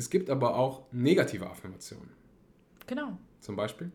Es 0.00 0.08
gibt 0.08 0.30
aber 0.30 0.56
auch 0.56 0.90
negative 0.92 1.50
Affirmationen. 1.50 2.08
Genau. 2.86 3.18
Zum 3.40 3.54
Beispiel? 3.54 3.92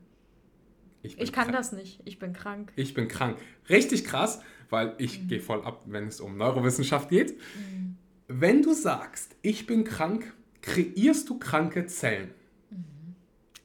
Ich, 1.02 1.20
ich 1.20 1.34
kann 1.34 1.52
das 1.52 1.72
nicht. 1.72 2.00
Ich 2.06 2.20
bin 2.20 2.32
krank. 2.32 2.72
Ich 2.76 2.94
bin 2.94 3.08
krank. 3.08 3.40
Richtig 3.70 4.06
krass, 4.06 4.40
weil 4.70 4.94
ich 5.00 5.24
mhm. 5.24 5.28
gehe 5.30 5.40
voll 5.40 5.64
ab, 5.64 5.82
wenn 5.88 6.08
es 6.08 6.22
um 6.22 6.38
Neurowissenschaft 6.38 7.10
geht. 7.10 7.40
Mhm. 7.40 7.98
Wenn 8.28 8.62
du 8.62 8.74
sagst, 8.76 9.36
ich 9.42 9.66
bin 9.66 9.84
krank, 9.84 10.32
kreierst 10.62 11.28
du 11.28 11.40
kranke 11.40 11.88
Zellen. 11.88 12.30
Mhm. 12.70 13.16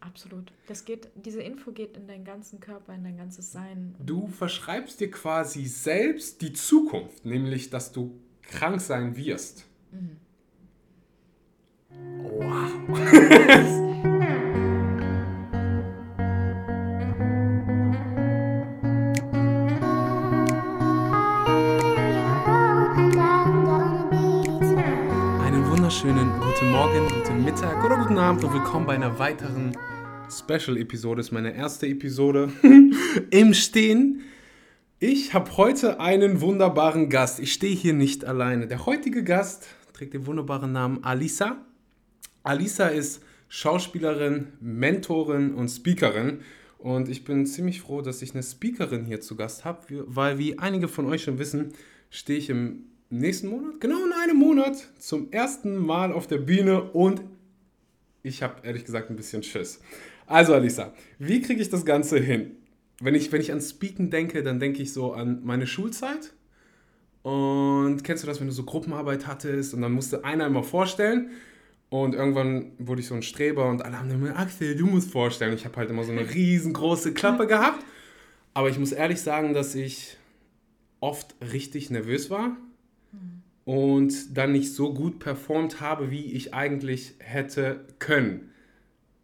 Absolut. 0.01 0.51
Das 0.67 0.87
geht, 0.87 1.11
diese 1.17 1.43
Info 1.43 1.73
geht 1.73 1.95
in 1.99 2.07
deinen 2.07 2.25
ganzen 2.25 2.59
Körper, 2.59 2.95
in 2.95 3.05
dein 3.05 3.19
ganzes 3.19 3.53
Sein. 3.53 3.95
Du 3.99 4.29
verschreibst 4.29 4.99
dir 4.99 5.11
quasi 5.11 5.67
selbst 5.67 6.41
die 6.41 6.55
Zukunft, 6.55 7.27
nämlich 7.27 7.69
dass 7.69 7.93
du 7.93 8.19
krank 8.41 8.81
sein 8.81 9.15
wirst. 9.15 9.67
Mhm. 9.93 10.17
Wow. 11.93 12.71
wunderschönen 25.67 26.31
guten 26.41 26.71
Morgen, 26.71 27.09
guten 27.09 27.45
Mittag 27.45 27.85
oder 27.85 27.97
guten 27.97 28.19
Abend 28.19 28.45
und 28.45 28.53
willkommen 28.53 28.87
bei 28.87 28.95
einer 28.95 29.19
weiteren 29.19 29.77
Special-Episode. 30.31 31.17
Das 31.17 31.27
ist 31.27 31.33
meine 31.33 31.55
erste 31.55 31.89
Episode 31.89 32.53
im 33.31 33.55
Stehen. 33.55 34.23
Ich 35.01 35.35
habe 35.35 35.57
heute 35.57 35.99
einen 35.99 36.41
wunderbaren 36.41 37.09
Gast. 37.11 37.41
Ich 37.41 37.53
stehe 37.53 37.75
hier 37.75 37.95
nicht 37.95 38.25
alleine. 38.25 38.69
Der 38.69 38.87
heutige 38.87 39.25
Gast 39.25 39.67
trägt 39.93 40.15
den 40.15 40.27
wunderbaren 40.27 40.71
Namen 40.71 41.03
Alisa. 41.03 41.57
Alisa 42.43 42.89
ist 42.89 43.23
Schauspielerin, 43.49 44.49
Mentorin 44.61 45.55
und 45.55 45.69
Speakerin. 45.69 46.41
Und 46.79 47.09
ich 47.09 47.25
bin 47.25 47.45
ziemlich 47.45 47.83
froh, 47.83 48.01
dass 48.01 48.23
ich 48.23 48.33
eine 48.33 48.43
Speakerin 48.43 49.05
hier 49.05 49.21
zu 49.21 49.37
Gast 49.37 49.65
habe, 49.65 49.81
weil 50.07 50.39
wie 50.39 50.59
einige 50.59 50.89
von 50.89 51.07
euch 51.07 51.25
schon 51.25 51.39
wissen, 51.39 51.73
stehe 52.09 52.39
ich 52.39 52.49
im 52.49 52.85
nächsten 53.11 53.49
Monat, 53.49 53.81
genau 53.81 54.05
in 54.07 54.13
einem 54.13 54.37
Monat, 54.37 54.89
zum 54.99 55.31
ersten 55.33 55.77
Mal 55.77 56.13
auf 56.13 56.27
der 56.27 56.39
Bühne 56.39 56.83
und 56.83 57.23
ich 58.23 58.43
habe 58.43 58.67
ehrlich 58.67 58.85
gesagt 58.85 59.11
ein 59.11 59.17
bisschen 59.17 59.43
Schiss. 59.43 59.81
Also 60.27 60.55
Alisa, 60.55 60.95
wie 61.19 61.43
kriege 61.43 61.61
ich 61.61 61.71
das 61.71 61.85
Ganze 61.85 62.19
hin? 62.19 62.53
Wenn 63.01 63.15
ich, 63.15 63.33
wenn 63.33 63.41
ich 63.41 63.53
an 63.53 63.61
Speaken 63.61 64.11
denke, 64.11 64.43
dann 64.43 64.61
denke 64.61 64.83
ich 64.83 64.93
so 64.93 65.13
an 65.13 65.41
meine 65.43 65.67
Schulzeit. 65.67 66.33
Und 67.23 68.03
kennst 68.05 68.23
du 68.23 68.27
das, 68.27 68.41
wenn 68.41 68.47
du 68.47 68.53
so 68.53 68.65
Gruppenarbeit 68.65 69.27
hattest 69.27 69.75
und 69.75 69.83
dann 69.83 69.93
musste 69.93 70.25
einer 70.25 70.47
immer 70.47 70.63
vorstellen 70.63 71.31
und 71.91 72.15
irgendwann 72.15 72.73
wurde 72.79 73.01
ich 73.01 73.09
so 73.09 73.15
ein 73.15 73.23
Streber 73.23 73.69
und 73.69 73.85
alle 73.85 73.99
haben 73.99 74.11
immer, 74.11 74.39
Axel, 74.39 74.77
du 74.77 74.87
musst 74.87 75.11
vorstellen. 75.11 75.53
Ich 75.55 75.65
habe 75.65 75.77
halt 75.77 75.91
immer 75.91 76.05
so 76.05 76.13
eine 76.13 76.33
riesengroße 76.33 77.13
Klappe 77.13 77.47
gehabt. 77.47 77.85
Aber 78.55 78.69
ich 78.69 78.79
muss 78.79 78.93
ehrlich 78.93 79.21
sagen, 79.21 79.55
dass 79.55 79.75
ich 79.75 80.17
oft 81.01 81.35
richtig 81.53 81.91
nervös 81.91 82.31
war 82.31 82.57
und 83.65 84.37
dann 84.37 84.53
nicht 84.53 84.73
so 84.73 84.95
gut 84.95 85.19
performt 85.19 85.81
habe, 85.81 86.11
wie 86.11 86.33
ich 86.33 86.55
eigentlich 86.55 87.15
hätte 87.19 87.85
können, 87.99 88.53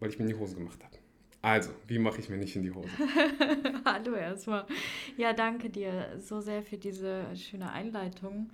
weil 0.01 0.11
ich 0.11 0.19
mir 0.19 0.25
in 0.25 0.31
die 0.31 0.39
Hose 0.39 0.57
gemacht 0.57 0.83
habe. 0.83 0.97
Also, 1.43 1.71
wie 1.87 2.01
mache 2.01 2.21
ich 2.21 2.29
mir 2.29 2.37
nicht 2.37 2.57
in 2.57 2.63
die 2.63 2.73
Hose? 2.73 2.89
Hallo 3.85 4.15
erstmal. 4.15 4.67
Ja, 5.17 5.33
danke 5.33 5.71
dir 5.71 6.19
so 6.19 6.41
sehr 6.41 6.63
für 6.63 6.77
diese 6.77 7.25
schöne 7.37 7.71
Einleitung. 7.71 8.51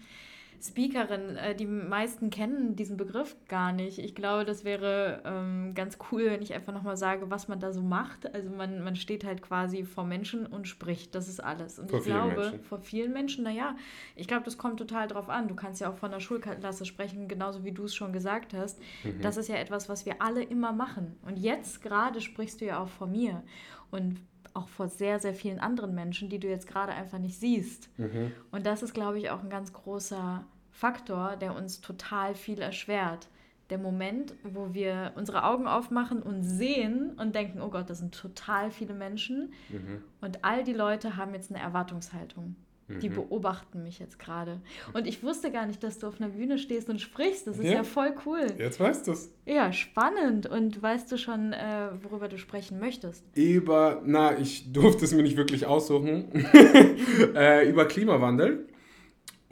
Speakerin. 0.62 1.36
Äh, 1.36 1.56
die 1.56 1.66
meisten 1.66 2.30
kennen 2.30 2.76
diesen 2.76 2.96
Begriff 2.96 3.34
gar 3.48 3.72
nicht. 3.72 3.98
Ich 3.98 4.14
glaube, 4.14 4.44
das 4.44 4.64
wäre 4.64 5.20
ähm, 5.24 5.74
ganz 5.74 5.98
cool, 6.10 6.26
wenn 6.26 6.40
ich 6.40 6.54
einfach 6.54 6.72
nochmal 6.72 6.96
sage, 6.96 7.30
was 7.30 7.48
man 7.48 7.58
da 7.58 7.72
so 7.72 7.82
macht. 7.82 8.32
Also 8.32 8.48
man, 8.50 8.82
man 8.84 8.94
steht 8.94 9.24
halt 9.24 9.42
quasi 9.42 9.82
vor 9.82 10.04
Menschen 10.04 10.46
und 10.46 10.68
spricht. 10.68 11.16
Das 11.16 11.28
ist 11.28 11.42
alles. 11.42 11.80
Und 11.80 11.90
vor 11.90 11.98
ich 11.98 12.04
glaube, 12.04 12.36
Menschen. 12.36 12.60
vor 12.60 12.78
vielen 12.78 13.12
Menschen, 13.12 13.42
naja, 13.42 13.74
ich 14.14 14.28
glaube, 14.28 14.44
das 14.44 14.56
kommt 14.56 14.78
total 14.78 15.08
drauf 15.08 15.28
an. 15.28 15.48
Du 15.48 15.56
kannst 15.56 15.80
ja 15.80 15.90
auch 15.90 15.96
von 15.96 16.12
der 16.12 16.20
Schulklasse 16.20 16.84
sprechen, 16.84 17.26
genauso 17.26 17.64
wie 17.64 17.72
du 17.72 17.84
es 17.84 17.94
schon 17.94 18.12
gesagt 18.12 18.54
hast. 18.54 18.78
Mhm. 19.02 19.20
Das 19.20 19.36
ist 19.36 19.48
ja 19.48 19.56
etwas, 19.56 19.88
was 19.88 20.06
wir 20.06 20.22
alle 20.22 20.44
immer 20.44 20.72
machen. 20.72 21.16
Und 21.26 21.40
jetzt 21.40 21.82
gerade 21.82 22.20
sprichst 22.20 22.60
du 22.60 22.66
ja 22.66 22.80
auch 22.80 22.88
vor 22.88 23.08
mir. 23.08 23.42
Und 23.90 24.20
auch 24.54 24.68
vor 24.68 24.88
sehr, 24.88 25.18
sehr 25.18 25.34
vielen 25.34 25.58
anderen 25.58 25.94
Menschen, 25.94 26.28
die 26.28 26.38
du 26.38 26.48
jetzt 26.48 26.66
gerade 26.66 26.92
einfach 26.92 27.18
nicht 27.18 27.38
siehst. 27.38 27.88
Mhm. 27.98 28.32
Und 28.50 28.66
das 28.66 28.82
ist, 28.82 28.94
glaube 28.94 29.18
ich, 29.18 29.30
auch 29.30 29.42
ein 29.42 29.50
ganz 29.50 29.72
großer 29.72 30.44
Faktor, 30.72 31.36
der 31.36 31.54
uns 31.54 31.80
total 31.80 32.34
viel 32.34 32.60
erschwert. 32.60 33.28
Der 33.70 33.78
Moment, 33.78 34.34
wo 34.42 34.74
wir 34.74 35.12
unsere 35.14 35.44
Augen 35.44 35.66
aufmachen 35.66 36.22
und 36.22 36.42
sehen 36.42 37.12
und 37.18 37.34
denken, 37.34 37.60
oh 37.62 37.70
Gott, 37.70 37.88
das 37.88 37.98
sind 37.98 38.14
total 38.14 38.70
viele 38.70 38.92
Menschen. 38.92 39.52
Mhm. 39.68 40.02
Und 40.20 40.44
all 40.44 40.64
die 40.64 40.72
Leute 40.72 41.16
haben 41.16 41.32
jetzt 41.34 41.50
eine 41.50 41.62
Erwartungshaltung. 41.62 42.56
Die 43.00 43.08
mhm. 43.08 43.14
beobachten 43.14 43.82
mich 43.82 43.98
jetzt 43.98 44.18
gerade. 44.18 44.60
Und 44.92 45.06
ich 45.06 45.22
wusste 45.22 45.50
gar 45.50 45.66
nicht, 45.66 45.82
dass 45.82 45.98
du 45.98 46.08
auf 46.08 46.20
einer 46.20 46.30
Bühne 46.30 46.58
stehst 46.58 46.88
und 46.90 47.00
sprichst. 47.00 47.46
Das 47.46 47.58
ist 47.58 47.64
ja, 47.64 47.74
ja 47.74 47.84
voll 47.84 48.14
cool. 48.26 48.46
Jetzt 48.58 48.80
weißt 48.80 49.06
du 49.06 49.12
es. 49.12 49.32
Ja, 49.46 49.72
spannend. 49.72 50.46
Und 50.46 50.82
weißt 50.82 51.10
du 51.10 51.16
schon, 51.16 51.52
äh, 51.52 51.88
worüber 52.02 52.28
du 52.28 52.38
sprechen 52.38 52.78
möchtest? 52.80 53.24
Über, 53.34 54.02
na, 54.04 54.38
ich 54.38 54.72
durfte 54.72 55.04
es 55.04 55.14
mir 55.14 55.22
nicht 55.22 55.36
wirklich 55.36 55.66
aussuchen. 55.66 56.32
äh, 57.34 57.68
über 57.68 57.86
Klimawandel. 57.86 58.66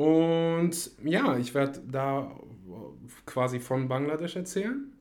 Und 0.00 0.92
ja, 1.04 1.36
ich 1.36 1.54
werde 1.54 1.82
da 1.86 2.34
quasi 3.26 3.60
von 3.60 3.88
Bangladesch 3.88 4.36
erzählen. 4.36 4.92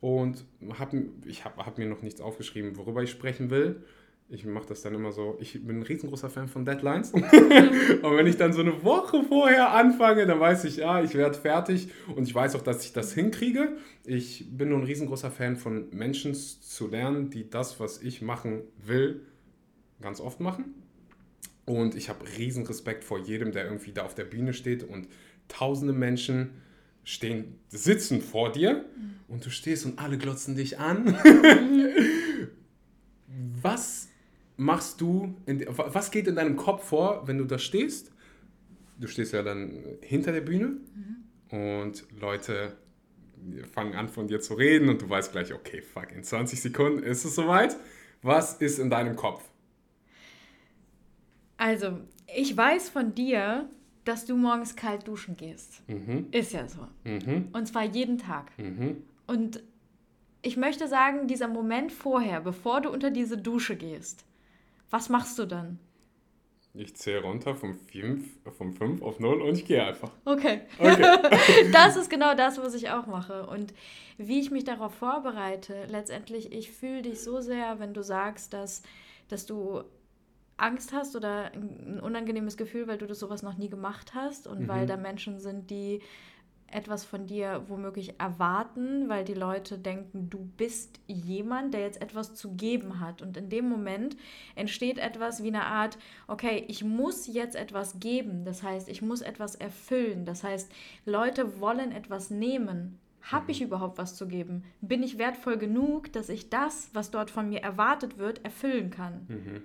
Und 0.00 0.44
hab, 0.78 0.92
ich 1.24 1.44
habe 1.44 1.64
hab 1.64 1.78
mir 1.78 1.86
noch 1.86 2.02
nichts 2.02 2.20
aufgeschrieben, 2.20 2.76
worüber 2.76 3.02
ich 3.02 3.10
sprechen 3.10 3.50
will 3.50 3.84
ich 4.32 4.46
mache 4.46 4.66
das 4.68 4.80
dann 4.80 4.94
immer 4.94 5.12
so, 5.12 5.36
ich 5.40 5.62
bin 5.64 5.80
ein 5.80 5.82
riesengroßer 5.82 6.30
Fan 6.30 6.48
von 6.48 6.64
Deadlines. 6.64 7.12
und 7.12 7.22
wenn 7.22 8.26
ich 8.26 8.38
dann 8.38 8.54
so 8.54 8.62
eine 8.62 8.82
Woche 8.82 9.22
vorher 9.24 9.72
anfange, 9.72 10.26
dann 10.26 10.40
weiß 10.40 10.64
ich, 10.64 10.78
ja, 10.78 11.02
ich 11.02 11.14
werde 11.14 11.36
fertig 11.36 11.88
und 12.16 12.26
ich 12.26 12.34
weiß 12.34 12.56
auch, 12.56 12.62
dass 12.62 12.82
ich 12.82 12.94
das 12.94 13.12
hinkriege. 13.12 13.76
Ich 14.06 14.46
bin 14.50 14.70
nur 14.70 14.78
ein 14.78 14.84
riesengroßer 14.84 15.30
Fan 15.30 15.56
von 15.56 15.90
Menschen 15.90 16.34
zu 16.34 16.88
lernen, 16.88 17.28
die 17.28 17.50
das, 17.50 17.78
was 17.78 18.00
ich 18.00 18.22
machen 18.22 18.62
will, 18.82 19.20
ganz 20.00 20.18
oft 20.18 20.40
machen. 20.40 20.81
Und 21.64 21.94
ich 21.94 22.08
habe 22.08 22.26
riesen 22.38 22.66
Respekt 22.66 23.04
vor 23.04 23.18
jedem, 23.18 23.52
der 23.52 23.64
irgendwie 23.64 23.92
da 23.92 24.02
auf 24.02 24.14
der 24.14 24.24
Bühne 24.24 24.52
steht 24.52 24.82
und 24.82 25.08
tausende 25.48 25.92
Menschen 25.92 26.50
stehen, 27.04 27.58
sitzen 27.68 28.20
vor 28.20 28.52
dir 28.52 28.84
und 29.28 29.44
du 29.44 29.50
stehst 29.50 29.86
und 29.86 29.98
alle 29.98 30.18
glotzen 30.18 30.56
dich 30.56 30.78
an. 30.78 31.16
was 33.62 34.08
machst 34.56 35.00
du, 35.00 35.34
in, 35.46 35.64
was 35.68 36.10
geht 36.10 36.26
in 36.26 36.36
deinem 36.36 36.56
Kopf 36.56 36.88
vor, 36.88 37.26
wenn 37.26 37.38
du 37.38 37.44
da 37.44 37.58
stehst? 37.58 38.12
Du 38.98 39.08
stehst 39.08 39.32
ja 39.32 39.42
dann 39.42 39.82
hinter 40.00 40.32
der 40.32 40.42
Bühne 40.42 40.76
mhm. 41.50 41.58
und 41.58 42.04
Leute 42.20 42.76
fangen 43.72 43.94
an 43.94 44.08
von 44.08 44.28
dir 44.28 44.40
zu 44.40 44.54
reden 44.54 44.88
und 44.88 45.02
du 45.02 45.08
weißt 45.08 45.32
gleich, 45.32 45.52
okay, 45.52 45.82
fuck, 45.82 46.12
in 46.12 46.22
20 46.22 46.60
Sekunden 46.60 47.02
ist 47.02 47.24
es 47.24 47.34
soweit. 47.34 47.76
Was 48.22 48.54
ist 48.54 48.78
in 48.78 48.88
deinem 48.88 49.16
Kopf? 49.16 49.42
Also, 51.62 52.00
ich 52.34 52.56
weiß 52.56 52.88
von 52.88 53.14
dir, 53.14 53.68
dass 54.04 54.26
du 54.26 54.34
morgens 54.34 54.74
kalt 54.74 55.06
duschen 55.06 55.36
gehst. 55.36 55.88
Mhm. 55.88 56.26
Ist 56.32 56.52
ja 56.52 56.66
so. 56.66 56.88
Mhm. 57.04 57.50
Und 57.52 57.68
zwar 57.68 57.84
jeden 57.84 58.18
Tag. 58.18 58.50
Mhm. 58.58 59.04
Und 59.28 59.62
ich 60.42 60.56
möchte 60.56 60.88
sagen, 60.88 61.28
dieser 61.28 61.46
Moment 61.46 61.92
vorher, 61.92 62.40
bevor 62.40 62.80
du 62.80 62.90
unter 62.90 63.12
diese 63.12 63.38
Dusche 63.38 63.76
gehst, 63.76 64.24
was 64.90 65.08
machst 65.08 65.38
du 65.38 65.46
dann? 65.46 65.78
Ich 66.74 66.96
zähle 66.96 67.22
runter 67.22 67.54
vom 67.54 67.76
5, 67.76 68.24
vom 68.58 68.72
5 68.72 69.00
auf 69.00 69.20
0 69.20 69.42
und 69.42 69.56
ich 69.56 69.64
gehe 69.64 69.86
einfach. 69.86 70.10
Okay. 70.24 70.62
okay. 70.80 71.70
das 71.72 71.94
ist 71.94 72.10
genau 72.10 72.34
das, 72.34 72.58
was 72.58 72.74
ich 72.74 72.90
auch 72.90 73.06
mache. 73.06 73.46
Und 73.46 73.72
wie 74.18 74.40
ich 74.40 74.50
mich 74.50 74.64
darauf 74.64 74.96
vorbereite, 74.96 75.84
letztendlich, 75.88 76.50
ich 76.50 76.72
fühle 76.72 77.02
dich 77.02 77.20
so 77.20 77.40
sehr, 77.40 77.78
wenn 77.78 77.94
du 77.94 78.02
sagst, 78.02 78.52
dass, 78.52 78.82
dass 79.28 79.46
du 79.46 79.84
Angst 80.62 80.92
hast 80.92 81.16
oder 81.16 81.52
ein 81.52 82.00
unangenehmes 82.00 82.56
Gefühl, 82.56 82.86
weil 82.86 82.98
du 82.98 83.06
das 83.06 83.18
sowas 83.18 83.42
noch 83.42 83.56
nie 83.56 83.68
gemacht 83.68 84.14
hast 84.14 84.46
und 84.46 84.60
mhm. 84.60 84.68
weil 84.68 84.86
da 84.86 84.96
Menschen 84.96 85.40
sind, 85.40 85.70
die 85.70 86.00
etwas 86.72 87.04
von 87.04 87.26
dir 87.26 87.64
womöglich 87.68 88.18
erwarten, 88.18 89.08
weil 89.08 89.24
die 89.24 89.34
Leute 89.34 89.76
denken, 89.78 90.30
du 90.30 90.38
bist 90.56 91.00
jemand, 91.06 91.74
der 91.74 91.82
jetzt 91.82 92.00
etwas 92.00 92.34
zu 92.34 92.54
geben 92.54 92.98
hat. 92.98 93.20
Und 93.20 93.36
in 93.36 93.50
dem 93.50 93.68
Moment 93.68 94.16
entsteht 94.54 94.98
etwas 94.98 95.42
wie 95.42 95.48
eine 95.48 95.66
Art, 95.66 95.98
okay, 96.28 96.64
ich 96.68 96.82
muss 96.82 97.26
jetzt 97.26 97.56
etwas 97.56 98.00
geben. 98.00 98.44
Das 98.44 98.62
heißt, 98.62 98.88
ich 98.88 99.02
muss 99.02 99.20
etwas 99.20 99.54
erfüllen. 99.54 100.24
Das 100.24 100.44
heißt, 100.44 100.72
Leute 101.04 101.60
wollen 101.60 101.92
etwas 101.92 102.30
nehmen. 102.30 102.98
Habe 103.20 103.52
ich 103.52 103.60
mhm. 103.60 103.66
überhaupt 103.66 103.98
was 103.98 104.16
zu 104.16 104.26
geben? 104.26 104.64
Bin 104.80 105.02
ich 105.02 105.18
wertvoll 105.18 105.58
genug, 105.58 106.12
dass 106.12 106.28
ich 106.30 106.48
das, 106.48 106.88
was 106.94 107.10
dort 107.10 107.30
von 107.30 107.50
mir 107.50 107.60
erwartet 107.60 108.16
wird, 108.16 108.44
erfüllen 108.44 108.90
kann? 108.90 109.26
Mhm. 109.28 109.62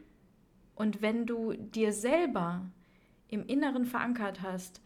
Und 0.78 1.02
wenn 1.02 1.26
du 1.26 1.54
dir 1.54 1.92
selber 1.92 2.62
im 3.30 3.44
Inneren 3.48 3.86
verankert 3.86 4.44
hast, 4.44 4.80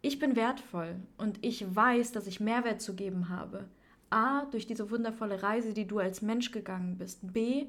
ich 0.00 0.18
bin 0.18 0.34
wertvoll 0.34 0.96
und 1.18 1.38
ich 1.44 1.76
weiß, 1.76 2.12
dass 2.12 2.26
ich 2.26 2.40
Mehrwert 2.40 2.80
zu 2.80 2.94
geben 2.94 3.28
habe. 3.28 3.68
A, 4.08 4.46
durch 4.46 4.66
diese 4.66 4.90
wundervolle 4.90 5.42
Reise, 5.42 5.74
die 5.74 5.86
du 5.86 5.98
als 5.98 6.22
Mensch 6.22 6.52
gegangen 6.52 6.96
bist. 6.96 7.20
B, 7.34 7.66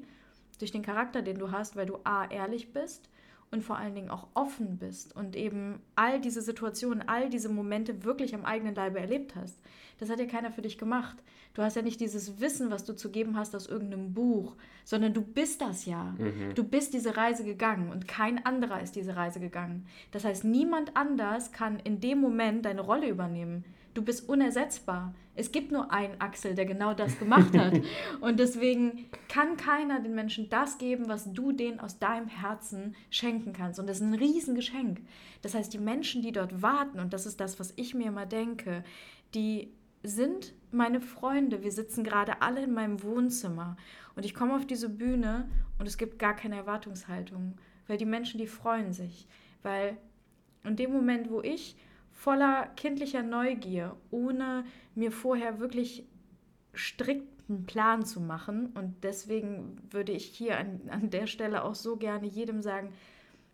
durch 0.58 0.72
den 0.72 0.80
Charakter, 0.80 1.20
den 1.20 1.38
du 1.38 1.50
hast, 1.50 1.76
weil 1.76 1.84
du 1.84 1.98
A, 2.04 2.24
ehrlich 2.24 2.72
bist 2.72 3.10
und 3.50 3.62
vor 3.62 3.76
allen 3.76 3.94
Dingen 3.94 4.10
auch 4.10 4.28
offen 4.34 4.78
bist 4.78 5.14
und 5.14 5.36
eben 5.36 5.80
all 5.94 6.20
diese 6.20 6.42
Situationen, 6.42 7.08
all 7.08 7.30
diese 7.30 7.48
Momente 7.48 8.04
wirklich 8.04 8.34
am 8.34 8.44
eigenen 8.44 8.74
Leibe 8.74 8.98
erlebt 8.98 9.36
hast. 9.36 9.58
Das 9.98 10.10
hat 10.10 10.18
ja 10.18 10.26
keiner 10.26 10.50
für 10.50 10.62
dich 10.62 10.78
gemacht. 10.78 11.16
Du 11.54 11.62
hast 11.62 11.74
ja 11.74 11.82
nicht 11.82 12.00
dieses 12.00 12.38
Wissen, 12.40 12.70
was 12.70 12.84
du 12.84 12.94
zu 12.94 13.10
geben 13.10 13.36
hast 13.36 13.54
aus 13.56 13.66
irgendeinem 13.66 14.12
Buch, 14.12 14.56
sondern 14.84 15.14
du 15.14 15.22
bist 15.22 15.62
das 15.62 15.86
ja. 15.86 16.14
Mhm. 16.18 16.54
Du 16.54 16.64
bist 16.64 16.92
diese 16.92 17.16
Reise 17.16 17.44
gegangen 17.44 17.90
und 17.90 18.06
kein 18.06 18.44
anderer 18.44 18.82
ist 18.82 18.94
diese 18.94 19.16
Reise 19.16 19.40
gegangen. 19.40 19.86
Das 20.10 20.24
heißt, 20.24 20.44
niemand 20.44 20.96
anders 20.96 21.52
kann 21.52 21.78
in 21.78 22.00
dem 22.00 22.20
Moment 22.20 22.66
deine 22.66 22.82
Rolle 22.82 23.08
übernehmen. 23.08 23.64
Du 23.96 24.02
bist 24.02 24.28
unersetzbar. 24.28 25.14
Es 25.34 25.52
gibt 25.52 25.72
nur 25.72 25.90
einen 25.90 26.20
Axel, 26.20 26.54
der 26.54 26.66
genau 26.66 26.92
das 26.92 27.18
gemacht 27.18 27.56
hat. 27.56 27.80
Und 28.20 28.38
deswegen 28.38 29.06
kann 29.26 29.56
keiner 29.56 30.00
den 30.00 30.14
Menschen 30.14 30.50
das 30.50 30.76
geben, 30.76 31.08
was 31.08 31.32
du 31.32 31.52
denen 31.52 31.80
aus 31.80 31.98
deinem 31.98 32.28
Herzen 32.28 32.94
schenken 33.08 33.54
kannst. 33.54 33.80
Und 33.80 33.86
das 33.86 33.96
ist 33.96 34.02
ein 34.02 34.12
Riesengeschenk. 34.12 35.00
Das 35.40 35.54
heißt, 35.54 35.72
die 35.72 35.78
Menschen, 35.78 36.20
die 36.20 36.32
dort 36.32 36.60
warten, 36.60 37.00
und 37.00 37.14
das 37.14 37.24
ist 37.24 37.40
das, 37.40 37.58
was 37.58 37.72
ich 37.76 37.94
mir 37.94 38.08
immer 38.08 38.26
denke, 38.26 38.84
die 39.32 39.72
sind 40.02 40.52
meine 40.72 41.00
Freunde. 41.00 41.62
Wir 41.62 41.72
sitzen 41.72 42.04
gerade 42.04 42.42
alle 42.42 42.64
in 42.64 42.74
meinem 42.74 43.02
Wohnzimmer. 43.02 43.78
Und 44.14 44.26
ich 44.26 44.34
komme 44.34 44.56
auf 44.56 44.66
diese 44.66 44.90
Bühne 44.90 45.48
und 45.78 45.88
es 45.88 45.96
gibt 45.96 46.18
gar 46.18 46.36
keine 46.36 46.56
Erwartungshaltung. 46.56 47.54
Weil 47.86 47.96
die 47.96 48.04
Menschen, 48.04 48.36
die 48.36 48.46
freuen 48.46 48.92
sich. 48.92 49.26
Weil 49.62 49.96
in 50.64 50.76
dem 50.76 50.92
Moment, 50.92 51.30
wo 51.30 51.40
ich 51.40 51.76
voller 52.16 52.66
kindlicher 52.76 53.22
Neugier, 53.22 53.94
ohne 54.10 54.64
mir 54.94 55.12
vorher 55.12 55.60
wirklich 55.60 56.06
strikten 56.72 57.66
Plan 57.66 58.04
zu 58.04 58.20
machen. 58.20 58.68
Und 58.74 59.04
deswegen 59.04 59.76
würde 59.90 60.12
ich 60.12 60.24
hier 60.24 60.58
an, 60.58 60.80
an 60.88 61.10
der 61.10 61.26
Stelle 61.26 61.62
auch 61.62 61.74
so 61.74 61.96
gerne 61.96 62.26
jedem 62.26 62.62
sagen, 62.62 62.92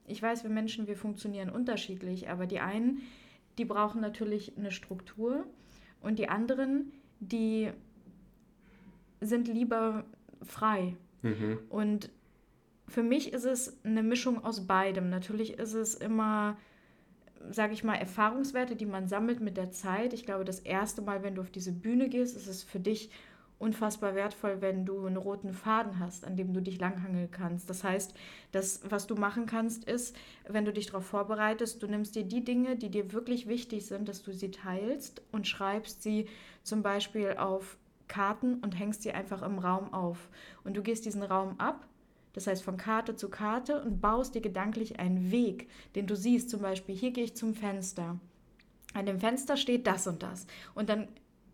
ich 0.07 0.23
weiß, 0.23 0.45
wir 0.45 0.51
Menschen, 0.51 0.87
wir 0.87 0.97
funktionieren 0.97 1.51
unterschiedlich, 1.51 2.31
aber 2.31 2.47
die 2.47 2.61
einen, 2.61 3.03
die 3.59 3.65
brauchen 3.65 4.01
natürlich 4.01 4.57
eine 4.57 4.71
Struktur 4.71 5.45
und 6.01 6.19
die 6.19 6.29
anderen, 6.29 6.93
die 7.19 7.71
sind 9.21 9.49
lieber 9.49 10.05
frei. 10.43 10.97
Mhm. 11.23 11.59
Und 11.69 12.11
für 12.89 13.03
mich 13.03 13.33
ist 13.33 13.45
es 13.45 13.85
eine 13.85 14.03
Mischung 14.03 14.45
aus 14.45 14.67
beidem. 14.67 15.11
Natürlich 15.11 15.59
ist 15.59 15.75
es 15.75 15.95
immer 15.95 16.57
sage 17.51 17.73
ich 17.73 17.85
mal, 17.85 17.95
Erfahrungswerte, 17.95 18.77
die 18.77 18.87
man 18.87 19.09
sammelt 19.09 19.41
mit 19.41 19.57
der 19.57 19.71
Zeit. 19.71 20.13
Ich 20.13 20.25
glaube, 20.25 20.45
das 20.45 20.61
erste 20.61 21.03
Mal, 21.03 21.23
wenn 21.23 21.35
du 21.35 21.43
auf 21.43 21.51
diese 21.51 21.73
Bühne 21.73 22.09
gehst, 22.09 22.37
ist 22.37 22.47
es 22.47 22.63
für 22.63 22.81
dich 22.81 23.11
unfassbar 23.63 24.17
wertvoll, 24.17 24.61
wenn 24.61 24.85
du 24.85 25.07
einen 25.07 25.17
roten 25.17 25.53
Faden 25.53 26.01
hast, 26.01 26.25
an 26.25 26.37
dem 26.37 26.53
du 26.53 26.61
dich 26.61 26.81
langhangeln 26.81 27.31
kannst. 27.31 27.71
Das 27.71 27.85
heißt, 27.85 28.13
das, 28.51 28.81
was 28.91 29.07
du 29.07 29.15
machen 29.15 29.47
kannst, 29.47 29.85
ist, 29.85 30.17
wenn 30.49 30.65
du 30.65 30.73
dich 30.73 30.87
darauf 30.87 31.07
vorbereitest, 31.07 31.81
du 31.81 31.87
nimmst 31.87 32.17
dir 32.17 32.25
die 32.25 32.45
Dinge, 32.45 32.75
die 32.75 32.91
dir 32.91 33.13
wirklich 33.13 33.47
wichtig 33.47 33.87
sind, 33.87 34.09
dass 34.09 34.23
du 34.23 34.33
sie 34.33 34.51
teilst 34.51 35.23
und 35.31 35.47
schreibst 35.47 36.03
sie 36.03 36.29
zum 36.65 36.83
Beispiel 36.83 37.37
auf 37.39 37.77
Karten 38.09 38.57
und 38.57 38.79
hängst 38.79 39.03
sie 39.03 39.13
einfach 39.13 39.43
im 39.43 39.61
Raum 39.61 39.95
auf. 39.95 40.29
Und 40.65 40.77
du 40.77 40.83
gehst 40.83 41.05
diesen 41.05 41.23
Raum 41.23 41.55
ab 41.59 41.87
das 42.33 42.47
heißt 42.47 42.63
von 42.63 42.77
Karte 42.77 43.17
zu 43.17 43.29
Karte 43.29 43.83
und 43.83 44.01
baust 44.01 44.35
dir 44.35 44.41
gedanklich 44.41 44.99
einen 44.99 45.31
Weg, 45.31 45.69
den 45.95 46.07
du 46.07 46.17
siehst. 46.17 46.51
Zum 46.51 46.63
Beispiel, 46.63 46.97
hier 46.97 47.11
gehe 47.11 47.25
ich 47.25 47.37
zum 47.37 47.55
Fenster. 47.55 48.19
An 48.95 49.07
dem 49.07 49.21
Fenster 49.21 49.57
steht 49.57 49.87
das 49.87 50.07
und 50.07 50.23
das. 50.23 50.47
Und 50.75 50.89
dann 50.89 51.09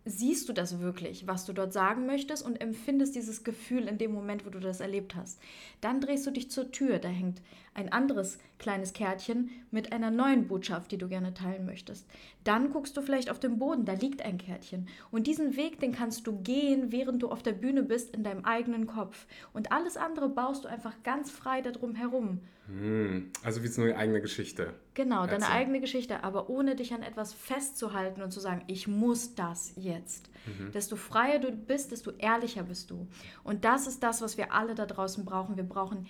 siehst 0.08 0.48
du 0.48 0.52
das 0.52 0.80
wirklich, 0.80 1.26
was 1.26 1.44
du 1.44 1.52
dort 1.52 1.72
sagen 1.72 2.06
möchtest 2.06 2.44
und 2.44 2.60
empfindest 2.60 3.14
dieses 3.14 3.44
Gefühl 3.44 3.86
in 3.86 3.98
dem 3.98 4.12
Moment, 4.12 4.46
wo 4.46 4.50
du 4.50 4.58
das 4.58 4.80
erlebt 4.80 5.14
hast. 5.14 5.38
Dann 5.80 6.00
drehst 6.00 6.26
du 6.26 6.30
dich 6.30 6.50
zur 6.50 6.70
Tür, 6.70 6.98
da 6.98 7.08
hängt 7.08 7.42
ein 7.74 7.92
anderes 7.92 8.38
kleines 8.58 8.92
Kärtchen 8.92 9.50
mit 9.70 9.92
einer 9.92 10.10
neuen 10.10 10.48
Botschaft, 10.48 10.90
die 10.90 10.98
du 10.98 11.08
gerne 11.08 11.34
teilen 11.34 11.66
möchtest. 11.66 12.06
Dann 12.42 12.72
guckst 12.72 12.96
du 12.96 13.02
vielleicht 13.02 13.30
auf 13.30 13.38
den 13.38 13.58
Boden, 13.58 13.84
da 13.84 13.92
liegt 13.92 14.22
ein 14.22 14.38
Kärtchen. 14.38 14.88
Und 15.10 15.26
diesen 15.26 15.56
Weg, 15.56 15.78
den 15.78 15.92
kannst 15.92 16.26
du 16.26 16.40
gehen, 16.40 16.90
während 16.90 17.22
du 17.22 17.28
auf 17.28 17.42
der 17.42 17.52
Bühne 17.52 17.82
bist, 17.82 18.14
in 18.16 18.24
deinem 18.24 18.44
eigenen 18.44 18.86
Kopf. 18.86 19.26
Und 19.52 19.70
alles 19.70 19.96
andere 19.96 20.28
baust 20.28 20.64
du 20.64 20.68
einfach 20.68 20.94
ganz 21.04 21.30
frei 21.30 21.60
darum 21.60 21.94
herum. 21.94 22.40
Hm, 22.68 23.32
also 23.42 23.62
wie 23.62 23.68
so 23.68 23.80
eine 23.80 23.96
eigene 23.96 24.20
Geschichte. 24.20 24.74
Genau, 24.92 25.24
deine 25.24 25.44
Erzähl. 25.44 25.56
eigene 25.56 25.80
Geschichte, 25.80 26.22
aber 26.22 26.50
ohne 26.50 26.76
dich 26.76 26.92
an 26.92 27.02
etwas 27.02 27.32
festzuhalten 27.32 28.20
und 28.20 28.30
zu 28.30 28.40
sagen, 28.40 28.62
ich 28.66 28.86
muss 28.86 29.34
das 29.34 29.72
jetzt. 29.76 30.28
Mhm. 30.46 30.72
Desto 30.72 30.96
freier 30.96 31.38
du 31.38 31.50
bist, 31.50 31.92
desto 31.92 32.10
ehrlicher 32.18 32.64
bist 32.64 32.90
du. 32.90 33.08
Und 33.42 33.64
das 33.64 33.86
ist 33.86 34.02
das, 34.02 34.20
was 34.20 34.36
wir 34.36 34.52
alle 34.52 34.74
da 34.74 34.84
draußen 34.84 35.24
brauchen. 35.24 35.56
Wir 35.56 35.64
brauchen 35.64 36.06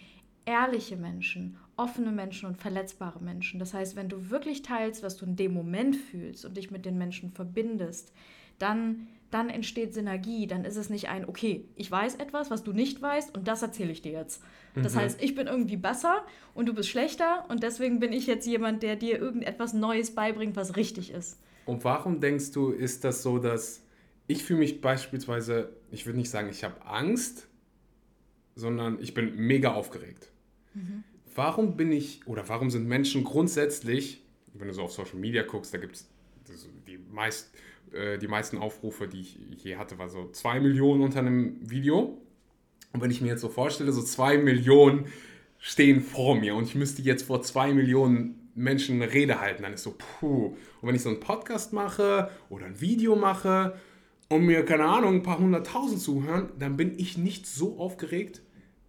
ehrliche 0.47 0.97
Menschen, 0.97 1.59
offene 1.77 2.11
Menschen 2.11 2.49
und 2.49 2.57
verletzbare 2.57 3.21
Menschen. 3.21 3.61
Das 3.61 3.73
heißt, 3.73 3.95
wenn 3.95 4.09
du 4.09 4.31
wirklich 4.31 4.63
teilst, 4.63 5.05
was 5.05 5.17
du 5.17 5.27
in 5.27 5.37
dem 5.37 5.55
Moment 5.55 5.95
fühlst 5.95 6.45
und 6.45 6.57
dich 6.57 6.73
mit 6.73 6.85
den 6.85 6.99
Menschen 6.99 7.31
verbindest, 7.31 8.13
dann, 8.59 9.07
dann 9.31 9.51
entsteht 9.51 9.95
Synergie. 9.95 10.47
Dann 10.47 10.65
ist 10.65 10.77
es 10.77 10.91
nicht 10.91 11.09
ein, 11.09 11.29
okay, 11.29 11.65
ich 11.77 11.91
weiß 11.91 12.17
etwas, 12.17 12.51
was 12.51 12.63
du 12.65 12.73
nicht 12.73 13.01
weißt 13.01 13.37
und 13.37 13.49
das 13.49 13.63
erzähle 13.63 13.93
ich 13.93 14.03
dir 14.03 14.13
jetzt. 14.13 14.43
Das 14.75 14.95
mhm. 14.95 14.99
heißt, 15.01 15.23
ich 15.23 15.35
bin 15.35 15.47
irgendwie 15.47 15.77
besser 15.77 16.25
und 16.55 16.67
du 16.67 16.75
bist 16.75 16.89
schlechter 16.89 17.45
und 17.49 17.63
deswegen 17.63 18.01
bin 18.01 18.13
ich 18.13 18.27
jetzt 18.27 18.47
jemand, 18.47 18.83
der 18.83 18.97
dir 18.97 19.19
irgendetwas 19.19 19.73
Neues 19.73 20.15
beibringt, 20.15 20.57
was 20.57 20.77
richtig 20.77 21.11
ist. 21.11 21.39
Und 21.67 21.85
warum 21.85 22.21
denkst 22.21 22.53
du, 22.53 22.71
ist 22.71 23.05
das 23.05 23.23
so, 23.23 23.39
dass 23.39 23.83
ich 24.27 24.45
fühle 24.45 24.61
mich 24.61 24.81
beispielsweise, 24.81 25.73
ich 25.91 26.07
würde 26.07 26.19
nicht 26.19 26.31
sagen, 26.31 26.49
ich 26.51 26.63
habe 26.63 26.85
Angst, 26.85 27.49
sondern 28.55 29.01
ich 29.01 29.15
bin 29.15 29.35
mega 29.37 29.73
aufgeregt. 29.73 30.31
Mhm. 30.75 31.03
Warum 31.35 31.77
bin 31.77 31.93
ich 31.93 32.27
oder 32.27 32.49
warum 32.49 32.71
sind 32.71 32.87
Menschen 32.87 33.25
grundsätzlich, 33.25 34.25
wenn 34.55 34.69
du 34.69 34.75
so 34.75 34.83
auf 34.83 34.93
Social 34.93 35.17
Media 35.17 35.43
guckst, 35.43 35.73
da 35.73 35.79
gibt 35.79 35.97
es 35.97 36.09
die, 36.87 36.99
meist, 37.11 37.53
äh, 37.93 38.19
die 38.19 38.29
meisten 38.29 38.59
Aufrufe, 38.59 39.09
die 39.09 39.21
ich 39.21 39.39
je 39.65 39.77
hatte, 39.77 39.99
war 39.99 40.09
so 40.09 40.29
2 40.31 40.61
Millionen 40.61 41.03
unter 41.03 41.21
einem 41.21 41.57
Video. 41.61 42.19
Und 42.93 43.03
wenn 43.03 43.11
ich 43.11 43.21
mir 43.21 43.29
jetzt 43.29 43.41
so 43.41 43.49
vorstelle, 43.49 43.93
so 43.93 44.03
2 44.03 44.39
Millionen 44.39 45.07
stehen 45.59 46.01
vor 46.01 46.37
mir 46.37 46.55
und 46.55 46.65
ich 46.65 46.75
müsste 46.75 47.03
jetzt 47.03 47.25
vor 47.25 47.43
2 47.43 47.73
Millionen 47.75 48.51
Menschen 48.55 49.01
eine 49.01 49.13
Rede 49.13 49.41
halten, 49.41 49.63
dann 49.63 49.73
ist 49.73 49.85
so, 49.85 49.95
puh. 49.97 50.57
Und 50.81 50.89
wenn 50.89 50.95
ich 50.95 51.03
so 51.03 51.09
einen 51.09 51.21
Podcast 51.21 51.73
mache 51.73 52.31
oder 52.49 52.67
ein 52.67 52.81
Video 52.81 53.17
mache 53.17 53.77
und 54.29 54.45
mir, 54.45 54.65
keine 54.65 54.85
Ahnung, 54.85 55.17
ein 55.17 55.23
paar 55.23 55.39
hunderttausend 55.39 56.01
zuhören, 56.01 56.51
dann 56.59 56.77
bin 56.77 56.99
ich 56.99 57.19
nicht 57.19 57.47
so 57.47 57.79
aufgeregt, 57.79 58.43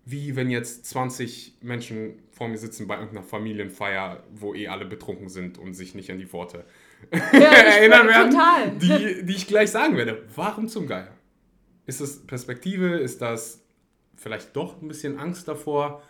wie 0.05 0.35
wenn 0.35 0.49
jetzt 0.49 0.85
20 0.85 1.57
Menschen 1.61 2.13
vor 2.31 2.47
mir 2.47 2.57
sitzen 2.57 2.87
bei 2.87 2.95
irgendeiner 2.95 3.23
Familienfeier, 3.23 4.23
wo 4.33 4.55
eh 4.55 4.67
alle 4.67 4.85
betrunken 4.85 5.29
sind 5.29 5.57
und 5.57 5.75
sich 5.75 5.93
nicht 5.93 6.09
an 6.09 6.17
die 6.17 6.31
Worte 6.33 6.65
ja, 7.11 7.39
erinnern 7.39 8.07
werden, 8.07 8.31
total. 8.31 8.71
Die, 8.71 9.25
die 9.25 9.35
ich 9.35 9.47
gleich 9.47 9.71
sagen 9.71 9.97
werde. 9.97 10.25
Warum 10.35 10.67
zum 10.67 10.87
Geier? 10.87 11.13
Ist 11.85 12.01
das 12.01 12.25
Perspektive? 12.25 12.97
Ist 12.97 13.21
das 13.21 13.63
vielleicht 14.15 14.55
doch 14.55 14.81
ein 14.81 14.87
bisschen 14.87 15.17
Angst 15.17 15.47
davor, 15.47 16.03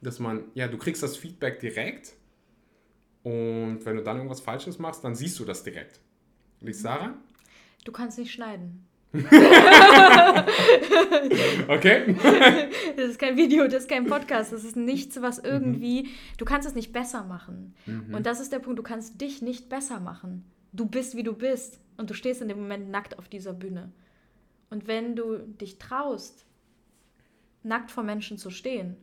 dass 0.00 0.18
man, 0.18 0.44
ja, 0.54 0.68
du 0.68 0.76
kriegst 0.76 1.02
das 1.02 1.16
Feedback 1.16 1.60
direkt 1.60 2.14
und 3.22 3.80
wenn 3.84 3.96
du 3.96 4.02
dann 4.02 4.16
irgendwas 4.16 4.40
Falsches 4.40 4.78
machst, 4.78 5.04
dann 5.04 5.14
siehst 5.14 5.38
du 5.38 5.44
das 5.44 5.62
direkt. 5.62 6.00
Liegt 6.60 6.78
Sarah? 6.78 7.14
Du 7.84 7.92
kannst 7.92 8.18
nicht 8.18 8.32
schneiden. 8.32 8.86
okay. 11.68 12.14
das 12.96 13.10
ist 13.10 13.18
kein 13.18 13.36
Video, 13.36 13.64
das 13.64 13.82
ist 13.82 13.88
kein 13.88 14.06
Podcast, 14.06 14.52
das 14.52 14.64
ist 14.64 14.76
nichts, 14.76 15.20
was 15.20 15.42
mhm. 15.42 15.48
irgendwie. 15.48 16.04
Mhm. 16.04 16.08
Du 16.38 16.46
kannst 16.46 16.66
es 16.66 16.74
nicht 16.74 16.92
besser 16.92 17.24
machen. 17.24 17.74
Mhm. 17.86 18.14
Und 18.14 18.24
das 18.24 18.40
ist 18.40 18.52
der 18.52 18.58
Punkt, 18.58 18.78
du 18.78 18.82
kannst 18.82 19.20
dich 19.20 19.42
nicht 19.42 19.68
besser 19.68 20.00
machen. 20.00 20.44
Du 20.72 20.86
bist, 20.86 21.16
wie 21.16 21.22
du 21.22 21.34
bist. 21.34 21.78
Und 21.98 22.08
du 22.08 22.14
stehst 22.14 22.40
in 22.40 22.48
dem 22.48 22.58
Moment 22.58 22.90
nackt 22.90 23.18
auf 23.18 23.28
dieser 23.28 23.52
Bühne. 23.52 23.92
Und 24.70 24.86
wenn 24.86 25.14
du 25.14 25.36
dich 25.36 25.78
traust, 25.78 26.46
nackt 27.62 27.90
vor 27.90 28.02
Menschen 28.02 28.38
zu 28.38 28.48
stehen, 28.48 28.96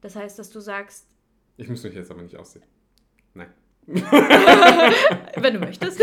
das 0.00 0.16
heißt, 0.16 0.36
dass 0.38 0.50
du 0.50 0.58
sagst. 0.58 1.06
Ich 1.56 1.68
muss 1.68 1.84
mich 1.84 1.94
jetzt 1.94 2.10
aber 2.10 2.22
nicht 2.22 2.36
aussehen. 2.36 2.64
Nein. 3.34 3.52
wenn 3.86 5.54
du 5.54 5.60
möchtest. 5.60 6.00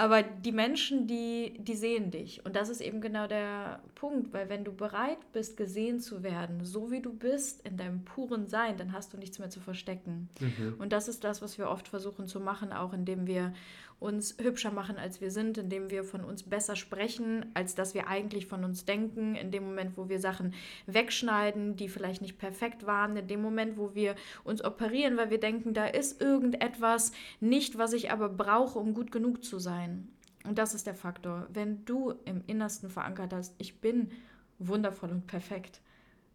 Aber 0.00 0.22
die 0.22 0.52
Menschen, 0.52 1.08
die, 1.08 1.54
die 1.58 1.74
sehen 1.74 2.12
dich. 2.12 2.46
Und 2.46 2.54
das 2.54 2.68
ist 2.68 2.80
eben 2.80 3.00
genau 3.00 3.26
der 3.26 3.80
Punkt, 3.96 4.32
weil 4.32 4.48
wenn 4.48 4.62
du 4.62 4.72
bereit 4.72 5.18
bist, 5.32 5.56
gesehen 5.56 5.98
zu 5.98 6.22
werden, 6.22 6.64
so 6.64 6.92
wie 6.92 7.02
du 7.02 7.12
bist, 7.12 7.66
in 7.66 7.76
deinem 7.76 8.04
puren 8.04 8.46
Sein, 8.46 8.76
dann 8.76 8.92
hast 8.92 9.12
du 9.12 9.18
nichts 9.18 9.40
mehr 9.40 9.50
zu 9.50 9.58
verstecken. 9.58 10.28
Mhm. 10.38 10.76
Und 10.78 10.92
das 10.92 11.08
ist 11.08 11.24
das, 11.24 11.42
was 11.42 11.58
wir 11.58 11.68
oft 11.68 11.88
versuchen 11.88 12.28
zu 12.28 12.38
machen, 12.38 12.72
auch 12.72 12.92
indem 12.92 13.26
wir 13.26 13.52
uns 14.00 14.36
hübscher 14.40 14.70
machen, 14.70 14.96
als 14.96 15.20
wir 15.20 15.30
sind, 15.30 15.58
indem 15.58 15.90
wir 15.90 16.04
von 16.04 16.24
uns 16.24 16.44
besser 16.44 16.76
sprechen, 16.76 17.46
als 17.54 17.74
dass 17.74 17.94
wir 17.94 18.06
eigentlich 18.06 18.46
von 18.46 18.64
uns 18.64 18.84
denken, 18.84 19.34
in 19.34 19.50
dem 19.50 19.64
Moment, 19.64 19.96
wo 19.96 20.08
wir 20.08 20.20
Sachen 20.20 20.54
wegschneiden, 20.86 21.74
die 21.74 21.88
vielleicht 21.88 22.22
nicht 22.22 22.38
perfekt 22.38 22.86
waren, 22.86 23.16
in 23.16 23.26
dem 23.26 23.42
Moment, 23.42 23.76
wo 23.76 23.94
wir 23.94 24.14
uns 24.44 24.64
operieren, 24.64 25.16
weil 25.16 25.30
wir 25.30 25.40
denken, 25.40 25.74
da 25.74 25.86
ist 25.86 26.20
irgendetwas 26.20 27.12
nicht, 27.40 27.76
was 27.76 27.92
ich 27.92 28.12
aber 28.12 28.28
brauche, 28.28 28.78
um 28.78 28.94
gut 28.94 29.10
genug 29.10 29.42
zu 29.42 29.58
sein. 29.58 30.08
Und 30.44 30.58
das 30.58 30.74
ist 30.74 30.86
der 30.86 30.94
Faktor. 30.94 31.48
Wenn 31.52 31.84
du 31.84 32.14
im 32.24 32.42
Innersten 32.46 32.88
verankert 32.88 33.32
hast, 33.32 33.54
ich 33.58 33.80
bin 33.80 34.10
wundervoll 34.58 35.10
und 35.10 35.26
perfekt. 35.26 35.80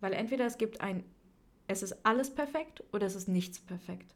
Weil 0.02 0.14
entweder 0.14 0.46
es 0.46 0.58
gibt 0.58 0.82
ein, 0.82 1.04
es 1.68 1.82
ist 1.82 2.06
alles 2.06 2.30
perfekt 2.30 2.84
oder 2.92 3.08
es 3.08 3.16
ist 3.16 3.30
nichts 3.30 3.60
perfekt. 3.60 4.14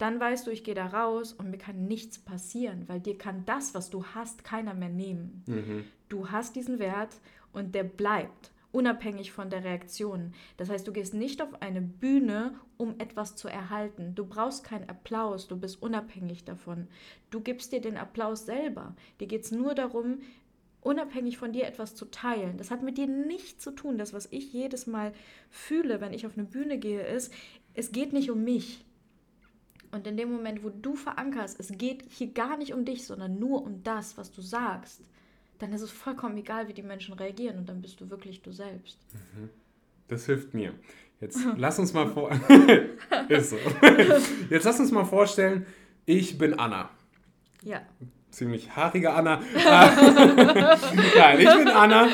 Dann 0.00 0.18
weißt 0.18 0.46
du, 0.46 0.50
ich 0.50 0.64
gehe 0.64 0.74
da 0.74 0.86
raus 0.86 1.34
und 1.34 1.50
mir 1.50 1.58
kann 1.58 1.86
nichts 1.86 2.18
passieren, 2.18 2.88
weil 2.88 3.00
dir 3.00 3.18
kann 3.18 3.44
das, 3.44 3.74
was 3.74 3.90
du 3.90 4.02
hast, 4.02 4.44
keiner 4.44 4.72
mehr 4.72 4.88
nehmen. 4.88 5.44
Mhm. 5.46 5.84
Du 6.08 6.30
hast 6.30 6.56
diesen 6.56 6.78
Wert 6.78 7.20
und 7.52 7.74
der 7.74 7.84
bleibt 7.84 8.50
unabhängig 8.72 9.30
von 9.30 9.50
der 9.50 9.62
Reaktion. 9.62 10.32
Das 10.56 10.70
heißt, 10.70 10.88
du 10.88 10.92
gehst 10.92 11.12
nicht 11.12 11.42
auf 11.42 11.60
eine 11.60 11.82
Bühne, 11.82 12.54
um 12.78 12.94
etwas 12.98 13.36
zu 13.36 13.48
erhalten. 13.48 14.14
Du 14.14 14.24
brauchst 14.24 14.64
keinen 14.64 14.88
Applaus, 14.88 15.48
du 15.48 15.58
bist 15.58 15.82
unabhängig 15.82 16.46
davon. 16.46 16.88
Du 17.28 17.40
gibst 17.40 17.70
dir 17.70 17.82
den 17.82 17.98
Applaus 17.98 18.46
selber. 18.46 18.96
Dir 19.20 19.26
geht 19.26 19.44
es 19.44 19.52
nur 19.52 19.74
darum, 19.74 20.20
unabhängig 20.80 21.36
von 21.36 21.52
dir 21.52 21.66
etwas 21.66 21.94
zu 21.94 22.06
teilen. 22.06 22.56
Das 22.56 22.70
hat 22.70 22.82
mit 22.82 22.96
dir 22.96 23.06
nichts 23.06 23.62
zu 23.62 23.70
tun. 23.70 23.98
Das, 23.98 24.14
was 24.14 24.32
ich 24.32 24.50
jedes 24.50 24.86
Mal 24.86 25.12
fühle, 25.50 26.00
wenn 26.00 26.14
ich 26.14 26.24
auf 26.24 26.38
eine 26.38 26.46
Bühne 26.46 26.78
gehe, 26.78 27.06
ist, 27.06 27.34
es 27.74 27.92
geht 27.92 28.14
nicht 28.14 28.30
um 28.30 28.44
mich. 28.44 28.86
Und 29.92 30.06
in 30.06 30.16
dem 30.16 30.30
Moment, 30.30 30.62
wo 30.62 30.70
du 30.70 30.94
verankerst, 30.94 31.58
es 31.58 31.72
geht 31.72 32.04
hier 32.08 32.28
gar 32.28 32.56
nicht 32.56 32.72
um 32.72 32.84
dich, 32.84 33.04
sondern 33.04 33.38
nur 33.38 33.62
um 33.62 33.82
das, 33.82 34.16
was 34.16 34.30
du 34.30 34.40
sagst, 34.40 35.02
dann 35.58 35.72
ist 35.72 35.82
es 35.82 35.90
vollkommen 35.90 36.36
egal, 36.38 36.68
wie 36.68 36.72
die 36.72 36.82
Menschen 36.82 37.14
reagieren 37.14 37.58
und 37.58 37.68
dann 37.68 37.82
bist 37.82 38.00
du 38.00 38.08
wirklich 38.08 38.40
du 38.42 38.52
selbst. 38.52 38.98
Mhm. 39.12 39.50
Das 40.08 40.26
hilft 40.26 40.54
mir. 40.54 40.74
Jetzt 41.20 41.38
lass 41.56 41.78
uns 41.78 41.92
mal 41.92 42.08
vor 42.08 42.30
ist 43.28 43.50
so. 43.50 43.56
Jetzt 44.50 44.64
lass 44.64 44.80
uns 44.80 44.90
mal 44.90 45.04
vorstellen, 45.04 45.66
ich 46.06 46.38
bin 46.38 46.58
Anna. 46.58 46.90
Ja. 47.62 47.82
Ziemlich 48.40 48.74
haarige 48.74 49.12
Anna. 49.12 49.42
Nein, 49.54 51.40
ich 51.40 51.54
bin 51.58 51.68
Anna. 51.68 52.08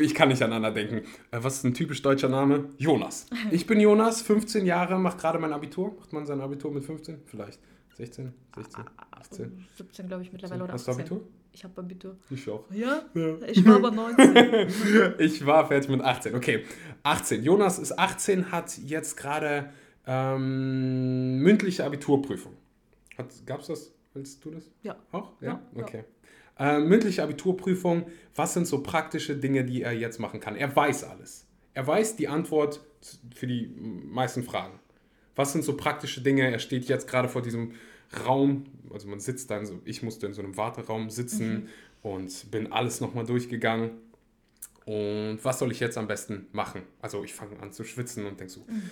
Ich 0.00 0.14
kann 0.14 0.28
nicht 0.28 0.42
an 0.42 0.50
Anna 0.50 0.70
denken. 0.70 1.02
Äh, 1.30 1.40
was 1.42 1.56
ist 1.56 1.64
ein 1.64 1.74
typisch 1.74 2.00
deutscher 2.00 2.30
Name? 2.30 2.70
Jonas. 2.78 3.26
Ich 3.50 3.66
bin 3.66 3.78
Jonas, 3.78 4.22
15 4.22 4.64
Jahre, 4.64 4.98
mache 4.98 5.18
gerade 5.18 5.38
mein 5.38 5.52
Abitur. 5.52 5.94
Macht 5.98 6.10
man 6.14 6.24
sein 6.24 6.40
Abitur 6.40 6.72
mit 6.72 6.86
15? 6.86 7.20
Vielleicht. 7.26 7.60
16, 7.98 8.32
16, 8.56 8.84
18? 9.10 9.66
17, 9.76 10.08
glaube 10.08 10.22
ich, 10.22 10.32
mittlerweile. 10.32 10.64
Oder 10.64 10.72
Hast 10.72 10.88
du 10.88 10.92
Abitur? 10.92 11.20
Ich 11.52 11.62
habe 11.64 11.78
Abitur. 11.78 12.16
Ich 12.30 12.48
auch. 12.48 12.64
Ja? 12.70 13.02
ja? 13.12 13.36
Ich 13.46 13.62
war 13.66 13.74
aber 13.74 13.90
19. 13.90 15.18
ich 15.18 15.44
war 15.44 15.68
fertig 15.68 15.90
mit 15.90 16.00
18. 16.00 16.34
Okay, 16.34 16.64
18. 17.02 17.42
Jonas 17.42 17.78
ist 17.78 17.98
18, 17.98 18.52
hat 18.52 18.78
jetzt 18.78 19.18
gerade 19.18 19.68
ähm, 20.06 21.40
mündliche 21.40 21.84
Abiturprüfung. 21.84 22.54
Gab 23.44 23.60
es 23.60 23.66
das? 23.66 23.92
Willst 24.14 24.44
du 24.44 24.50
das? 24.50 24.70
Ja. 24.82 24.96
Auch? 25.10 25.32
Ja? 25.40 25.62
ja 25.74 25.82
okay. 25.82 26.04
Ja. 26.58 26.76
Äh, 26.76 26.80
mündliche 26.80 27.22
Abiturprüfung. 27.22 28.06
Was 28.34 28.54
sind 28.54 28.66
so 28.66 28.82
praktische 28.82 29.36
Dinge, 29.36 29.64
die 29.64 29.82
er 29.82 29.92
jetzt 29.92 30.18
machen 30.20 30.40
kann? 30.40 30.56
Er 30.56 30.74
weiß 30.74 31.04
alles. 31.04 31.46
Er 31.74 31.86
weiß 31.86 32.16
die 32.16 32.28
Antwort 32.28 32.80
für 33.34 33.46
die 33.46 33.66
meisten 33.76 34.42
Fragen. 34.42 34.78
Was 35.34 35.52
sind 35.52 35.64
so 35.64 35.76
praktische 35.76 36.20
Dinge? 36.20 36.50
Er 36.50 36.58
steht 36.58 36.84
jetzt 36.84 37.08
gerade 37.08 37.28
vor 37.28 37.42
diesem 37.42 37.72
Raum, 38.26 38.64
also 38.92 39.08
man 39.08 39.20
sitzt 39.20 39.50
dann 39.50 39.64
so, 39.64 39.80
ich 39.84 40.02
musste 40.02 40.26
in 40.26 40.34
so 40.34 40.42
einem 40.42 40.56
Warteraum 40.56 41.08
sitzen 41.08 41.52
mhm. 41.54 41.68
und 42.02 42.50
bin 42.50 42.70
alles 42.70 43.00
nochmal 43.00 43.24
durchgegangen. 43.24 43.92
Und 44.84 45.38
was 45.42 45.58
soll 45.58 45.72
ich 45.72 45.80
jetzt 45.80 45.96
am 45.96 46.08
besten 46.08 46.46
machen? 46.52 46.82
Also 47.00 47.24
ich 47.24 47.32
fange 47.32 47.58
an 47.60 47.72
zu 47.72 47.84
schwitzen 47.84 48.26
und 48.26 48.38
denke 48.38 48.52
so, 48.52 48.60
mhm. 48.60 48.90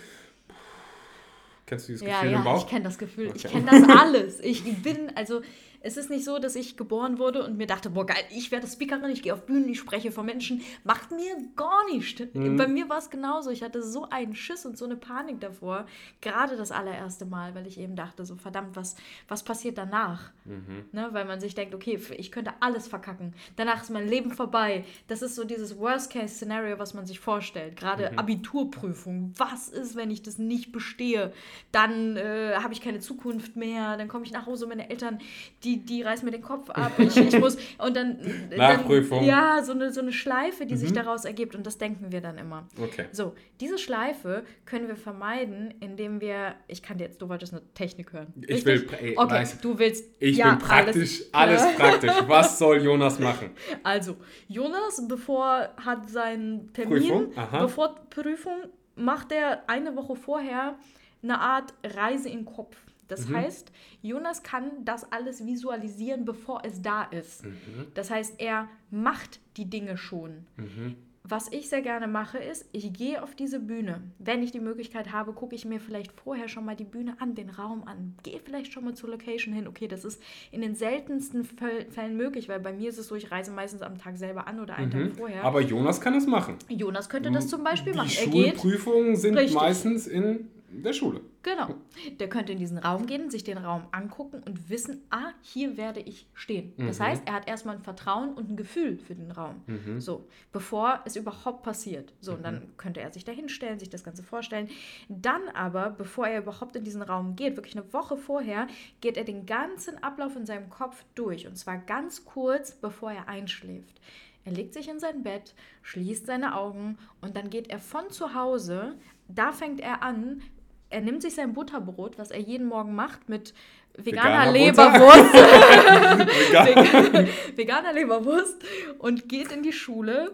Kennst 1.71 1.89
du 1.89 1.93
dieses 1.93 2.07
ja, 2.07 2.19
Gefühl 2.19 2.33
ja, 2.33 2.39
im 2.39 2.45
Bauch? 2.45 2.65
ich 2.65 2.67
kenne 2.67 2.85
das 2.85 2.99
Gefühl, 2.99 3.29
okay. 3.29 3.41
ich 3.43 3.51
kenne 3.51 3.67
das 3.71 3.99
alles. 3.99 4.41
Ich 4.41 4.63
bin, 4.83 5.11
also 5.15 5.41
es 5.83 5.97
ist 5.97 6.11
nicht 6.11 6.25
so, 6.25 6.39
dass 6.39 6.57
ich 6.57 6.77
geboren 6.77 7.19
wurde 7.19 7.43
und 7.43 7.57
mir 7.57 7.67
dachte, 7.67 7.91
boah 7.91 8.05
geil, 8.05 8.23
ich 8.31 8.51
werde 8.51 8.67
Speakerin, 8.67 9.11
ich 9.11 9.23
gehe 9.23 9.33
auf 9.33 9.47
Bühnen, 9.47 9.69
ich 9.69 9.79
spreche 9.79 10.13
vor 10.13 10.25
Menschen. 10.25 10.61
Macht 10.85 11.11
mir 11.11 11.37
gar 11.57 11.87
nichts. 11.91 12.23
Mhm. 12.35 12.57
Bei 12.57 12.69
mir 12.69 12.89
war 12.89 12.99
es 12.99 13.09
genauso. 13.09 13.51
Ich 13.51 13.63
hatte 13.63 13.83
so 13.83 14.09
einen 14.11 14.35
Schiss 14.35 14.67
und 14.67 14.77
so 14.77 14.85
eine 14.85 14.97
Panik 14.97 15.41
davor. 15.41 15.87
Gerade 16.21 16.57
das 16.57 16.71
allererste 16.71 17.25
Mal, 17.25 17.55
weil 17.55 17.67
ich 17.67 17.79
eben 17.79 17.97
dachte, 17.97 18.27
so 18.27 18.37
verdammt, 18.37 18.77
was, 18.77 18.97
was 19.29 19.43
passiert 19.43 19.79
danach? 19.79 20.31
Mhm. 20.45 20.85
Ne, 20.93 21.09
weil 21.13 21.25
man 21.25 21.41
sich 21.41 21.55
denkt, 21.55 21.75
okay, 21.75 21.99
ich 22.19 22.31
könnte 22.31 22.53
alles 22.61 22.87
verkacken. 22.87 23.35
Danach 23.57 23.83
ist 23.83 23.91
mein 23.91 24.09
Leben 24.09 24.33
vorbei. 24.33 24.85
Das 25.09 25.23
ist 25.23 25.35
so 25.35 25.45
dieses 25.45 25.79
Worst-Case-Szenario, 25.79 26.79
was 26.79 26.93
man 26.93 27.07
sich 27.07 27.21
vorstellt. 27.21 27.77
Gerade 27.77 28.11
mhm. 28.11 28.19
Abiturprüfung. 28.19 29.33
Was 29.39 29.69
ist, 29.69 29.97
wenn 29.97 30.11
ich 30.11 30.23
das 30.23 30.39
nicht 30.39 30.73
bestehe? 30.73 31.33
Dann 31.73 32.17
äh, 32.17 32.55
habe 32.57 32.75
ich 32.75 32.83
keine 32.83 33.01
Zukunft 33.01 33.57
mehr. 33.57 33.97
Dann 33.97 34.09
komme 34.09 34.25
ich 34.25 34.33
nach 34.33 34.47
Hause, 34.47 34.67
meine 34.67 34.91
Eltern, 34.91 35.21
die 35.65 35.70
die, 35.71 35.85
die 35.85 36.03
reißt 36.03 36.23
mir 36.25 36.31
den 36.31 36.43
Kopf 36.43 36.71
ab. 36.71 36.93
Ich, 36.99 37.17
ich 37.17 37.39
muss, 37.39 37.57
und 37.79 37.97
dann. 37.97 38.19
Nachprüfung. 38.57 39.19
Dann, 39.19 39.29
ja, 39.29 39.63
so 39.63 39.73
eine, 39.73 39.93
so 39.93 40.01
eine 40.01 40.13
Schleife, 40.13 40.67
die 40.67 40.75
mhm. 40.75 40.79
sich 40.79 40.93
daraus 40.93 41.25
ergibt. 41.25 41.55
Und 41.55 41.67
das 41.67 41.79
denken 41.79 42.11
wir 42.11 42.21
dann 42.21 42.39
immer. 42.39 42.69
Okay. 42.81 43.07
So, 43.13 43.35
diese 43.61 43.79
Schleife 43.79 44.45
können 44.65 44.89
wir 44.89 44.97
vermeiden, 44.97 45.75
indem 45.81 46.21
wir. 46.21 46.55
Ich 46.69 46.83
kann 46.83 46.99
dir 46.99 47.05
jetzt, 47.05 47.23
du 47.23 47.29
wolltest 47.29 47.53
eine 47.53 47.63
Technik 47.75 48.13
hören. 48.13 48.33
Ich 48.47 48.65
will. 48.65 48.87
Ey, 49.01 49.15
okay, 49.17 49.35
weiß, 49.35 49.61
du 49.61 49.79
willst. 49.79 50.05
Ich 50.19 50.37
ja, 50.37 50.51
bin 50.51 50.59
praktisch, 50.59 51.23
alles, 51.33 51.63
alles 51.63 51.77
praktisch. 51.77 52.13
Was 52.27 52.59
soll 52.59 52.83
Jonas 52.83 53.19
machen? 53.19 53.51
Also, 53.83 54.17
Jonas, 54.49 55.07
bevor 55.09 55.69
hat 55.77 56.09
seinen 56.11 56.73
Termin, 56.73 56.99
Prüfung? 56.99 57.33
bevor 57.53 57.95
Prüfung, 58.11 58.65
macht 58.95 59.33
er 59.33 59.69
eine 59.69 59.95
Woche 59.97 60.17
vorher 60.17 60.77
eine 61.23 61.39
Art 61.39 61.75
Reise 61.85 62.29
im 62.29 62.45
Kopf. 62.45 62.77
Das 63.11 63.29
mhm. 63.29 63.37
heißt, 63.37 63.73
Jonas 64.03 64.43
kann 64.43 64.85
das 64.85 65.11
alles 65.13 65.45
visualisieren, 65.45 66.25
bevor 66.25 66.63
es 66.65 66.81
da 66.83 67.05
ist. 67.05 67.45
Mhm. 67.45 67.87
Das 67.95 68.11
heißt, 68.11 68.35
er 68.39 68.69
macht 68.91 69.41
die 69.57 69.69
Dinge 69.69 69.97
schon. 69.97 70.47
Mhm. 70.57 70.97
Was 71.23 71.53
ich 71.53 71.69
sehr 71.69 71.83
gerne 71.83 72.09
mache, 72.09 72.39
ist, 72.39 72.69
ich 72.73 72.93
gehe 72.93 73.23
auf 73.23 73.35
diese 73.35 73.61
Bühne. 73.61 74.01
Wenn 74.19 74.43
ich 74.43 74.53
die 74.53 74.59
Möglichkeit 74.59 75.13
habe, 75.13 75.33
gucke 75.33 75.55
ich 75.55 75.65
mir 75.65 75.79
vielleicht 75.79 76.13
vorher 76.13 76.49
schon 76.49 76.65
mal 76.65 76.75
die 76.75 76.85
Bühne 76.85 77.17
an, 77.21 77.35
den 77.35 77.51
Raum 77.51 77.85
an. 77.85 78.17
Gehe 78.23 78.41
vielleicht 78.43 78.73
schon 78.73 78.85
mal 78.85 78.95
zur 78.95 79.11
Location 79.11 79.55
hin. 79.55 79.69
Okay, 79.69 79.87
das 79.87 80.05
ist 80.05 80.21
in 80.51 80.61
den 80.61 80.75
seltensten 80.75 81.45
Fällen 81.45 82.17
möglich, 82.17 82.49
weil 82.49 82.59
bei 82.59 82.73
mir 82.73 82.89
ist 82.89 82.99
es 82.99 83.07
so, 83.07 83.15
ich 83.15 83.31
reise 83.31 83.53
meistens 83.53 83.83
am 83.83 83.99
Tag 83.99 84.17
selber 84.17 84.49
an 84.49 84.61
oder 84.61 84.75
einen 84.75 84.89
mhm. 84.89 85.09
Tag 85.11 85.19
vorher. 85.19 85.45
Aber 85.45 85.61
Jonas 85.61 86.01
kann 86.01 86.15
es 86.15 86.27
machen. 86.27 86.57
Jonas 86.69 87.09
könnte 87.09 87.31
das 87.31 87.47
zum 87.49 87.63
Beispiel 87.63 87.93
die 87.93 87.99
machen. 87.99 88.09
Die 88.09 88.43
Schulprüfungen 88.43 89.15
sind 89.15 89.37
richtig. 89.37 89.55
meistens 89.55 90.07
in 90.07 90.49
der 90.71 90.95
Schule. 90.95 91.21
Genau. 91.43 91.75
Der 92.19 92.29
könnte 92.29 92.53
in 92.53 92.59
diesen 92.59 92.77
Raum 92.77 93.07
gehen, 93.07 93.31
sich 93.31 93.45
den 93.45 93.57
Raum 93.57 93.87
angucken 93.93 94.43
und 94.45 94.69
wissen, 94.69 95.03
ah, 95.09 95.31
hier 95.41 95.79
werde 95.79 96.01
ich 96.01 96.27
stehen. 96.35 96.75
Das 96.77 96.99
mhm. 96.99 97.05
heißt, 97.05 97.23
er 97.27 97.33
hat 97.33 97.49
erstmal 97.49 97.77
ein 97.77 97.83
Vertrauen 97.83 98.35
und 98.35 98.51
ein 98.51 98.57
Gefühl 98.57 98.99
für 98.99 99.15
den 99.15 99.31
Raum. 99.31 99.63
Mhm. 99.67 100.01
So, 100.01 100.29
bevor 100.53 101.01
es 101.07 101.17
überhaupt 101.17 101.63
passiert. 101.63 102.13
So, 102.21 102.33
mhm. 102.33 102.37
und 102.37 102.43
dann 102.43 102.55
mhm. 102.57 102.77
könnte 102.77 103.01
er 103.01 103.11
sich 103.11 103.25
da 103.25 103.33
hinstellen, 103.33 103.79
sich 103.79 103.89
das 103.89 104.05
Ganze 104.05 104.23
vorstellen. 104.23 104.69
Dann 105.09 105.49
aber, 105.55 105.91
bevor 105.91 106.29
er 106.29 106.43
überhaupt 106.43 106.77
in 106.77 106.85
diesen 106.85 107.03
Raum 107.03 107.37
geht, 107.37 107.57
wirklich 107.57 107.77
eine 107.77 107.91
Woche 107.93 108.19
vorher, 108.19 108.67
geht 109.01 109.17
er 109.17 109.25
den 109.25 109.47
ganzen 109.47 110.03
Ablauf 110.03 110.37
in 110.37 110.45
seinem 110.45 110.69
Kopf 110.69 111.05
durch. 111.15 111.47
Und 111.47 111.57
zwar 111.57 111.79
ganz 111.79 112.27
kurz, 112.27 112.73
bevor 112.73 113.13
er 113.13 113.29
einschläft. 113.29 114.01
Er 114.45 114.53
legt 114.53 114.75
sich 114.75 114.89
in 114.89 115.01
sein 115.01 115.23
Bett, 115.23 115.55
schließt 115.83 116.27
seine 116.27 116.57
Augen 116.57 116.99
und 117.21 117.37
dann 117.37 117.51
geht 117.51 117.69
er 117.69 117.79
von 117.79 118.11
zu 118.11 118.35
Hause, 118.35 118.97
da 119.29 119.53
fängt 119.53 119.81
er 119.81 120.03
an, 120.03 120.43
er 120.91 121.01
nimmt 121.01 121.23
sich 121.23 121.35
sein 121.35 121.53
Butterbrot, 121.55 122.19
was 122.19 122.31
er 122.31 122.41
jeden 122.41 122.67
Morgen 122.67 122.95
macht, 122.95 123.29
mit 123.29 123.55
veganer, 123.97 124.53
veganer 124.53 124.53
Leberwurst. 124.53 125.35
Vegan. 126.67 127.29
veganer 127.57 127.93
Leberwurst 127.93 128.57
und 128.99 129.29
geht 129.29 129.53
in 129.53 129.63
die 129.63 129.73
Schule 129.73 130.33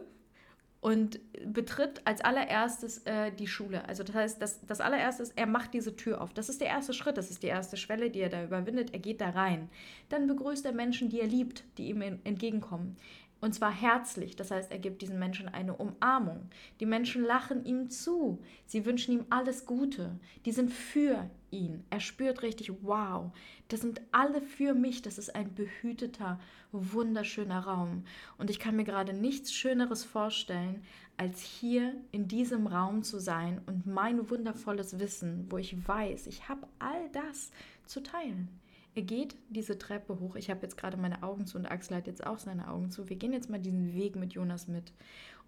und 0.81 1.19
betritt 1.45 2.01
als 2.05 2.21
allererstes 2.21 2.99
äh, 3.07 3.33
die 3.33 3.49
Schule. 3.49 3.89
Also 3.89 4.05
das 4.05 4.15
heißt, 4.15 4.43
das, 4.43 4.61
das 4.67 4.81
allererste 4.81 5.25
ist, 5.25 5.33
er 5.37 5.47
macht 5.47 5.75
diese 5.75 5.97
Tür 5.97 6.21
auf. 6.21 6.33
Das 6.33 6.49
ist 6.49 6.61
der 6.61 6.69
erste 6.69 6.93
Schritt, 6.93 7.17
das 7.17 7.31
ist 7.31 7.43
die 7.43 7.49
erste 7.49 7.77
Schwelle, 7.77 8.09
die 8.09 8.21
er 8.21 8.29
da 8.29 8.45
überwindet. 8.45 8.93
Er 8.93 9.01
geht 9.01 9.21
da 9.21 9.31
rein. 9.31 9.69
Dann 10.09 10.27
begrüßt 10.27 10.65
er 10.65 10.73
Menschen, 10.73 11.09
die 11.09 11.21
er 11.21 11.27
liebt, 11.27 11.65
die 11.77 11.89
ihm 11.89 12.03
entgegenkommen. 12.03 12.97
Und 13.41 13.55
zwar 13.55 13.71
herzlich, 13.71 14.35
das 14.35 14.51
heißt, 14.51 14.73
er 14.73 14.79
gibt 14.79 15.03
diesen 15.03 15.19
Menschen 15.19 15.49
eine 15.49 15.77
Umarmung. 15.77 16.49
Die 16.81 16.87
Menschen 16.87 17.23
lachen 17.23 17.65
ihm 17.67 17.91
zu, 17.91 18.43
sie 18.65 18.87
wünschen 18.87 19.13
ihm 19.13 19.27
alles 19.29 19.67
Gute, 19.67 20.19
die 20.47 20.53
sind 20.53 20.73
für 20.73 21.29
ihn. 21.51 21.85
Er 21.91 22.01
spürt 22.01 22.43
richtig, 22.43 22.73
wow, 22.83 23.31
das 23.69 23.83
sind 23.83 24.01
alle 24.11 24.41
für 24.41 24.73
mich, 24.73 25.03
das 25.03 25.19
ist 25.19 25.35
ein 25.35 25.55
behüteter, 25.55 26.41
wunderschöner 26.73 27.61
Raum. 27.61 28.05
Und 28.39 28.49
ich 28.49 28.59
kann 28.59 28.75
mir 28.75 28.85
gerade 28.85 29.13
nichts 29.13 29.53
Schöneres 29.53 30.03
vorstellen, 30.03 30.83
als 31.19 31.41
hier 31.43 31.95
in 32.13 32.29
diesem 32.29 32.67
Raum 32.67 33.03
zu 33.03 33.19
sein 33.19 33.61
und 33.67 33.87
mein 33.87 34.31
wundervolles 34.31 34.99
Wissen, 34.99 35.47
wo 35.51 35.59
ich 35.59 35.87
weiß, 35.87 36.27
ich 36.27 36.49
habe 36.49 36.67
all 36.79 37.09
das 37.11 37.51
zu 37.85 38.03
teilen. 38.03 38.49
Er 38.97 39.03
geht 39.03 39.37
diese 39.51 39.79
Treppe 39.79 40.21
hoch. 40.21 40.37
Ich 40.37 40.49
habe 40.49 40.63
jetzt 40.63 40.79
gerade 40.79 40.97
meine 40.97 41.23
Augen 41.23 41.47
zu 41.47 41.59
und 41.59 41.67
Axel 41.67 41.99
hat 41.99 42.07
jetzt 42.07 42.27
auch 42.27 42.39
seine 42.39 42.71
Augen 42.71 42.91
zu. 42.91 43.11
Wir 43.11 43.17
gehen 43.17 43.35
jetzt 43.35 43.51
mal 43.51 43.61
diesen 43.61 43.93
Weg 43.95 44.17
mit 44.17 44.33
Jonas 44.33 44.69
mit. 44.69 44.91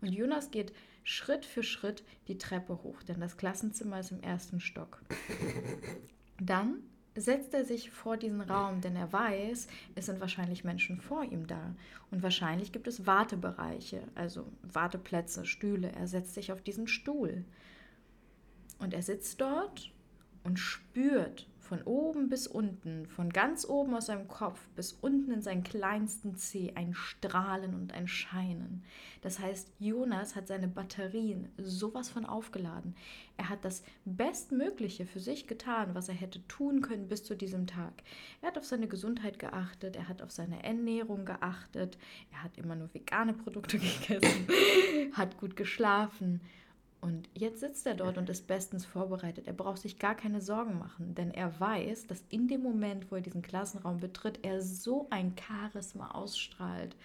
Und 0.03 0.13
Jonas 0.13 0.51
geht 0.51 0.75
Schritt 1.03 1.47
für 1.47 1.63
Schritt 1.63 2.05
die 2.29 2.37
Treppe 2.37 2.83
hoch, 2.83 3.03
denn 3.03 3.21
das 3.21 3.39
Klassenzimmer 3.39 4.01
ist 4.01 4.13
im 4.13 4.21
ersten 4.21 4.61
Stock. 4.61 5.01
Dann 6.39 6.83
setzt 7.17 7.55
er 7.55 7.65
sich 7.65 7.91
vor 7.91 8.19
diesen 8.19 8.43
Raum, 8.43 8.83
denn 8.83 8.95
er 8.97 9.15
weiß, 9.15 9.67
es 9.95 10.07
sind 10.07 10.21
wahrscheinlich 10.21 10.63
Menschen 10.63 11.01
vor 11.01 11.25
ihm 11.25 11.47
da. 11.47 11.75
Und 12.11 12.23
wahrscheinlich 12.23 12.71
gibt 12.71 12.87
es 12.87 13.07
Wartebereiche, 13.07 14.03
also 14.15 14.53
Warteplätze, 14.63 15.47
Stühle. 15.47 15.91
Er 15.93 16.07
setzt 16.07 16.35
sich 16.35 16.53
auf 16.53 16.61
diesen 16.61 16.87
Stuhl. 16.87 17.47
Und 18.79 18.93
er 18.93 19.03
sitzt 19.03 19.41
dort 19.41 19.91
und 20.45 20.59
spürt 20.59 21.49
von 21.69 21.83
oben 21.83 22.31
bis 22.31 22.47
unten, 22.47 23.07
von 23.07 23.29
ganz 23.29 23.69
oben 23.69 23.95
aus 23.95 24.07
seinem 24.07 24.27
Kopf 24.27 24.59
bis 24.75 24.95
unten 24.95 25.31
in 25.31 25.43
seinen 25.43 25.63
kleinsten 25.63 26.35
Zeh 26.35 26.73
ein 26.75 26.95
Strahlen 26.95 27.75
und 27.75 27.93
ein 27.93 28.09
Scheinen. 28.09 28.83
Das 29.21 29.39
heißt, 29.39 29.71
Jonas 29.79 30.35
hat 30.35 30.49
seine 30.49 30.67
Batterien 30.67 31.51
sowas 31.59 32.09
von 32.09 32.25
aufgeladen. 32.25 32.97
Er 33.37 33.51
hat 33.51 33.67
das 33.67 33.83
Bestmögliche 34.07 35.05
für 35.05 35.21
sich 35.21 35.47
getan, 35.47 35.95
was 35.95 36.09
er 36.09 36.15
hätte 36.15 36.47
tun 36.49 36.81
können 36.81 37.09
bis 37.09 37.23
zu 37.23 37.37
diesem 37.37 37.67
Tag. 37.67 37.93
Er 38.41 38.49
hat 38.49 38.59
auf 38.59 38.65
seine 38.65 38.89
Gesundheit 38.89 39.39
geachtet, 39.39 39.95
er 39.95 40.09
hat 40.09 40.23
auf 40.23 40.31
seine 40.31 40.65
Ernährung 40.65 41.27
geachtet, 41.27 41.99
er 42.33 42.45
hat 42.45 42.57
immer 42.57 42.77
nur 42.77 42.93
vegane 42.95 43.35
Produkte 43.35 43.79
gegessen, 44.09 44.47
hat 45.13 45.37
gut 45.37 45.55
geschlafen 45.55 46.41
und 47.01 47.29
jetzt 47.35 47.61
sitzt 47.61 47.87
er 47.87 47.95
dort 47.95 48.19
und 48.19 48.29
ist 48.29 48.47
bestens 48.47 48.85
vorbereitet. 48.85 49.47
Er 49.47 49.53
braucht 49.53 49.81
sich 49.81 49.99
gar 49.99 50.15
keine 50.15 50.41
Sorgen 50.41 50.79
machen, 50.79 51.15
denn 51.15 51.31
er 51.31 51.59
weiß, 51.61 52.07
dass 52.07 52.25
in 52.29 52.49
dem 52.49 52.63
Moment, 52.63 53.11
wo 53.11 53.17
er 53.17 53.21
diesen 53.21 53.43
Klassenraum 53.43 54.01
betritt, 54.01 54.41
er 54.43 54.61
so 54.63 55.07
ein 55.11 55.35
Charisma 55.37 56.11
ausstrahlt, 56.11 56.97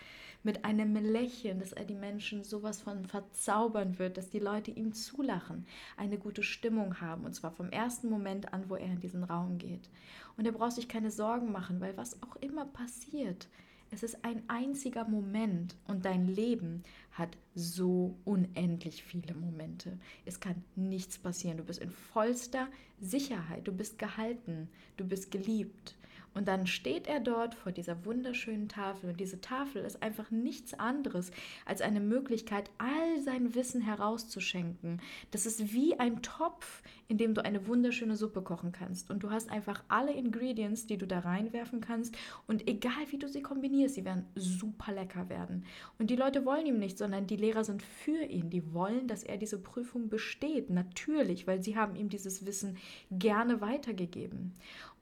mit 0.43 0.65
einem 0.65 0.95
Lächeln, 0.95 1.59
dass 1.59 1.71
er 1.71 1.85
die 1.85 1.95
Menschen 1.95 2.43
sowas 2.43 2.81
von 2.81 3.05
verzaubern 3.05 3.97
wird, 3.97 4.17
dass 4.17 4.29
die 4.29 4.39
Leute 4.39 4.71
ihm 4.71 4.93
zulachen, 4.93 5.65
eine 5.95 6.17
gute 6.17 6.43
Stimmung 6.43 6.99
haben, 6.99 7.23
und 7.23 7.33
zwar 7.33 7.51
vom 7.51 7.69
ersten 7.69 8.09
Moment 8.09 8.51
an, 8.53 8.69
wo 8.69 8.75
er 8.75 8.85
in 8.85 8.99
diesen 8.99 9.23
Raum 9.23 9.57
geht. 9.57 9.89
Und 10.35 10.45
er 10.45 10.51
braucht 10.51 10.73
sich 10.73 10.89
keine 10.89 11.11
Sorgen 11.11 11.51
machen, 11.51 11.79
weil 11.79 11.95
was 11.95 12.21
auch 12.23 12.35
immer 12.37 12.65
passiert, 12.65 13.47
es 13.93 14.01
ist 14.01 14.25
ein 14.25 14.41
einziger 14.47 15.07
Moment 15.07 15.75
und 15.87 16.03
dein 16.03 16.27
Leben 16.27 16.83
hat 17.11 17.37
so 17.53 18.17
unendlich 18.25 19.03
viele 19.03 19.35
Momente. 19.35 19.99
Es 20.25 20.39
kann 20.39 20.63
nichts 20.75 21.19
passieren. 21.19 21.57
Du 21.57 21.63
bist 21.63 21.79
in 21.79 21.91
vollster 21.91 22.67
Sicherheit. 22.99 23.67
Du 23.67 23.71
bist 23.71 23.99
gehalten. 23.99 24.67
Du 24.97 25.05
bist 25.05 25.29
geliebt. 25.29 25.95
Und 26.33 26.47
dann 26.47 26.67
steht 26.67 27.07
er 27.07 27.19
dort 27.19 27.55
vor 27.55 27.71
dieser 27.71 28.05
wunderschönen 28.05 28.67
Tafel. 28.67 29.11
Und 29.11 29.19
diese 29.19 29.41
Tafel 29.41 29.83
ist 29.83 30.01
einfach 30.01 30.31
nichts 30.31 30.73
anderes 30.73 31.31
als 31.65 31.81
eine 31.81 31.99
Möglichkeit, 31.99 32.69
all 32.77 33.21
sein 33.21 33.53
Wissen 33.55 33.81
herauszuschenken. 33.81 35.01
Das 35.31 35.45
ist 35.45 35.73
wie 35.73 35.99
ein 35.99 36.21
Topf, 36.21 36.81
in 37.07 37.17
dem 37.17 37.33
du 37.33 37.43
eine 37.43 37.67
wunderschöne 37.67 38.15
Suppe 38.15 38.41
kochen 38.41 38.71
kannst. 38.71 39.11
Und 39.11 39.23
du 39.23 39.31
hast 39.31 39.49
einfach 39.51 39.83
alle 39.87 40.13
Ingredients, 40.13 40.87
die 40.87 40.97
du 40.97 41.05
da 41.05 41.19
reinwerfen 41.19 41.81
kannst. 41.81 42.15
Und 42.47 42.67
egal 42.67 42.93
wie 43.11 43.19
du 43.19 43.27
sie 43.27 43.41
kombinierst, 43.41 43.95
sie 43.95 44.05
werden 44.05 44.25
super 44.35 44.91
lecker 44.91 45.29
werden. 45.29 45.65
Und 45.99 46.09
die 46.09 46.15
Leute 46.15 46.45
wollen 46.45 46.65
ihm 46.65 46.79
nicht, 46.79 46.97
sondern 46.97 47.27
die 47.27 47.37
Lehrer 47.37 47.63
sind 47.63 47.83
für 47.83 48.23
ihn. 48.23 48.49
Die 48.49 48.73
wollen, 48.73 49.07
dass 49.07 49.23
er 49.23 49.37
diese 49.37 49.59
Prüfung 49.59 50.09
besteht. 50.09 50.69
Natürlich, 50.69 51.45
weil 51.45 51.61
sie 51.61 51.77
haben 51.77 51.95
ihm 51.95 52.09
dieses 52.09 52.45
Wissen 52.45 52.77
gerne 53.11 53.61
weitergegeben. 53.61 54.53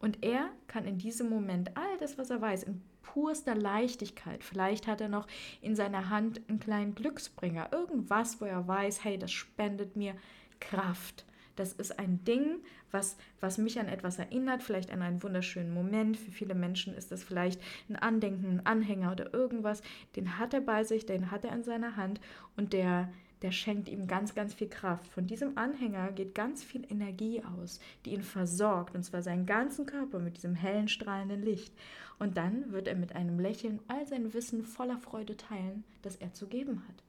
Und 0.02 0.24
er 0.24 0.50
kann 0.68 0.86
in 0.86 0.98
diesem 0.98 1.30
Moment 1.30 1.78
all 1.78 1.98
das, 2.00 2.18
was 2.18 2.32
er 2.32 2.42
weiß, 2.42 2.64
in 2.64 2.82
purster 3.04 3.56
Leichtigkeit, 3.56 4.44
vielleicht 4.44 4.88
hat 4.88 5.02
er 5.02 5.10
noch 5.10 5.28
in 5.62 5.76
seiner 5.76 6.10
Hand 6.10 6.42
einen 6.48 6.60
kleinen 6.60 6.96
Glücksbringer, 6.96 7.70
irgendwas, 7.72 8.42
wo 8.42 8.46
er 8.46 8.68
weiß, 8.68 9.04
hey, 9.04 9.18
das 9.18 9.32
spendet 9.32 9.96
mir 9.96 10.16
Kraft. 10.60 11.26
Das 11.56 11.74
ist 11.74 12.00
ein 12.00 12.24
Ding, 12.24 12.60
was, 12.92 13.18
was 13.40 13.58
mich 13.58 13.80
an 13.80 13.88
etwas 13.88 14.18
erinnert, 14.18 14.64
vielleicht 14.64 14.92
an 14.92 15.02
einen 15.02 15.22
wunderschönen 15.22 15.74
Moment. 15.74 16.18
Für 16.18 16.32
viele 16.32 16.56
Menschen 16.56 16.94
ist 16.94 17.12
das 17.12 17.24
vielleicht 17.24 17.62
ein 17.90 17.96
Andenken, 17.96 18.48
ein 18.48 18.66
Anhänger 18.66 19.12
oder 19.12 19.34
irgendwas. 19.34 19.82
Den 20.16 20.40
hat 20.40 20.54
er 20.54 20.62
bei 20.62 20.84
sich, 20.84 21.06
den 21.06 21.30
hat 21.30 21.46
er 21.46 21.54
in 21.54 21.64
seiner 21.64 21.98
Hand 21.98 22.22
und 22.56 22.74
der, 22.74 23.10
der 23.42 23.52
schenkt 23.52 23.90
ihm 23.90 24.08
ganz, 24.08 24.36
ganz 24.36 24.54
viel 24.54 24.70
Kraft. 24.70 25.08
Von 25.12 25.28
diesem 25.28 25.58
Anhänger 25.58 26.12
geht 26.12 26.36
ganz 26.36 26.64
viel 26.64 26.86
Energie 26.92 27.44
aus, 27.44 27.80
die 28.06 28.14
ihn 28.14 28.22
versorgt, 28.22 28.96
und 28.96 29.04
zwar 29.04 29.22
seinen 29.22 29.46
ganzen 29.46 29.86
Körper 29.86 30.20
mit 30.20 30.38
diesem 30.38 30.56
hellen, 30.56 30.88
strahlenden 30.88 31.42
Licht. 31.42 31.74
Und 32.20 32.38
dann 32.38 32.72
wird 32.72 32.88
er 32.88 32.96
mit 32.96 33.16
einem 33.16 33.40
Lächeln 33.40 33.80
all 33.88 34.06
sein 34.06 34.34
Wissen 34.34 34.64
voller 34.64 35.00
Freude 35.00 35.38
teilen, 35.38 35.84
das 36.04 36.16
er 36.18 36.34
zu 36.34 36.48
geben 36.48 36.84
hat. 36.88 37.04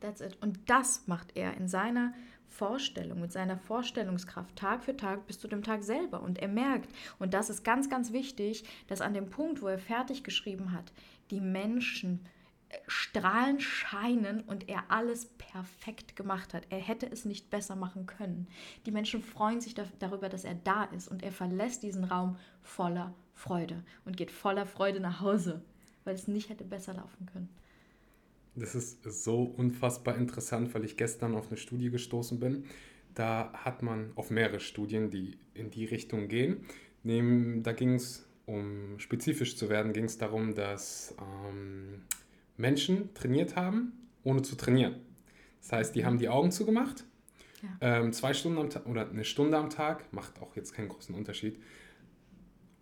That's 0.00 0.20
it. 0.20 0.36
Und 0.40 0.58
das 0.68 1.06
macht 1.06 1.36
er 1.36 1.56
in 1.56 1.68
seiner 1.68 2.12
Vorstellung, 2.48 3.20
mit 3.20 3.32
seiner 3.32 3.56
Vorstellungskraft 3.56 4.56
Tag 4.56 4.84
für 4.84 4.96
Tag 4.96 5.26
bis 5.26 5.38
zu 5.38 5.48
dem 5.48 5.62
Tag 5.62 5.84
selber. 5.84 6.20
Und 6.22 6.38
er 6.38 6.48
merkt, 6.48 6.90
und 7.18 7.32
das 7.32 7.48
ist 7.48 7.64
ganz, 7.64 7.88
ganz 7.88 8.12
wichtig, 8.12 8.64
dass 8.88 9.00
an 9.00 9.14
dem 9.14 9.30
Punkt, 9.30 9.62
wo 9.62 9.68
er 9.68 9.78
fertig 9.78 10.24
geschrieben 10.24 10.72
hat, 10.72 10.92
die 11.30 11.40
Menschen 11.40 12.20
Strahlen 12.86 13.60
scheinen 13.60 14.40
und 14.40 14.68
er 14.68 14.90
alles 14.90 15.26
perfekt 15.26 16.16
gemacht 16.16 16.54
hat. 16.54 16.66
Er 16.70 16.78
hätte 16.78 17.06
es 17.06 17.24
nicht 17.24 17.50
besser 17.50 17.76
machen 17.76 18.06
können. 18.06 18.48
Die 18.86 18.90
Menschen 18.90 19.22
freuen 19.22 19.60
sich 19.60 19.74
darüber, 19.98 20.28
dass 20.28 20.44
er 20.44 20.54
da 20.54 20.84
ist 20.84 21.08
und 21.08 21.22
er 21.22 21.32
verlässt 21.32 21.82
diesen 21.82 22.04
Raum 22.04 22.36
voller 22.62 23.14
Freude 23.34 23.82
und 24.04 24.16
geht 24.16 24.30
voller 24.30 24.66
Freude 24.66 25.00
nach 25.00 25.20
Hause, 25.20 25.62
weil 26.04 26.14
es 26.14 26.28
nicht 26.28 26.48
hätte 26.48 26.64
besser 26.64 26.94
laufen 26.94 27.26
können. 27.26 27.48
Das 28.54 28.74
ist 28.74 29.02
so 29.04 29.42
unfassbar 29.44 30.16
interessant, 30.16 30.74
weil 30.74 30.84
ich 30.84 30.96
gestern 30.96 31.34
auf 31.34 31.48
eine 31.48 31.56
Studie 31.56 31.90
gestoßen 31.90 32.38
bin. 32.38 32.64
Da 33.14 33.52
hat 33.54 33.82
man 33.82 34.12
auf 34.14 34.30
mehrere 34.30 34.60
Studien, 34.60 35.10
die 35.10 35.38
in 35.54 35.70
die 35.70 35.84
Richtung 35.84 36.28
gehen. 36.28 36.64
da 37.02 37.72
ging 37.72 37.94
es, 37.94 38.26
um 38.46 38.98
spezifisch 38.98 39.56
zu 39.56 39.68
werden, 39.68 39.92
ging 39.92 40.04
es 40.04 40.18
darum, 40.18 40.54
dass 40.54 41.14
ähm, 41.18 42.02
Menschen 42.56 43.12
trainiert 43.14 43.56
haben, 43.56 43.92
ohne 44.24 44.42
zu 44.42 44.56
trainieren. 44.56 44.96
Das 45.60 45.72
heißt, 45.72 45.94
die 45.94 46.04
haben 46.04 46.18
die 46.18 46.28
Augen 46.28 46.50
zugemacht, 46.50 47.04
ja. 47.62 47.68
ähm, 47.80 48.12
zwei 48.12 48.34
Stunden 48.34 48.58
am 48.58 48.70
Tag 48.70 48.86
oder 48.86 49.08
eine 49.08 49.24
Stunde 49.24 49.56
am 49.56 49.70
Tag, 49.70 50.12
macht 50.12 50.40
auch 50.40 50.56
jetzt 50.56 50.74
keinen 50.74 50.88
großen 50.88 51.14
Unterschied. 51.14 51.60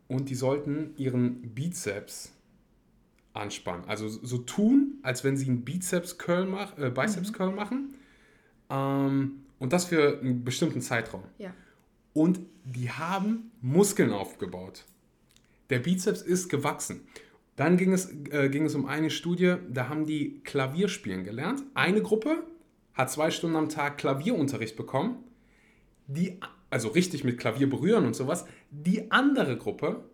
Und 0.08 0.28
die 0.28 0.34
sollten 0.34 0.94
ihren 0.96 1.54
Bizeps 1.54 2.32
anspannen. 3.32 3.84
Also 3.86 4.08
so 4.08 4.38
tun, 4.38 4.98
als 5.02 5.22
wenn 5.24 5.36
sie 5.36 5.46
einen 5.46 5.64
Bizeps-Curl 5.64 6.46
mach, 6.46 6.76
äh, 6.78 6.90
Biceps-Curl 6.90 7.50
mhm. 7.50 7.56
machen. 7.56 7.94
Ähm, 8.70 9.44
und 9.58 9.72
das 9.72 9.84
für 9.84 10.18
einen 10.20 10.42
bestimmten 10.42 10.80
Zeitraum. 10.80 11.22
Ja. 11.38 11.54
Und 12.12 12.40
die 12.64 12.90
haben 12.90 13.52
Muskeln 13.60 14.10
aufgebaut. 14.10 14.84
Der 15.68 15.78
Bizeps 15.78 16.22
ist 16.22 16.48
gewachsen. 16.48 17.02
Dann 17.60 17.76
ging 17.76 17.92
es, 17.92 18.10
äh, 18.30 18.48
ging 18.48 18.64
es 18.64 18.74
um 18.74 18.86
eine 18.86 19.10
Studie, 19.10 19.56
da 19.68 19.90
haben 19.90 20.06
die 20.06 20.40
Klavierspielen 20.44 21.24
gelernt. 21.24 21.62
Eine 21.74 22.00
Gruppe 22.00 22.42
hat 22.94 23.10
zwei 23.10 23.30
Stunden 23.30 23.54
am 23.54 23.68
Tag 23.68 23.98
Klavierunterricht 23.98 24.76
bekommen, 24.76 25.22
die, 26.06 26.40
also 26.70 26.88
richtig 26.88 27.22
mit 27.22 27.36
Klavier 27.36 27.68
berühren 27.68 28.06
und 28.06 28.16
sowas. 28.16 28.46
Die 28.70 29.10
andere 29.10 29.58
Gruppe 29.58 30.08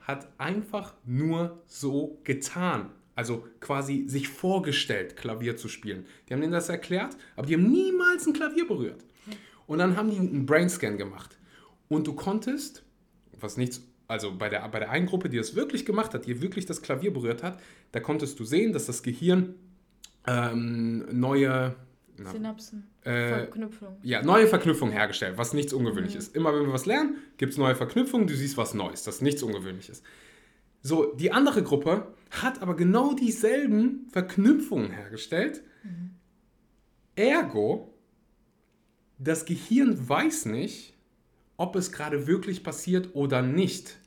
hat 0.00 0.26
einfach 0.36 0.94
nur 1.04 1.62
so 1.68 2.18
getan. 2.24 2.90
Also 3.14 3.46
quasi 3.60 4.06
sich 4.08 4.26
vorgestellt, 4.26 5.16
Klavier 5.16 5.56
zu 5.56 5.68
spielen. 5.68 6.06
Die 6.28 6.32
haben 6.32 6.40
denen 6.40 6.52
das 6.52 6.68
erklärt, 6.70 7.16
aber 7.36 7.46
die 7.46 7.54
haben 7.54 7.70
niemals 7.70 8.26
ein 8.26 8.32
Klavier 8.32 8.66
berührt. 8.66 9.04
Und 9.68 9.78
dann 9.78 9.96
haben 9.96 10.10
die 10.10 10.18
einen 10.18 10.44
Brainscan 10.44 10.98
gemacht. 10.98 11.38
Und 11.86 12.08
du 12.08 12.14
konntest, 12.14 12.82
was 13.38 13.56
nichts 13.56 13.80
also 14.06 14.36
bei 14.36 14.48
der, 14.48 14.68
bei 14.68 14.78
der 14.78 14.90
einen 14.90 15.06
Gruppe, 15.06 15.28
die 15.28 15.36
das 15.36 15.54
wirklich 15.54 15.86
gemacht 15.86 16.14
hat, 16.14 16.26
die 16.26 16.42
wirklich 16.42 16.66
das 16.66 16.82
Klavier 16.82 17.12
berührt 17.12 17.42
hat, 17.42 17.60
da 17.92 18.00
konntest 18.00 18.38
du 18.38 18.44
sehen, 18.44 18.72
dass 18.72 18.86
das 18.86 19.02
Gehirn 19.02 19.54
ähm, 20.26 21.04
neue 21.12 21.74
na, 22.16 22.30
Synapsen, 22.30 22.86
äh, 23.02 23.28
Verknüpfung. 23.28 23.96
Ja, 24.02 24.22
neue 24.22 24.46
Verknüpfungen 24.46 24.92
hergestellt, 24.92 25.36
was 25.36 25.52
nichts 25.52 25.72
Ungewöhnliches 25.72 26.14
mhm. 26.14 26.28
ist. 26.28 26.36
Immer 26.36 26.54
wenn 26.54 26.66
wir 26.66 26.72
was 26.72 26.86
lernen, 26.86 27.16
gibt 27.36 27.52
es 27.52 27.58
neue 27.58 27.74
Verknüpfungen, 27.74 28.26
du 28.26 28.34
siehst 28.34 28.56
was 28.56 28.74
Neues, 28.74 29.02
das 29.02 29.20
nichts 29.20 29.42
Ungewöhnliches. 29.42 30.02
So, 30.82 31.14
die 31.14 31.32
andere 31.32 31.62
Gruppe 31.62 32.14
hat 32.30 32.60
aber 32.60 32.76
genau 32.76 33.14
dieselben 33.14 34.06
Verknüpfungen 34.10 34.90
hergestellt. 34.90 35.62
Mhm. 35.82 36.10
Ergo, 37.16 37.94
das 39.18 39.44
Gehirn 39.44 40.08
weiß 40.08 40.46
nicht, 40.46 40.93
ob 41.56 41.76
es 41.76 41.92
gerade 41.92 42.26
wirklich 42.26 42.62
passiert 42.62 43.14
oder 43.14 43.42
nicht. 43.42 43.98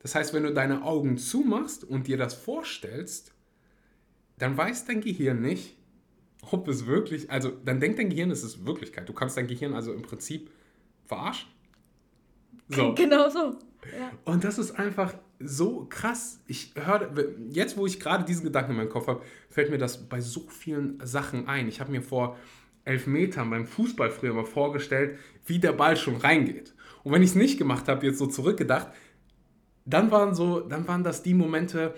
Das 0.00 0.14
heißt, 0.14 0.34
wenn 0.34 0.42
du 0.42 0.52
deine 0.52 0.82
Augen 0.82 1.16
zumachst 1.16 1.84
und 1.84 2.06
dir 2.06 2.16
das 2.16 2.34
vorstellst, 2.34 3.32
dann 4.38 4.56
weiß 4.56 4.84
dein 4.84 5.00
Gehirn 5.00 5.40
nicht, 5.40 5.76
ob 6.50 6.68
es 6.68 6.86
wirklich, 6.86 7.30
also 7.30 7.50
dann 7.64 7.80
denkt 7.80 7.98
dein 7.98 8.10
Gehirn, 8.10 8.30
es 8.30 8.44
ist 8.44 8.66
Wirklichkeit. 8.66 9.08
Du 9.08 9.12
kannst 9.12 9.36
dein 9.36 9.46
Gehirn 9.46 9.74
also 9.74 9.92
im 9.92 10.02
Prinzip 10.02 10.50
verarschen. 11.06 11.48
So. 12.68 12.94
Genau 12.94 13.28
so. 13.28 13.58
Ja. 13.98 14.12
Und 14.24 14.44
das 14.44 14.58
ist 14.58 14.72
einfach 14.78 15.14
so 15.38 15.86
krass. 15.88 16.40
Ich 16.46 16.74
höre, 16.74 17.12
jetzt 17.50 17.76
wo 17.76 17.86
ich 17.86 18.00
gerade 18.00 18.24
diesen 18.24 18.44
Gedanken 18.44 18.72
in 18.72 18.76
meinem 18.78 18.88
Kopf 18.88 19.06
habe, 19.06 19.22
fällt 19.50 19.70
mir 19.70 19.78
das 19.78 20.08
bei 20.08 20.20
so 20.20 20.40
vielen 20.48 20.98
Sachen 21.04 21.48
ein. 21.48 21.68
Ich 21.68 21.80
habe 21.80 21.90
mir 21.90 22.02
vor 22.02 22.38
elf 22.84 23.06
Metern 23.06 23.50
beim 23.50 23.66
Fußball 23.66 24.10
früher 24.10 24.34
mal 24.34 24.44
vorgestellt, 24.44 25.18
wie 25.46 25.58
der 25.58 25.72
Ball 25.72 25.96
schon 25.96 26.16
reingeht. 26.16 26.73
Und 27.04 27.12
wenn 27.12 27.22
ich 27.22 27.30
es 27.30 27.34
nicht 27.36 27.58
gemacht 27.58 27.86
habe, 27.88 28.04
jetzt 28.06 28.18
so 28.18 28.26
zurückgedacht, 28.26 28.88
dann 29.84 30.10
waren 30.10 30.34
so, 30.34 30.60
dann 30.60 30.88
waren 30.88 31.04
das 31.04 31.22
die 31.22 31.34
Momente, 31.34 31.94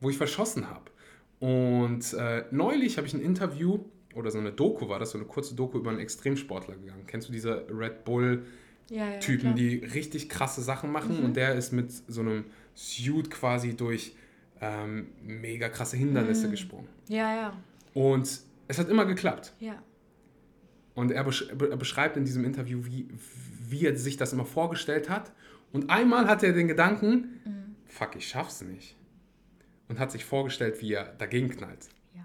wo 0.00 0.10
ich 0.10 0.18
verschossen 0.18 0.68
habe. 0.68 0.90
Und 1.38 2.12
äh, 2.14 2.44
neulich 2.50 2.96
habe 2.98 3.06
ich 3.06 3.14
ein 3.14 3.20
Interview 3.20 3.80
oder 4.14 4.30
so 4.30 4.38
eine 4.38 4.52
Doku 4.52 4.88
war 4.88 4.98
das, 4.98 5.12
so 5.12 5.18
eine 5.18 5.26
kurze 5.26 5.54
Doku 5.54 5.78
über 5.78 5.90
einen 5.90 6.00
Extremsportler 6.00 6.76
gegangen. 6.76 7.04
Kennst 7.06 7.28
du 7.28 7.32
diese 7.32 7.66
Red 7.70 8.04
Bull 8.04 8.44
Ja, 8.90 9.08
ja, 9.12 9.18
Typen, 9.20 9.40
klar. 9.40 9.54
die 9.54 9.76
richtig 9.76 10.28
krasse 10.28 10.60
Sachen 10.60 10.90
machen 10.92 11.18
Mhm. 11.20 11.24
und 11.24 11.36
der 11.36 11.54
ist 11.54 11.72
mit 11.72 11.90
so 11.90 12.20
einem 12.20 12.44
Suit 12.74 13.30
quasi 13.30 13.74
durch 13.74 14.14
ähm, 14.60 15.08
mega 15.22 15.68
krasse 15.68 15.96
Hindernisse 15.96 16.46
Mhm. 16.48 16.50
gesprungen. 16.50 16.88
Ja, 17.08 17.34
ja, 17.34 17.56
Und 17.94 18.40
es 18.68 18.78
hat 18.78 18.88
immer 18.88 19.04
geklappt. 19.06 19.52
ja. 19.60 19.80
Und 20.94 21.10
er, 21.10 21.24
besch 21.24 21.48
er 21.48 21.76
beschreibt 21.78 22.18
in 22.18 22.24
diesem 22.26 22.44
Interview, 22.44 22.84
wie, 22.84 23.08
wie 23.70 23.86
er 23.86 23.96
sich 23.96 24.16
das 24.16 24.32
immer 24.32 24.44
vorgestellt 24.44 25.08
hat. 25.08 25.32
Und 25.72 25.90
einmal 25.90 26.26
hatte 26.26 26.46
er 26.46 26.52
den 26.52 26.68
Gedanken, 26.68 27.40
Mhm. 27.44 27.76
fuck, 27.86 28.16
ich 28.16 28.28
schaff's 28.28 28.62
nicht. 28.62 28.96
Und 29.88 29.98
hat 29.98 30.10
sich 30.12 30.24
vorgestellt, 30.24 30.80
wie 30.80 30.92
er 30.94 31.04
dagegen 31.14 31.48
knallt. 31.50 31.88
Ja. 32.14 32.24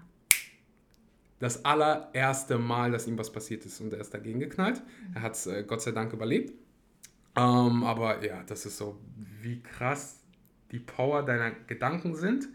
Das 1.38 1.64
allererste 1.64 2.58
Mal, 2.58 2.90
dass 2.92 3.06
ihm 3.06 3.18
was 3.18 3.30
passiert 3.32 3.64
ist 3.66 3.80
und 3.80 3.92
er 3.92 4.00
ist 4.00 4.12
dagegen 4.14 4.40
geknallt. 4.40 4.82
Mhm. 5.08 5.16
Er 5.16 5.22
hat 5.22 5.34
es 5.34 5.46
äh, 5.46 5.64
Gott 5.66 5.82
sei 5.82 5.92
Dank 5.92 6.12
überlebt. 6.12 6.52
Ähm, 7.36 7.84
aber 7.84 8.24
ja, 8.24 8.42
das 8.44 8.66
ist 8.66 8.78
so, 8.78 8.98
wie 9.42 9.60
krass 9.62 10.20
die 10.72 10.80
Power 10.80 11.22
deiner 11.22 11.50
Gedanken 11.52 12.14
sind. 12.14 12.48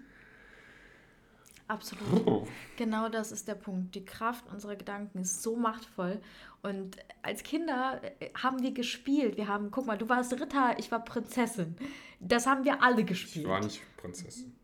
Absolut. 1.68 2.28
Oh. 2.28 2.48
Genau 2.78 3.10
das 3.10 3.32
ist 3.32 3.48
der 3.48 3.56
Punkt. 3.56 3.96
Die 3.96 4.04
Kraft 4.06 4.46
unserer 4.52 4.76
Gedanken 4.76 5.20
ist 5.20 5.42
so 5.42 5.56
machtvoll. 5.56 6.22
Und 6.64 6.98
als 7.22 7.44
Kinder 7.44 8.02
äh, 8.20 8.30
haben 8.42 8.62
wir 8.64 8.72
gespielt. 8.72 9.38
Wir 9.38 9.48
haben, 9.48 9.70
guck 9.70 9.86
mal, 9.86 9.98
du 9.98 10.08
warst 10.10 10.34
Ritter, 10.34 10.76
ich 10.80 10.92
war 10.92 11.04
Prinzessin. 11.04 11.76
Das 12.20 12.48
haben 12.48 12.64
wir 12.64 12.82
alle 12.82 13.02
Ich 13.02 13.08
gespielt. 13.08 13.48
war 13.48 13.60
nicht 13.64 13.82
Prinzessin. 13.98 14.56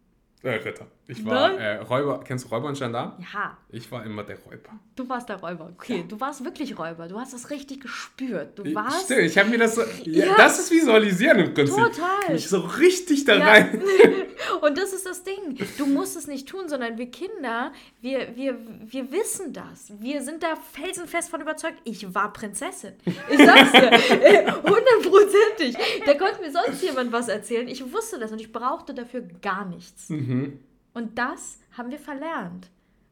Äh, 0.41 0.49
Ritter. 0.51 0.88
Ich 1.09 1.25
war 1.25 1.49
Ne? 1.49 1.57
äh, 1.57 1.75
Räuber. 1.77 2.21
Kennst 2.23 2.45
du 2.45 2.49
Räuber 2.49 2.67
und 2.67 2.77
Gendarm? 2.77 3.13
Ja, 3.33 3.57
Ich 3.69 3.91
war 3.91 4.05
immer 4.05 4.23
der 4.23 4.37
Räuber. 4.39 4.69
du 4.95 5.09
warst 5.09 5.27
der 5.27 5.37
Räuber. 5.37 5.71
Okay, 5.75 6.05
du 6.07 6.19
warst 6.19 6.45
wirklich 6.45 6.77
Räuber. 6.77 7.07
Du 7.07 7.19
hast 7.19 7.33
das 7.33 7.49
richtig 7.49 7.81
gespürt. 7.81 8.57
Du 8.59 8.75
warst. 8.75 9.05
Stimmt, 9.05 9.21
ich 9.21 9.37
habe 9.37 9.49
mir 9.49 9.57
das 9.57 9.75
so. 9.75 9.81
Ja, 10.03 10.25
Ja. 10.27 10.35
Das 10.37 10.59
ist 10.59 10.71
Visualisieren 10.71 11.39
im 11.39 11.53
Prinzip. 11.53 11.75
Total. 11.75 12.33
Mich 12.33 12.47
so 12.47 12.59
richtig 12.59 13.25
da 13.25 13.35
Ja. 13.35 13.45
rein. 13.45 13.81
Und 14.61 14.77
das 14.77 14.93
ist 14.93 15.05
das 15.05 15.23
Ding. 15.23 15.57
Du 15.77 15.85
musst 15.87 16.15
es 16.15 16.27
nicht 16.27 16.47
tun, 16.47 16.69
sondern 16.69 16.97
wir 16.97 17.09
Kinder, 17.11 17.71
wir, 18.01 18.35
wir, 18.35 18.57
wir 18.85 19.11
wissen 19.11 19.51
das. 19.51 19.91
Wir 19.99 20.21
sind 20.21 20.43
da 20.43 20.55
felsenfest 20.55 21.29
von 21.29 21.41
überzeugt. 21.41 21.77
Ich 21.83 22.13
war 22.13 22.31
Prinzessin. 22.31 22.93
Ich 23.05 23.37
sag's 23.37 23.71
dir. 23.71 24.61
Hundertprozentig. 24.63 25.75
Da 26.05 26.13
konnte 26.13 26.41
mir 26.41 26.51
sonst 26.51 26.81
jemand 26.83 27.11
was 27.11 27.27
erzählen. 27.27 27.67
Ich 27.67 27.81
wusste 27.91 28.19
das 28.19 28.31
und 28.31 28.39
ich 28.41 28.51
brauchte 28.51 28.93
dafür 28.93 29.21
gar 29.41 29.65
nichts. 29.65 30.09
Mhm. 30.09 30.59
Und 30.93 31.17
das 31.17 31.60
haben 31.78 31.91
wir 31.91 31.99
verlernt. 31.99 32.69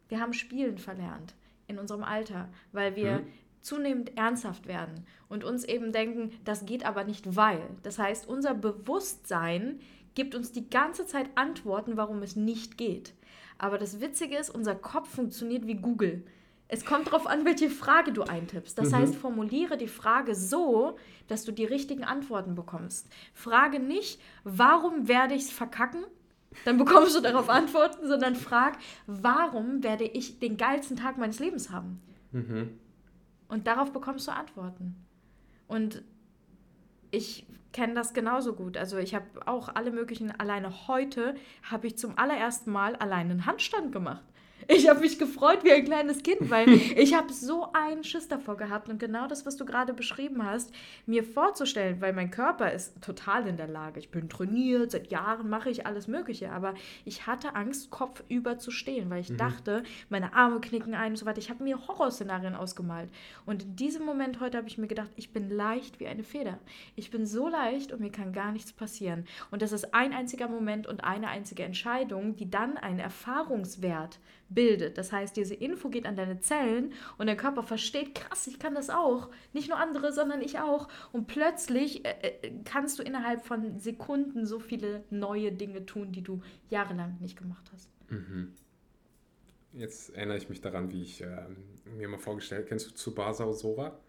Wir 0.10 0.20
haben 0.20 0.34
Spielen 0.34 0.78
verlernt 0.78 1.36
in 1.68 1.78
unserem 1.80 2.04
Alter, 2.04 2.50
weil 2.72 2.96
wir 2.96 3.20
Mhm. 3.20 3.28
zunehmend 3.62 4.18
ernsthaft 4.18 4.68
werden 4.68 5.06
und 5.30 5.44
uns 5.44 5.64
eben 5.66 5.92
denken, 5.92 6.32
das 6.46 6.66
geht 6.66 6.86
aber 6.86 7.04
nicht, 7.04 7.36
weil. 7.36 7.62
Das 7.84 8.00
heißt, 8.00 8.28
unser 8.28 8.54
Bewusstsein 8.54 9.80
gibt 10.16 10.34
uns 10.36 10.52
die 10.52 10.70
ganze 10.70 11.06
Zeit 11.06 11.30
Antworten, 11.36 11.98
warum 11.98 12.22
es 12.24 12.36
nicht 12.36 12.78
geht. 12.78 13.14
Aber 13.58 13.78
das 13.78 14.00
Witzige 14.00 14.38
ist, 14.38 14.50
unser 14.50 14.76
Kopf 14.76 15.10
funktioniert 15.10 15.68
wie 15.68 15.76
Google. 15.76 16.24
Es 16.70 16.84
kommt 16.86 17.08
darauf 17.08 17.28
an, 17.28 17.46
welche 17.46 17.70
Frage 17.70 18.12
du 18.12 18.24
eintippst. 18.24 18.78
Das 18.78 18.92
Mhm. 18.92 18.96
heißt, 18.96 19.16
formuliere 19.16 19.78
die 19.78 19.88
Frage 19.88 20.36
so, 20.36 20.98
dass 21.28 21.46
du 21.46 21.52
die 21.52 21.66
richtigen 21.66 22.04
Antworten 22.04 22.56
bekommst. 22.56 23.08
Frage 23.34 23.80
nicht, 23.80 24.20
warum 24.44 25.08
werde 25.08 25.34
ich 25.36 25.44
es 25.44 25.52
verkacken? 25.52 26.04
Dann 26.66 26.78
bekommst 26.78 27.16
du 27.16 27.22
darauf 27.22 27.50
Antworten, 27.50 28.08
sondern 28.08 28.36
frag, 28.36 28.78
warum 29.06 29.84
werde 29.84 30.06
ich 30.06 30.40
den 30.40 30.58
geilsten 30.58 30.98
Tag 30.98 31.18
meines 31.18 31.40
Lebens 31.40 31.70
haben? 31.70 32.02
Mhm. 32.32 32.78
Und 33.48 33.68
darauf 33.68 33.94
bekommst 33.94 34.28
du 34.28 34.32
Antworten. 34.32 34.96
Und 35.68 36.04
ich 37.12 37.46
kenne 37.72 37.94
das 37.94 38.14
genauso 38.14 38.54
gut. 38.54 38.78
Also 38.78 38.98
ich 38.98 39.14
habe 39.14 39.26
auch 39.46 39.70
alle 39.70 39.92
möglichen, 39.92 40.32
alleine 40.40 40.88
heute 40.88 41.36
habe 41.64 41.88
ich 41.88 41.98
zum 41.98 42.18
allerersten 42.18 42.72
Mal 42.72 42.96
alleine 42.96 43.32
einen 43.32 43.46
Handstand 43.46 43.92
gemacht. 43.92 44.24
Ich 44.70 44.90
habe 44.90 45.00
mich 45.00 45.18
gefreut 45.18 45.64
wie 45.64 45.72
ein 45.72 45.86
kleines 45.86 46.24
Kind, 46.24 46.50
weil 46.50 46.70
ich 46.98 47.14
habe 47.14 47.32
so 47.32 47.72
einen 47.72 48.04
Schiss 48.04 48.28
davor 48.28 48.58
gehabt 48.58 48.90
und 48.90 49.00
genau 49.00 49.28
das, 49.28 49.46
was 49.46 49.56
du 49.56 49.64
gerade 49.64 49.94
beschrieben 49.94 50.44
hast, 50.44 50.74
mir 51.06 51.24
vorzustellen, 51.24 52.02
weil 52.02 52.12
mein 52.12 52.32
Körper 52.32 52.72
ist 52.74 53.02
total 53.02 53.48
in 53.48 53.56
der 53.56 53.68
Lage. 53.68 54.00
Ich 54.00 54.12
bin 54.12 54.28
trainiert, 54.28 54.92
seit 54.92 55.08
Jahren 55.08 55.50
mache 55.50 55.70
ich 55.70 55.86
alles 55.86 56.10
Mögliche, 56.10 56.52
aber 56.52 56.74
ich 57.06 57.28
hatte 57.28 57.56
Angst, 57.56 57.92
kopfüber 57.92 58.58
zu 58.58 58.72
stehen, 58.72 59.10
weil 59.10 59.22
ich 59.22 59.38
dachte, 59.38 59.84
meine 60.10 60.34
Arme 60.34 60.60
knicken 60.60 60.94
ein 60.94 61.12
und 61.12 61.18
so 61.18 61.26
weiter. 61.26 61.40
Ich 61.40 61.50
habe 61.50 61.64
mir 61.64 61.88
Horrorszenarien 61.88 62.56
ausgemalt. 62.56 63.10
Und 63.46 63.64
in 63.64 63.76
diesem 63.78 64.06
Moment 64.06 64.42
heute 64.42 64.58
habe 64.58 64.68
ich 64.68 64.78
mir 64.78 64.88
gedacht, 64.88 65.12
ich 65.16 65.32
bin 65.32 65.50
leicht 65.50 66.02
wie 66.02 66.08
eine 66.08 66.24
Feder. 66.24 66.60
Ich 66.96 67.10
bin 67.10 67.26
so 67.26 67.48
leicht 67.48 67.94
und 67.94 68.02
mir 68.02 68.12
kann 68.12 68.34
gar 68.34 68.52
nichts 68.52 68.74
passieren. 68.74 69.26
Und 69.50 69.62
das 69.62 69.72
ist 69.72 69.94
ein 69.94 70.14
einziger 70.14 70.50
Moment 70.50 70.88
und 70.88 71.06
eine 71.06 71.30
einzige 71.30 71.64
Entscheidung, 71.64 72.36
die 72.36 72.50
dann 72.50 72.78
einen 72.78 73.00
Erfahrungswert 73.00 74.20
bildet. 74.50 74.98
Das 74.98 75.12
heißt, 75.12 75.36
diese 75.36 75.54
Info 75.54 75.90
geht 75.90 76.06
an 76.06 76.16
deine 76.16 76.40
Zellen 76.40 76.94
und 77.18 77.28
der 77.28 77.38
Körper 77.38 77.64
versteht, 77.64 78.16
krass, 78.16 78.48
ich 78.48 78.60
kann 78.60 78.76
das 78.76 78.90
auch. 78.90 79.30
Nicht 79.54 79.70
nur 79.70 79.78
andere, 79.78 80.14
sondern 80.14 80.42
ich 80.42 80.60
auch. 80.60 80.88
Und 81.12 81.28
plötzlich 81.28 82.06
äh, 82.06 82.38
äh, 82.42 82.52
kannst 82.64 83.00
du 83.00 83.04
innerhalb 83.04 83.46
von 83.46 83.80
Sekunden 83.80 84.46
so 84.46 84.60
viele 84.60 85.04
neue 85.10 85.52
Dinge 85.52 85.86
tun, 85.86 86.12
die 86.12 86.22
du 86.22 86.42
jahrelang 86.70 87.18
nicht 87.20 87.38
gemacht 87.38 87.70
hast. 87.74 87.90
Jetzt 89.74 90.16
erinnere 90.16 90.38
ich 90.38 90.50
mich 90.50 90.62
daran, 90.62 90.92
wie 90.92 91.04
ich 91.04 91.22
ähm, 91.22 91.58
mir 91.98 92.08
mal 92.08 92.18
vorgestellt 92.18 92.68
kennst 92.68 92.88
du 92.88 92.94
Tsubasa 92.96 93.46
Ozora? 93.46 94.00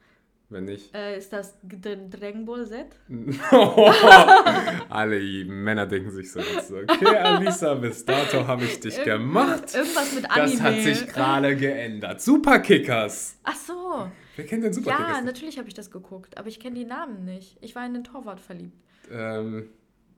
Wenn 0.50 0.64
nicht. 0.64 0.94
Äh, 0.94 1.18
ist 1.18 1.30
das 1.32 1.58
Dragon 1.62 2.46
Ball 2.46 2.66
Z? 2.66 2.86
Alle 4.88 5.44
Männer 5.44 5.86
denken 5.86 6.10
sich 6.10 6.32
so 6.32 6.40
jetzt, 6.40 6.72
okay, 6.72 7.16
Alisa, 7.16 7.74
bis 7.74 8.04
dato 8.04 8.46
habe 8.46 8.64
ich 8.64 8.80
dich 8.80 9.02
gemacht. 9.04 9.74
Irgendwas 9.74 10.14
mit 10.14 10.30
Anime. 10.30 10.50
Das 10.52 10.60
hat 10.62 10.74
sich 10.80 11.06
gerade 11.06 11.54
geändert. 11.56 12.20
Superkickers. 12.22 13.36
Ach 13.44 13.56
so. 13.56 14.10
Wer 14.36 14.46
kennt 14.46 14.64
denn 14.64 14.72
Ja, 14.72 14.74
Superkickers? 14.78 15.16
nicht? 15.16 15.24
natürlich 15.26 15.58
habe 15.58 15.68
ich 15.68 15.74
das 15.74 15.90
geguckt, 15.90 16.38
aber 16.38 16.48
ich 16.48 16.58
kenne 16.60 16.76
die 16.78 16.84
Namen 16.86 17.24
nicht. 17.24 17.58
Ich 17.60 17.74
war 17.74 17.84
in 17.84 17.92
den 17.92 18.04
Torwart 18.04 18.40
verliebt. 18.40 18.76
Ähm, 19.10 19.68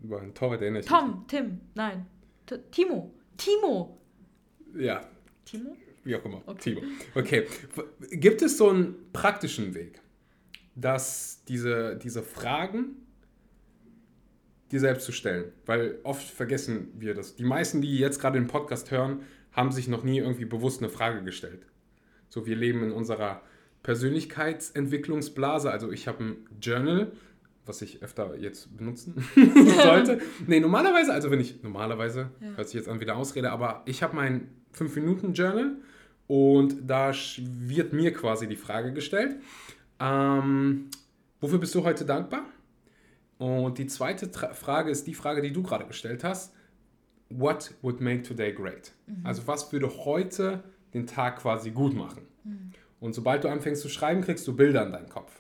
über 0.03 0.21
einen 0.21 0.35
Torwart 0.35 0.61
erinnere 0.63 0.81
ich 0.83 0.87
Tom, 0.87 1.25
Tim, 1.27 1.61
nein. 1.75 2.07
T 2.47 2.57
Timo. 2.71 3.13
Timo. 3.37 3.99
Ja, 4.77 5.01
Timo? 5.45 5.77
wie 6.05 6.15
auch 6.15 6.25
immer. 6.25 6.41
Okay. 6.47 6.75
Timo. 6.75 6.83
Okay. 7.15 7.47
Gibt 8.13 8.43
es 8.43 8.57
so 8.59 8.71
einen 8.71 8.95
praktischen 9.13 9.75
Weg, 9.75 10.01
dass 10.75 11.43
diese, 11.49 11.97
diese 11.97 12.23
Fragen 12.23 12.97
dir 14.71 14.81
selbst 14.81 15.05
zu 15.07 15.13
stellen? 15.13 15.53
Weil 15.67 15.99
oft 16.05 16.23
vergessen 16.29 16.89
wir 16.99 17.15
das. 17.15 17.37
Die 17.37 17.45
meisten, 17.45 17.83
die 17.83 17.99
jetzt 17.99 18.21
gerade 18.21 18.39
den 18.39 18.47
Podcast 18.49 18.91
hören, 18.91 19.21
haben 19.53 19.73
sich 19.73 19.89
noch 19.89 20.05
nie 20.05 20.19
irgendwie 20.19 20.45
bewusst 20.45 20.81
eine 20.81 20.89
Frage 20.91 21.23
gestellt. 21.25 21.67
So, 22.29 22.47
wir 22.47 22.55
leben 22.57 22.83
in 22.85 22.93
unserer 22.93 23.43
Persönlichkeitsentwicklungsblase. 23.83 25.71
Also 25.71 25.91
ich 25.91 26.07
habe 26.09 26.23
ein 26.25 26.37
Journal, 26.61 27.13
was 27.67 27.83
ich 27.83 28.03
öfter 28.03 28.37
jetzt 28.39 28.77
benutzen 28.77 29.25
sollte. 29.83 30.21
Nee, 30.47 30.61
normalerweise, 30.61 31.13
also 31.13 31.31
wenn 31.31 31.41
ich, 31.41 31.63
normalerweise, 31.63 32.31
Ja. 32.41 32.57
hört 32.57 32.69
sich 32.69 32.77
jetzt 32.77 32.89
an 32.89 33.01
wie 33.01 33.05
eine 33.05 33.15
Ausrede, 33.17 33.51
aber 33.51 33.83
ich 33.87 34.03
habe 34.03 34.17
mein 34.17 34.49
5-Minuten-Journal 34.77 35.77
und 36.27 36.77
da 36.89 37.13
wird 37.39 37.93
mir 37.93 38.13
quasi 38.13 38.47
die 38.49 38.57
Frage 38.57 38.93
gestellt, 38.93 39.37
ähm, 40.01 40.91
wofür 41.41 41.59
bist 41.59 41.75
du 41.75 41.85
heute 41.85 42.05
dankbar? 42.05 42.45
Und 43.39 43.79
die 43.79 43.87
zweite 43.87 44.31
Tra 44.31 44.53
Frage 44.53 44.91
ist 44.91 45.07
die 45.07 45.15
Frage, 45.15 45.41
die 45.41 45.53
du 45.53 45.63
gerade 45.63 45.87
gestellt 45.87 46.25
hast. 46.25 46.55
What 47.31 47.73
would 47.81 48.01
make 48.01 48.23
today 48.23 48.53
great? 48.53 48.93
Also 49.23 49.47
was 49.47 49.73
würde 49.73 49.89
heute 50.05 50.65
den 50.93 51.07
Tag 51.07 51.39
quasi 51.39 51.71
gut 51.71 51.95
machen? 51.95 52.23
Und 53.01 53.15
sobald 53.15 53.45
du 53.45 53.49
anfängst 53.49 53.83
zu 53.83 53.89
schreiben, 53.89 54.21
kriegst 54.21 54.47
du 54.47 54.55
Bilder 54.55 54.85
in 54.85 54.93
deinen 54.93 55.09
Kopf, 55.09 55.33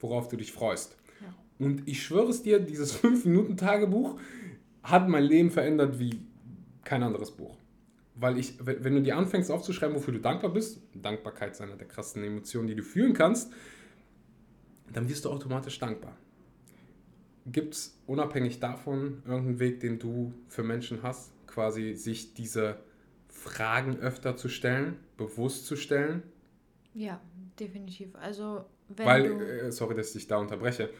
worauf 0.00 0.28
du 0.28 0.36
dich 0.36 0.52
freust. 0.52 0.96
Ja. 1.20 1.34
Und 1.64 1.86
ich 1.86 2.02
schwöre 2.02 2.28
es 2.28 2.42
dir, 2.42 2.58
dieses 2.58 2.96
5-Minuten-Tagebuch 3.02 4.18
hat 4.82 5.08
mein 5.08 5.24
Leben 5.24 5.50
verändert 5.50 5.98
wie 5.98 6.20
kein 6.84 7.02
anderes 7.02 7.30
Buch. 7.30 7.56
Weil 8.14 8.38
ich, 8.38 8.54
wenn 8.64 8.82
wenn 8.82 8.94
du 8.94 9.02
dir 9.02 9.16
anfängst 9.16 9.50
aufzuschreiben, 9.50 9.94
wofür 9.94 10.12
du 10.12 10.20
dankbar 10.20 10.52
bist, 10.52 10.80
Dankbarkeit 10.94 11.52
ist 11.52 11.60
eine 11.60 11.76
der 11.76 11.86
krassen 11.86 12.24
Emotionen, 12.24 12.66
die 12.66 12.74
du 12.74 12.82
fühlen 12.82 13.12
kannst, 13.12 13.52
dann 14.92 15.08
wirst 15.08 15.24
du 15.24 15.30
automatisch 15.30 15.78
dankbar. 15.78 16.16
Gibt 17.46 17.74
es 17.74 17.98
unabhängig 18.06 18.60
davon 18.60 19.22
irgendeinen 19.26 19.58
Weg, 19.58 19.80
den 19.80 19.98
du 19.98 20.34
für 20.48 20.62
Menschen 20.62 21.02
hast, 21.02 21.32
quasi 21.46 21.94
sich 21.94 22.34
diese 22.34 22.78
Fragen 23.28 23.96
öfter 23.98 24.36
zu 24.36 24.48
stellen, 24.48 24.96
bewusst 25.16 25.66
zu 25.66 25.76
stellen? 25.76 26.22
Ja, 26.94 27.20
definitiv. 27.58 28.14
Also, 28.16 28.64
wenn 28.88 29.06
Weil, 29.06 29.28
du. 29.28 29.44
äh, 29.44 29.72
sorry, 29.72 29.94
dass 29.94 30.08
ich 30.08 30.14
dich 30.14 30.26
da 30.26 30.36
unterbreche, 30.36 30.90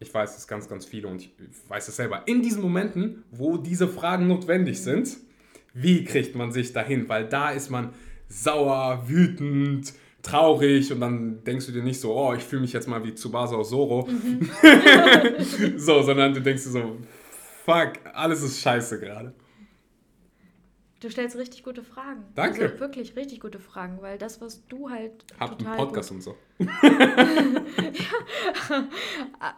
ich 0.00 0.12
weiß 0.12 0.36
es 0.36 0.48
ganz, 0.48 0.68
ganz 0.68 0.84
viele 0.84 1.08
und 1.08 1.22
ich 1.22 1.32
weiß 1.68 1.86
es 1.88 1.96
selber. 1.96 2.26
In 2.26 2.42
diesen 2.42 2.62
Momenten, 2.62 3.22
wo 3.30 3.56
diese 3.56 3.86
Fragen 3.86 4.26
notwendig 4.26 4.82
sind, 4.82 5.16
wie 5.74 6.04
kriegt 6.04 6.34
man 6.34 6.50
sich 6.50 6.72
dahin? 6.72 7.08
Weil 7.08 7.28
da 7.28 7.50
ist 7.50 7.70
man 7.70 7.94
sauer, 8.28 9.08
wütend, 9.08 9.92
traurig 10.22 10.92
und 10.92 11.00
dann 11.00 11.42
denkst 11.44 11.66
du 11.66 11.72
dir 11.72 11.82
nicht 11.82 12.00
so, 12.00 12.14
oh, 12.14 12.32
ich 12.34 12.42
fühle 12.42 12.62
mich 12.62 12.72
jetzt 12.72 12.88
mal 12.88 13.04
wie 13.04 13.14
Tsubasa 13.14 13.56
aus 13.56 13.70
Zoro. 13.70 14.06
Mhm. 14.06 14.48
so, 15.76 16.02
sondern 16.02 16.32
du 16.32 16.40
denkst 16.40 16.64
dir 16.64 16.70
so, 16.70 16.96
fuck, 17.64 17.94
alles 18.14 18.42
ist 18.42 18.60
scheiße 18.60 19.00
gerade. 19.00 19.34
Du 21.00 21.10
stellst 21.10 21.36
richtig 21.36 21.64
gute 21.64 21.82
Fragen. 21.82 22.22
Danke. 22.36 22.62
Also 22.62 22.78
wirklich 22.78 23.16
richtig 23.16 23.40
gute 23.40 23.58
Fragen, 23.58 24.00
weil 24.02 24.18
das, 24.18 24.40
was 24.40 24.64
du 24.68 24.88
halt. 24.88 25.24
Hab 25.40 25.58
einen 25.58 25.76
Podcast 25.76 26.12
und 26.12 26.22
so. 26.22 26.36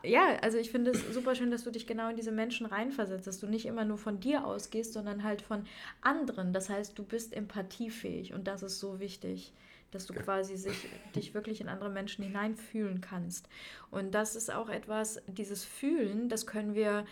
ja, 0.02 0.38
also 0.40 0.56
ich 0.56 0.70
finde 0.70 0.92
es 0.92 1.12
super 1.12 1.34
schön, 1.34 1.50
dass 1.50 1.64
du 1.64 1.70
dich 1.70 1.86
genau 1.86 2.08
in 2.08 2.16
diese 2.16 2.32
Menschen 2.32 2.64
reinversetzt, 2.64 3.26
dass 3.26 3.40
du 3.40 3.46
nicht 3.46 3.66
immer 3.66 3.84
nur 3.84 3.98
von 3.98 4.20
dir 4.20 4.46
ausgehst, 4.46 4.94
sondern 4.94 5.22
halt 5.22 5.42
von 5.42 5.66
anderen. 6.00 6.54
Das 6.54 6.70
heißt, 6.70 6.98
du 6.98 7.04
bist 7.04 7.34
empathiefähig 7.34 8.32
und 8.32 8.46
das 8.46 8.62
ist 8.62 8.80
so 8.80 8.98
wichtig 8.98 9.52
dass 9.94 10.06
du 10.06 10.14
quasi 10.14 10.56
sich, 10.56 10.88
dich 11.14 11.34
wirklich 11.34 11.60
in 11.60 11.68
andere 11.68 11.90
Menschen 11.90 12.24
hineinfühlen 12.24 13.00
kannst. 13.00 13.48
Und 13.90 14.14
das 14.14 14.36
ist 14.36 14.52
auch 14.52 14.68
etwas, 14.68 15.22
dieses 15.26 15.64
Fühlen, 15.64 16.28
das 16.28 16.46
können 16.46 16.74
wir 16.74 17.04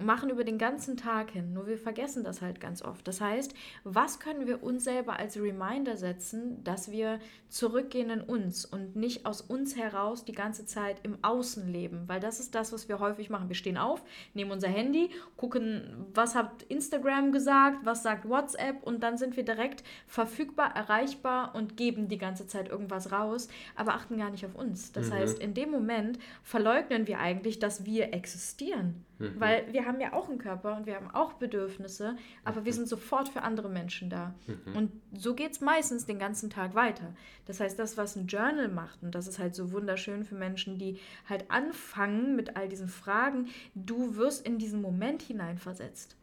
machen 0.00 0.30
über 0.30 0.44
den 0.44 0.58
ganzen 0.58 0.96
Tag 0.96 1.30
hin. 1.30 1.52
Nur 1.52 1.66
wir 1.66 1.78
vergessen 1.78 2.24
das 2.24 2.42
halt 2.42 2.60
ganz 2.60 2.82
oft. 2.82 3.06
Das 3.06 3.20
heißt, 3.20 3.54
was 3.84 4.20
können 4.20 4.46
wir 4.46 4.62
uns 4.62 4.84
selber 4.84 5.18
als 5.18 5.36
Reminder 5.36 5.96
setzen, 5.96 6.62
dass 6.64 6.90
wir 6.90 7.20
zurückgehen 7.48 8.10
in 8.10 8.20
uns 8.20 8.64
und 8.64 8.96
nicht 8.96 9.26
aus 9.26 9.40
uns 9.40 9.76
heraus 9.76 10.24
die 10.24 10.32
ganze 10.32 10.66
Zeit 10.66 11.00
im 11.02 11.18
Außen 11.22 11.68
leben? 11.70 12.04
Weil 12.06 12.20
das 12.20 12.40
ist 12.40 12.54
das, 12.54 12.72
was 12.72 12.88
wir 12.88 12.98
häufig 13.00 13.30
machen. 13.30 13.48
Wir 13.48 13.56
stehen 13.56 13.78
auf, 13.78 14.02
nehmen 14.34 14.50
unser 14.50 14.68
Handy, 14.68 15.10
gucken, 15.36 16.06
was 16.14 16.34
hat 16.34 16.62
Instagram 16.64 17.32
gesagt, 17.32 17.84
was 17.84 18.02
sagt 18.02 18.28
WhatsApp 18.28 18.82
und 18.82 19.02
dann 19.02 19.16
sind 19.16 19.36
wir 19.36 19.44
direkt 19.44 19.84
verfügbar, 20.06 20.74
erreichbar 20.74 21.54
und 21.54 21.76
geben 21.76 22.08
die 22.08 22.18
ganze 22.18 22.46
Zeit 22.46 22.68
irgendwas 22.68 23.12
raus, 23.12 23.48
aber 23.76 23.94
achten 23.94 24.18
gar 24.18 24.30
nicht 24.30 24.44
auf 24.44 24.54
uns. 24.54 24.92
Das 24.92 25.08
mhm. 25.08 25.14
heißt, 25.14 25.38
in 25.38 25.54
dem 25.54 25.70
Moment 25.70 26.18
verleugnen 26.42 27.06
wir 27.06 27.18
eigentlich, 27.18 27.58
dass 27.58 27.84
wir 27.84 28.12
existieren. 28.12 29.04
Mhm. 29.18 29.34
Weil 29.38 29.72
wir 29.72 29.84
haben 29.88 30.00
ja 30.00 30.12
auch 30.12 30.28
einen 30.28 30.38
Körper 30.38 30.76
und 30.76 30.86
wir 30.86 30.94
haben 30.94 31.10
auch 31.10 31.32
Bedürfnisse, 31.34 32.16
aber 32.44 32.60
mhm. 32.60 32.64
wir 32.66 32.72
sind 32.72 32.88
sofort 32.88 33.28
für 33.28 33.42
andere 33.42 33.68
Menschen 33.68 34.10
da. 34.10 34.34
Mhm. 34.46 34.76
Und 34.76 34.92
so 35.16 35.34
geht 35.34 35.52
es 35.52 35.60
meistens 35.60 36.06
den 36.06 36.18
ganzen 36.18 36.50
Tag 36.50 36.74
weiter. 36.74 37.14
Das 37.46 37.60
heißt, 37.60 37.78
das, 37.78 37.96
was 37.96 38.14
ein 38.16 38.26
Journal 38.26 38.68
macht, 38.68 39.02
und 39.02 39.14
das 39.14 39.26
ist 39.26 39.38
halt 39.38 39.54
so 39.54 39.72
wunderschön 39.72 40.24
für 40.24 40.36
Menschen, 40.36 40.78
die 40.78 41.00
halt 41.28 41.50
anfangen 41.50 42.36
mit 42.36 42.56
all 42.56 42.68
diesen 42.68 42.88
Fragen, 42.88 43.48
du 43.74 44.16
wirst 44.16 44.46
in 44.46 44.58
diesen 44.58 44.80
Moment 44.80 45.22
hineinversetzt. 45.22 46.16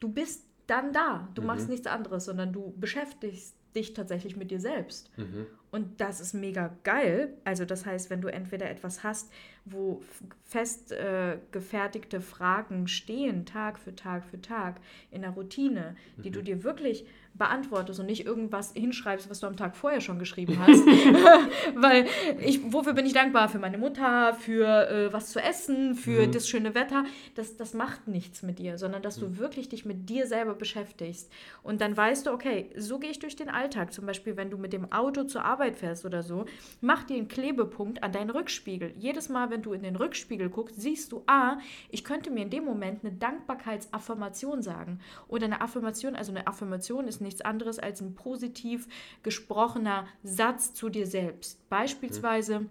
Du 0.00 0.08
bist 0.08 0.44
dann 0.66 0.92
da. 0.92 1.28
Du 1.34 1.42
machst 1.42 1.66
mhm. 1.66 1.72
nichts 1.72 1.86
anderes, 1.86 2.24
sondern 2.24 2.52
du 2.52 2.74
beschäftigst 2.78 3.56
dich 3.74 3.94
tatsächlich 3.94 4.36
mit 4.36 4.50
dir 4.50 4.60
selbst. 4.60 5.10
Mhm. 5.18 5.46
Und 5.70 6.00
das 6.00 6.20
ist 6.20 6.34
mega 6.34 6.76
geil. 6.84 7.34
Also 7.42 7.64
das 7.64 7.84
heißt, 7.84 8.08
wenn 8.08 8.20
du 8.20 8.28
entweder 8.28 8.70
etwas 8.70 9.02
hast, 9.02 9.32
wo 9.64 10.02
fest 10.44 10.92
äh, 10.92 11.38
gefertigte 11.50 12.20
Fragen 12.20 12.86
stehen, 12.86 13.44
Tag 13.44 13.78
für 13.78 13.94
Tag 13.94 14.24
für 14.24 14.40
Tag, 14.40 14.80
in 15.10 15.22
der 15.22 15.30
Routine, 15.30 15.96
die 16.18 16.28
mhm. 16.28 16.34
du 16.34 16.42
dir 16.42 16.64
wirklich 16.64 17.06
beantwortest 17.34 17.98
und 17.98 18.06
nicht 18.06 18.24
irgendwas 18.24 18.72
hinschreibst, 18.74 19.28
was 19.28 19.40
du 19.40 19.46
am 19.48 19.56
Tag 19.56 19.76
vorher 19.76 20.00
schon 20.00 20.18
geschrieben 20.18 20.56
hast. 20.58 20.84
Weil 21.74 22.06
ich, 22.40 22.72
wofür 22.72 22.92
bin 22.92 23.06
ich 23.06 23.12
dankbar? 23.12 23.48
Für 23.48 23.58
meine 23.58 23.76
Mutter, 23.76 24.34
für 24.34 24.88
äh, 24.88 25.12
was 25.12 25.30
zu 25.30 25.40
essen, 25.42 25.96
für 25.96 26.26
mhm. 26.26 26.32
das 26.32 26.48
schöne 26.48 26.74
Wetter. 26.74 27.04
Das, 27.34 27.56
das 27.56 27.74
macht 27.74 28.06
nichts 28.06 28.42
mit 28.42 28.60
dir, 28.60 28.78
sondern 28.78 29.02
dass 29.02 29.16
du 29.16 29.26
mhm. 29.26 29.38
wirklich 29.38 29.68
dich 29.68 29.84
mit 29.84 30.08
dir 30.08 30.26
selber 30.26 30.54
beschäftigst. 30.54 31.30
Und 31.64 31.80
dann 31.80 31.96
weißt 31.96 32.26
du, 32.26 32.30
okay, 32.32 32.70
so 32.76 33.00
gehe 33.00 33.10
ich 33.10 33.18
durch 33.18 33.34
den 33.34 33.48
Alltag. 33.48 33.92
Zum 33.92 34.06
Beispiel, 34.06 34.36
wenn 34.36 34.50
du 34.50 34.56
mit 34.56 34.72
dem 34.72 34.92
Auto 34.92 35.24
zur 35.24 35.44
Arbeit 35.44 35.76
fährst 35.76 36.04
oder 36.04 36.22
so, 36.22 36.44
mach 36.80 37.02
dir 37.02 37.16
einen 37.16 37.28
Klebepunkt 37.28 38.02
an 38.04 38.12
deinen 38.12 38.30
Rückspiegel. 38.30 38.94
Jedes 38.96 39.28
Mal, 39.28 39.50
wenn 39.50 39.62
du 39.62 39.72
in 39.72 39.82
den 39.82 39.96
Rückspiegel 39.96 40.50
guckst, 40.50 40.80
siehst 40.80 41.10
du, 41.10 41.24
ah, 41.26 41.58
ich 41.90 42.04
könnte 42.04 42.30
mir 42.30 42.42
in 42.42 42.50
dem 42.50 42.64
Moment 42.64 43.04
eine 43.04 43.12
Dankbarkeitsaffirmation 43.12 44.62
sagen. 44.62 45.00
Oder 45.26 45.46
eine 45.46 45.60
Affirmation, 45.60 46.14
also 46.14 46.30
eine 46.30 46.46
Affirmation 46.46 47.08
ist 47.08 47.23
nichts 47.24 47.40
anderes 47.40 47.80
als 47.80 48.00
ein 48.00 48.14
positiv 48.14 48.86
gesprochener 49.22 50.06
Satz 50.22 50.72
zu 50.74 50.88
dir 50.88 51.06
selbst. 51.06 51.68
Beispielsweise, 51.68 52.60
mhm. 52.60 52.70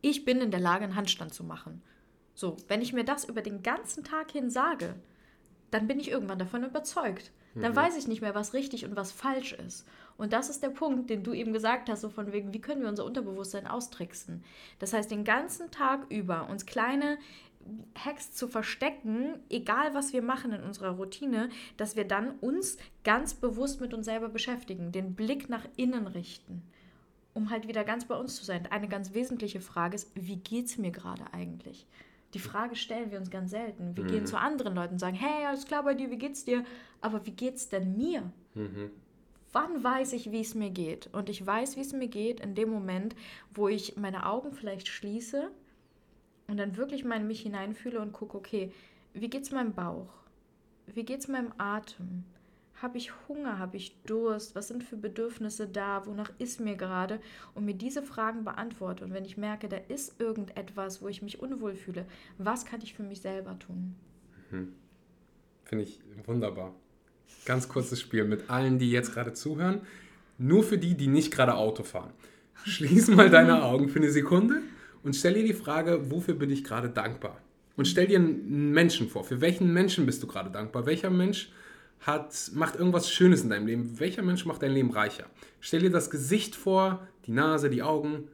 ich 0.00 0.24
bin 0.24 0.40
in 0.40 0.50
der 0.50 0.60
Lage, 0.60 0.84
einen 0.84 0.96
Handstand 0.96 1.34
zu 1.34 1.44
machen. 1.44 1.82
So, 2.34 2.56
wenn 2.68 2.80
ich 2.80 2.92
mir 2.92 3.04
das 3.04 3.24
über 3.24 3.42
den 3.42 3.62
ganzen 3.62 4.04
Tag 4.04 4.30
hin 4.30 4.48
sage, 4.48 4.94
dann 5.70 5.86
bin 5.86 6.00
ich 6.00 6.10
irgendwann 6.10 6.38
davon 6.38 6.64
überzeugt. 6.64 7.32
Dann 7.54 7.72
mhm. 7.72 7.76
weiß 7.76 7.96
ich 7.96 8.06
nicht 8.06 8.20
mehr, 8.20 8.34
was 8.34 8.54
richtig 8.54 8.84
und 8.84 8.96
was 8.96 9.12
falsch 9.12 9.52
ist. 9.52 9.86
Und 10.16 10.32
das 10.32 10.48
ist 10.48 10.62
der 10.62 10.70
Punkt, 10.70 11.10
den 11.10 11.22
du 11.22 11.32
eben 11.32 11.52
gesagt 11.52 11.88
hast, 11.88 12.00
so 12.00 12.08
von 12.08 12.32
wegen, 12.32 12.52
wie 12.52 12.60
können 12.60 12.82
wir 12.82 12.88
unser 12.88 13.04
Unterbewusstsein 13.04 13.66
austricksen? 13.66 14.44
Das 14.78 14.92
heißt, 14.92 15.10
den 15.10 15.24
ganzen 15.24 15.70
Tag 15.70 16.06
über 16.10 16.48
uns 16.48 16.66
kleine 16.66 17.18
Hacks 17.94 18.32
zu 18.32 18.48
verstecken, 18.48 19.40
egal 19.50 19.94
was 19.94 20.12
wir 20.12 20.22
machen 20.22 20.52
in 20.52 20.62
unserer 20.62 20.90
Routine, 20.90 21.48
dass 21.76 21.96
wir 21.96 22.04
dann 22.04 22.38
uns 22.38 22.78
ganz 23.04 23.34
bewusst 23.34 23.80
mit 23.80 23.94
uns 23.94 24.06
selber 24.06 24.28
beschäftigen, 24.28 24.92
den 24.92 25.14
Blick 25.14 25.48
nach 25.48 25.66
innen 25.76 26.06
richten, 26.06 26.62
um 27.34 27.50
halt 27.50 27.68
wieder 27.68 27.84
ganz 27.84 28.06
bei 28.06 28.16
uns 28.16 28.36
zu 28.36 28.44
sein. 28.44 28.66
Eine 28.70 28.88
ganz 28.88 29.14
wesentliche 29.14 29.60
Frage 29.60 29.96
ist, 29.96 30.10
wie 30.14 30.36
geht 30.36 30.66
es 30.66 30.78
mir 30.78 30.90
gerade 30.90 31.32
eigentlich? 31.32 31.86
Die 32.34 32.38
Frage 32.38 32.76
stellen 32.76 33.10
wir 33.10 33.18
uns 33.18 33.30
ganz 33.30 33.50
selten. 33.50 33.96
Wir 33.96 34.04
mhm. 34.04 34.08
gehen 34.08 34.26
zu 34.26 34.38
anderen 34.38 34.74
Leuten 34.74 34.94
und 34.94 34.98
sagen, 34.98 35.16
hey, 35.16 35.46
alles 35.46 35.66
klar 35.66 35.82
bei 35.82 35.94
dir, 35.94 36.10
wie 36.10 36.18
geht's 36.18 36.44
dir? 36.44 36.64
Aber 37.00 37.24
wie 37.24 37.30
geht's 37.30 37.68
denn 37.68 37.96
mir? 37.96 38.30
Mhm. 38.54 38.90
Wann 39.52 39.82
weiß 39.82 40.12
ich, 40.12 40.30
wie 40.30 40.40
es 40.40 40.54
mir 40.54 40.70
geht? 40.70 41.08
Und 41.12 41.30
ich 41.30 41.44
weiß, 41.44 41.76
wie 41.76 41.80
es 41.80 41.94
mir 41.94 42.08
geht 42.08 42.40
in 42.40 42.54
dem 42.54 42.68
Moment, 42.68 43.16
wo 43.54 43.68
ich 43.68 43.96
meine 43.96 44.26
Augen 44.26 44.52
vielleicht 44.52 44.88
schließe 44.88 45.50
und 46.48 46.56
dann 46.56 46.76
wirklich 46.76 47.04
mal 47.04 47.20
in 47.20 47.26
mich 47.26 47.42
hineinfühle 47.42 48.00
und 48.00 48.12
gucke, 48.12 48.36
okay, 48.36 48.72
wie 49.14 49.28
geht 49.28 49.44
es 49.44 49.52
meinem 49.52 49.74
Bauch? 49.74 50.08
Wie 50.86 51.04
geht 51.04 51.20
es 51.20 51.28
meinem 51.28 51.52
Atem? 51.58 52.24
Habe 52.80 52.96
ich 52.96 53.12
Hunger? 53.28 53.58
Habe 53.58 53.76
ich 53.76 54.00
Durst? 54.06 54.54
Was 54.54 54.68
sind 54.68 54.82
für 54.82 54.96
Bedürfnisse 54.96 55.66
da? 55.66 56.06
Wonach 56.06 56.32
ist 56.38 56.60
mir 56.60 56.76
gerade? 56.76 57.20
Und 57.54 57.64
mir 57.64 57.74
diese 57.74 58.02
Fragen 58.02 58.44
beantworte. 58.44 59.04
Und 59.04 59.12
wenn 59.12 59.24
ich 59.24 59.36
merke, 59.36 59.68
da 59.68 59.76
ist 59.76 60.20
irgendetwas, 60.20 61.02
wo 61.02 61.08
ich 61.08 61.20
mich 61.20 61.40
unwohl 61.40 61.74
fühle, 61.74 62.06
was 62.38 62.64
kann 62.64 62.80
ich 62.82 62.94
für 62.94 63.02
mich 63.02 63.20
selber 63.20 63.58
tun? 63.58 63.94
Mhm. 64.50 64.72
Finde 65.64 65.84
ich 65.84 66.00
wunderbar. 66.24 66.74
Ganz 67.44 67.68
kurzes 67.68 68.00
Spiel 68.00 68.24
mit 68.24 68.48
allen, 68.48 68.78
die 68.78 68.90
jetzt 68.90 69.12
gerade 69.12 69.34
zuhören. 69.34 69.82
Nur 70.38 70.62
für 70.62 70.78
die, 70.78 70.94
die 70.94 71.08
nicht 71.08 71.32
gerade 71.32 71.54
Auto 71.54 71.82
fahren. 71.82 72.12
Schließ 72.64 73.08
mal 73.08 73.28
deine 73.28 73.62
Augen 73.64 73.88
für 73.88 73.98
eine 73.98 74.10
Sekunde 74.10 74.62
und 75.02 75.14
stell 75.14 75.34
dir 75.34 75.44
die 75.44 75.54
Frage, 75.54 76.10
wofür 76.10 76.34
bin 76.34 76.50
ich 76.50 76.64
gerade 76.64 76.88
dankbar? 76.88 77.40
Und 77.76 77.86
stell 77.86 78.06
dir 78.06 78.18
einen 78.18 78.72
Menschen 78.72 79.08
vor. 79.08 79.24
Für 79.24 79.40
welchen 79.40 79.72
Menschen 79.72 80.04
bist 80.04 80.22
du 80.22 80.26
gerade 80.26 80.50
dankbar? 80.50 80.84
Welcher 80.86 81.10
Mensch 81.10 81.52
hat, 82.00 82.50
macht 82.54 82.76
irgendwas 82.76 83.10
Schönes 83.10 83.42
in 83.42 83.50
deinem 83.50 83.66
Leben? 83.66 84.00
Welcher 84.00 84.22
Mensch 84.22 84.44
macht 84.46 84.62
dein 84.62 84.72
Leben 84.72 84.90
reicher? 84.90 85.26
Stell 85.60 85.80
dir 85.80 85.90
das 85.90 86.10
Gesicht 86.10 86.56
vor, 86.56 87.06
die 87.26 87.32
Nase, 87.32 87.70
die 87.70 87.82
Augen 87.82 88.24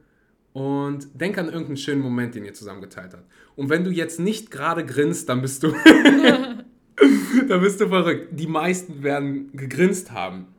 und 0.54 1.08
denk 1.12 1.36
an 1.36 1.46
irgendeinen 1.46 1.76
schönen 1.76 2.00
Moment, 2.00 2.34
den 2.34 2.44
ihr 2.44 2.54
zusammen 2.54 2.80
geteilt 2.80 3.12
habt. 3.12 3.24
Und 3.56 3.68
wenn 3.68 3.84
du 3.84 3.90
jetzt 3.90 4.18
nicht 4.18 4.50
gerade 4.50 4.86
grinst, 4.86 5.28
dann 5.28 5.42
bist 5.42 5.62
du, 5.62 5.68
dann 7.48 7.60
bist 7.60 7.80
du 7.80 7.88
verrückt. 7.88 8.28
Die 8.32 8.46
meisten 8.46 9.02
werden 9.02 9.50
gegrinst 9.52 10.12
haben. 10.12 10.53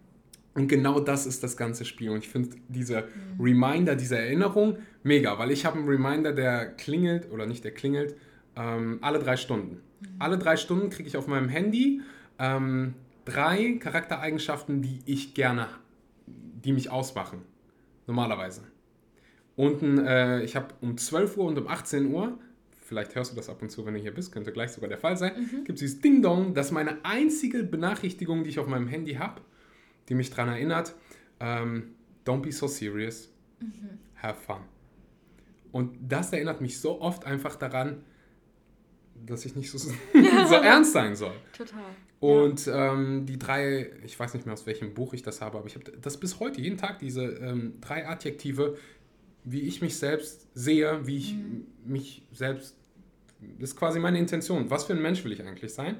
Und 0.55 0.69
genau 0.69 1.01
das 1.01 1.25
ist 1.25 1.43
das 1.43 1.57
ganze 1.57 1.83
Spiel. 1.83 2.09
Und 2.09 2.19
ich 2.19 2.29
finde 2.29 2.55
diese 2.69 3.03
Reminder, 3.37 3.95
diese 3.95 4.17
Erinnerung 4.17 4.77
mega, 5.03 5.37
weil 5.37 5.51
ich 5.51 5.65
habe 5.65 5.77
einen 5.77 5.87
Reminder, 5.87 6.31
der 6.31 6.65
klingelt, 6.65 7.29
oder 7.29 7.45
nicht 7.45 7.65
der 7.65 7.71
klingelt, 7.71 8.15
ähm, 8.55 8.99
alle 9.01 9.19
drei 9.19 9.35
Stunden. 9.35 9.81
Mhm. 9.99 10.07
Alle 10.17 10.37
drei 10.37 10.55
Stunden 10.55 10.89
kriege 10.89 11.09
ich 11.09 11.17
auf 11.17 11.27
meinem 11.27 11.49
Handy 11.49 12.01
ähm, 12.39 12.93
drei 13.25 13.73
Charaktereigenschaften, 13.79 14.81
die 14.81 15.01
ich 15.05 15.33
gerne, 15.33 15.67
die 16.25 16.71
mich 16.71 16.89
ausmachen. 16.89 17.41
Normalerweise. 18.07 18.61
Und 19.57 19.81
äh, 19.81 20.41
ich 20.43 20.55
habe 20.55 20.67
um 20.79 20.97
12 20.97 21.37
Uhr 21.37 21.45
und 21.45 21.57
um 21.57 21.67
18 21.67 22.05
Uhr, 22.13 22.37
vielleicht 22.81 23.13
hörst 23.15 23.33
du 23.33 23.35
das 23.35 23.49
ab 23.49 23.61
und 23.61 23.71
zu, 23.71 23.85
wenn 23.85 23.93
du 23.93 23.99
hier 23.99 24.13
bist, 24.13 24.31
könnte 24.31 24.53
gleich 24.53 24.71
sogar 24.71 24.87
der 24.87 24.97
Fall 24.99 25.17
sein, 25.17 25.33
mhm. 25.37 25.63
gibt 25.65 25.77
es 25.77 25.79
dieses 25.79 26.01
Ding-Dong, 26.01 26.53
das 26.53 26.67
ist 26.67 26.71
meine 26.71 27.03
einzige 27.03 27.63
Benachrichtigung, 27.63 28.45
die 28.45 28.51
ich 28.51 28.59
auf 28.59 28.67
meinem 28.67 28.87
Handy 28.87 29.15
habe 29.15 29.41
die 30.09 30.15
mich 30.15 30.29
daran 30.29 30.49
erinnert, 30.49 30.95
ähm, 31.39 31.95
don't 32.25 32.41
be 32.41 32.51
so 32.51 32.67
serious, 32.67 33.29
mhm. 33.59 33.99
have 34.15 34.39
fun. 34.39 34.61
Und 35.71 35.97
das 36.01 36.31
erinnert 36.31 36.61
mich 36.61 36.79
so 36.79 37.01
oft 37.01 37.25
einfach 37.25 37.55
daran, 37.55 38.03
dass 39.25 39.45
ich 39.45 39.55
nicht 39.55 39.71
so, 39.71 39.77
so 40.47 40.55
ernst 40.55 40.93
sein 40.93 41.15
soll. 41.15 41.35
Total. 41.57 41.83
Und 42.19 42.65
ja. 42.65 42.93
ähm, 42.93 43.25
die 43.25 43.37
drei, 43.37 43.91
ich 44.03 44.17
weiß 44.17 44.33
nicht 44.33 44.45
mehr 44.45 44.53
aus 44.53 44.65
welchem 44.65 44.93
Buch 44.93 45.13
ich 45.13 45.21
das 45.21 45.41
habe, 45.41 45.57
aber 45.57 45.67
ich 45.67 45.75
habe 45.75 45.91
das 46.01 46.17
bis 46.17 46.39
heute, 46.39 46.61
jeden 46.61 46.77
Tag, 46.77 46.99
diese 46.99 47.23
ähm, 47.23 47.75
drei 47.81 48.07
Adjektive, 48.07 48.77
wie 49.43 49.61
ich 49.61 49.81
mich 49.81 49.97
selbst 49.97 50.47
sehe, 50.53 51.05
wie 51.05 51.17
ich 51.17 51.33
mhm. 51.33 51.67
mich 51.85 52.25
selbst 52.31 52.77
das 53.59 53.71
ist 53.71 53.75
quasi 53.75 53.99
meine 53.99 54.17
Intention. 54.17 54.69
Was 54.69 54.85
für 54.85 54.93
ein 54.93 55.01
Mensch 55.01 55.23
will 55.23 55.31
ich 55.31 55.41
eigentlich 55.41 55.73
sein? 55.73 55.97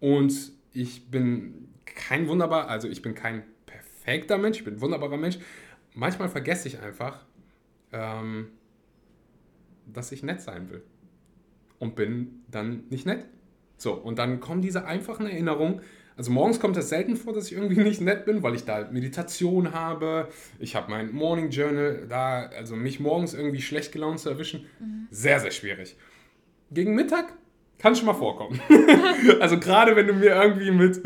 Und 0.00 0.52
ich 0.72 1.06
bin 1.10 1.68
kein 1.96 2.28
wunderbar, 2.28 2.68
also 2.68 2.88
ich 2.88 3.02
bin 3.02 3.14
kein 3.14 3.42
perfekter 3.66 4.38
Mensch, 4.38 4.58
ich 4.58 4.64
bin 4.64 4.74
ein 4.74 4.80
wunderbarer 4.80 5.16
Mensch. 5.16 5.38
Manchmal 5.94 6.28
vergesse 6.28 6.68
ich 6.68 6.80
einfach, 6.80 7.24
ähm, 7.92 8.48
dass 9.86 10.12
ich 10.12 10.22
nett 10.22 10.40
sein 10.40 10.70
will. 10.70 10.82
Und 11.78 11.96
bin 11.96 12.44
dann 12.48 12.84
nicht 12.90 13.06
nett. 13.06 13.24
So, 13.76 13.94
und 13.94 14.18
dann 14.18 14.40
kommen 14.40 14.62
diese 14.62 14.86
einfachen 14.86 15.26
Erinnerungen. 15.26 15.80
Also 16.16 16.30
morgens 16.30 16.60
kommt 16.60 16.76
es 16.78 16.88
selten 16.88 17.16
vor, 17.16 17.34
dass 17.34 17.50
ich 17.50 17.52
irgendwie 17.52 17.82
nicht 17.82 18.00
nett 18.00 18.24
bin, 18.24 18.42
weil 18.42 18.54
ich 18.54 18.64
da 18.64 18.88
Meditation 18.90 19.72
habe. 19.72 20.28
Ich 20.58 20.74
habe 20.74 20.90
mein 20.90 21.12
Morning 21.12 21.50
Journal 21.50 22.06
da, 22.08 22.46
also 22.46 22.74
mich 22.74 23.00
morgens 23.00 23.34
irgendwie 23.34 23.60
schlecht 23.60 23.92
gelaunt 23.92 24.20
zu 24.20 24.30
erwischen, 24.30 24.66
mhm. 24.80 25.08
sehr, 25.10 25.40
sehr 25.40 25.50
schwierig. 25.50 25.96
Gegen 26.70 26.94
Mittag 26.94 27.34
kann 27.78 27.94
schon 27.94 28.06
mal 28.06 28.14
vorkommen. 28.14 28.60
also 29.40 29.58
gerade 29.58 29.96
wenn 29.96 30.06
du 30.06 30.14
mir 30.14 30.34
irgendwie 30.34 30.70
mit 30.70 31.00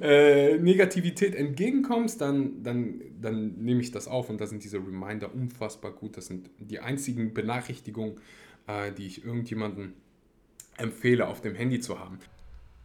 äh, 0.00 0.58
Negativität 0.58 1.34
entgegenkommst, 1.34 2.20
dann, 2.20 2.62
dann, 2.62 3.00
dann 3.20 3.54
nehme 3.58 3.80
ich 3.80 3.92
das 3.92 4.08
auf 4.08 4.28
und 4.28 4.40
da 4.40 4.46
sind 4.46 4.64
diese 4.64 4.78
Reminder 4.78 5.32
unfassbar 5.32 5.92
gut. 5.92 6.16
Das 6.16 6.26
sind 6.26 6.50
die 6.58 6.80
einzigen 6.80 7.32
Benachrichtigungen, 7.32 8.16
äh, 8.66 8.92
die 8.92 9.06
ich 9.06 9.24
irgendjemandem 9.24 9.92
empfehle, 10.78 11.28
auf 11.28 11.40
dem 11.40 11.54
Handy 11.54 11.80
zu 11.80 11.98
haben. 11.98 12.18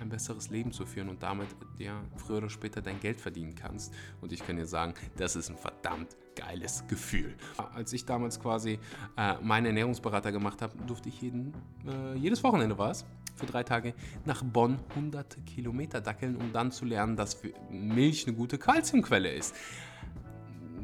ein 0.00 0.08
besseres 0.08 0.50
Leben 0.50 0.72
zu 0.72 0.86
führen 0.86 1.08
und 1.08 1.22
damit 1.22 1.48
ja, 1.78 2.00
früher 2.16 2.38
oder 2.38 2.50
später 2.50 2.80
dein 2.80 3.00
Geld 3.00 3.20
verdienen 3.20 3.54
kannst. 3.54 3.92
Und 4.20 4.32
ich 4.32 4.46
kann 4.46 4.56
dir 4.56 4.66
sagen, 4.66 4.94
das 5.16 5.36
ist 5.36 5.50
ein 5.50 5.56
verdammt 5.56 6.16
geiles 6.34 6.86
Gefühl. 6.86 7.34
Als 7.74 7.92
ich 7.92 8.04
damals 8.04 8.38
quasi 8.40 8.78
äh, 9.16 9.34
meinen 9.42 9.66
Ernährungsberater 9.66 10.32
gemacht 10.32 10.62
habe, 10.62 10.76
durfte 10.86 11.08
ich 11.08 11.20
jeden, 11.22 11.54
äh, 11.86 12.14
jedes 12.16 12.42
Wochenende 12.44 12.76
war 12.78 12.90
es, 12.90 13.04
für 13.34 13.46
drei 13.46 13.62
Tage 13.62 13.94
nach 14.24 14.42
Bonn 14.42 14.78
100 14.90 15.44
Kilometer 15.46 16.00
dackeln, 16.00 16.36
um 16.36 16.52
dann 16.52 16.72
zu 16.72 16.84
lernen, 16.84 17.16
dass 17.16 17.42
Milch 17.70 18.26
eine 18.26 18.36
gute 18.36 18.58
Kalziumquelle 18.58 19.30
ist 19.30 19.54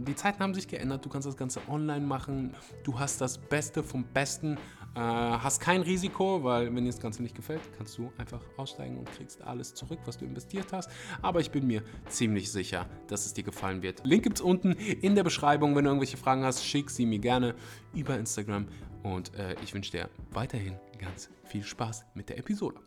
die 0.05 0.15
Zeiten 0.15 0.43
haben 0.43 0.55
sich 0.55 0.69
geändert, 0.69 1.05
du 1.05 1.09
kannst 1.09 1.27
das 1.27 1.37
Ganze 1.37 1.61
online 1.69 2.05
machen, 2.05 2.55
du 2.85 2.99
hast 2.99 3.21
das 3.21 3.39
Beste 3.39 3.83
vom 3.83 4.05
Besten, 4.05 4.59
äh, 4.95 5.01
hast 5.01 5.61
kein 5.61 5.83
Risiko, 5.83 6.45
weil 6.45 6.67
wenn 6.75 6.85
dir 6.85 6.91
das 6.91 7.01
Ganze 7.01 7.23
nicht 7.23 7.35
gefällt, 7.35 7.61
kannst 7.77 7.97
du 7.97 8.13
einfach 8.19 8.43
aussteigen 8.57 8.99
und 8.99 9.11
kriegst 9.13 9.43
alles 9.43 9.75
zurück, 9.75 9.99
was 10.05 10.19
du 10.19 10.25
investiert 10.25 10.67
hast. 10.73 10.91
Aber 11.23 11.41
ich 11.41 11.51
bin 11.51 11.67
mir 11.67 11.83
ziemlich 12.09 12.53
sicher, 12.53 12.87
dass 13.07 13.25
es 13.27 13.35
dir 13.35 13.45
gefallen 13.45 13.83
wird. 13.83 14.05
Link 14.05 14.23
gibt 14.23 14.37
es 14.37 14.43
unten 14.43 14.73
in 14.73 15.15
der 15.15 15.25
Beschreibung. 15.25 15.75
Wenn 15.75 15.85
du 15.85 15.91
irgendwelche 15.91 16.17
Fragen 16.17 16.45
hast, 16.45 16.65
schick 16.65 16.91
sie 16.91 17.07
mir 17.07 17.19
gerne 17.19 17.55
über 17.95 18.19
Instagram 18.19 18.69
und 19.03 19.35
äh, 19.35 19.57
ich 19.63 19.75
wünsche 19.75 19.93
dir 19.93 20.09
weiterhin 20.31 20.77
ganz 20.99 21.31
viel 21.45 21.63
Spaß 21.63 22.05
mit 22.15 22.29
der 22.29 22.39
Episode. 22.39 22.81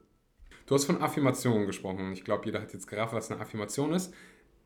Du 0.65 0.73
hast 0.73 0.85
von 0.85 1.01
Affirmationen 1.01 1.67
gesprochen. 1.67 2.11
Ich 2.13 2.23
glaube, 2.23 2.45
jeder 2.45 2.61
hat 2.61 2.73
jetzt 2.73 2.87
gerafft, 2.87 3.13
was 3.13 3.31
eine 3.31 3.41
Affirmation 3.41 3.93
ist. 3.93 4.13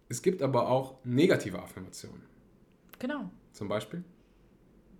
Es 0.08 0.21
gibt 0.21 0.41
aber 0.41 0.69
auch 0.69 1.04
negative 1.04 1.62
Affirmationen. 1.62 2.23
Genau. 2.99 3.30
Zum 3.52 3.67
Beispiel? 3.67 4.04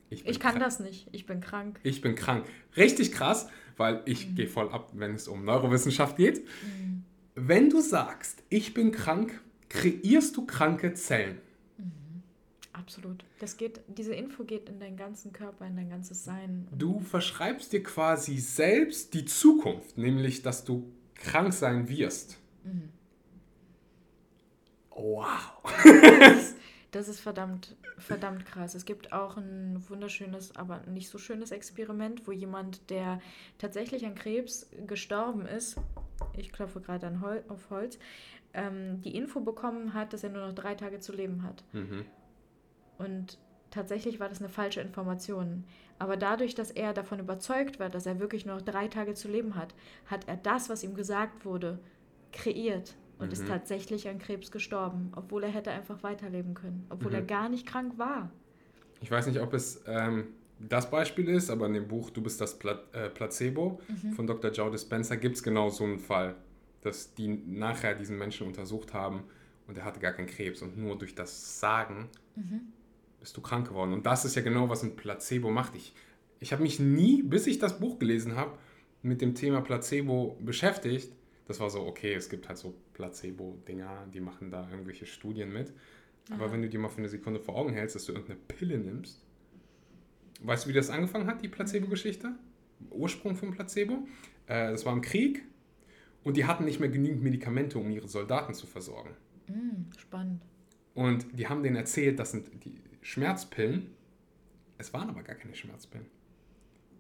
Ich, 0.10 0.26
ich 0.26 0.40
kann 0.40 0.54
krank. 0.54 0.64
das 0.64 0.80
nicht. 0.80 1.08
Ich 1.12 1.26
bin 1.26 1.40
krank. 1.40 1.80
Ich 1.84 2.02
bin 2.02 2.16
krank. 2.16 2.46
Richtig 2.76 3.12
krass, 3.12 3.48
weil 3.78 4.02
ich 4.06 4.30
mhm. 4.30 4.36
gehe 4.36 4.48
voll 4.48 4.70
ab, 4.70 4.92
wenn 4.94 5.16
es 5.16 5.28
um 5.28 5.46
Neurowissenschaft 5.46 6.18
geht. 6.18 6.46
Mhm. 6.64 7.04
Wenn 7.36 7.70
du 7.70 7.80
sagst, 7.80 8.44
ich 8.50 8.74
bin 8.74 8.92
krank, 8.92 9.40
kreierst 9.70 10.36
du 10.36 10.46
kranke 10.46 10.94
Zellen. 10.94 11.38
Mhm. 11.78 12.24
Absolut. 12.74 13.24
Das 13.40 13.56
geht, 13.58 13.82
diese 13.88 14.16
Info 14.16 14.44
geht 14.44 14.68
in 14.68 14.80
deinen 14.80 14.98
ganzen 14.98 15.32
Körper, 15.32 15.68
in 15.68 15.76
dein 15.76 15.90
ganzes 15.90 16.26
Sein. 16.26 16.68
Du 16.72 17.00
verschreibst 17.00 17.72
dir 17.72 17.84
quasi 17.84 18.40
selbst 18.40 19.14
die 19.14 19.26
Zukunft, 19.26 19.98
nämlich 19.98 20.42
dass 20.42 20.66
du 20.66 20.92
krank 21.16 21.54
sein 21.54 21.88
wirst. 21.88 22.38
Mhm. 22.64 22.90
Wow. 24.92 25.64
Das, 26.20 26.56
das 26.92 27.08
ist 27.08 27.20
verdammt, 27.20 27.76
verdammt 28.00 28.46
krass. 28.46 28.76
Es 28.76 28.86
gibt 28.86 29.14
auch 29.14 29.38
ein 29.38 29.84
wunderschönes, 29.88 30.56
aber 30.56 30.82
nicht 30.88 31.10
so 31.10 31.18
schönes 31.18 31.52
Experiment, 31.52 32.28
wo 32.28 32.32
jemand, 32.32 32.90
der 32.90 33.22
tatsächlich 33.58 34.06
an 34.06 34.16
Krebs 34.16 34.70
gestorben 34.88 35.46
ist, 35.46 35.78
ich 36.36 36.52
klopfe 36.52 36.82
gerade 36.82 37.22
Hol 37.22 37.44
auf 37.48 37.70
Holz, 37.70 38.00
ähm, 38.54 39.02
die 39.02 39.16
Info 39.16 39.42
bekommen 39.42 39.94
hat, 39.94 40.14
dass 40.14 40.24
er 40.24 40.30
nur 40.30 40.48
noch 40.48 40.56
drei 40.56 40.76
Tage 40.76 41.00
zu 41.00 41.14
leben 41.14 41.44
hat. 41.44 41.64
Mhm. 41.74 42.06
Und 42.98 43.38
tatsächlich 43.72 44.20
war 44.20 44.30
das 44.30 44.40
eine 44.40 44.50
falsche 44.50 44.82
Information. 44.82 45.66
Aber 46.00 46.18
dadurch, 46.18 46.56
dass 46.56 46.72
er 46.72 46.94
davon 46.94 47.20
überzeugt 47.20 47.80
war, 47.80 47.90
dass 47.90 48.06
er 48.06 48.20
wirklich 48.20 48.46
nur 48.46 48.56
noch 48.56 48.62
drei 48.62 48.88
Tage 48.88 49.14
zu 49.14 49.28
leben 49.28 49.56
hat, 49.56 49.76
hat 50.06 50.28
er 50.28 50.38
das, 50.38 50.70
was 50.70 50.84
ihm 50.84 50.96
gesagt 50.96 51.46
wurde, 51.46 51.80
kreiert 52.32 52.96
und 53.20 53.28
mhm. 53.28 53.34
ist 53.34 53.48
tatsächlich 53.48 54.08
an 54.08 54.18
Krebs 54.18 54.50
gestorben, 54.50 55.12
obwohl 55.16 55.44
er 55.44 55.50
hätte 55.50 55.72
einfach 55.72 56.02
weiterleben 56.04 56.54
können, 56.54 56.86
obwohl 56.90 57.12
mhm. 57.12 57.18
er 57.18 57.22
gar 57.24 57.50
nicht 57.50 57.68
krank 57.68 57.98
war. 57.98 58.32
Ich 59.02 59.12
weiß 59.12 59.28
nicht, 59.28 59.40
ob 59.40 59.54
es 59.54 59.84
ähm, 59.88 60.30
das 60.60 60.90
Beispiel 60.90 61.30
ist, 61.30 61.50
aber 61.50 61.68
in 61.68 61.74
dem 61.74 61.88
Buch 61.88 62.10
Du 62.10 62.22
bist 62.22 62.42
das 62.42 62.58
Pla 62.58 62.80
äh, 62.94 63.10
Placebo 63.10 63.80
mhm. 63.88 64.14
von 64.14 64.26
Dr. 64.26 64.52
Joe 64.52 64.72
Dispenza 64.72 65.16
gibt 65.16 65.36
es 65.36 65.44
genau 65.44 65.70
so 65.70 65.84
einen 65.84 66.00
Fall, 66.00 66.36
dass 66.82 67.14
die 67.14 67.28
nachher 67.28 67.94
diesen 67.94 68.18
Menschen 68.18 68.48
untersucht 68.48 68.94
haben 68.94 69.24
und 69.68 69.78
er 69.78 69.86
hatte 69.86 70.00
gar 70.00 70.14
keinen 70.14 70.28
Krebs 70.28 70.62
und 70.62 70.78
nur 70.78 70.98
durch 70.98 71.14
das 71.14 71.60
Sagen 71.60 72.10
mhm. 72.36 72.62
bist 73.20 73.36
du 73.38 73.42
krank 73.42 73.68
geworden. 73.68 73.94
Und 73.94 74.06
das 74.06 74.26
ist 74.26 74.36
ja 74.36 74.42
genau, 74.42 74.70
was 74.70 74.84
ein 74.84 74.96
Placebo 74.96 75.50
macht. 75.50 75.76
Ich, 75.76 75.94
ich 76.40 76.54
habe 76.54 76.64
mich 76.64 76.80
nie, 76.80 77.22
bis 77.22 77.48
ich 77.48 77.60
das 77.60 77.80
Buch 77.80 78.00
gelesen 78.00 78.36
habe, 78.36 78.58
mit 79.02 79.22
dem 79.22 79.36
Thema 79.36 79.62
Placebo 79.62 80.38
beschäftigt 80.42 81.12
das 81.50 81.60
war 81.60 81.72
so, 81.72 81.82
okay, 81.82 82.14
es 82.14 82.30
gibt 82.30 82.48
halt 82.48 82.60
so 82.60 82.76
Placebo-Dinger, 82.94 84.06
die 84.14 84.20
machen 84.20 84.52
da 84.52 84.70
irgendwelche 84.70 85.08
Studien 85.08 85.52
mit. 85.52 85.74
Aber 86.30 86.46
Aha. 86.46 86.52
wenn 86.52 86.62
du 86.62 86.70
dir 86.70 86.78
mal 86.78 86.90
für 86.90 87.00
eine 87.00 87.10
Sekunde 87.10 87.40
vor 87.40 87.56
Augen 87.56 87.74
hältst, 87.74 87.96
dass 87.96 88.06
du 88.06 88.12
irgendeine 88.12 88.40
Pille 88.48 88.78
nimmst, 88.78 89.26
weißt 90.42 90.66
du, 90.66 90.70
wie 90.70 90.74
das 90.74 90.92
angefangen 90.92 91.26
hat, 91.26 91.42
die 91.42 91.48
Placebo-Geschichte? 91.48 92.36
Ursprung 92.92 93.36
vom 93.36 93.50
Placebo? 93.50 94.08
Äh, 94.46 94.70
das 94.70 94.86
war 94.86 94.94
im 94.94 95.02
Krieg 95.02 95.44
und 96.24 96.38
die 96.38 96.46
hatten 96.46 96.66
nicht 96.66 96.80
mehr 96.80 96.90
genügend 96.90 97.24
Medikamente, 97.24 97.80
um 97.80 97.90
ihre 97.90 98.08
Soldaten 98.08 98.54
zu 98.54 98.68
versorgen. 98.68 99.16
Mm, 99.48 99.92
spannend. 99.98 100.44
Und 100.94 101.26
die 101.34 101.48
haben 101.48 101.64
denen 101.64 101.78
erzählt, 101.78 102.20
das 102.20 102.30
sind 102.30 102.64
die 102.64 102.80
Schmerzpillen. 103.02 103.90
Es 104.78 104.94
waren 104.94 105.10
aber 105.10 105.24
gar 105.24 105.36
keine 105.36 105.56
Schmerzpillen. 105.56 106.06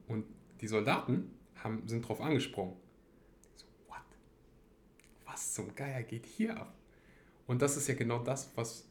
Und 0.07 0.25
die 0.59 0.67
Soldaten 0.67 1.29
haben, 1.63 1.87
sind 1.87 2.01
drauf 2.01 2.19
angesprungen 2.19 2.73
was 5.39 5.53
zum 5.53 5.73
Geier 5.73 6.03
geht 6.03 6.25
hier 6.25 6.57
ab? 6.57 6.73
Und 7.47 7.61
das 7.61 7.77
ist 7.77 7.87
ja 7.87 7.95
genau 7.95 8.19
das, 8.19 8.51
was, 8.55 8.85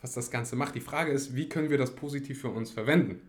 was 0.00 0.14
das 0.14 0.30
Ganze 0.30 0.56
macht. 0.56 0.74
Die 0.74 0.80
Frage 0.80 1.12
ist, 1.12 1.36
wie 1.36 1.48
können 1.48 1.68
wir 1.68 1.78
das 1.78 1.94
positiv 1.94 2.40
für 2.40 2.48
uns 2.48 2.70
verwenden? 2.70 3.20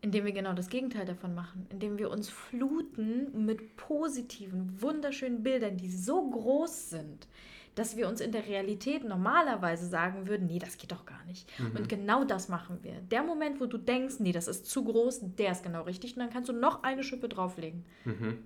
Indem 0.00 0.24
wir 0.24 0.32
genau 0.32 0.54
das 0.54 0.70
Gegenteil 0.70 1.04
davon 1.04 1.34
machen. 1.34 1.66
Indem 1.68 1.98
wir 1.98 2.10
uns 2.10 2.30
fluten 2.30 3.44
mit 3.44 3.76
positiven, 3.76 4.80
wunderschönen 4.80 5.42
Bildern, 5.42 5.76
die 5.76 5.90
so 5.90 6.30
groß 6.30 6.88
sind, 6.88 7.28
dass 7.74 7.98
wir 7.98 8.08
uns 8.08 8.22
in 8.22 8.32
der 8.32 8.46
Realität 8.46 9.04
normalerweise 9.04 9.86
sagen 9.86 10.26
würden, 10.26 10.46
nee, 10.46 10.58
das 10.58 10.78
geht 10.78 10.90
doch 10.90 11.04
gar 11.04 11.22
nicht. 11.26 11.46
Mhm. 11.60 11.76
Und 11.76 11.88
genau 11.90 12.24
das 12.24 12.48
machen 12.48 12.78
wir. 12.80 12.94
Der 13.10 13.22
Moment, 13.22 13.60
wo 13.60 13.66
du 13.66 13.76
denkst, 13.76 14.16
nee, 14.20 14.32
das 14.32 14.48
ist 14.48 14.66
zu 14.66 14.84
groß, 14.84 15.20
der 15.36 15.52
ist 15.52 15.62
genau 15.62 15.82
richtig. 15.82 16.16
Und 16.16 16.20
dann 16.20 16.30
kannst 16.30 16.48
du 16.48 16.54
noch 16.54 16.82
eine 16.82 17.04
Schippe 17.04 17.28
drauflegen. 17.28 17.84
Mhm. 18.06 18.38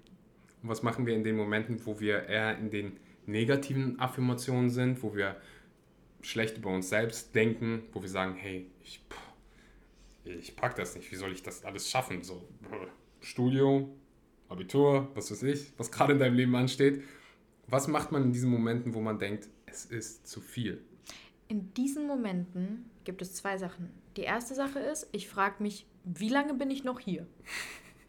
Was 0.67 0.83
machen 0.83 1.07
wir 1.07 1.15
in 1.15 1.25
den 1.25 1.37
Momenten, 1.37 1.85
wo 1.85 2.01
wir 2.01 2.27
eher 2.27 2.59
in 2.59 2.71
den 2.71 2.99
negativen 3.27 3.99
Affirmationen 4.01 4.71
sind, 4.71 5.03
wo 5.03 5.15
wir 5.15 5.37
schlecht 6.23 6.57
über 6.57 6.71
uns 6.71 6.89
selbst 6.89 7.35
denken, 7.35 7.83
wo 7.93 8.03
wir 8.03 8.09
sagen, 8.09 8.35
hey, 8.35 8.67
ich, 8.83 9.05
ich 10.25 10.57
pack 10.57 10.75
das 10.77 10.97
nicht, 10.97 11.11
wie 11.13 11.17
soll 11.17 11.33
ich 11.33 11.43
das 11.43 11.65
alles 11.65 11.91
schaffen? 11.91 12.23
So, 12.23 12.49
Studio, 13.21 13.95
Abitur, 14.49 15.11
was 15.15 15.31
weiß 15.31 15.43
ich, 15.45 15.73
was 15.77 15.91
gerade 15.91 16.15
in 16.15 16.19
deinem 16.19 16.35
Leben 16.35 16.55
ansteht. 16.55 17.03
Was 17.67 17.89
macht 17.89 18.13
man 18.13 18.25
in 18.25 18.33
diesen 18.33 18.51
Momenten, 18.51 18.95
wo 18.95 19.01
man 19.01 19.19
denkt, 19.19 19.49
es 19.67 19.87
ist 19.87 20.27
zu 20.27 20.41
viel? 20.41 20.83
In 21.49 21.73
diesen 21.75 22.07
Momenten 22.07 22.91
gibt 23.05 23.23
es 23.23 23.35
zwei 23.35 23.59
Sachen. 23.59 23.91
Die 24.17 24.23
erste 24.23 24.55
Sache 24.55 24.79
ist, 24.79 25.09
ich 25.13 25.29
frage 25.29 25.63
mich, 25.63 25.87
wie 26.05 26.29
lange 26.29 26.55
bin 26.55 26.71
ich 26.71 26.85
noch 26.85 27.01
hier? 27.01 27.27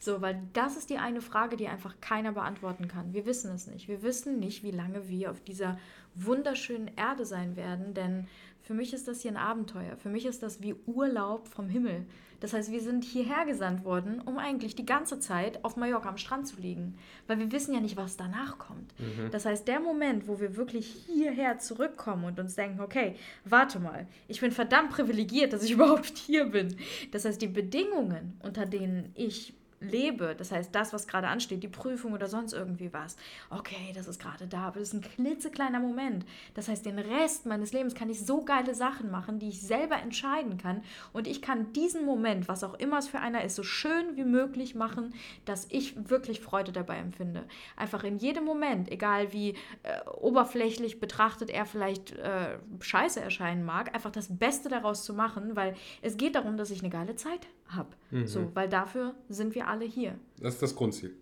So, 0.06 0.22
weil 0.22 0.40
das 0.54 0.78
ist 0.78 0.92
die 0.92 1.00
eine 1.00 1.20
Frage, 1.20 1.58
die 1.58 1.68
einfach 1.68 1.96
keiner 2.00 2.32
beantworten 2.32 2.88
kann. 2.88 3.16
Wir 3.16 3.26
wissen 3.26 3.52
es 3.56 3.66
nicht. 3.66 3.88
Wir 3.88 4.04
wissen 4.04 4.40
nicht, 4.40 4.62
wie 4.62 4.70
lange 4.70 5.10
wir 5.10 5.32
auf 5.32 5.42
dieser 5.42 5.80
wunderschönen 6.14 6.92
Erde 6.96 7.26
sein 7.26 7.56
werden, 7.56 7.96
denn 7.96 8.28
für 8.62 8.76
mich 8.76 8.94
ist 8.94 9.08
das 9.08 9.22
hier 9.22 9.32
ein 9.32 9.38
Abenteuer. 9.38 9.98
Für 9.98 10.10
mich 10.10 10.28
ist 10.28 10.44
das 10.44 10.62
wie 10.62 10.76
Urlaub 10.86 11.48
vom 11.48 11.70
Himmel. 11.70 12.06
Das 12.40 12.54
heißt, 12.54 12.72
wir 12.72 12.82
sind 12.82 13.04
hierher 13.04 13.46
gesandt 13.46 13.84
worden, 13.84 14.22
um 14.22 14.38
eigentlich 14.38 14.76
die 14.76 14.86
ganze 14.86 15.20
Zeit 15.20 15.66
auf 15.66 15.76
Mallorca 15.76 16.10
am 16.10 16.18
Strand 16.18 16.48
zu 16.48 16.62
liegen. 16.62 17.00
Weil 17.26 17.40
wir 17.40 17.52
wissen 17.52 17.74
ja 17.74 17.80
nicht, 17.80 17.98
was 17.98 18.16
danach 18.16 18.60
kommt. 18.60 18.94
Mhm. 19.00 19.32
Das 19.32 19.48
heißt, 19.48 19.68
der 19.68 19.80
Moment, 19.80 20.28
wo 20.28 20.40
wir 20.40 20.56
wirklich 20.56 20.86
hierher 21.08 21.58
zurückkommen 21.58 22.26
und 22.26 22.40
uns 22.40 22.54
denken, 22.54 22.80
okay, 22.80 23.16
warte 23.44 23.80
mal, 23.80 24.06
ich 24.28 24.40
bin 24.40 24.52
verdammt 24.52 24.92
privilegiert, 24.92 25.52
dass 25.52 25.64
ich 25.64 25.72
überhaupt 25.74 26.16
hier 26.16 26.46
bin. 26.46 26.76
Das 27.12 27.26
heißt, 27.26 27.42
die 27.42 27.48
Bedingungen, 27.48 28.40
unter 28.44 28.68
denen 28.68 29.12
ich 29.16 29.56
lebe, 29.80 30.36
das 30.38 30.52
heißt 30.52 30.74
das, 30.74 30.94
was 30.94 31.08
gerade 31.08 31.28
ansteht, 31.28 31.64
die 31.64 31.68
Prüfung 31.68 32.14
oder 32.14 32.28
sonst 32.28 32.54
irgendwie 32.54 32.94
was, 32.94 33.18
okay, 33.50 33.92
das 33.94 34.08
ist 34.08 34.22
gerade 34.22 34.48
da, 34.48 34.68
aber 34.68 34.80
das 34.80 34.90
ist 34.90 34.94
ein 34.94 35.02
klitzekleiner 35.02 35.80
Moment. 35.80 36.26
Das 36.54 36.68
heißt, 36.68 36.86
den 36.86 37.00
Rest 37.00 37.46
meines 37.46 37.74
Lebens 37.74 37.96
kann 37.96 38.10
ich 38.10 38.26
so 38.26 38.44
geile 38.44 38.74
Sachen 38.74 39.12
machen, 39.12 39.40
die 39.40 39.50
ich 39.50 39.62
selber 39.62 39.98
entscheiden 39.98 40.58
kann 40.58 40.82
und 41.14 41.28
ich 41.28 41.42
kann 41.42 41.74
diesen 41.74 42.06
Moment, 42.06 42.48
was 42.48 42.64
auch 42.64 42.74
immer 42.76 43.00
es 43.00 43.08
für 43.08 43.20
einer 43.20 43.44
ist, 43.44 43.56
so 43.56 43.64
schön 43.64 44.16
wie 44.16 44.24
möglich 44.24 44.76
machen, 44.76 45.14
dass 45.46 45.68
ich 45.70 46.10
wirklich 46.10 46.42
Freude 46.42 46.72
dabei 46.72 46.98
empfinde. 46.98 47.44
Einfach 47.76 48.04
in 48.04 48.18
jedem 48.18 48.46
Moment, 48.46 48.92
egal 48.92 49.34
wie 49.34 49.52
äh, 49.84 50.10
oberflächlich 50.20 51.00
betrachtet 51.00 51.50
er 51.50 51.66
vielleicht 51.66 52.12
äh, 52.14 52.58
scheiße 52.80 53.20
erscheinen 53.20 53.66
mag, 53.66 53.94
einfach 53.94 54.12
das 54.12 54.38
Beste 54.38 54.70
daraus 54.70 55.04
zu 55.04 55.14
machen, 55.14 55.56
weil 55.56 55.76
es 56.02 56.18
geht 56.18 56.36
darum, 56.36 56.58
dass 56.58 56.72
ich 56.72 56.80
eine 56.80 56.90
geile 56.90 57.16
Zeit 57.16 57.48
habe. 57.68 57.90
Mhm. 58.12 58.28
So, 58.28 58.52
weil 58.54 58.70
dafür 58.70 59.16
sind 59.30 59.56
wir 59.56 59.65
alle 59.68 59.86
hier. 59.86 60.18
Das 60.40 60.56
ist 60.56 60.62
das 60.62 60.76
Grundziel. 60.76 61.16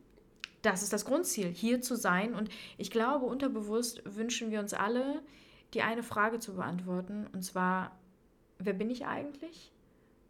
Das 0.62 0.82
ist 0.82 0.94
das 0.94 1.06
Grundziel, 1.06 1.50
hier 1.50 1.82
zu 1.82 1.96
sein. 1.96 2.34
Und 2.34 2.50
ich 2.78 2.90
glaube, 2.90 3.26
unterbewusst 3.26 4.02
wünschen 4.06 4.50
wir 4.50 4.60
uns 4.60 4.74
alle, 4.74 5.22
die 5.74 5.82
eine 5.82 6.04
Frage 6.04 6.40
zu 6.40 6.56
beantworten. 6.56 7.28
Und 7.34 7.44
zwar, 7.44 7.98
wer 8.60 8.74
bin 8.74 8.90
ich 8.90 9.06
eigentlich? 9.06 9.74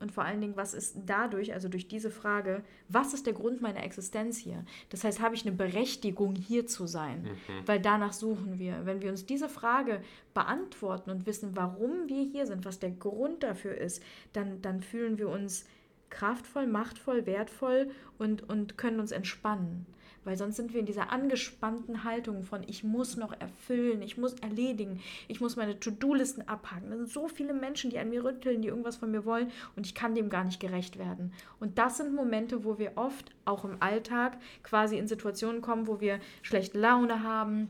Und 0.03 0.11
vor 0.11 0.25
allen 0.25 0.41
Dingen, 0.41 0.57
was 0.57 0.73
ist 0.73 0.97
dadurch, 1.05 1.53
also 1.53 1.69
durch 1.69 1.87
diese 1.87 2.11
Frage, 2.11 2.63
was 2.89 3.13
ist 3.13 3.25
der 3.25 3.31
Grund 3.31 3.61
meiner 3.61 3.83
Existenz 3.83 4.37
hier? 4.37 4.65
Das 4.89 5.05
heißt, 5.05 5.21
habe 5.21 5.35
ich 5.35 5.45
eine 5.45 5.55
Berechtigung, 5.55 6.35
hier 6.35 6.67
zu 6.67 6.87
sein? 6.87 7.23
Mhm. 7.23 7.67
Weil 7.67 7.79
danach 7.79 8.11
suchen 8.11 8.59
wir. 8.59 8.85
Wenn 8.85 9.01
wir 9.01 9.11
uns 9.11 9.25
diese 9.25 9.47
Frage 9.47 10.01
beantworten 10.33 11.09
und 11.09 11.25
wissen, 11.25 11.55
warum 11.55 12.09
wir 12.09 12.23
hier 12.23 12.47
sind, 12.47 12.65
was 12.65 12.79
der 12.79 12.91
Grund 12.91 13.43
dafür 13.43 13.77
ist, 13.77 14.03
dann, 14.33 14.61
dann 14.61 14.81
fühlen 14.81 15.17
wir 15.19 15.29
uns 15.29 15.65
kraftvoll, 16.13 16.67
machtvoll, 16.67 17.25
wertvoll 17.25 17.89
und, 18.17 18.47
und 18.47 18.77
können 18.77 18.99
uns 18.99 19.11
entspannen. 19.11 19.85
Weil 20.25 20.37
sonst 20.37 20.55
sind 20.55 20.73
wir 20.73 20.79
in 20.79 20.85
dieser 20.85 21.11
angespannten 21.11 22.05
Haltung 22.05 22.43
von 22.43 22.63
ich 22.65 22.83
muss 22.83 23.17
noch 23.17 23.33
erfüllen, 23.39 24.01
ich 24.01 24.17
muss 24.17 24.35
erledigen, 24.35 25.01
ich 25.27 25.41
muss 25.41 25.57
meine 25.57 25.79
To-Do-Listen 25.79 26.47
abhaken. 26.47 26.91
Da 26.91 26.95
sind 26.95 27.09
so 27.09 27.27
viele 27.27 27.53
Menschen, 27.53 27.89
die 27.89 27.99
an 27.99 28.09
mir 28.09 28.23
rütteln, 28.23 28.61
die 28.61 28.69
irgendwas 28.69 28.95
von 28.95 29.11
mir 29.11 29.25
wollen 29.25 29.51
und 29.75 29.85
ich 29.85 29.95
kann 29.95 30.15
dem 30.15 30.29
gar 30.29 30.45
nicht 30.45 30.61
gerecht 30.61 30.97
werden. 30.97 31.33
Und 31.59 31.77
das 31.77 31.97
sind 31.97 32.15
Momente, 32.15 32.63
wo 32.63 32.79
wir 32.79 32.93
oft 32.95 33.31
auch 33.43 33.65
im 33.65 33.81
Alltag 33.81 34.37
quasi 34.63 34.97
in 34.97 35.07
Situationen 35.07 35.61
kommen, 35.61 35.87
wo 35.87 35.99
wir 35.99 36.19
schlechte 36.41 36.79
Laune 36.79 37.23
haben, 37.23 37.69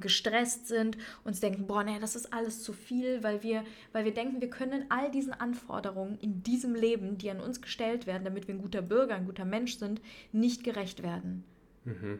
gestresst 0.00 0.66
sind, 0.68 0.98
uns 1.24 1.40
denken, 1.40 1.66
boah, 1.66 1.84
nee, 1.84 1.98
das 2.00 2.16
ist 2.16 2.32
alles 2.32 2.62
zu 2.62 2.72
viel, 2.72 3.22
weil 3.22 3.42
wir, 3.42 3.64
weil 3.92 4.04
wir 4.04 4.14
denken, 4.14 4.40
wir 4.40 4.50
können 4.50 4.84
all 4.88 5.10
diesen 5.10 5.32
Anforderungen 5.32 6.18
in 6.20 6.42
diesem 6.42 6.74
Leben, 6.74 7.18
die 7.18 7.30
an 7.30 7.40
uns 7.40 7.60
gestellt 7.60 8.06
werden, 8.06 8.24
damit 8.24 8.48
wir 8.48 8.54
ein 8.54 8.60
guter 8.62 8.82
Bürger, 8.82 9.14
ein 9.14 9.26
guter 9.26 9.44
Mensch 9.44 9.76
sind, 9.76 10.00
nicht 10.32 10.64
gerecht 10.64 11.02
werden. 11.02 11.44
Mhm. 11.84 12.18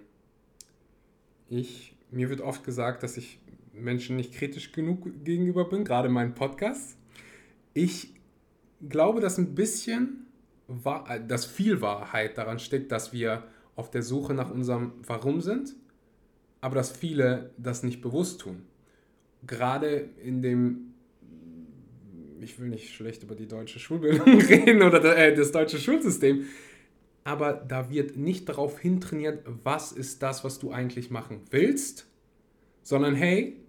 Ich, 1.49 1.95
mir 2.11 2.31
wird 2.31 2.41
oft 2.41 2.65
gesagt, 2.65 3.03
dass 3.03 3.17
ich 3.17 3.39
Menschen 3.73 4.17
nicht 4.17 4.35
kritisch 4.35 4.73
genug 4.73 5.25
gegenüber 5.25 5.69
bin, 5.69 5.85
gerade 5.85 6.09
in 6.09 6.15
meinen 6.15 6.35
Podcasts. 6.35 6.97
Ich 7.75 8.15
glaube, 8.89 9.21
dass 9.21 9.37
ein 9.39 9.55
bisschen, 9.55 10.27
dass 11.27 11.45
viel 11.45 11.81
Wahrheit 11.81 12.39
daran 12.39 12.61
steckt, 12.61 12.93
dass 12.93 13.13
wir 13.13 13.45
auf 13.75 13.91
der 13.91 14.03
Suche 14.03 14.35
nach 14.35 14.51
unserem 14.51 14.93
Warum 15.07 15.41
sind 15.41 15.75
aber 16.65 16.77
dass 16.77 16.93
viele 16.93 17.51
das 17.59 17.83
nicht 17.83 18.01
bewusst 18.01 18.41
tun. 18.41 18.63
Gerade 19.47 20.09
in 20.25 20.41
dem, 20.41 20.95
ich 22.41 22.59
will 22.59 22.69
nicht 22.69 22.95
schlecht 22.95 23.23
über 23.23 23.35
die 23.35 23.47
deutsche 23.47 23.79
Schulbildung 23.79 24.41
reden 24.41 24.81
oder 24.81 25.15
äh, 25.15 25.35
das 25.35 25.53
deutsche 25.53 25.77
Schulsystem, 25.79 26.47
aber 27.23 27.53
da 27.53 27.91
wird 27.91 28.17
nicht 28.17 28.49
darauf 28.49 28.79
hintrainiert, 28.79 29.45
was 29.63 29.93
ist 29.93 30.23
das, 30.23 30.43
was 30.43 30.59
du 30.59 30.73
eigentlich 30.73 31.11
machen 31.11 31.43
willst, 31.51 32.07
sondern 32.83 33.15
hey, 33.15 33.61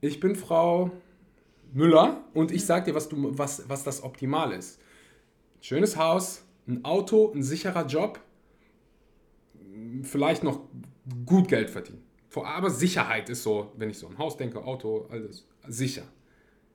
ich 0.00 0.18
bin 0.18 0.34
Frau 0.34 0.92
Müller 1.74 2.24
und 2.32 2.52
ich 2.52 2.64
sag 2.64 2.86
dir, 2.86 2.94
was, 2.94 3.10
du, 3.10 3.36
was, 3.36 3.68
was 3.68 3.84
das 3.84 4.02
Optimal 4.02 4.52
ist. 4.52 4.80
Schönes 5.60 5.98
Haus, 5.98 6.42
ein 6.66 6.86
Auto, 6.86 7.32
ein 7.34 7.42
sicherer 7.42 7.84
Job, 7.84 8.18
vielleicht 10.04 10.42
noch 10.42 10.62
gut 11.26 11.46
Geld 11.46 11.68
verdienen. 11.68 12.09
Aber 12.34 12.70
Sicherheit 12.70 13.28
ist 13.28 13.42
so, 13.42 13.72
wenn 13.76 13.90
ich 13.90 13.98
so 13.98 14.06
an 14.06 14.18
Haus 14.18 14.36
denke, 14.36 14.62
Auto, 14.64 15.06
alles 15.10 15.46
sicher. 15.68 16.04